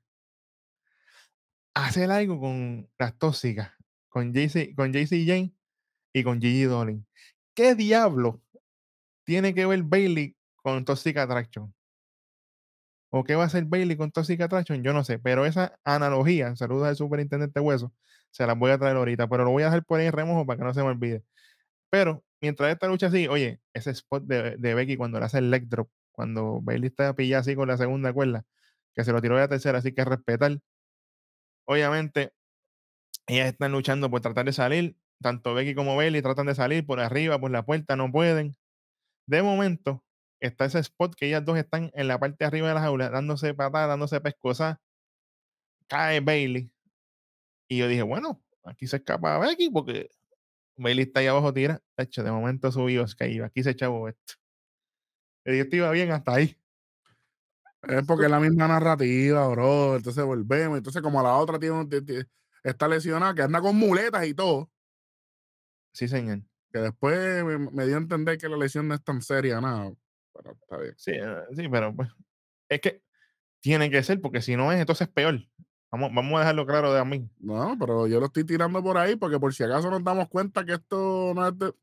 Hacer 1.75 2.09
algo 2.09 2.39
con 2.39 2.89
las 2.97 3.15
tóxicas, 3.19 3.71
con 4.15 4.33
JC, 4.33 4.73
con 4.75 4.93
Jane 4.93 5.53
y 6.13 6.23
con 6.23 6.39
Gigi 6.39 6.63
Dolin. 6.63 7.05
¿Qué 7.53 7.75
diablo 7.75 8.41
tiene 9.25 9.53
que 9.53 9.65
ver 9.65 9.83
Bailey 9.83 10.37
con 10.55 10.85
Toxic 10.85 11.17
Attraction? 11.17 11.73
¿O 13.09 13.25
qué 13.25 13.35
va 13.35 13.43
a 13.43 13.47
hacer 13.47 13.65
Bailey 13.65 13.97
con 13.97 14.11
Toxic 14.11 14.39
Attraction? 14.39 14.81
Yo 14.83 14.93
no 14.93 15.03
sé, 15.03 15.19
pero 15.19 15.45
esa 15.45 15.77
analogía, 15.83 16.55
saludos 16.55 16.87
al 16.87 16.95
superintendente 16.95 17.59
Hueso, 17.59 17.91
se 18.31 18.47
las 18.47 18.57
voy 18.57 18.71
a 18.71 18.77
traer 18.77 18.95
ahorita, 18.95 19.27
pero 19.27 19.43
lo 19.43 19.51
voy 19.51 19.63
a 19.63 19.65
dejar 19.65 19.83
por 19.83 19.99
ahí 19.99 20.05
en 20.05 20.13
remojo 20.13 20.45
para 20.45 20.59
que 20.59 20.63
no 20.63 20.73
se 20.73 20.81
me 20.81 20.87
olvide. 20.87 21.25
Pero 21.89 22.23
mientras 22.39 22.71
esta 22.71 22.87
lucha 22.87 23.07
así, 23.07 23.27
oye, 23.27 23.59
ese 23.73 23.91
spot 23.91 24.23
de, 24.23 24.55
de 24.57 24.73
Becky 24.75 24.95
cuando 24.95 25.19
le 25.19 25.25
hace 25.25 25.39
el 25.39 25.51
leg 25.51 25.67
cuando 26.13 26.61
Bailey 26.61 26.87
está 26.87 27.13
pillada 27.15 27.41
así 27.41 27.53
con 27.55 27.67
la 27.67 27.75
segunda 27.77 28.13
cuerda, 28.13 28.45
que 28.93 29.03
se 29.03 29.11
lo 29.11 29.21
tiró 29.21 29.35
de 29.35 29.41
la 29.41 29.49
tercera, 29.49 29.79
así 29.79 29.93
que 29.93 30.05
respetar. 30.05 30.59
obviamente, 31.65 32.31
ellas 33.27 33.47
están 33.47 33.71
luchando 33.71 34.09
por 34.09 34.21
tratar 34.21 34.45
de 34.45 34.53
salir. 34.53 34.97
Tanto 35.21 35.53
Becky 35.53 35.75
como 35.75 35.95
Bailey 35.95 36.21
tratan 36.21 36.47
de 36.47 36.55
salir 36.55 36.85
por 36.85 36.99
arriba, 36.99 37.39
por 37.39 37.51
la 37.51 37.65
puerta, 37.65 37.95
no 37.95 38.11
pueden. 38.11 38.55
De 39.27 39.41
momento, 39.41 40.03
está 40.39 40.65
ese 40.65 40.79
spot 40.79 41.15
que 41.15 41.27
ellas 41.27 41.45
dos 41.45 41.57
están 41.57 41.91
en 41.93 42.07
la 42.07 42.19
parte 42.19 42.37
de 42.39 42.45
arriba 42.45 42.67
de 42.67 42.75
la 42.75 42.81
jaula, 42.81 43.09
dándose 43.09 43.53
patadas, 43.53 43.89
dándose 43.89 44.21
pescosas. 44.21 44.77
Cae 45.87 46.19
Bailey. 46.19 46.71
Y 47.67 47.77
yo 47.77 47.87
dije, 47.87 48.03
bueno, 48.03 48.43
aquí 48.63 48.87
se 48.87 48.97
escapa 48.97 49.37
Becky 49.39 49.69
porque 49.69 50.09
Bailey 50.77 51.05
está 51.05 51.21
ahí 51.21 51.27
abajo, 51.27 51.53
tira. 51.53 51.81
De 51.97 52.03
hecho, 52.03 52.23
de 52.23 52.31
momento 52.31 52.71
subió 52.71 53.07
Sky. 53.07 53.41
Aquí 53.41 53.63
se 53.63 53.71
echaba 53.71 54.09
esto. 54.09 54.33
Y 55.45 55.59
esto 55.59 55.75
iba 55.75 55.91
bien 55.91 56.11
hasta 56.11 56.33
ahí. 56.35 56.57
Es 57.83 58.03
porque 58.05 58.25
es 58.25 58.31
la 58.31 58.39
misma 58.39 58.67
narrativa, 58.67 59.47
bro. 59.47 59.95
Entonces 59.95 60.23
volvemos. 60.23 60.77
Entonces, 60.77 61.01
como 61.01 61.21
la 61.21 61.35
otra 61.35 61.59
tiene, 61.59 61.87
está 62.69 62.87
lesionada, 62.87 63.33
que 63.33 63.43
anda 63.43 63.61
con 63.61 63.75
muletas 63.75 64.25
y 64.25 64.33
todo. 64.33 64.71
Sí, 65.93 66.07
señor. 66.07 66.41
Que 66.71 66.79
después 66.79 67.43
me, 67.71 67.85
dio 67.85 67.95
a 67.95 67.99
entender 67.99 68.37
que 68.37 68.49
la 68.49 68.57
lesión 68.57 68.87
no 68.87 68.95
es 68.95 69.03
tan 69.03 69.21
seria, 69.21 69.61
nada. 69.61 69.93
Pero 70.33 70.51
está 70.51 70.77
bien. 70.77 70.93
Sí, 70.97 71.11
eh, 71.13 71.43
sí, 71.55 71.69
pero 71.69 71.95
pues. 71.95 72.09
Es 72.67 72.81
que 72.81 73.01
tiene 73.61 73.89
que 73.89 74.03
ser, 74.03 74.19
porque 74.19 74.41
si 74.41 74.55
no 74.55 74.71
es, 74.71 74.79
entonces 74.79 75.07
es 75.07 75.13
peor. 75.13 75.39
Vamos, 75.91 76.11
vamos 76.13 76.35
a 76.35 76.39
dejarlo 76.39 76.65
claro 76.65 76.91
de 76.91 76.99
a 76.99 77.05
mí. 77.05 77.29
No, 77.39 77.77
pero 77.79 78.07
yo 78.07 78.19
lo 78.19 78.25
estoy 78.25 78.43
tirando 78.43 78.83
por 78.83 78.97
ahí 78.97 79.15
porque 79.15 79.39
por 79.39 79.53
si 79.53 79.63
acaso 79.63 79.89
nos 79.89 80.03
damos 80.03 80.27
cuenta 80.27 80.65
que 80.65 80.73
esto 80.73 81.31
no 81.33 81.47
es 81.47 81.57
de. 81.57 81.73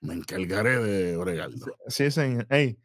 Me 0.00 0.14
encargaré 0.14 0.78
de 0.82 1.16
bregarlo. 1.16 1.76
Sí, 1.86 2.10
señor. 2.10 2.46
Ey, 2.50 2.80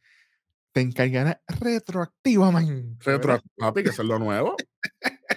te 0.71 0.81
encargará 0.81 1.41
retroactivamente. 1.59 3.03
Retroactivamente, 3.03 3.55
papi, 3.57 3.83
que 3.83 3.89
es 3.89 3.97
lo 3.99 4.19
nuevo. 4.19 4.55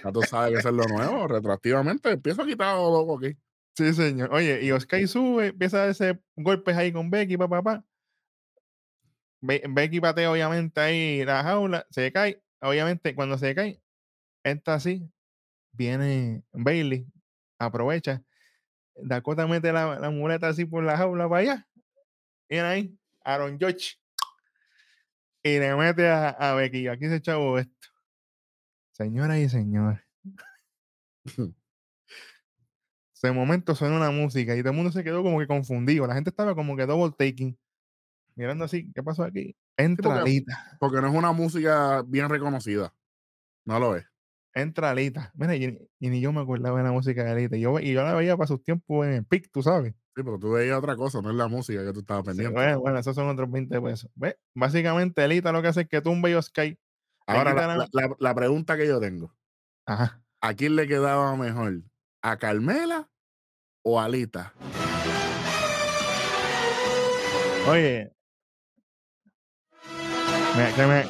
Ya 0.03 0.11
tú 0.11 0.21
sabes 0.23 0.61
que 0.61 0.69
es 0.69 0.73
lo 0.73 0.83
nuevo. 0.85 1.27
Retroactivamente 1.27 2.11
empiezo 2.11 2.41
a 2.41 2.45
quitar 2.45 2.75
loco 2.75 3.17
aquí. 3.17 3.37
Sí, 3.75 3.93
señor. 3.93 4.33
Oye, 4.33 4.63
y 4.63 4.71
Oscar 4.71 5.07
sube, 5.07 5.47
empieza 5.47 5.83
a 5.83 5.89
hacer 5.89 6.21
golpes 6.35 6.75
ahí 6.75 6.91
con 6.91 7.09
Becky, 7.09 7.37
papá, 7.37 7.61
papá. 7.61 7.85
Becky 9.41 9.99
patea, 9.99 10.31
obviamente, 10.31 10.79
ahí 10.79 11.25
la 11.25 11.43
jaula, 11.43 11.87
se 11.89 12.11
cae. 12.11 12.41
Obviamente, 12.61 13.15
cuando 13.15 13.37
se 13.37 13.55
cae, 13.55 13.81
entra 14.43 14.75
así, 14.75 15.09
viene 15.71 16.43
Bailey, 16.51 17.07
aprovecha. 17.57 18.23
Dakota 18.95 19.47
mete 19.47 19.71
la, 19.73 20.09
muleta 20.11 20.49
así 20.49 20.65
por 20.65 20.83
la 20.83 20.97
jaula 20.97 21.27
para 21.27 21.41
allá. 21.41 21.67
Viene 22.49 22.67
ahí, 22.67 22.99
Aaron 23.23 23.57
George. 23.57 23.97
Y 25.43 25.57
le 25.57 25.75
mete 25.75 26.07
a, 26.07 26.29
a 26.29 26.53
Becky. 26.55 26.87
Aquí 26.87 27.07
se 27.07 27.15
echó 27.15 27.57
esto. 27.57 27.90
Señoras 28.91 29.37
y 29.39 29.49
señores. 29.49 29.99
de 33.21 33.31
momento 33.31 33.75
suena 33.75 33.97
una 33.97 34.11
música 34.11 34.55
y 34.55 34.61
todo 34.61 34.71
el 34.71 34.75
mundo 34.75 34.91
se 34.91 35.03
quedó 35.03 35.23
como 35.23 35.39
que 35.39 35.47
confundido. 35.47 36.07
La 36.07 36.15
gente 36.15 36.29
estaba 36.29 36.55
como 36.55 36.75
que 36.75 36.85
double 36.85 37.13
taking. 37.17 37.57
Mirando 38.35 38.65
así, 38.65 38.91
¿qué 38.93 39.03
pasó 39.03 39.23
aquí? 39.23 39.55
Entra 39.77 40.21
Alita. 40.21 40.77
Porque 40.79 41.01
no 41.01 41.07
es 41.07 41.13
una 41.13 41.31
música 41.31 42.03
bien 42.07 42.29
reconocida. 42.29 42.93
No 43.65 43.79
lo 43.79 43.95
es. 43.95 44.05
Entra 44.53 44.91
Alita. 44.91 45.31
Mira, 45.35 45.55
y, 45.55 45.77
ni 45.99 46.21
yo 46.21 46.31
me 46.31 46.41
acordaba 46.41 46.77
de 46.77 46.83
la 46.83 46.91
música 46.91 47.23
de 47.23 47.31
Alita. 47.31 47.57
Y 47.57 47.61
yo, 47.61 47.79
y 47.79 47.93
yo 47.93 48.03
la 48.03 48.13
veía 48.13 48.35
para 48.37 48.47
sus 48.47 48.63
tiempos 48.63 49.05
en 49.05 49.13
el 49.13 49.25
PIC, 49.25 49.51
tú 49.51 49.61
sabes. 49.61 49.93
Sí, 50.15 50.23
pero 50.23 50.37
tú 50.39 50.51
veías 50.51 50.77
otra 50.77 50.95
cosa, 50.97 51.21
no 51.21 51.29
es 51.29 51.35
la 51.35 51.47
música 51.47 51.85
que 51.85 51.93
tú 51.93 52.01
estabas 52.01 52.25
pendiente. 52.25 52.53
bueno, 52.53 52.81
bueno, 52.81 52.99
esos 52.99 53.15
son 53.15 53.29
otros 53.29 53.49
20 53.49 53.79
pesos. 53.81 54.11
¿Ves? 54.15 54.35
Básicamente, 54.53 55.21
Alita 55.21 55.51
lo 55.51 55.61
que 55.61 55.69
hace 55.69 55.81
es 55.81 55.87
que 55.87 56.01
tumba 56.01 56.29
y 56.29 56.41
Sky. 56.41 56.77
Ahora, 57.27 57.53
la, 57.53 57.87
la, 57.91 58.15
la, 58.17 58.35
pregunta 58.35 58.77
que 58.77 58.87
yo 58.87 58.99
tengo. 58.99 59.33
Ajá. 59.85 60.21
¿A 60.41 60.53
quién 60.53 60.75
le 60.75 60.87
quedaba 60.87 61.35
mejor? 61.35 61.83
¿A 62.21 62.37
Carmela 62.37 63.09
o 63.83 63.99
Alita? 63.99 64.53
Oye. 67.67 68.11
Mira, 70.55 70.73
que 70.75 70.85
me, 70.85 71.03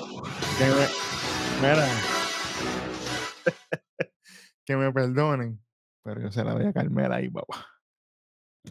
que 0.58 0.66
me, 0.66 0.88
mira. 1.62 1.88
que 4.66 4.76
me 4.76 4.92
perdonen, 4.92 5.64
pero 6.04 6.22
yo 6.22 6.32
se 6.32 6.44
la 6.44 6.54
doy 6.54 6.68
a 6.68 6.74
Carmela 6.74 7.16
ahí, 7.16 7.30
papá. 7.30 7.68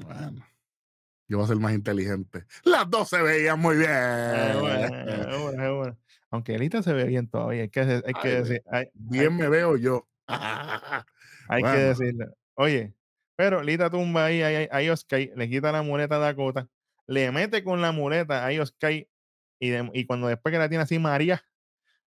Bueno. 0.04 0.46
Yo 1.30 1.36
voy 1.38 1.44
a 1.44 1.48
ser 1.48 1.58
más 1.58 1.72
inteligente. 1.72 2.44
Las 2.64 2.90
dos 2.90 3.08
se 3.08 3.22
veían 3.22 3.60
muy 3.60 3.76
bien. 3.76 3.88
Aunque 6.30 6.54
Alita 6.54 6.82
se 6.82 6.92
ve 6.92 7.04
bien 7.04 7.28
todavía, 7.28 7.62
hay 7.62 7.70
que, 7.70 7.80
hay 7.80 8.14
que 8.22 8.28
decir. 8.28 8.62
bien 8.94 9.36
me 9.36 9.48
veo 9.48 9.76
yo. 9.76 10.08
hay 11.48 11.62
que 11.62 11.68
decirlo. 11.68 12.26
Oye, 12.54 12.94
pero 13.36 13.62
Lita 13.62 13.90
tumba 13.90 14.26
ahí 14.26 14.42
a, 14.42 14.82
Ioskai, 14.82 15.32
le 15.34 15.48
quita 15.48 15.72
la 15.72 15.82
muleta 15.82 16.16
a 16.16 16.18
Dakota, 16.18 16.68
le 17.06 17.32
mete 17.32 17.64
con 17.64 17.80
la 17.80 17.90
muleta 17.90 18.44
a 18.44 18.52
Ioskai 18.52 19.08
y, 19.58 19.98
y 19.98 20.06
cuando 20.06 20.28
después 20.28 20.52
que 20.52 20.58
la 20.58 20.68
tiene 20.68 20.84
así 20.84 20.98
María, 20.98 21.42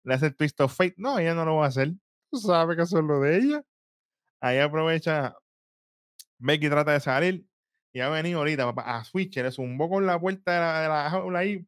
le 0.05 0.15
hace 0.15 0.27
el 0.27 0.37
twist 0.37 0.61
of 0.61 0.75
fate. 0.75 0.95
No, 0.97 1.19
ella 1.19 1.35
no 1.35 1.45
lo 1.45 1.57
va 1.57 1.67
a 1.67 1.69
hacer. 1.69 1.93
Tú 2.31 2.39
sabes 2.39 2.77
que 2.77 2.83
eso 2.83 2.99
es 2.99 3.05
lo 3.05 3.21
de 3.21 3.37
ella. 3.37 3.63
Ahí 4.41 4.59
aprovecha. 4.59 5.35
Becky 6.39 6.69
trata 6.69 6.93
de 6.93 7.01
salir. 7.01 7.45
Y 7.93 8.01
ha 8.01 8.09
venido 8.09 8.39
ahorita 8.39 8.67
papá, 8.67 8.99
a 8.99 9.05
Switcher, 9.05 9.45
le 9.45 9.51
zumbó 9.51 9.89
con 9.89 10.07
la 10.07 10.21
puerta 10.21 10.83
de 10.83 10.89
la, 10.89 11.11
jaula 11.11 11.39
ahí. 11.41 11.67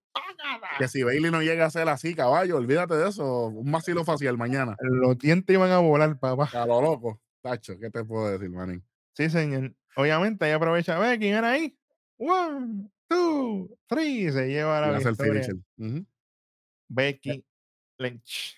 Que 0.79 0.89
si 0.89 1.03
Bailey 1.03 1.31
no 1.31 1.43
llega 1.43 1.67
a 1.67 1.71
ser 1.71 1.89
así, 1.89 2.15
caballo, 2.15 2.57
olvídate 2.57 2.95
de 2.95 3.09
eso. 3.09 3.47
Un 3.47 3.71
masilo 3.71 4.05
facial 4.05 4.37
mañana. 4.37 4.77
Los 4.81 5.19
dientes 5.19 5.55
iban 5.55 5.71
a 5.71 5.79
volar, 5.79 6.19
papá. 6.19 6.51
A 6.53 6.67
lo 6.67 6.81
loco. 6.81 7.21
Tacho, 7.43 7.79
¿qué 7.79 7.91
te 7.91 8.05
puedo 8.05 8.31
decir, 8.31 8.51
manín? 8.51 8.85
Sí, 9.15 9.31
señor. 9.31 9.75
Obviamente, 9.97 10.45
ahí 10.45 10.53
aprovecha 10.53 10.99
Becky, 10.99 11.33
ven 11.33 11.45
ahí. 11.45 11.79
One, 12.19 12.91
two, 13.09 13.69
three. 13.87 14.31
Se 14.31 14.47
lleva 14.49 14.81
la 14.81 14.99
victoria. 14.99 15.47
Becky 16.89 17.45
Lynch. 17.99 18.57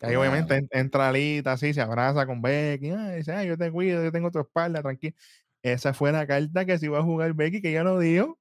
Ahí 0.00 0.16
obviamente 0.16 0.66
entra 0.72 1.08
Alita 1.08 1.52
así, 1.52 1.72
se 1.72 1.80
abraza 1.80 2.26
con 2.26 2.42
Becky. 2.42 2.90
dice, 3.16 3.32
Ay, 3.32 3.48
yo 3.48 3.56
te 3.56 3.70
cuido, 3.70 4.02
yo 4.02 4.10
tengo 4.10 4.32
tu 4.32 4.40
espalda, 4.40 4.82
tranquilo. 4.82 5.14
Esa 5.62 5.94
fue 5.94 6.12
la 6.12 6.26
carta 6.26 6.64
que 6.64 6.78
se 6.78 6.86
iba 6.86 6.98
a 6.98 7.02
jugar 7.02 7.34
Becky, 7.34 7.62
que 7.62 7.72
ya 7.72 7.84
lo 7.84 7.98
dijo. 7.98 8.38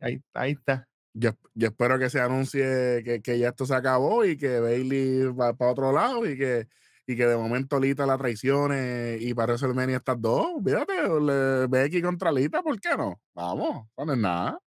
ahí, 0.00 0.22
ahí 0.34 0.52
está. 0.52 0.88
Yo, 1.14 1.30
yo, 1.54 1.68
espero 1.68 1.98
que 1.98 2.10
se 2.10 2.20
anuncie 2.20 3.02
que, 3.04 3.20
que, 3.22 3.38
ya 3.38 3.48
esto 3.50 3.66
se 3.66 3.74
acabó 3.74 4.24
y 4.24 4.36
que 4.36 4.60
Bailey 4.60 5.26
va 5.26 5.54
para 5.54 5.70
otro 5.70 5.92
lado 5.92 6.28
y 6.28 6.36
que 6.36 6.68
y 7.06 7.16
que 7.16 7.26
de 7.26 7.36
momento 7.36 7.78
Lita 7.78 8.06
la 8.06 8.16
traicione 8.16 9.18
y 9.20 9.34
para 9.34 9.52
WrestleMania 9.52 9.98
estas 9.98 10.20
dos, 10.20 10.62
fíjate, 10.64 11.66
Becky 11.68 12.00
contra 12.02 12.32
Lita, 12.32 12.62
¿por 12.62 12.80
qué 12.80 12.96
no? 12.96 13.20
Vamos, 13.34 13.86
no 13.96 14.12
es 14.12 14.18
nada. 14.18 14.58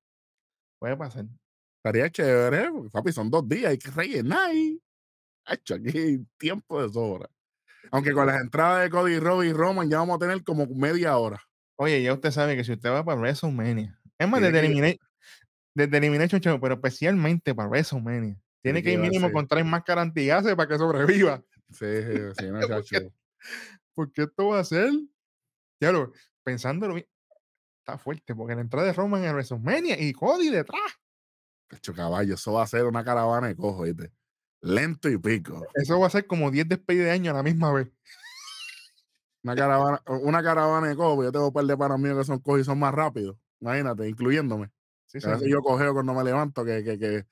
Puede 0.80 0.96
pasar. 0.96 1.26
Estaría 1.78 2.10
chévere, 2.12 2.70
papi, 2.92 3.12
son 3.12 3.30
dos 3.32 3.48
días, 3.48 3.72
hay 3.72 3.78
que 3.78 3.90
rellenar. 3.90 4.52
Hecho, 5.48 5.76
aquí 5.76 6.26
tiempo 6.38 6.82
de 6.82 6.94
sobra. 6.94 7.28
Aunque 7.92 8.14
con 8.14 8.28
las 8.28 8.42
entradas 8.42 8.84
de 8.84 8.90
Cody 8.90 9.20
Robbie 9.20 9.50
y 9.50 9.54
Roman 9.54 9.90
ya 9.90 10.00
vamos 10.00 10.16
a 10.16 10.20
tener 10.20 10.44
como 10.44 10.66
media 10.68 11.18
hora. 11.18 11.42
Oye, 11.78 12.02
ya 12.02 12.14
usted 12.14 12.32
sabe 12.32 12.56
que 12.56 12.64
si 12.64 12.74
usted 12.74 12.90
va 12.90 13.06
para 13.06 13.20
WrestleMania, 13.20 14.00
es 14.18 14.28
más, 14.28 14.42
desde, 14.42 14.60
Elimination, 14.60 15.08
desde 15.76 15.98
Elimination 15.98 16.60
pero 16.60 16.74
especialmente 16.76 17.54
para 17.54 17.70
WrestleMania, 17.70 18.36
tiene 18.64 18.82
que 18.82 18.94
ir 18.94 19.00
mínimo 19.00 19.32
con 19.32 19.48
tres 19.48 19.64
máscaras 19.64 20.04
antigases 20.04 20.56
para 20.56 20.68
que 20.68 20.78
sobreviva. 20.78 21.44
Sí, 21.72 21.86
sí, 22.40 22.46
no, 22.48 22.60
porque, 22.68 23.12
porque 23.94 24.24
esto 24.24 24.48
va 24.48 24.60
a 24.60 24.64
ser, 24.64 24.90
claro, 25.80 26.14
pensándolo 26.44 26.96
bien, 26.96 27.08
está 27.80 27.98
fuerte, 27.98 28.34
porque 28.34 28.56
la 28.56 28.62
entrada 28.62 28.88
de 28.88 28.94
Roman 28.94 29.24
en 29.24 29.34
WrestleMania 29.34 30.00
y 30.00 30.14
Cody 30.14 30.50
detrás. 30.50 30.82
Hecho 31.70 31.94
caballo, 31.94 32.34
eso 32.36 32.54
va 32.54 32.64
a 32.64 32.68
ser 32.68 32.86
una 32.86 33.04
caravana 33.04 33.48
de 33.48 33.56
cojo, 33.56 33.84
¿viste? 33.84 34.12
Lento 34.62 35.10
y 35.10 35.18
pico. 35.18 35.66
Eso 35.74 36.00
va 36.00 36.08
a 36.08 36.10
ser 36.10 36.26
como 36.28 36.52
10 36.52 36.68
despedidas 36.68 37.06
de 37.06 37.12
año 37.12 37.32
a 37.32 37.36
la 37.36 37.44
misma 37.44 37.72
vez. 37.72 37.90
Una 39.44 39.56
caravana, 39.56 40.02
una 40.08 40.44
caravana 40.44 40.88
de 40.88 40.96
cojo, 40.96 41.24
yo 41.24 41.32
tengo 41.32 41.48
un 41.48 41.54
par 41.54 41.66
de 41.66 41.78
panas 41.78 42.00
míos 42.00 42.18
que 42.18 42.26
son 42.26 42.40
cojos 42.40 42.62
y 42.62 42.64
son 42.64 42.80
más 42.80 42.94
rápidos. 42.94 43.38
Imagínate, 43.62 44.08
incluyéndome. 44.08 44.72
Sí, 45.06 45.22
sí, 45.22 45.30
yo 45.48 45.62
cogeo 45.62 45.94
cuando 45.94 46.14
me 46.14 46.24
levanto, 46.24 46.66
que, 46.66 46.84
que, 46.84 47.00
que 47.00 47.26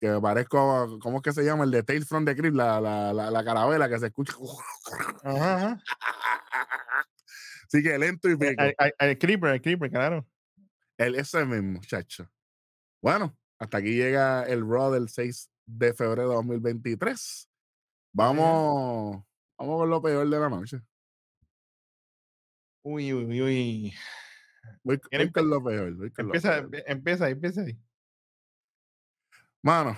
que 0.00 0.08
me 0.08 0.20
parezco, 0.20 0.98
¿cómo 1.00 1.18
es 1.18 1.22
que 1.22 1.32
se 1.32 1.44
llama? 1.44 1.64
El 1.64 1.70
de 1.70 1.82
Tales 1.82 2.06
from 2.06 2.24
the 2.24 2.36
Crypt, 2.36 2.54
la, 2.54 2.80
la, 2.80 3.12
la, 3.12 3.44
carabela 3.44 3.88
que 3.88 3.98
se 3.98 4.06
escucha. 4.06 4.34
Ajá, 5.24 5.82
Sí 7.68 7.82
que 7.82 7.98
lento 7.98 8.30
y 8.30 8.36
pico. 8.36 8.62
El, 8.98 9.18
creeper, 9.18 9.54
el 9.54 9.60
creeper, 9.60 9.90
claro. 9.90 10.26
El, 10.96 11.16
ese 11.16 11.44
mismo, 11.44 11.72
muchacho. 11.72 12.30
Bueno, 13.02 13.36
hasta 13.58 13.78
aquí 13.78 13.94
llega 13.94 14.44
el 14.44 14.66
Raw 14.66 14.92
del 14.92 15.10
6 15.10 15.50
de 15.68 15.92
febrero 15.92 16.30
de 16.30 16.34
2023. 16.36 17.50
Vamos, 18.12 19.22
vamos 19.58 19.78
con 19.78 19.90
lo 19.90 20.02
peor 20.02 20.28
de 20.28 20.40
la 20.40 20.48
noche. 20.48 20.80
Uy, 22.82 23.12
uy, 23.12 23.42
uy. 23.42 23.94
Voy, 24.82 24.98
con 25.32 25.50
lo 25.50 25.62
peor. 25.62 25.94
empieza, 26.16 26.66
empieza 26.86 27.24
ahí, 27.26 27.32
empieza 27.32 27.60
ahí. 27.60 27.78
Mano, 29.62 29.96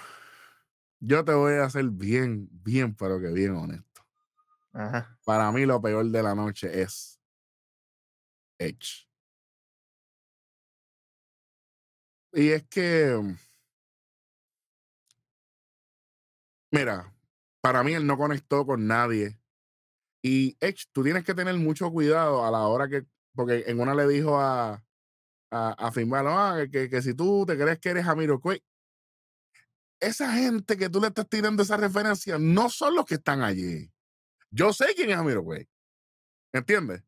Yo 0.99 1.25
te 1.25 1.33
voy 1.33 1.55
a 1.55 1.65
hacer 1.65 1.89
bien, 1.89 2.49
bien, 2.51 2.95
pero 2.95 3.21
que 3.21 3.29
bien 3.29 3.55
honesto. 3.55 4.03
Ajá. 4.73 5.17
Para 5.25 5.51
mí 5.53 5.65
lo 5.65 5.81
peor 5.81 6.07
de 6.07 6.23
la 6.23 6.35
noche 6.35 6.83
es 6.83 7.21
Edge. 8.59 9.09
Y 12.33 12.51
es 12.51 12.65
que, 12.69 13.37
mira, 16.71 17.15
para 17.61 17.83
mí 17.83 17.93
él 17.93 18.07
no 18.07 18.17
conectó 18.17 18.67
con 18.67 18.87
nadie. 18.87 19.39
Y 20.23 20.57
Edge, 20.61 20.87
tú 20.93 21.03
tienes 21.03 21.25
que 21.25 21.35
tener 21.35 21.55
mucho 21.57 21.91
cuidado 21.91 22.45
a 22.45 22.51
la 22.51 22.67
hora 22.67 22.89
que, 22.89 23.07
porque 23.35 23.65
en 23.67 23.81
una 23.81 23.95
le 23.95 24.07
dijo 24.07 24.39
a, 24.39 24.85
a, 25.51 25.71
a 25.73 25.93
Finn 25.93 26.11
"Ah, 26.15 26.65
que, 26.71 26.89
que 26.91 27.03
si 27.03 27.15
tú 27.15 27.45
te 27.47 27.57
crees 27.57 27.79
que 27.79 27.91
eres 27.91 28.05
Jamiroquai, 28.05 28.63
esa 30.01 30.33
gente 30.33 30.77
que 30.77 30.89
tú 30.89 31.01
le 31.01 31.09
estás 31.09 31.29
tirando 31.29 31.63
esa 31.63 31.77
referencia 31.77 32.39
no 32.39 32.71
son 32.71 32.95
los 32.95 33.05
que 33.05 33.15
están 33.17 33.43
allí. 33.43 33.91
Yo 34.51 34.73
sé 34.73 34.95
quién 34.95 35.11
es 35.11 35.17
Jamiroquai. 35.17 35.69
¿Entiendes? 36.53 37.03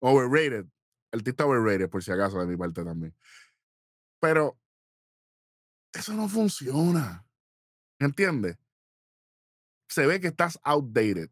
Overrated. 0.00 0.66
El 1.12 1.22
está 1.26 1.46
overrated, 1.46 1.88
por 1.88 2.02
si 2.02 2.10
acaso, 2.12 2.38
de 2.38 2.46
mi 2.46 2.56
parte 2.56 2.84
también. 2.84 3.14
Pero 4.20 4.58
eso 5.92 6.12
no 6.14 6.28
funciona. 6.28 7.26
¿Entiendes? 7.98 8.58
Se 9.88 10.06
ve 10.06 10.20
que 10.20 10.28
estás 10.28 10.58
outdated. 10.62 11.30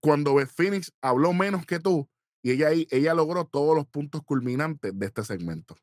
Cuando 0.00 0.34
Beth 0.34 0.50
Phoenix 0.50 0.92
habló 1.00 1.32
menos 1.32 1.66
que 1.66 1.80
tú 1.80 2.08
y 2.42 2.52
ella, 2.52 2.68
ahí- 2.68 2.86
ella 2.90 3.14
logró 3.14 3.46
todos 3.46 3.74
los 3.74 3.86
puntos 3.86 4.22
culminantes 4.22 4.96
de 4.96 5.06
este 5.06 5.24
segmento. 5.24 5.76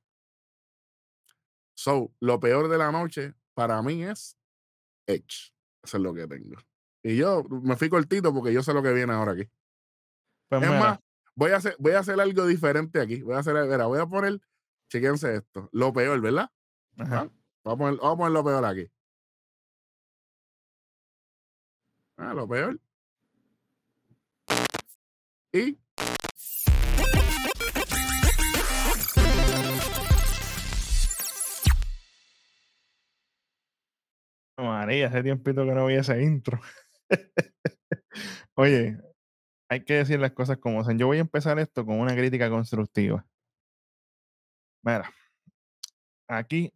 So, 1.75 2.13
lo 2.21 2.39
peor 2.39 2.69
de 2.69 2.77
la 2.77 2.91
noche 2.91 3.33
para 3.53 3.81
mí 3.81 4.03
es 4.03 4.37
Edge. 5.07 5.51
Eso 5.83 5.97
es 5.97 6.03
lo 6.03 6.13
que 6.13 6.27
tengo. 6.27 6.55
Y 7.03 7.17
yo 7.17 7.43
me 7.43 7.75
fui 7.75 7.89
cortito 7.89 8.33
porque 8.33 8.53
yo 8.53 8.63
sé 8.63 8.73
lo 8.73 8.81
que 8.81 8.93
viene 8.93 9.13
ahora 9.13 9.33
aquí. 9.33 9.49
Pues 10.49 10.61
Es 10.63 10.67
mira, 10.69 10.79
más, 10.79 10.99
voy 11.35 11.51
a 11.51 11.57
hacer, 11.57 11.75
voy 11.77 11.91
a 11.91 11.99
hacer 11.99 12.19
algo 12.19 12.45
diferente 12.47 13.01
aquí. 13.01 13.21
Voy 13.21 13.35
a 13.35 13.39
hacer, 13.39 13.53
mira, 13.67 13.85
voy 13.85 13.99
a 13.99 14.05
poner, 14.07 14.39
chequense 14.89 15.35
esto, 15.35 15.69
lo 15.73 15.91
peor, 15.93 16.21
¿verdad? 16.21 16.49
ajá. 16.97 17.21
¿Ah? 17.21 17.31
Vamos 17.65 17.75
a 17.75 17.77
poner, 17.77 17.99
vamos 17.99 18.13
a 18.13 18.17
poner 18.17 18.31
lo 18.31 18.43
peor 18.43 18.65
aquí. 18.65 18.91
Ah, 22.17 22.33
lo 22.33 22.47
peor. 22.47 22.79
Y 25.53 25.77
María, 34.57 35.07
hace 35.07 35.23
tiempito 35.23 35.65
que 35.65 35.71
no 35.73 35.85
vi 35.85 35.95
ese 35.95 36.21
intro. 36.23 36.59
Oye, 38.55 38.97
hay 39.69 39.83
que 39.85 39.95
decir 39.95 40.19
las 40.19 40.31
cosas 40.31 40.57
como 40.57 40.83
son. 40.83 40.97
Yo 40.97 41.07
voy 41.07 41.17
a 41.17 41.21
empezar 41.21 41.59
esto 41.59 41.85
con 41.85 41.99
una 41.99 42.15
crítica 42.15 42.49
constructiva. 42.49 43.25
Mira, 44.83 45.11
aquí, 46.27 46.71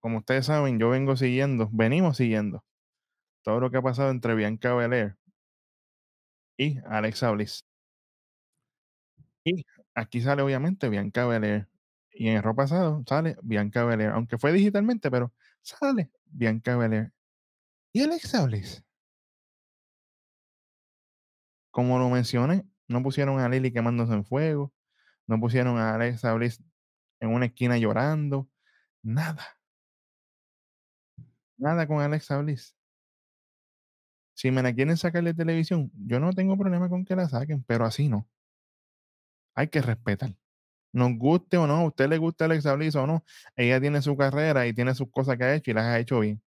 como 0.00 0.18
ustedes 0.18 0.46
saben, 0.46 0.78
yo 0.78 0.90
vengo 0.90 1.16
siguiendo, 1.16 1.68
venimos 1.72 2.16
siguiendo 2.16 2.64
todo 3.42 3.60
lo 3.60 3.70
que 3.70 3.78
ha 3.78 3.82
pasado 3.82 4.10
entre 4.10 4.34
Bianca 4.34 4.74
Belair 4.74 5.16
y 6.56 6.78
Alexa 6.86 7.30
Bliss. 7.30 7.64
Y 9.44 9.64
aquí 9.94 10.20
sale 10.20 10.42
obviamente 10.42 10.88
Bianca 10.88 11.26
Belair. 11.26 11.68
Y 12.12 12.28
en 12.28 12.36
el 12.36 12.54
pasado 12.54 13.02
sale 13.08 13.36
Bianca 13.42 13.84
Belair, 13.84 14.10
aunque 14.10 14.38
fue 14.38 14.52
digitalmente, 14.52 15.10
pero 15.10 15.32
sale 15.62 16.10
Bianca 16.26 16.76
Belair. 16.76 17.12
Y 17.92 18.02
Alexa 18.02 18.44
Bliss. 18.46 18.84
Como 21.70 21.98
lo 21.98 22.10
mencioné, 22.10 22.64
no 22.88 23.02
pusieron 23.02 23.38
a 23.40 23.48
Lily 23.48 23.72
quemándose 23.72 24.12
en 24.12 24.24
fuego, 24.24 24.72
no 25.26 25.38
pusieron 25.40 25.78
a 25.78 25.94
Alexa 25.94 26.34
Bliss 26.34 26.62
en 27.20 27.30
una 27.30 27.46
esquina 27.46 27.78
llorando, 27.78 28.48
nada. 29.02 29.46
Nada 31.58 31.86
con 31.86 32.00
Alexa 32.00 32.38
Bliss. 32.38 32.74
Si 34.40 34.50
me 34.50 34.62
la 34.62 34.72
quieren 34.72 34.96
sacar 34.96 35.22
de 35.22 35.34
televisión, 35.34 35.92
yo 35.94 36.18
no 36.18 36.32
tengo 36.32 36.56
problema 36.56 36.88
con 36.88 37.04
que 37.04 37.14
la 37.14 37.28
saquen, 37.28 37.62
pero 37.64 37.84
así 37.84 38.08
no. 38.08 38.26
Hay 39.54 39.68
que 39.68 39.82
respetar. 39.82 40.34
Nos 40.94 41.10
guste 41.18 41.58
o 41.58 41.66
no, 41.66 41.74
a 41.74 41.84
usted 41.84 42.08
le 42.08 42.16
gusta 42.16 42.46
Alexa 42.46 42.74
Bliss 42.74 42.96
o 42.96 43.06
no, 43.06 43.22
ella 43.54 43.78
tiene 43.82 44.00
su 44.00 44.16
carrera 44.16 44.66
y 44.66 44.72
tiene 44.72 44.94
sus 44.94 45.10
cosas 45.10 45.36
que 45.36 45.44
ha 45.44 45.54
hecho 45.54 45.70
y 45.70 45.74
las 45.74 45.84
ha 45.84 45.98
hecho 45.98 46.20
bien. 46.20 46.42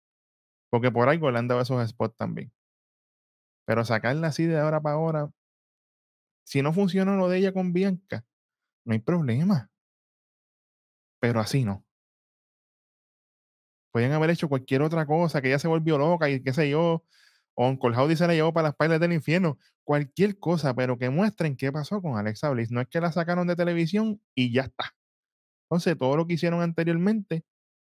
Porque 0.70 0.92
por 0.92 1.08
algo 1.08 1.32
le 1.32 1.40
han 1.40 1.48
dado 1.48 1.62
esos 1.62 1.84
spots 1.88 2.16
también. 2.16 2.52
Pero 3.64 3.84
sacarla 3.84 4.28
así 4.28 4.46
de 4.46 4.60
ahora 4.60 4.80
para 4.80 4.94
ahora, 4.94 5.30
si 6.44 6.62
no 6.62 6.72
funciona 6.72 7.16
lo 7.16 7.28
de 7.28 7.38
ella 7.38 7.52
con 7.52 7.72
Bianca, 7.72 8.24
no 8.84 8.92
hay 8.92 9.00
problema. 9.00 9.68
Pero 11.18 11.40
así 11.40 11.64
no. 11.64 11.84
Podían 13.90 14.12
haber 14.12 14.30
hecho 14.30 14.48
cualquier 14.48 14.82
otra 14.82 15.04
cosa, 15.06 15.42
que 15.42 15.48
ella 15.48 15.58
se 15.58 15.66
volvió 15.66 15.98
loca 15.98 16.30
y 16.30 16.40
qué 16.40 16.52
sé 16.52 16.70
yo, 16.70 17.04
Uncle 17.66 17.94
Howdy 17.94 18.16
se 18.16 18.26
la 18.26 18.32
llevó 18.32 18.54
para 18.54 18.68
las 18.68 18.76
pailas 18.76 19.00
del 19.00 19.12
infierno, 19.12 19.58
cualquier 19.84 20.38
cosa, 20.38 20.74
pero 20.74 20.96
que 20.96 21.10
muestren 21.10 21.56
qué 21.56 21.70
pasó 21.70 22.00
con 22.00 22.16
Alexa 22.16 22.48
Bliss. 22.48 22.70
No 22.70 22.80
es 22.80 22.88
que 22.88 23.02
la 23.02 23.12
sacaron 23.12 23.46
de 23.46 23.54
televisión 23.54 24.18
y 24.34 24.50
ya 24.50 24.62
está. 24.62 24.94
Entonces, 25.64 25.98
todo 25.98 26.16
lo 26.16 26.26
que 26.26 26.34
hicieron 26.34 26.62
anteriormente 26.62 27.44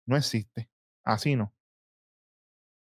no 0.05 0.15
existe. 0.15 0.69
Así 1.03 1.35
no. 1.35 1.53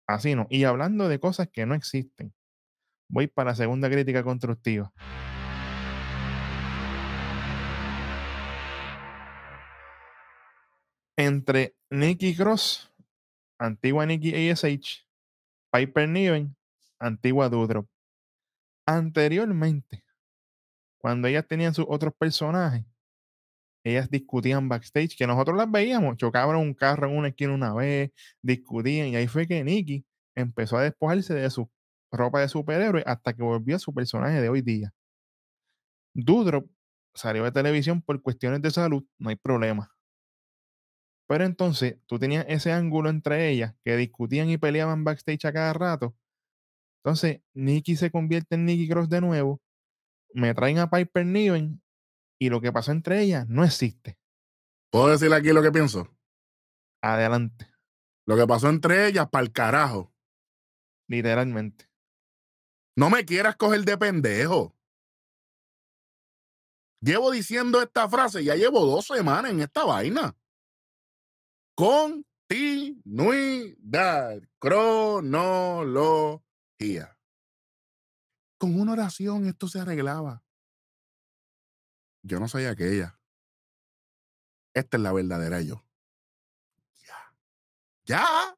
Así 0.07 0.35
no. 0.35 0.45
Y 0.49 0.65
hablando 0.65 1.07
de 1.07 1.19
cosas 1.22 1.48
que 1.48 1.65
no 1.65 1.73
existen, 1.73 2.34
voy 3.10 3.27
para 3.27 3.52
la 3.52 3.56
segunda 3.56 3.89
crítica 3.89 4.22
constructiva. 4.22 4.91
Entre 11.18 11.77
Nikki 11.89 12.35
Cross, 12.35 12.91
antigua 13.57 14.06
Nikki 14.06 14.49
ASH, 14.49 15.07
Piper 15.72 16.10
Niven, 16.10 16.57
antigua 16.99 17.49
Doudrop. 17.49 17.88
Anteriormente, 18.86 20.03
cuando 20.98 21.28
ellas 21.28 21.48
tenían 21.48 21.74
sus 21.74 21.86
otros 21.88 22.14
personajes, 22.18 22.86
ellas 23.84 24.10
discutían 24.10 24.68
backstage, 24.68 25.15
que 25.18 25.28
nosotros 25.28 25.57
las 25.57 25.72
veíamos, 25.72 26.18
chocaban 26.18 26.57
un 26.57 26.74
carro 26.74 27.07
en 27.07 27.18
una 27.18 27.30
esquina 27.30 27.53
una 27.53 27.74
vez, 27.74 28.11
discutían, 28.41 29.07
y 29.07 29.15
ahí 29.15 29.28
fue 29.28 29.48
que 29.48 29.64
Nikki 29.64 30.06
empezó 30.36 30.78
a 30.78 30.84
despojarse 30.84 31.34
de 31.34 31.49
su 31.49 31.69
ropa 32.11 32.41
de 32.41 32.49
superhéroe 32.49 33.03
hasta 33.06 33.34
que 33.34 33.44
volvió 33.44 33.76
a 33.76 33.80
su 33.80 33.94
personaje 33.94 34.41
de 34.41 34.49
hoy 34.49 34.61
día. 34.61 34.94
Doudrop 36.14 36.69
salió 37.14 37.44
de 37.44 37.52
televisión 37.52 38.02
por 38.02 38.22
cuestiones 38.22 38.61
de 38.61 38.72
salud, 38.72 39.03
no 39.18 39.30
hay 39.30 39.36
problema. 39.36 39.91
Pero 41.28 41.45
entonces 41.45 41.98
tú 42.06 42.19
tenías 42.19 42.45
ese 42.48 42.72
ángulo 42.72 43.10
entre 43.10 43.49
ellas 43.49 43.76
que 43.84 43.98
discutían 43.98 44.49
y 44.49 44.57
peleaban 44.57 45.03
backstage 45.03 45.45
a 45.45 45.53
cada 45.53 45.74
rato. 45.74 46.15
Entonces 47.03 47.41
Nikki 47.53 47.95
se 47.95 48.11
convierte 48.11 48.56
en 48.56 48.65
Nikki 48.65 48.90
Cross 48.90 49.10
de 49.10 49.22
nuevo, 49.22 49.61
me 50.34 50.53
traen 50.53 50.80
a 50.80 50.90
Piper 50.90 51.26
Niven 51.26 51.82
y 52.40 52.49
lo 52.49 52.60
que 52.61 52.72
pasó 52.72 52.91
entre 52.91 53.22
ellas 53.22 53.48
no 53.48 53.64
existe. 53.64 54.18
puedo 54.91 55.07
decir 55.10 55.34
aquí 55.34 55.49
lo 55.53 55.61
que 55.61 55.72
pienso. 55.72 56.07
Adelante, 57.02 57.68
Lo 58.26 58.36
que 58.36 58.45
pasó 58.48 58.68
entre 58.69 59.07
ellas, 59.07 59.30
para 59.30 59.44
el 59.45 59.52
carajo. 59.53 60.14
literalmente. 61.07 61.90
No 62.98 63.10
me 63.10 63.24
quieras 63.26 63.56
coger 63.56 63.86
de 63.86 63.98
pendejo. 63.98 64.76
Llevo 66.99 67.30
diciendo 67.32 67.80
esta 67.82 68.10
frase, 68.10 68.44
ya 68.44 68.56
llevo 68.56 68.86
dos 68.86 69.06
semanas 69.06 69.52
en 69.52 69.61
esta 69.61 69.86
vaina. 69.86 70.36
Continuidad. 73.06 74.41
Cronología. 74.60 76.47
Con 78.58 78.80
una 78.80 78.94
oración 78.94 79.48
esto 79.48 79.68
se 79.68 79.80
arreglaba. 79.80 80.44
Yo 82.24 82.40
no 82.40 82.48
soy 82.48 82.66
aquella. 82.66 83.20
Esta 84.74 84.98
es 84.98 85.04
la 85.04 85.12
verdadera 85.14 85.62
yo. 85.62 85.84
Ya. 87.06 87.36
Ya. 88.06 88.58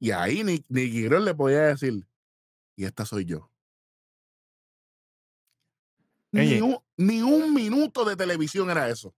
Y 0.00 0.10
ahí 0.12 0.44
ni, 0.44 0.64
ni 0.68 0.86
le 1.08 1.34
podía 1.34 1.62
decir, 1.62 2.06
y 2.76 2.84
esta 2.84 3.04
soy 3.04 3.24
yo. 3.24 3.50
Ni 6.30 6.60
un, 6.60 6.78
ni 6.96 7.22
un 7.22 7.54
minuto 7.54 8.04
de 8.04 8.14
televisión 8.16 8.70
era 8.70 8.88
eso. 8.88 9.14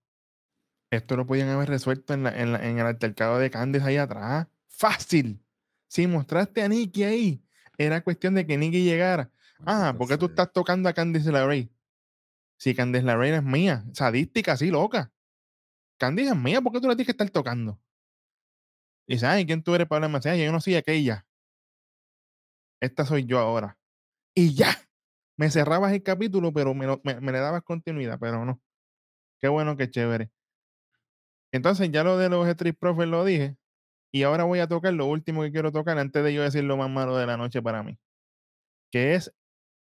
Esto 0.90 1.16
lo 1.16 1.26
podían 1.26 1.48
haber 1.48 1.68
resuelto 1.68 2.14
en, 2.14 2.22
la- 2.24 2.40
en 2.40 2.52
la- 2.52 2.66
en 2.66 2.78
el 2.78 2.86
altercado 2.86 3.38
de 3.38 3.50
Candice 3.50 3.84
ahí 3.84 3.96
atrás. 3.96 4.46
Fácil. 4.80 5.44
Si 5.88 6.06
mostraste 6.06 6.62
a 6.62 6.68
Nikki 6.68 7.04
ahí, 7.04 7.44
era 7.76 8.02
cuestión 8.02 8.34
de 8.34 8.46
que 8.46 8.56
Nikki 8.56 8.82
llegara. 8.82 9.30
Ah, 9.66 9.94
¿por 9.96 10.08
qué 10.08 10.16
tú 10.16 10.24
estás 10.26 10.50
tocando 10.54 10.88
a 10.88 10.94
Candice 10.94 11.30
LeRae? 11.30 11.68
Si 12.56 12.74
Candice 12.74 13.04
LeRae 13.04 13.36
es 13.36 13.42
mía, 13.42 13.84
sadística, 13.92 14.52
así 14.52 14.70
loca. 14.70 15.12
Candice 15.98 16.30
es 16.30 16.36
mía, 16.36 16.62
¿por 16.62 16.72
qué 16.72 16.80
tú 16.80 16.88
la 16.88 16.94
tienes 16.96 17.08
que 17.08 17.12
estar 17.12 17.28
tocando? 17.28 17.78
Y 19.06 19.22
ay, 19.22 19.44
¿quién 19.44 19.62
tú 19.62 19.74
eres 19.74 19.86
para 19.86 19.98
hablarme 19.98 20.16
así? 20.16 20.30
Ay, 20.30 20.42
yo 20.46 20.50
no 20.50 20.62
soy 20.62 20.76
aquella. 20.76 21.26
Esta 22.80 23.04
soy 23.04 23.26
yo 23.26 23.38
ahora. 23.38 23.78
Y 24.34 24.54
ya. 24.54 24.74
Me 25.36 25.50
cerrabas 25.50 25.92
el 25.92 26.02
capítulo, 26.02 26.54
pero 26.54 26.72
me, 26.72 26.86
lo- 26.86 27.02
me- 27.04 27.20
me 27.20 27.32
le 27.32 27.40
dabas 27.40 27.62
continuidad, 27.64 28.18
pero 28.18 28.46
no. 28.46 28.62
Qué 29.42 29.48
bueno, 29.48 29.76
qué 29.76 29.90
chévere. 29.90 30.30
Entonces, 31.52 31.90
ya 31.90 32.02
lo 32.02 32.16
de 32.16 32.30
los 32.30 32.48
Street 32.48 32.76
Profits 32.78 33.08
lo 33.08 33.26
dije. 33.26 33.56
Y 34.12 34.24
ahora 34.24 34.44
voy 34.44 34.58
a 34.58 34.66
tocar 34.66 34.92
lo 34.92 35.06
último 35.06 35.42
que 35.42 35.52
quiero 35.52 35.70
tocar 35.70 35.98
antes 35.98 36.22
de 36.24 36.34
yo 36.34 36.42
decir 36.42 36.64
lo 36.64 36.76
más 36.76 36.90
malo 36.90 37.16
de 37.16 37.26
la 37.26 37.36
noche 37.36 37.62
para 37.62 37.82
mí. 37.82 37.98
Que 38.90 39.14
es 39.14 39.32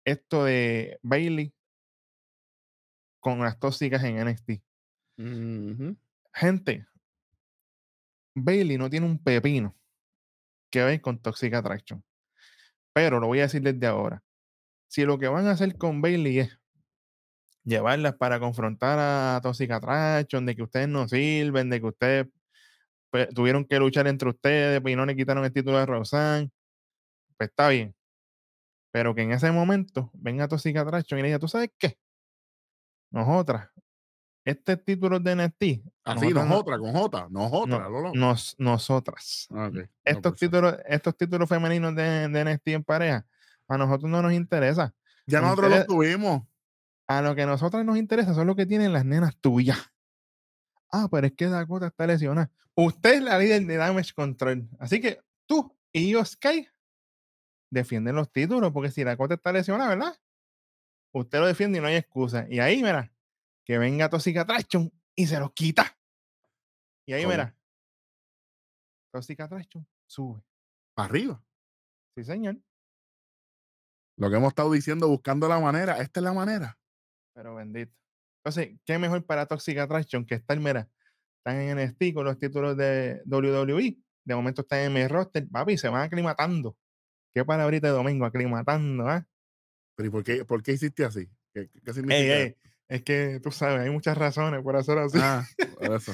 esto 0.05 0.45
de 0.45 0.99
Bailey 1.03 1.53
con 3.21 3.41
las 3.41 3.59
tóxicas 3.59 4.03
en 4.05 4.25
NXT. 4.25 4.63
Gente, 6.35 6.87
Bailey 8.35 8.79
no 8.79 8.89
tiene 8.91 9.07
un 9.07 9.23
pepino 9.23 9.77
que 10.71 10.83
ver 10.85 11.01
con 11.01 11.21
Toxic 11.21 11.53
Attraction. 11.55 12.03
Pero 12.93 13.21
lo 13.21 13.27
voy 13.27 13.41
a 13.41 13.43
decir 13.43 13.63
desde 13.63 13.87
ahora. 13.87 14.23
Si 14.89 15.05
lo 15.05 15.19
que 15.19 15.29
van 15.29 15.47
a 15.47 15.53
hacer 15.53 15.77
con 15.77 16.01
Bailey 16.01 16.41
es 16.41 16.59
llevarlas 17.65 18.17
para 18.17 18.41
confrontar 18.41 18.99
a 18.99 19.41
Toxic 19.43 19.71
Attraction, 19.71 20.47
de 20.47 20.57
que 20.57 20.63
ustedes 20.63 20.89
no 20.89 21.09
sirven, 21.09 21.71
de 21.71 21.81
que 21.81 21.87
ustedes 21.87 22.27
pues, 23.13 23.29
tuvieron 23.29 23.65
que 23.67 23.79
luchar 23.79 24.07
entre 24.09 24.31
ustedes 24.31 24.81
y 24.85 24.97
no 24.97 25.05
le 25.07 25.15
quitaron 25.15 25.45
el 25.45 25.53
título 25.53 25.79
de 25.79 25.87
Roxanne, 25.87 26.51
pues 27.37 27.51
está 27.51 27.69
bien. 27.69 27.95
Pero 28.91 29.15
que 29.15 29.23
en 29.23 29.33
ese 29.33 29.53
momento 29.53 30.11
venga 30.15 30.49
Toxic 30.49 30.77
Attraction 30.77 31.19
y 31.19 31.23
le 31.23 31.29
diga, 31.29 31.39
¿tú 31.39 31.47
sabes 31.49 31.71
qué? 31.79 31.99
Nosotras, 33.11 33.69
este 34.45 34.77
título 34.77 35.21
de 35.21 35.37
NXT, 35.37 35.63
Así, 36.05 36.21
nosotras 36.33 36.45
no- 36.47 36.51
nosotras, 36.51 36.79
con 36.81 36.93
J, 36.93 37.27
nosotras, 37.31 37.91
no- 37.91 38.13
nos, 38.15 38.55
nosotras. 38.59 39.47
Ah. 39.51 39.71
No, 39.73 39.83
estos 40.05 40.33
pues, 40.33 40.41
títulos, 40.41 40.77
estos 40.87 41.17
títulos 41.17 41.49
femeninos 41.49 41.95
de, 41.95 42.29
de 42.29 42.45
NXT 42.45 42.69
en 42.69 42.85
pareja, 42.85 43.27
a 43.69 43.79
nosotros 43.79 44.11
no 44.11 44.23
nos 44.23 44.33
interesa. 44.33 44.95
Ya 45.27 45.41
nos 45.41 45.51
nosotros 45.51 45.71
los 45.71 45.79
interesa- 45.81 45.87
tuvimos. 45.87 46.43
A 47.09 47.21
lo 47.21 47.35
que 47.35 47.43
a 47.43 47.47
nosotras 47.47 47.85
nos 47.85 47.99
interesa 47.99 48.33
son 48.33 48.47
lo 48.47 48.57
que 48.57 48.65
tienen 48.65 48.93
las 48.93 49.05
nenas 49.05 49.37
tuyas. 49.37 49.92
Ah, 50.93 51.09
pero 51.11 51.27
es 51.27 51.33
que 51.33 51.47
Dakota 51.47 51.87
está 51.87 52.07
lesionada. 52.07 52.51
Usted 52.75 53.15
es 53.15 53.23
la 53.23 53.39
líder 53.39 53.65
de 53.65 53.77
Damage 53.77 54.13
Control. 54.13 54.69
Así 54.79 55.01
que 55.01 55.21
tú 55.47 55.75
y 55.91 56.11
yo, 56.11 56.25
Sky, 56.25 56.69
defienden 57.71 58.15
los 58.15 58.31
títulos, 58.31 58.73
porque 58.73 58.91
si 58.91 59.03
Dakota 59.03 59.35
está 59.35 59.53
lesionada, 59.53 59.95
¿verdad? 59.95 60.21
Usted 61.15 61.41
lo 61.41 61.47
defiende 61.47 61.79
y 61.79 61.81
no 61.81 61.89
hay 61.89 61.97
excusa. 61.97 62.47
Y 62.49 62.61
ahí, 62.61 62.83
mira, 62.83 63.13
que 63.65 63.79
venga 63.79 64.09
Toxic 64.11 64.37
Attraction 64.37 64.93
y 65.15 65.27
se 65.27 65.39
los 65.39 65.53
quita. 65.53 65.99
Y 67.07 67.15
ahí, 67.15 67.23
¿Cómo? 67.23 67.33
mira, 67.33 67.57
Toxic 69.13 69.41
Attraction 69.41 69.87
sube. 70.07 70.43
Para 70.95 71.09
arriba. 71.09 71.43
Sí, 72.15 72.25
señor. 72.25 72.59
Lo 74.19 74.31
que 74.31 74.37
hemos 74.37 74.49
estado 74.51 74.71
diciendo, 74.71 75.09
buscando 75.09 75.49
la 75.49 75.59
manera. 75.59 75.99
Esta 75.99 76.21
es 76.21 76.25
la 76.25 76.33
manera. 76.35 76.79
Pero 77.35 77.55
bendito. 77.55 78.02
Entonces, 78.45 78.77
¿qué 78.85 78.99
mejor 78.99 79.25
para 79.25 79.47
Toxic 79.47 79.79
Attraction 79.79 80.27
que 80.27 80.35
estar, 80.35 80.59
mira, 80.59 80.89
están 81.39 81.61
en 81.61 81.79
NXT 81.79 82.13
con 82.15 82.25
los 82.25 82.39
títulos 82.39 82.77
de 82.77 83.23
WWE, 83.27 83.99
de 84.25 84.35
momento 84.35 84.63
están 84.63 84.81
en 84.81 84.93
mi 84.93 85.07
roster, 85.07 85.49
papi, 85.49 85.79
se 85.79 85.89
van 85.89 86.03
aclimatando. 86.03 86.77
¿Qué 87.35 87.45
palabrita 87.45 87.87
de 87.89 87.93
domingo? 87.95 88.25
Aclimatando, 88.27 89.09
¿ah? 89.09 89.27
Pero 89.97 90.09
¿y 90.09 90.11
por 90.11 90.25
qué, 90.25 90.45
por 90.45 90.63
qué 90.63 90.73
hiciste 90.73 91.05
así? 91.05 91.29
¿Qué, 91.55 91.71
qué 91.85 91.93
significa? 91.93 92.37
Ey, 92.39 92.57
es 92.89 93.03
que 93.03 93.41
tú 93.43 93.51
sabes, 93.51 93.81
hay 93.81 93.91
muchas 93.91 94.19
razones 94.19 94.61
por 94.63 94.77
hacer 94.77 94.99
así. 94.99 95.19
Ah, 95.21 95.45
por 95.79 95.93
eso. 95.97 96.13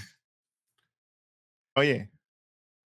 Oye, 1.76 2.10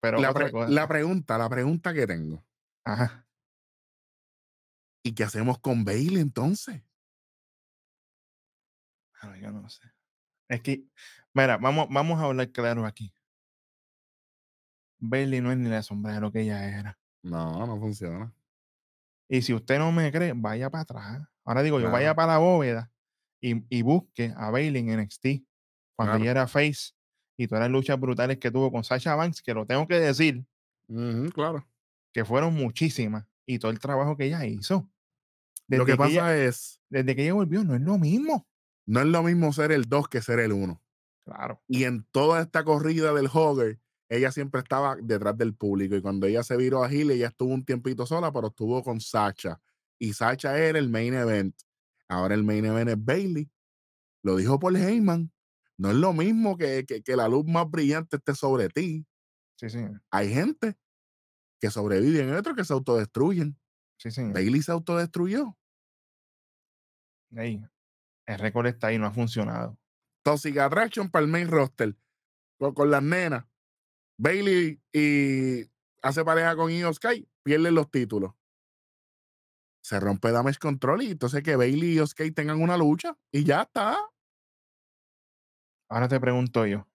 pero 0.01 0.21
la, 0.21 0.31
otra 0.31 0.45
pre- 0.45 0.53
cosa. 0.53 0.71
la 0.71 0.89
pregunta, 0.89 1.39
la 1.39 1.49
pregunta 1.49 1.93
que 1.95 2.07
tengo. 2.07 2.45
Ajá. 2.85 3.27
¿Y 5.05 5.15
qué 5.15 5.25
hacemos 5.25 5.59
con 5.59 5.85
Bailey 5.85 6.21
entonces? 6.21 6.83
Yo 9.41 9.51
no 9.53 9.69
sé. 9.69 9.83
Es 10.49 10.61
que, 10.61 10.85
mira, 11.33 11.57
vamos, 11.59 11.87
vamos 11.91 12.21
a 12.21 12.25
hablar 12.25 12.51
claro 12.51 12.85
aquí. 12.85 13.15
Bailey 14.99 15.41
no 15.41 15.51
es 15.51 15.59
ni 15.59 15.69
la 15.69 15.83
sombra 15.83 16.15
de 16.15 16.21
lo 16.21 16.31
que 16.31 16.43
ella 16.43 16.79
era. 16.79 16.99
No, 17.23 17.67
no 17.67 17.79
funciona. 17.79 18.33
Y 19.29 19.43
si 19.43 19.55
usted 19.55 19.79
no 19.79 19.91
me 19.93 20.13
cree, 20.13 20.33
vaya 20.35 20.71
para 20.71 20.83
atrás. 20.83 21.23
Ahora 21.45 21.63
digo 21.63 21.81
yo, 21.81 21.91
vaya 21.91 22.15
para 22.15 22.35
la 22.35 22.39
bóveda 22.39 22.93
y, 23.41 23.65
y 23.75 23.83
busque 23.83 24.33
a 24.37 24.51
Bailey 24.51 24.89
en 24.89 25.01
NXT 25.01 25.27
cuando 25.97 26.13
Claro. 26.13 26.23
ella 26.23 26.31
era 26.31 26.47
face 26.47 26.93
y 27.37 27.47
todas 27.49 27.63
las 27.63 27.71
luchas 27.71 27.99
brutales 27.99 28.39
que 28.39 28.51
tuvo 28.51 28.71
con 28.71 28.85
Sasha 28.85 29.15
Banks, 29.15 29.43
que 29.43 29.55
lo 29.55 29.67
tengo 29.67 29.87
que 29.89 29.99
decir, 29.99 30.45
claro. 31.35 31.67
que 32.13 32.25
fueron 32.25 32.55
muchísimas 32.55 33.27
y 33.47 33.59
todo 33.59 33.71
el 33.71 33.81
trabajo 33.81 34.17
que 34.17 34.27
ella 34.27 34.45
hizo. 34.47 34.89
Desde 35.67 35.79
Lo 35.79 35.87
que 35.87 35.97
pasa 35.97 36.11
ella, 36.11 36.45
es, 36.45 36.81
desde 36.89 37.17
que 37.17 37.23
ella 37.23 37.35
volvió, 37.35 37.65
no 37.65 37.75
es 37.75 37.81
lo 37.81 37.99
mismo. 37.99 38.47
No 38.87 39.01
es 39.01 39.07
lo 39.07 39.23
mismo 39.23 39.53
ser 39.53 39.73
el 39.73 39.85
2 39.85 40.09
que 40.09 40.23
ser 40.23 40.41
el 40.41 40.53
1. 40.53 40.83
Claro. 41.25 41.63
Y 41.69 41.85
en 41.85 42.05
toda 42.11 42.43
esta 42.43 42.65
corrida 42.65 43.13
del 43.13 43.29
Hogger, 43.33 43.81
ella 44.09 44.33
siempre 44.33 44.61
estaba 44.61 44.97
detrás 45.01 45.37
del 45.39 45.55
público. 45.55 45.95
Y 45.95 46.03
cuando 46.03 46.27
ella 46.27 46.43
se 46.43 46.57
viró 46.57 46.83
a 46.85 46.89
Gil, 46.89 47.11
ella 47.11 47.29
estuvo 47.29 47.55
un 47.55 47.65
tiempito 47.65 48.07
sola, 48.07 48.33
pero 48.33 48.49
estuvo 48.49 48.83
con 48.83 49.01
Sacha. 49.01 49.61
Y 49.99 50.13
Sacha 50.13 50.59
era 50.59 50.79
el 50.79 50.89
main 50.89 51.15
event. 51.15 51.55
Ahora 52.09 52.35
el 52.35 52.45
main 52.45 52.65
event 52.65 52.91
es 52.91 53.03
Bailey. 53.03 53.51
Lo 54.23 54.37
dijo 54.37 54.59
Paul 54.59 54.77
Heyman. 54.77 55.33
No 55.79 55.91
es 55.91 55.97
lo 55.97 56.13
mismo 56.13 56.57
que, 56.57 56.85
que, 56.87 57.03
que 57.03 57.17
la 57.17 57.29
luz 57.29 57.47
más 57.47 57.71
brillante 57.71 58.17
esté 58.17 58.35
sobre 58.35 58.69
ti. 58.69 59.07
Sí, 59.57 59.71
señor. 59.71 60.03
Hay 60.11 60.33
gente 60.33 60.77
que 61.61 61.71
sobreviven 61.71 62.29
y 62.29 62.33
otros 62.33 62.57
que 62.57 62.65
se 62.65 62.73
autodestruyen. 62.73 63.59
Sí. 63.97 64.11
Bailey 64.33 64.63
se 64.63 64.73
autodestruyó. 64.73 65.57
Ey, 67.31 67.65
el 68.27 68.39
récord 68.39 68.67
está 68.67 68.89
ahí, 68.89 68.99
no 68.99 69.07
ha 69.07 69.13
funcionado. 69.13 69.79
Toxic 70.25 70.57
Attraction 70.59 71.11
para 71.11 71.25
el 71.25 71.31
main 71.31 71.49
roster. 71.49 71.97
Con, 72.59 72.75
con 72.75 72.91
las 72.91 73.03
nenas. 73.03 73.45
Bailey 74.19 74.81
y 74.93 75.69
hace 76.03 76.25
pareja 76.25 76.55
con 76.55 76.71
Io 76.71 76.93
Sky, 76.93 77.29
pierden 77.43 77.75
los 77.75 77.91
títulos. 77.91 78.35
Se 79.83 79.99
rompe 79.99 80.31
Damage 80.31 80.59
Control 80.61 81.03
y 81.03 81.11
entonces 81.11 81.43
que 81.43 81.57
Bailey 81.57 81.91
y 81.91 81.95
Io 81.97 82.07
Sky 82.07 82.31
tengan 82.31 82.63
una 82.63 82.77
lucha 82.77 83.19
y 83.33 83.45
ya 83.45 83.63
está. 83.63 83.99
Ahora 85.91 86.09
te 86.09 86.21
pregunto 86.21 86.65
yo, 86.67 86.87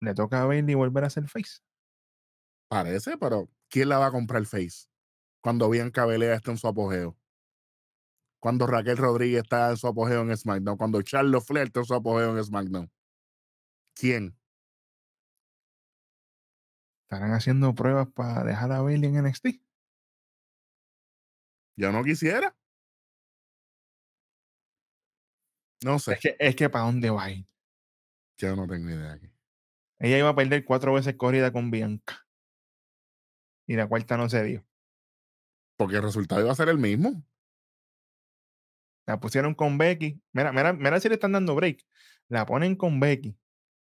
¿le 0.00 0.14
toca 0.14 0.42
a 0.42 0.46
Bailey 0.46 0.74
volver 0.74 1.04
a 1.04 1.10
ser 1.10 1.26
face? 1.26 1.60
Parece, 2.68 3.16
pero 3.16 3.48
¿quién 3.70 3.88
la 3.88 3.98
va 3.98 4.06
a 4.06 4.12
comprar 4.12 4.44
Face? 4.44 4.88
Cuando 5.42 5.70
Bianca 5.70 6.04
Belair 6.04 6.32
está 6.32 6.50
en 6.50 6.58
su 6.58 6.68
apogeo. 6.68 7.16
Cuando 8.40 8.66
Raquel 8.66 8.96
Rodríguez 8.96 9.42
está 9.42 9.70
en 9.70 9.76
su 9.76 9.86
apogeo 9.86 10.22
en 10.22 10.36
SmackDown. 10.36 10.76
Cuando 10.76 11.02
Charlotte 11.02 11.44
Flair 11.44 11.66
está 11.66 11.80
en 11.80 11.86
su 11.86 11.94
apogeo 11.94 12.36
en 12.36 12.44
SmackDown. 12.44 12.90
¿Quién? 13.94 14.38
¿Estarán 17.02 17.32
haciendo 17.32 17.74
pruebas 17.74 18.08
para 18.14 18.44
dejar 18.44 18.70
a 18.70 18.82
Bailey 18.82 19.08
en 19.08 19.24
NXT? 19.24 19.46
Yo 21.76 21.90
no 21.90 22.04
quisiera. 22.04 22.56
No 25.84 25.98
sé. 25.98 26.14
Es 26.14 26.20
que, 26.20 26.36
es 26.38 26.56
que 26.56 26.68
¿para 26.68 26.84
dónde 26.84 27.10
va 27.10 27.24
a 27.24 27.30
ir? 27.30 27.46
Yo 28.36 28.54
no 28.54 28.66
tengo 28.66 28.90
idea 28.90 29.12
aquí. 29.12 29.30
Ella 29.98 30.18
iba 30.18 30.28
a 30.28 30.34
perder 30.34 30.64
cuatro 30.64 30.92
veces 30.92 31.16
corrida 31.16 31.52
con 31.52 31.70
Bianca. 31.70 32.26
Y 33.66 33.74
la 33.74 33.88
cuarta 33.88 34.16
no 34.16 34.28
se 34.28 34.42
dio. 34.44 34.66
Porque 35.76 35.96
el 35.96 36.02
resultado 36.02 36.40
iba 36.40 36.52
a 36.52 36.56
ser 36.56 36.68
el 36.68 36.78
mismo. 36.78 37.24
La 39.08 39.18
pusieron 39.18 39.54
con 39.54 39.78
Becky. 39.78 40.20
Mira, 40.34 40.52
mira, 40.52 40.74
mira 40.74 41.00
si 41.00 41.08
le 41.08 41.14
están 41.14 41.32
dando 41.32 41.54
break. 41.54 41.82
La 42.28 42.44
ponen 42.44 42.76
con 42.76 43.00
Becky. 43.00 43.34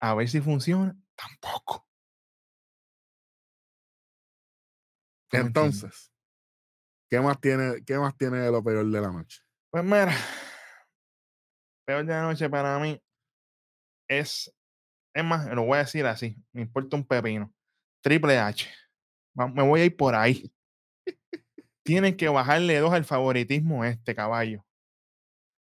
A 0.00 0.14
ver 0.14 0.26
si 0.26 0.40
funciona. 0.40 0.96
Tampoco. 1.14 1.86
Entonces, 5.30 6.10
¿qué 7.10 7.20
más 7.20 7.38
tiene, 7.42 7.84
qué 7.84 7.98
más 7.98 8.16
tiene 8.16 8.38
de 8.38 8.50
lo 8.50 8.64
peor 8.64 8.86
de 8.86 9.00
la 9.02 9.12
noche? 9.12 9.42
Pues 9.70 9.84
mira, 9.84 10.14
peor 11.86 12.06
de 12.06 12.12
la 12.12 12.22
noche 12.22 12.48
para 12.48 12.78
mí 12.78 12.98
es, 14.08 14.50
es 15.14 15.24
más, 15.24 15.46
lo 15.48 15.64
voy 15.64 15.76
a 15.76 15.80
decir 15.80 16.06
así, 16.06 16.42
me 16.52 16.62
importa 16.62 16.96
un 16.96 17.06
pepino. 17.06 17.52
Triple 18.02 18.38
H. 18.38 18.70
Me 19.34 19.62
voy 19.62 19.82
a 19.82 19.84
ir 19.84 19.94
por 19.94 20.14
ahí. 20.14 20.50
Tienen 21.84 22.16
que 22.16 22.30
bajarle 22.30 22.78
dos 22.78 22.94
al 22.94 23.04
favoritismo 23.04 23.82
a 23.82 23.90
este 23.90 24.14
caballo. 24.14 24.64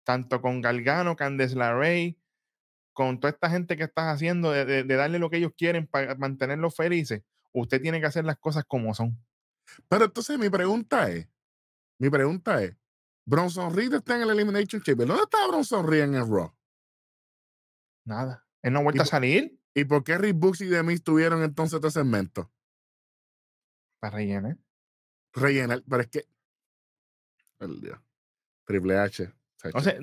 Tanto 0.08 0.42
con 0.42 0.62
Galgano, 0.62 1.18
Candice 1.18 1.54
LeRae, 1.58 2.18
con 2.94 3.20
toda 3.20 3.32
esta 3.32 3.50
gente 3.50 3.76
que 3.76 3.84
estás 3.84 4.06
haciendo 4.16 4.52
de, 4.52 4.64
de- 4.64 4.84
de 4.86 4.96
darle 4.96 5.20
lo 5.20 5.30
que 5.30 5.36
ellos 5.36 5.52
quieren 5.58 5.86
para 5.86 6.16
mantenerlos 6.16 6.78
felices. 6.78 7.24
Usted 7.52 7.82
tiene 7.82 8.00
que 8.00 8.06
hacer 8.06 8.24
las 8.24 8.38
cosas 8.38 8.64
como 8.66 8.94
son. 8.94 9.22
Pero 9.90 10.06
entonces 10.06 10.40
mi 10.40 10.50
pregunta 10.50 11.10
es, 11.12 11.28
mi 12.00 12.10
pregunta 12.10 12.64
es, 12.64 12.74
Bronson 13.26 13.76
Reed 13.76 13.96
está 13.96 14.16
en 14.16 14.22
el 14.22 14.30
Elimination 14.30 14.82
Chamber. 14.82 15.06
¿Dónde 15.06 15.24
está 15.24 15.46
Bronson 15.46 15.86
Reed 15.86 16.04
en 16.04 16.16
el 16.16 16.26
Raw? 16.26 16.56
Nada. 18.06 18.48
Él 18.62 18.72
no 18.72 18.80
ha 18.80 18.84
vuelto 18.84 19.02
a 19.02 19.06
salir. 19.06 19.60
¿Y 19.74 19.84
por 19.84 20.06
qué 20.06 20.18
Rick 20.18 20.38
Books 20.38 20.62
y 20.62 20.68
Demis 20.68 21.04
tuvieron 21.04 21.44
entonces 21.44 21.76
este 21.76 21.92
segmento? 21.92 22.50
Para 24.00 24.16
rellenar. 24.16 24.58
Rellenar, 25.34 25.84
pero 25.88 26.02
es 26.02 26.08
que. 26.08 26.26
El 27.60 27.82
Dios. 27.82 28.00
Triple 28.66 28.98
H. 28.98 29.34
O 29.74 29.82
sea, 29.82 29.98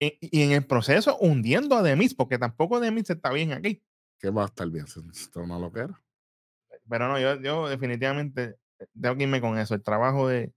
y, 0.00 0.42
en 0.42 0.52
el 0.52 0.64
proceso 0.66 1.16
hundiendo 1.18 1.76
a 1.76 1.82
Demis, 1.82 2.14
porque 2.14 2.38
tampoco 2.38 2.80
Demis 2.80 3.10
está 3.10 3.32
bien 3.32 3.52
aquí. 3.52 3.82
¿Qué 4.18 4.30
va 4.30 4.42
a 4.42 4.46
estar 4.46 4.68
bien? 4.68 4.86
Esto 5.12 5.46
no 5.46 5.58
lo 5.58 5.72
quiero. 5.72 5.98
Pero 6.88 7.08
no, 7.08 7.18
yo, 7.18 7.40
yo 7.40 7.68
definitivamente 7.68 8.56
tengo 9.00 9.16
que 9.16 9.24
irme 9.24 9.40
con 9.40 9.58
eso, 9.58 9.74
el 9.74 9.82
trabajo 9.82 10.28
de, 10.28 10.52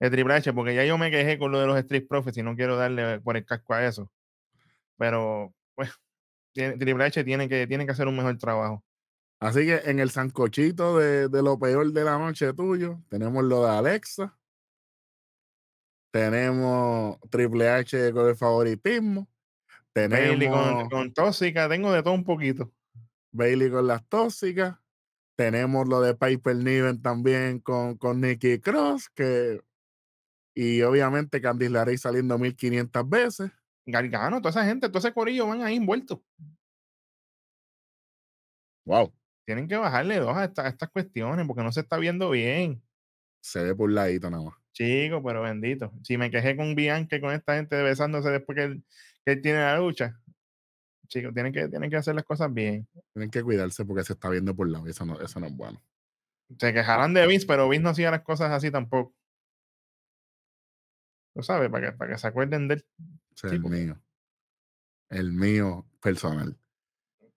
de 0.00 0.10
Triple 0.10 0.34
H, 0.34 0.52
porque 0.52 0.74
ya 0.74 0.84
yo 0.84 0.98
me 0.98 1.10
quejé 1.10 1.38
con 1.38 1.52
lo 1.52 1.60
de 1.60 1.66
los 1.66 1.78
Street 1.78 2.06
Profits 2.08 2.38
y 2.38 2.42
no 2.42 2.56
quiero 2.56 2.76
darle 2.76 3.20
por 3.20 3.36
el 3.36 3.44
casco 3.44 3.74
a 3.74 3.86
eso. 3.86 4.10
Pero, 4.96 5.54
pues, 5.74 5.90
Triple 6.54 7.04
H 7.04 7.22
tiene 7.24 7.48
que, 7.48 7.66
tiene 7.66 7.86
que 7.86 7.92
hacer 7.92 8.08
un 8.08 8.16
mejor 8.16 8.36
trabajo. 8.38 8.84
Así 9.38 9.60
que 9.60 9.80
en 9.84 10.00
el 10.00 10.10
sancochito 10.10 10.98
de, 10.98 11.28
de 11.28 11.42
lo 11.42 11.58
peor 11.58 11.92
de 11.92 12.04
la 12.04 12.18
noche 12.18 12.52
tuyo, 12.52 13.00
tenemos 13.08 13.42
lo 13.44 13.64
de 13.64 13.70
Alexa. 13.70 14.38
Tenemos 16.10 17.18
Triple 17.30 17.68
H 17.68 18.12
con 18.12 18.28
el 18.28 18.36
favoritismo. 18.36 19.28
Tenemos 19.92 20.28
Bailey 20.28 20.48
con, 20.48 20.88
con 20.88 21.12
tóxica, 21.12 21.68
tengo 21.68 21.92
de 21.92 22.02
todo 22.02 22.14
un 22.14 22.24
poquito. 22.24 22.72
Bailey 23.32 23.70
con 23.70 23.86
las 23.86 24.06
tóxicas. 24.08 24.76
Tenemos 25.36 25.88
lo 25.88 26.00
de 26.00 26.14
Piper 26.14 26.56
Niven 26.56 27.00
también 27.00 27.60
con, 27.60 27.96
con 27.96 28.20
Nicky 28.20 28.60
Cross, 28.60 29.08
que 29.08 29.60
y 30.54 30.82
obviamente 30.82 31.40
Candice 31.40 31.70
LeRae 31.70 31.96
saliendo 31.96 32.38
1500 32.38 33.08
veces. 33.08 33.50
Gargano, 33.86 34.40
toda 34.40 34.50
esa 34.50 34.64
gente, 34.64 34.88
todo 34.88 34.98
ese 34.98 35.12
corillo 35.12 35.46
van 35.46 35.62
ahí 35.62 35.76
envueltos. 35.76 36.18
Wow. 38.84 39.12
Tienen 39.46 39.68
que 39.68 39.76
bajarle 39.76 40.18
dos 40.18 40.36
a, 40.36 40.44
estas 40.44 40.90
cuestiones 40.90 41.46
porque 41.46 41.62
no 41.62 41.72
se 41.72 41.80
está 41.80 41.96
viendo 41.96 42.30
bien. 42.30 42.82
Se 43.40 43.62
ve 43.62 43.74
por 43.74 43.90
ladito 43.90 44.30
nada 44.30 44.44
más. 44.44 44.59
Chico, 44.72 45.22
pero 45.22 45.42
bendito. 45.42 45.92
Si 46.02 46.16
me 46.16 46.30
quejé 46.30 46.56
con 46.56 46.74
Bianca 46.74 47.20
con 47.20 47.32
esta 47.32 47.56
gente 47.56 47.82
besándose 47.82 48.30
después 48.30 48.56
que 48.56 48.64
él, 48.64 48.84
que 49.24 49.32
él 49.32 49.42
tiene 49.42 49.58
la 49.58 49.78
lucha, 49.78 50.20
chicos, 51.08 51.34
tienen 51.34 51.52
que, 51.52 51.68
tienen 51.68 51.90
que 51.90 51.96
hacer 51.96 52.14
las 52.14 52.24
cosas 52.24 52.52
bien. 52.52 52.88
Tienen 53.12 53.30
que 53.30 53.42
cuidarse 53.42 53.84
porque 53.84 54.04
se 54.04 54.14
está 54.14 54.30
viendo 54.30 54.54
por 54.54 54.68
lado 54.68 54.86
y 54.86 54.90
eso 54.90 55.04
no, 55.04 55.20
eso 55.20 55.40
no 55.40 55.46
es 55.46 55.56
bueno. 55.56 55.82
Se 56.58 56.72
quejarán 56.72 57.14
de 57.14 57.26
Vince, 57.26 57.46
pero 57.46 57.68
Vince 57.68 57.82
no 57.82 57.90
hacía 57.90 58.10
las 58.10 58.22
cosas 58.22 58.50
así 58.50 58.70
tampoco. 58.70 59.14
Lo 61.34 61.42
sabes, 61.42 61.70
para 61.70 61.90
que, 61.90 61.96
para 61.96 62.12
que 62.12 62.18
se 62.18 62.26
acuerden 62.26 62.68
de 62.68 62.74
él. 62.74 62.86
el 63.44 63.60
mío. 63.60 64.00
El 65.08 65.32
mío 65.32 65.86
personal. 66.00 66.58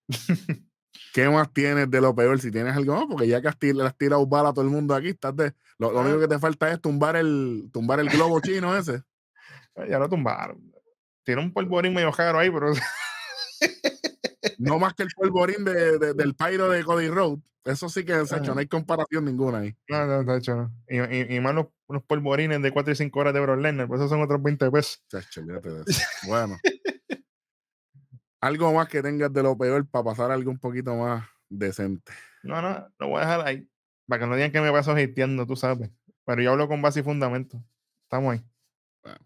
¿Qué 1.13 1.29
más 1.29 1.51
tienes 1.53 1.89
de 1.89 2.01
lo 2.01 2.15
peor? 2.15 2.39
Si 2.39 2.51
tienes 2.51 2.75
algo 2.75 2.95
más, 2.95 3.05
porque 3.09 3.27
ya 3.27 3.41
que 3.41 3.47
has 3.47 3.57
tirado 3.57 4.25
bala 4.27 4.49
a 4.49 4.53
todo 4.53 4.65
el 4.65 4.71
mundo 4.71 4.95
aquí, 4.95 5.09
estás 5.09 5.35
de, 5.35 5.53
lo, 5.77 5.91
lo, 5.91 6.01
único 6.01 6.19
que 6.19 6.27
te 6.27 6.39
falta 6.39 6.71
es 6.71 6.81
tumbar 6.81 7.15
el, 7.15 7.69
tumbar 7.71 7.99
el 7.99 8.09
globo 8.09 8.39
chino 8.39 8.75
ese. 8.75 9.03
Ya 9.89 9.99
lo 9.99 10.09
tumbaron. 10.09 10.73
Tiene 11.23 11.41
un 11.41 11.53
polvorín 11.53 11.93
medio 11.93 12.11
caro 12.11 12.39
ahí, 12.39 12.51
pero 12.51 12.73
no 14.57 14.79
más 14.79 14.93
que 14.93 15.03
el 15.03 15.09
polvorín 15.15 15.63
de, 15.65 16.13
del 16.13 16.35
Pyro 16.35 16.69
de 16.69 16.83
Cody 16.83 17.07
Road. 17.07 17.39
Eso 17.65 17.87
sí 17.87 18.03
que 18.03 18.19
hecho, 18.19 18.53
no 18.53 18.59
hay 18.59 18.67
comparación 18.67 19.23
ninguna 19.23 19.59
ahí. 19.59 19.73
No, 19.87 20.05
no, 20.05 20.23
de 20.23 20.37
hecho 20.37 20.53
no. 20.55 20.71
Y, 20.89 21.35
y, 21.35 21.39
más 21.39 21.55
los, 21.55 21.67
polvorines 22.07 22.61
de 22.61 22.71
4 22.71 22.91
y 22.91 22.95
5 22.97 23.19
horas 23.19 23.33
de 23.33 23.39
Bro 23.39 23.55
Lennon, 23.55 23.87
pues 23.87 24.01
esos 24.01 24.09
son 24.09 24.21
otros 24.21 24.43
20 24.43 24.69
pesos. 24.69 25.01
Bueno. 26.27 26.57
algo 28.43 28.73
más 28.73 28.89
que 28.89 29.01
tengas 29.01 29.31
de 29.31 29.41
lo 29.41 29.57
peor 29.57 29.87
para 29.87 30.03
pasar 30.03 30.29
algo 30.29 30.51
un 30.51 30.59
poquito 30.59 30.93
más 30.95 31.25
decente. 31.47 32.11
No, 32.43 32.61
no, 32.61 32.89
lo 32.99 33.07
voy 33.07 33.21
a 33.21 33.21
dejar 33.21 33.47
ahí. 33.47 33.69
Para 34.05 34.19
que 34.19 34.27
no 34.27 34.35
digan 34.35 34.51
que 34.51 34.59
me 34.59 34.69
paso 34.69 34.91
hateando, 34.91 35.47
tú 35.47 35.55
sabes. 35.55 35.89
Pero 36.25 36.41
yo 36.41 36.51
hablo 36.51 36.67
con 36.67 36.81
base 36.81 36.99
y 36.99 37.03
fundamento. 37.03 37.63
Estamos 38.03 38.33
ahí. 38.33 38.45
Bueno, 39.01 39.19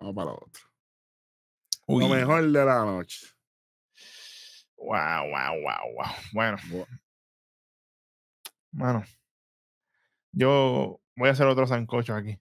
vamos 0.00 0.14
para 0.14 0.30
lo 0.30 0.36
otro. 0.36 0.62
Lo 1.86 2.08
mejor 2.08 2.50
de 2.50 2.64
la 2.64 2.84
noche. 2.86 3.26
Wow, 4.78 5.28
wow, 5.28 5.62
wow, 5.62 5.94
wow. 5.94 6.14
Bueno. 6.32 6.56
Bueno. 8.70 9.04
Yo 10.32 10.98
voy 11.14 11.28
a 11.28 11.32
hacer 11.32 11.46
otro 11.46 11.66
sancocho 11.66 12.14
aquí. 12.14 12.40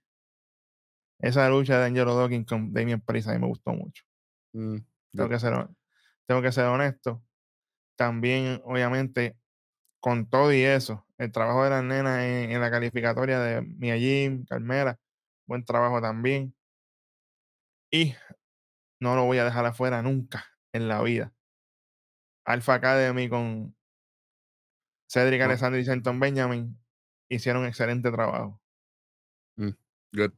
Esa 1.20 1.50
lucha 1.50 1.78
de 1.78 1.88
Angelo 1.88 2.16
Dawkins 2.16 2.48
con 2.48 2.72
Damien 2.72 3.02
Priest 3.02 3.28
a 3.28 3.34
mí 3.34 3.40
me 3.40 3.48
gustó 3.48 3.74
mucho. 3.74 4.06
Mm, 4.54 4.78
tengo, 5.12 5.30
que 5.30 5.40
ser, 5.40 5.68
tengo 6.32 6.42
que 6.42 6.54
ser 6.54 6.64
honesto. 6.68 7.22
También, 7.98 8.62
obviamente, 8.64 9.38
con 10.00 10.30
todo 10.30 10.54
y 10.54 10.62
eso, 10.62 11.06
el 11.18 11.30
trabajo 11.34 11.66
de 11.66 11.72
las 11.72 11.84
nenas 11.84 12.24
en, 12.24 12.58
la 12.62 12.72
calificatoria 12.72 13.38
de 13.42 13.62
Mia 13.62 13.98
Jim, 13.98 14.46
Carmela, 14.46 14.98
buen 15.46 15.66
trabajo 15.66 16.02
también. 16.02 16.56
Y 17.92 18.16
no 19.02 19.14
lo 19.16 19.26
voy 19.26 19.40
a 19.40 19.44
dejar 19.44 19.66
afuera 19.66 20.02
nunca 20.02 20.46
en 20.72 20.88
la 20.88 21.02
vida. 21.02 21.34
Alpha 22.46 22.76
Academy 22.76 23.28
con 23.28 23.76
Cedric 25.10 25.42
Alexander 25.42 25.82
y 25.82 25.84
Senton 25.84 26.18
Benjamin 26.18 26.80
hicieron 27.28 27.64
un 27.64 27.68
excelente 27.68 28.10
trabajo. 28.10 28.62
Mm, 29.58 29.72
good. 30.14 30.32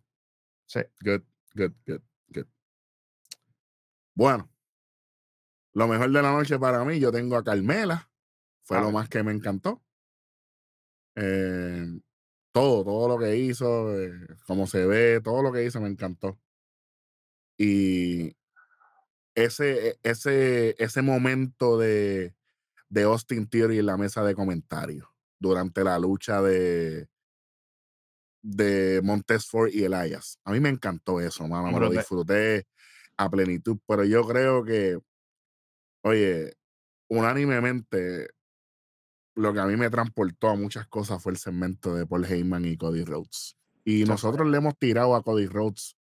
Sí. 0.65 0.79
Good, 1.01 1.21
good, 1.53 1.73
good, 1.85 2.01
good. 2.29 2.47
Bueno, 4.15 4.52
lo 5.73 5.87
mejor 5.87 6.11
de 6.11 6.21
la 6.21 6.31
noche 6.31 6.59
para 6.59 6.83
mí, 6.85 6.99
yo 6.99 7.11
tengo 7.11 7.35
a 7.35 7.43
Carmela. 7.43 8.09
Fue 8.63 8.79
lo 8.79 8.91
más 8.91 9.09
que 9.09 9.23
me 9.23 9.31
encantó. 9.31 9.83
Eh, 11.15 11.85
todo, 12.51 12.83
todo 12.83 13.07
lo 13.09 13.17
que 13.17 13.35
hizo, 13.35 13.99
eh, 13.99 14.11
como 14.47 14.67
se 14.67 14.85
ve, 14.85 15.19
todo 15.21 15.43
lo 15.43 15.51
que 15.51 15.65
hizo 15.65 15.81
me 15.81 15.89
encantó. 15.89 16.39
Y 17.57 18.35
ese, 19.35 19.89
e, 19.89 19.99
ese, 20.03 20.75
ese 20.77 21.01
momento 21.01 21.77
de, 21.77 22.35
de 22.89 23.03
Austin 23.03 23.47
Theory 23.47 23.79
en 23.79 23.87
la 23.87 23.97
mesa 23.97 24.23
de 24.23 24.35
comentarios 24.35 25.07
durante 25.39 25.83
la 25.83 25.99
lucha 25.99 26.41
de, 26.41 27.09
de 28.43 29.01
Montesford 29.03 29.71
y 29.71 29.83
Elias. 29.83 30.39
A 30.43 30.51
mí 30.51 30.59
me 30.59 30.69
encantó 30.69 31.19
eso, 31.19 31.47
mano. 31.47 31.71
Me 31.71 31.79
lo 31.79 31.89
disfruté 31.89 32.67
a 33.17 33.29
plenitud, 33.29 33.77
pero 33.87 34.03
yo 34.05 34.25
creo 34.27 34.63
que, 34.63 34.99
oye, 36.03 36.53
unánimemente, 37.09 38.29
lo 39.35 39.53
que 39.53 39.59
a 39.59 39.65
mí 39.65 39.75
me 39.75 39.89
transportó 39.89 40.49
a 40.49 40.55
muchas 40.55 40.87
cosas 40.87 41.21
fue 41.21 41.31
el 41.31 41.37
segmento 41.37 41.95
de 41.95 42.05
Paul 42.05 42.25
Heyman 42.25 42.65
y 42.65 42.77
Cody 42.77 43.03
Rhodes. 43.03 43.57
Y 43.83 44.05
nosotros 44.05 44.47
le 44.47 44.57
hemos 44.57 44.77
tirado 44.77 45.15
a 45.15 45.23
Cody 45.23 45.47
Rhodes 45.47 45.97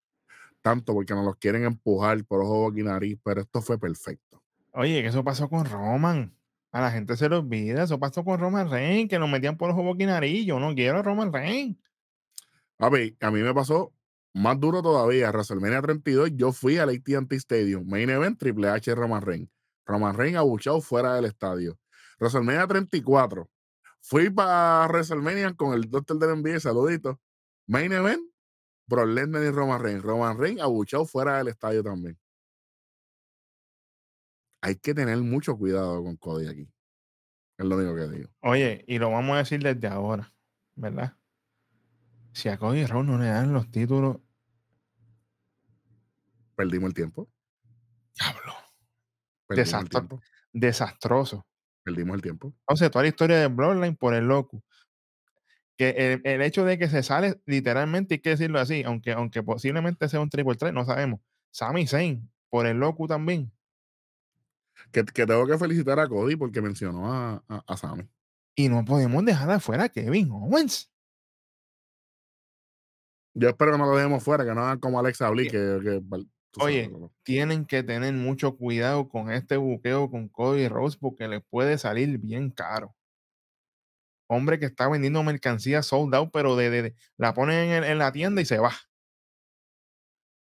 tanto 0.62 0.94
porque 0.94 1.14
nos 1.14 1.26
los 1.26 1.38
quieren 1.38 1.64
empujar 1.64 2.24
por 2.26 2.42
ojo, 2.42 2.72
y 2.76 2.84
nariz, 2.84 3.18
pero 3.24 3.42
esto 3.42 3.62
fue 3.62 3.80
perfecto. 3.80 4.42
Oye, 4.74 5.02
que 5.02 5.08
eso 5.08 5.24
pasó 5.24 5.50
con 5.50 5.66
Roman. 5.66 6.36
A 6.72 6.80
la 6.80 6.92
gente 6.92 7.18
se 7.18 7.28
le 7.28 7.36
olvida, 7.36 7.84
eso 7.84 8.00
pasó 8.00 8.24
con 8.24 8.40
Roman 8.40 8.70
Reigns, 8.70 9.10
que 9.10 9.20
nos 9.20 9.30
metían 9.30 9.58
por 9.58 9.72
ojo, 9.72 9.96
y 9.98 10.06
nariz. 10.06 10.46
Yo 10.46 10.60
no 10.60 10.74
quiero 10.74 11.00
a 11.00 11.02
Roman 11.02 11.34
Reigns. 11.34 11.78
A 12.78 12.90
ver, 12.90 13.16
a 13.20 13.30
mí 13.30 13.42
me 13.42 13.54
pasó 13.54 13.94
más 14.34 14.60
duro 14.60 14.82
todavía. 14.82 15.30
WrestleMania 15.32 15.82
32, 15.82 16.32
yo 16.36 16.52
fui 16.54 16.78
al 16.78 16.90
AT&T 16.90 17.36
Stadium, 17.36 17.86
Main 17.86 18.10
Event, 18.10 18.40
Triple 18.40 18.70
H, 18.70 18.96
Roman 18.96 19.22
Reigns. 19.22 19.50
Roman 19.86 20.16
Reigns 20.16 20.38
abuchado 20.38 20.82
fuera 20.82 21.16
del 21.16 21.26
estadio. 21.26 21.78
WrestleMania 22.20 22.68
34, 22.68 23.50
fui 24.02 24.30
para 24.30 24.88
WrestleMania 24.88 25.54
con 25.56 25.74
el 25.74 25.90
doctor 25.90 26.20
del 26.20 26.42
NBA, 26.42 26.60
saludito. 26.60 27.20
Main 27.68 27.92
Event, 27.92 28.22
Brock 28.88 29.08
Lesnar 29.08 29.44
y 29.44 29.50
Roman 29.50 29.82
Reigns. 29.82 30.04
Roman 30.04 30.38
Reigns 30.38 30.62
abuchado 30.62 31.06
fuera 31.06 31.38
del 31.38 31.48
estadio 31.48 31.84
también. 31.84 32.20
Hay 34.62 34.76
que 34.76 34.94
tener 34.94 35.18
mucho 35.18 35.58
cuidado 35.58 36.04
con 36.04 36.18
Cody 36.18 36.48
aquí. 36.48 36.72
Es 37.58 37.66
lo 37.66 37.78
único 37.78 37.96
que 37.96 38.08
digo. 38.08 38.30
Oye, 38.42 38.84
y 38.88 39.00
lo 39.00 39.10
vamos 39.10 39.36
a 39.36 39.40
decir 39.40 39.62
desde 39.62 39.88
ahora, 39.88 40.34
¿verdad? 40.76 41.16
Si 42.34 42.50
a 42.50 42.58
Cody 42.58 42.86
Rhodes 42.86 43.08
no 43.08 43.18
le 43.18 43.26
dan 43.28 43.54
los 43.54 43.70
títulos. 43.72 44.18
Perdimos 46.56 46.90
el 46.90 46.94
tiempo. 46.94 47.30
Diablo. 48.16 48.61
Desastroso. 50.54 51.46
Perdimos 51.84 52.16
el 52.16 52.22
tiempo. 52.22 52.54
Entonces, 52.62 52.92
toda 52.92 53.04
la 53.04 53.10
historia 53.10 53.38
de 53.38 53.48
Bloodline 53.48 53.96
por 53.96 54.14
el 54.14 54.28
loco 54.28 54.64
que 55.82 56.22
el, 56.24 56.42
hecho 56.44 56.64
de 56.64 56.78
que 56.78 56.88
se 56.88 57.02
sale, 57.02 57.42
literalmente 57.48 58.14
hay 58.14 58.20
que 58.20 58.30
decirlo 58.30 58.60
así, 58.60 58.84
aunque, 58.84 59.14
aunque 59.14 59.42
posiblemente 59.42 60.08
sea 60.10 60.20
un 60.20 60.30
triple 60.30 60.56
3, 60.56 60.74
no 60.74 60.86
sabemos. 60.86 61.22
Sami 61.50 61.88
Zayn, 61.88 62.30
por 62.50 62.68
el 62.68 62.78
loco 62.78 63.08
también. 63.08 63.52
Que, 64.92 65.04
tengo 65.04 65.48
que 65.48 65.58
felicitar 65.58 66.00
a 66.00 66.08
Cody 66.08 66.36
porque 66.36 66.62
mencionó 66.62 67.12
a, 67.12 67.44
a, 67.48 67.78
Sami. 67.78 68.08
Y 68.56 68.70
no 68.70 68.86
podemos 68.86 69.26
dejar 69.26 69.50
afuera 69.50 69.86
a 69.86 69.90
Kevin 69.90 70.30
Owens. 70.30 70.92
Yo 73.34 73.50
espero 73.50 73.72
que 73.72 73.78
no 73.80 73.86
lo 73.86 73.96
dejemos 73.96 74.24
fuera, 74.24 74.46
que 74.46 74.54
no 74.54 74.62
hagan 74.62 74.80
como 74.80 75.00
Alexa 75.00 75.32
Bliss, 75.32 75.52
que, 75.52 76.04
Oye, 76.60 76.92
tienen 77.24 77.66
que 77.66 77.82
tener 77.82 78.14
mucho 78.14 78.58
cuidado 78.58 79.08
con 79.08 79.32
este 79.32 79.56
buqueo 79.58 80.10
con 80.12 80.28
Cody 80.28 80.68
Rose 80.68 80.98
porque 81.00 81.28
le 81.28 81.40
puede 81.40 81.78
salir 81.78 82.18
bien 82.18 82.52
caro. 82.52 82.94
hombre 84.28 84.60
que 84.60 84.66
está 84.66 84.88
vendiendo 84.90 85.24
mercancía 85.24 85.82
sold 85.84 86.14
out, 86.16 86.30
pero 86.32 86.56
de, 86.56 86.96
la 87.18 87.34
ponen 87.34 87.72
en, 87.72 87.84
en, 87.84 87.98
la 87.98 88.12
tienda 88.12 88.42
y 88.42 88.46
se 88.46 88.60
va. 88.60 88.74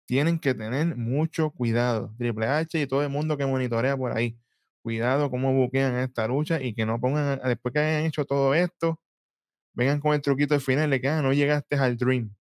Tienen 0.05 0.39
que 0.39 0.53
tener 0.53 0.95
mucho 0.95 1.51
cuidado. 1.51 2.13
Triple 2.17 2.47
H 2.47 2.79
y 2.79 2.87
todo 2.87 3.03
el 3.03 3.09
mundo 3.09 3.37
que 3.37 3.45
monitorea 3.45 3.97
por 3.97 4.15
ahí. 4.15 4.39
Cuidado 4.81 5.29
cómo 5.29 5.53
buquean 5.53 5.97
esta 5.97 6.27
lucha 6.27 6.61
y 6.61 6.73
que 6.73 6.85
no 6.85 6.99
pongan, 6.99 7.39
después 7.43 7.73
que 7.73 7.79
hayan 7.79 8.05
hecho 8.05 8.25
todo 8.25 8.53
esto, 8.53 8.99
vengan 9.73 9.99
con 9.99 10.13
el 10.13 10.21
truquito 10.21 10.55
al 10.55 10.61
final 10.61 10.89
le 10.89 11.01
quedan, 11.01 11.19
ah, 11.19 11.21
no 11.23 11.33
llegaste 11.33 11.75
al 11.75 11.97
Dream. 11.97 12.33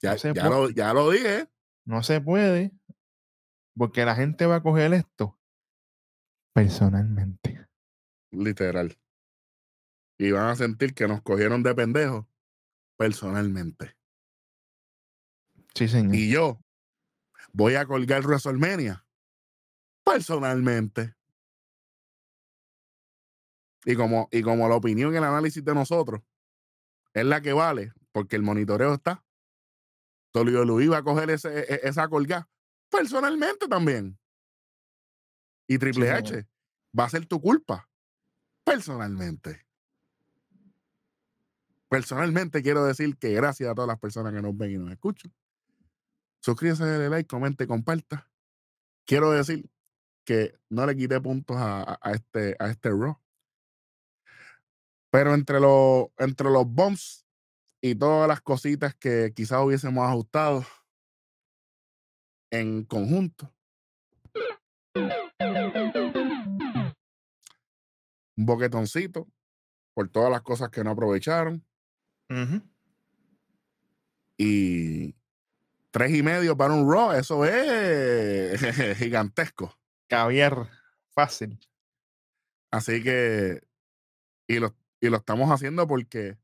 Ya, 0.00 0.14
ya, 0.16 0.48
lo, 0.48 0.70
ya 0.70 0.92
lo 0.92 1.10
dije. 1.10 1.48
No 1.88 2.02
se 2.02 2.20
puede, 2.20 2.70
porque 3.74 4.04
la 4.04 4.14
gente 4.14 4.44
va 4.44 4.56
a 4.56 4.62
coger 4.62 4.92
esto 4.92 5.38
personalmente. 6.52 7.66
Literal. 8.30 9.00
Y 10.18 10.30
van 10.32 10.48
a 10.50 10.54
sentir 10.54 10.92
que 10.92 11.08
nos 11.08 11.22
cogieron 11.22 11.62
de 11.62 11.74
pendejos 11.74 12.26
personalmente. 12.98 13.96
Sí, 15.74 15.88
señor. 15.88 16.14
Y 16.14 16.30
yo 16.30 16.60
voy 17.54 17.76
a 17.76 17.86
colgar 17.86 18.22
WrestleMania 18.22 19.06
personalmente. 20.04 21.14
Y 23.86 23.96
como, 23.96 24.28
y 24.30 24.42
como 24.42 24.68
la 24.68 24.74
opinión 24.74 25.14
y 25.14 25.16
el 25.16 25.24
análisis 25.24 25.64
de 25.64 25.72
nosotros 25.72 26.20
es 27.14 27.24
la 27.24 27.40
que 27.40 27.54
vale, 27.54 27.94
porque 28.12 28.36
el 28.36 28.42
monitoreo 28.42 28.92
está, 28.92 29.24
Tolio 30.30 30.64
Luis 30.64 30.86
iba 30.86 30.98
a 30.98 31.02
coger 31.02 31.30
ese, 31.30 31.48
e, 31.48 31.74
e, 31.74 31.80
esa 31.84 32.08
colgada 32.08 32.48
personalmente 32.90 33.68
también. 33.68 34.18
Y 35.66 35.78
Triple 35.78 36.10
H 36.10 36.46
va 36.98 37.04
a 37.04 37.10
ser 37.10 37.26
tu 37.26 37.40
culpa 37.40 37.88
personalmente. 38.64 39.66
Personalmente 41.88 42.62
quiero 42.62 42.84
decir 42.84 43.16
que 43.16 43.32
gracias 43.32 43.70
a 43.70 43.74
todas 43.74 43.88
las 43.88 43.98
personas 43.98 44.32
que 44.32 44.42
nos 44.42 44.56
ven 44.56 44.72
y 44.72 44.78
nos 44.78 44.90
escuchan. 44.90 45.32
Suscríbase, 46.40 46.84
dale 46.84 47.08
like, 47.08 47.26
comente, 47.26 47.66
comparta. 47.66 48.30
Quiero 49.04 49.30
decir 49.30 49.70
que 50.24 50.54
no 50.68 50.86
le 50.86 50.94
quité 50.96 51.20
puntos 51.20 51.56
a, 51.58 51.98
este, 52.12 52.56
a 52.58 52.68
este 52.68 52.90
Raw. 52.90 53.18
Pero 55.10 55.34
entre, 55.34 55.58
los 55.60 56.08
entre 56.18 56.50
los 56.50 56.66
bombs 56.66 57.26
y 57.80 57.94
todas 57.94 58.28
las 58.28 58.40
cositas 58.40 58.94
que 58.94 59.32
quizás 59.34 59.60
hubiésemos 59.62 60.08
ajustado 60.08 60.64
en 62.50 62.84
conjunto. 62.84 63.52
Un 68.36 68.46
boquetoncito 68.46 69.28
por 69.94 70.08
todas 70.08 70.30
las 70.30 70.42
cosas 70.42 70.70
que 70.70 70.84
no 70.84 70.90
aprovecharon. 70.90 71.64
Y 74.36 75.14
tres 75.90 76.14
y 76.14 76.22
medio 76.22 76.56
para 76.56 76.74
un 76.74 76.90
Raw, 76.90 77.12
eso 77.12 77.44
es 77.44 78.60
gigantesco. 78.98 79.76
Caviar 80.08 80.70
fácil. 81.10 81.58
Así 82.70 83.02
que, 83.02 83.62
y 84.46 84.58
lo, 84.58 84.76
y 85.00 85.08
lo 85.08 85.16
estamos 85.16 85.50
haciendo 85.50 85.86
porque, 85.86 86.38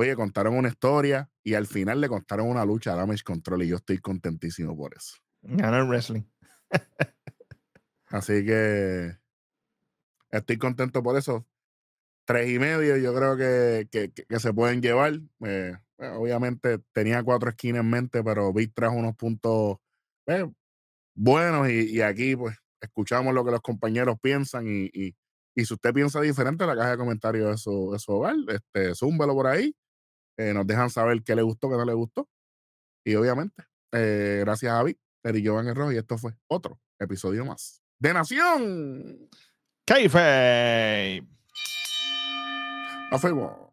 oye, 0.00 0.16
contaron 0.16 0.56
una 0.56 0.68
historia 0.68 1.30
y 1.42 1.54
al 1.54 1.66
final 1.66 2.00
le 2.00 2.08
contaron 2.08 2.48
una 2.48 2.64
lucha 2.64 2.92
a 2.92 2.96
Damage 2.96 3.22
Control 3.22 3.62
y 3.62 3.68
yo 3.68 3.76
estoy 3.76 3.98
contentísimo 3.98 4.76
por 4.76 4.94
eso. 4.94 5.16
Gana 5.42 5.78
el 5.78 5.88
wrestling. 5.88 6.22
Así 8.06 8.44
que 8.44 9.16
estoy 10.30 10.58
contento 10.58 11.02
por 11.02 11.16
eso. 11.16 11.46
Tres 12.24 12.50
y 12.50 12.58
medio, 12.58 12.96
yo 12.96 13.14
creo 13.14 13.36
que, 13.36 13.88
que, 13.90 14.38
se 14.38 14.52
pueden 14.52 14.82
llevar. 14.82 15.20
Eh, 15.44 15.74
obviamente 15.98 16.78
tenía 16.92 17.22
cuatro 17.22 17.50
esquinas 17.50 17.80
en 17.80 17.90
mente, 17.90 18.22
pero 18.22 18.52
vi 18.52 18.68
trajo 18.68 18.96
unos 18.96 19.16
puntos 19.16 19.78
eh, 20.26 20.48
buenos 21.14 21.68
y, 21.68 21.96
y, 21.96 22.00
aquí 22.02 22.36
pues 22.36 22.56
escuchamos 22.80 23.34
lo 23.34 23.44
que 23.44 23.50
los 23.50 23.60
compañeros 23.60 24.16
piensan 24.20 24.66
y, 24.66 24.90
y, 24.92 25.14
y 25.54 25.64
si 25.64 25.74
usted 25.74 25.92
piensa 25.92 26.20
diferente, 26.20 26.66
la 26.66 26.76
caja 26.76 26.92
de 26.92 26.96
comentarios 26.96 27.54
es 27.54 27.62
su, 27.62 28.12
hogar, 28.12 28.36
este, 28.48 28.94
zúmbelo 28.94 29.34
por 29.34 29.46
ahí, 29.46 29.74
eh, 30.40 30.54
nos 30.54 30.66
dejan 30.66 30.88
saber 30.88 31.22
qué 31.22 31.36
le 31.36 31.42
gustó, 31.42 31.68
qué 31.68 31.76
no 31.76 31.84
le 31.84 31.92
gustó. 31.92 32.26
Y 33.04 33.14
obviamente, 33.14 33.62
eh, 33.92 34.40
gracias 34.42 34.72
a 34.72 34.76
Javi, 34.76 34.98
Eric 35.22 35.46
Rojo, 35.74 35.92
y 35.92 35.98
esto 35.98 36.16
fue 36.16 36.32
otro 36.46 36.80
episodio 36.98 37.44
más 37.44 37.82
de 37.98 38.14
Nación. 38.14 39.28
Nos 43.10 43.20
fuimos. 43.20 43.69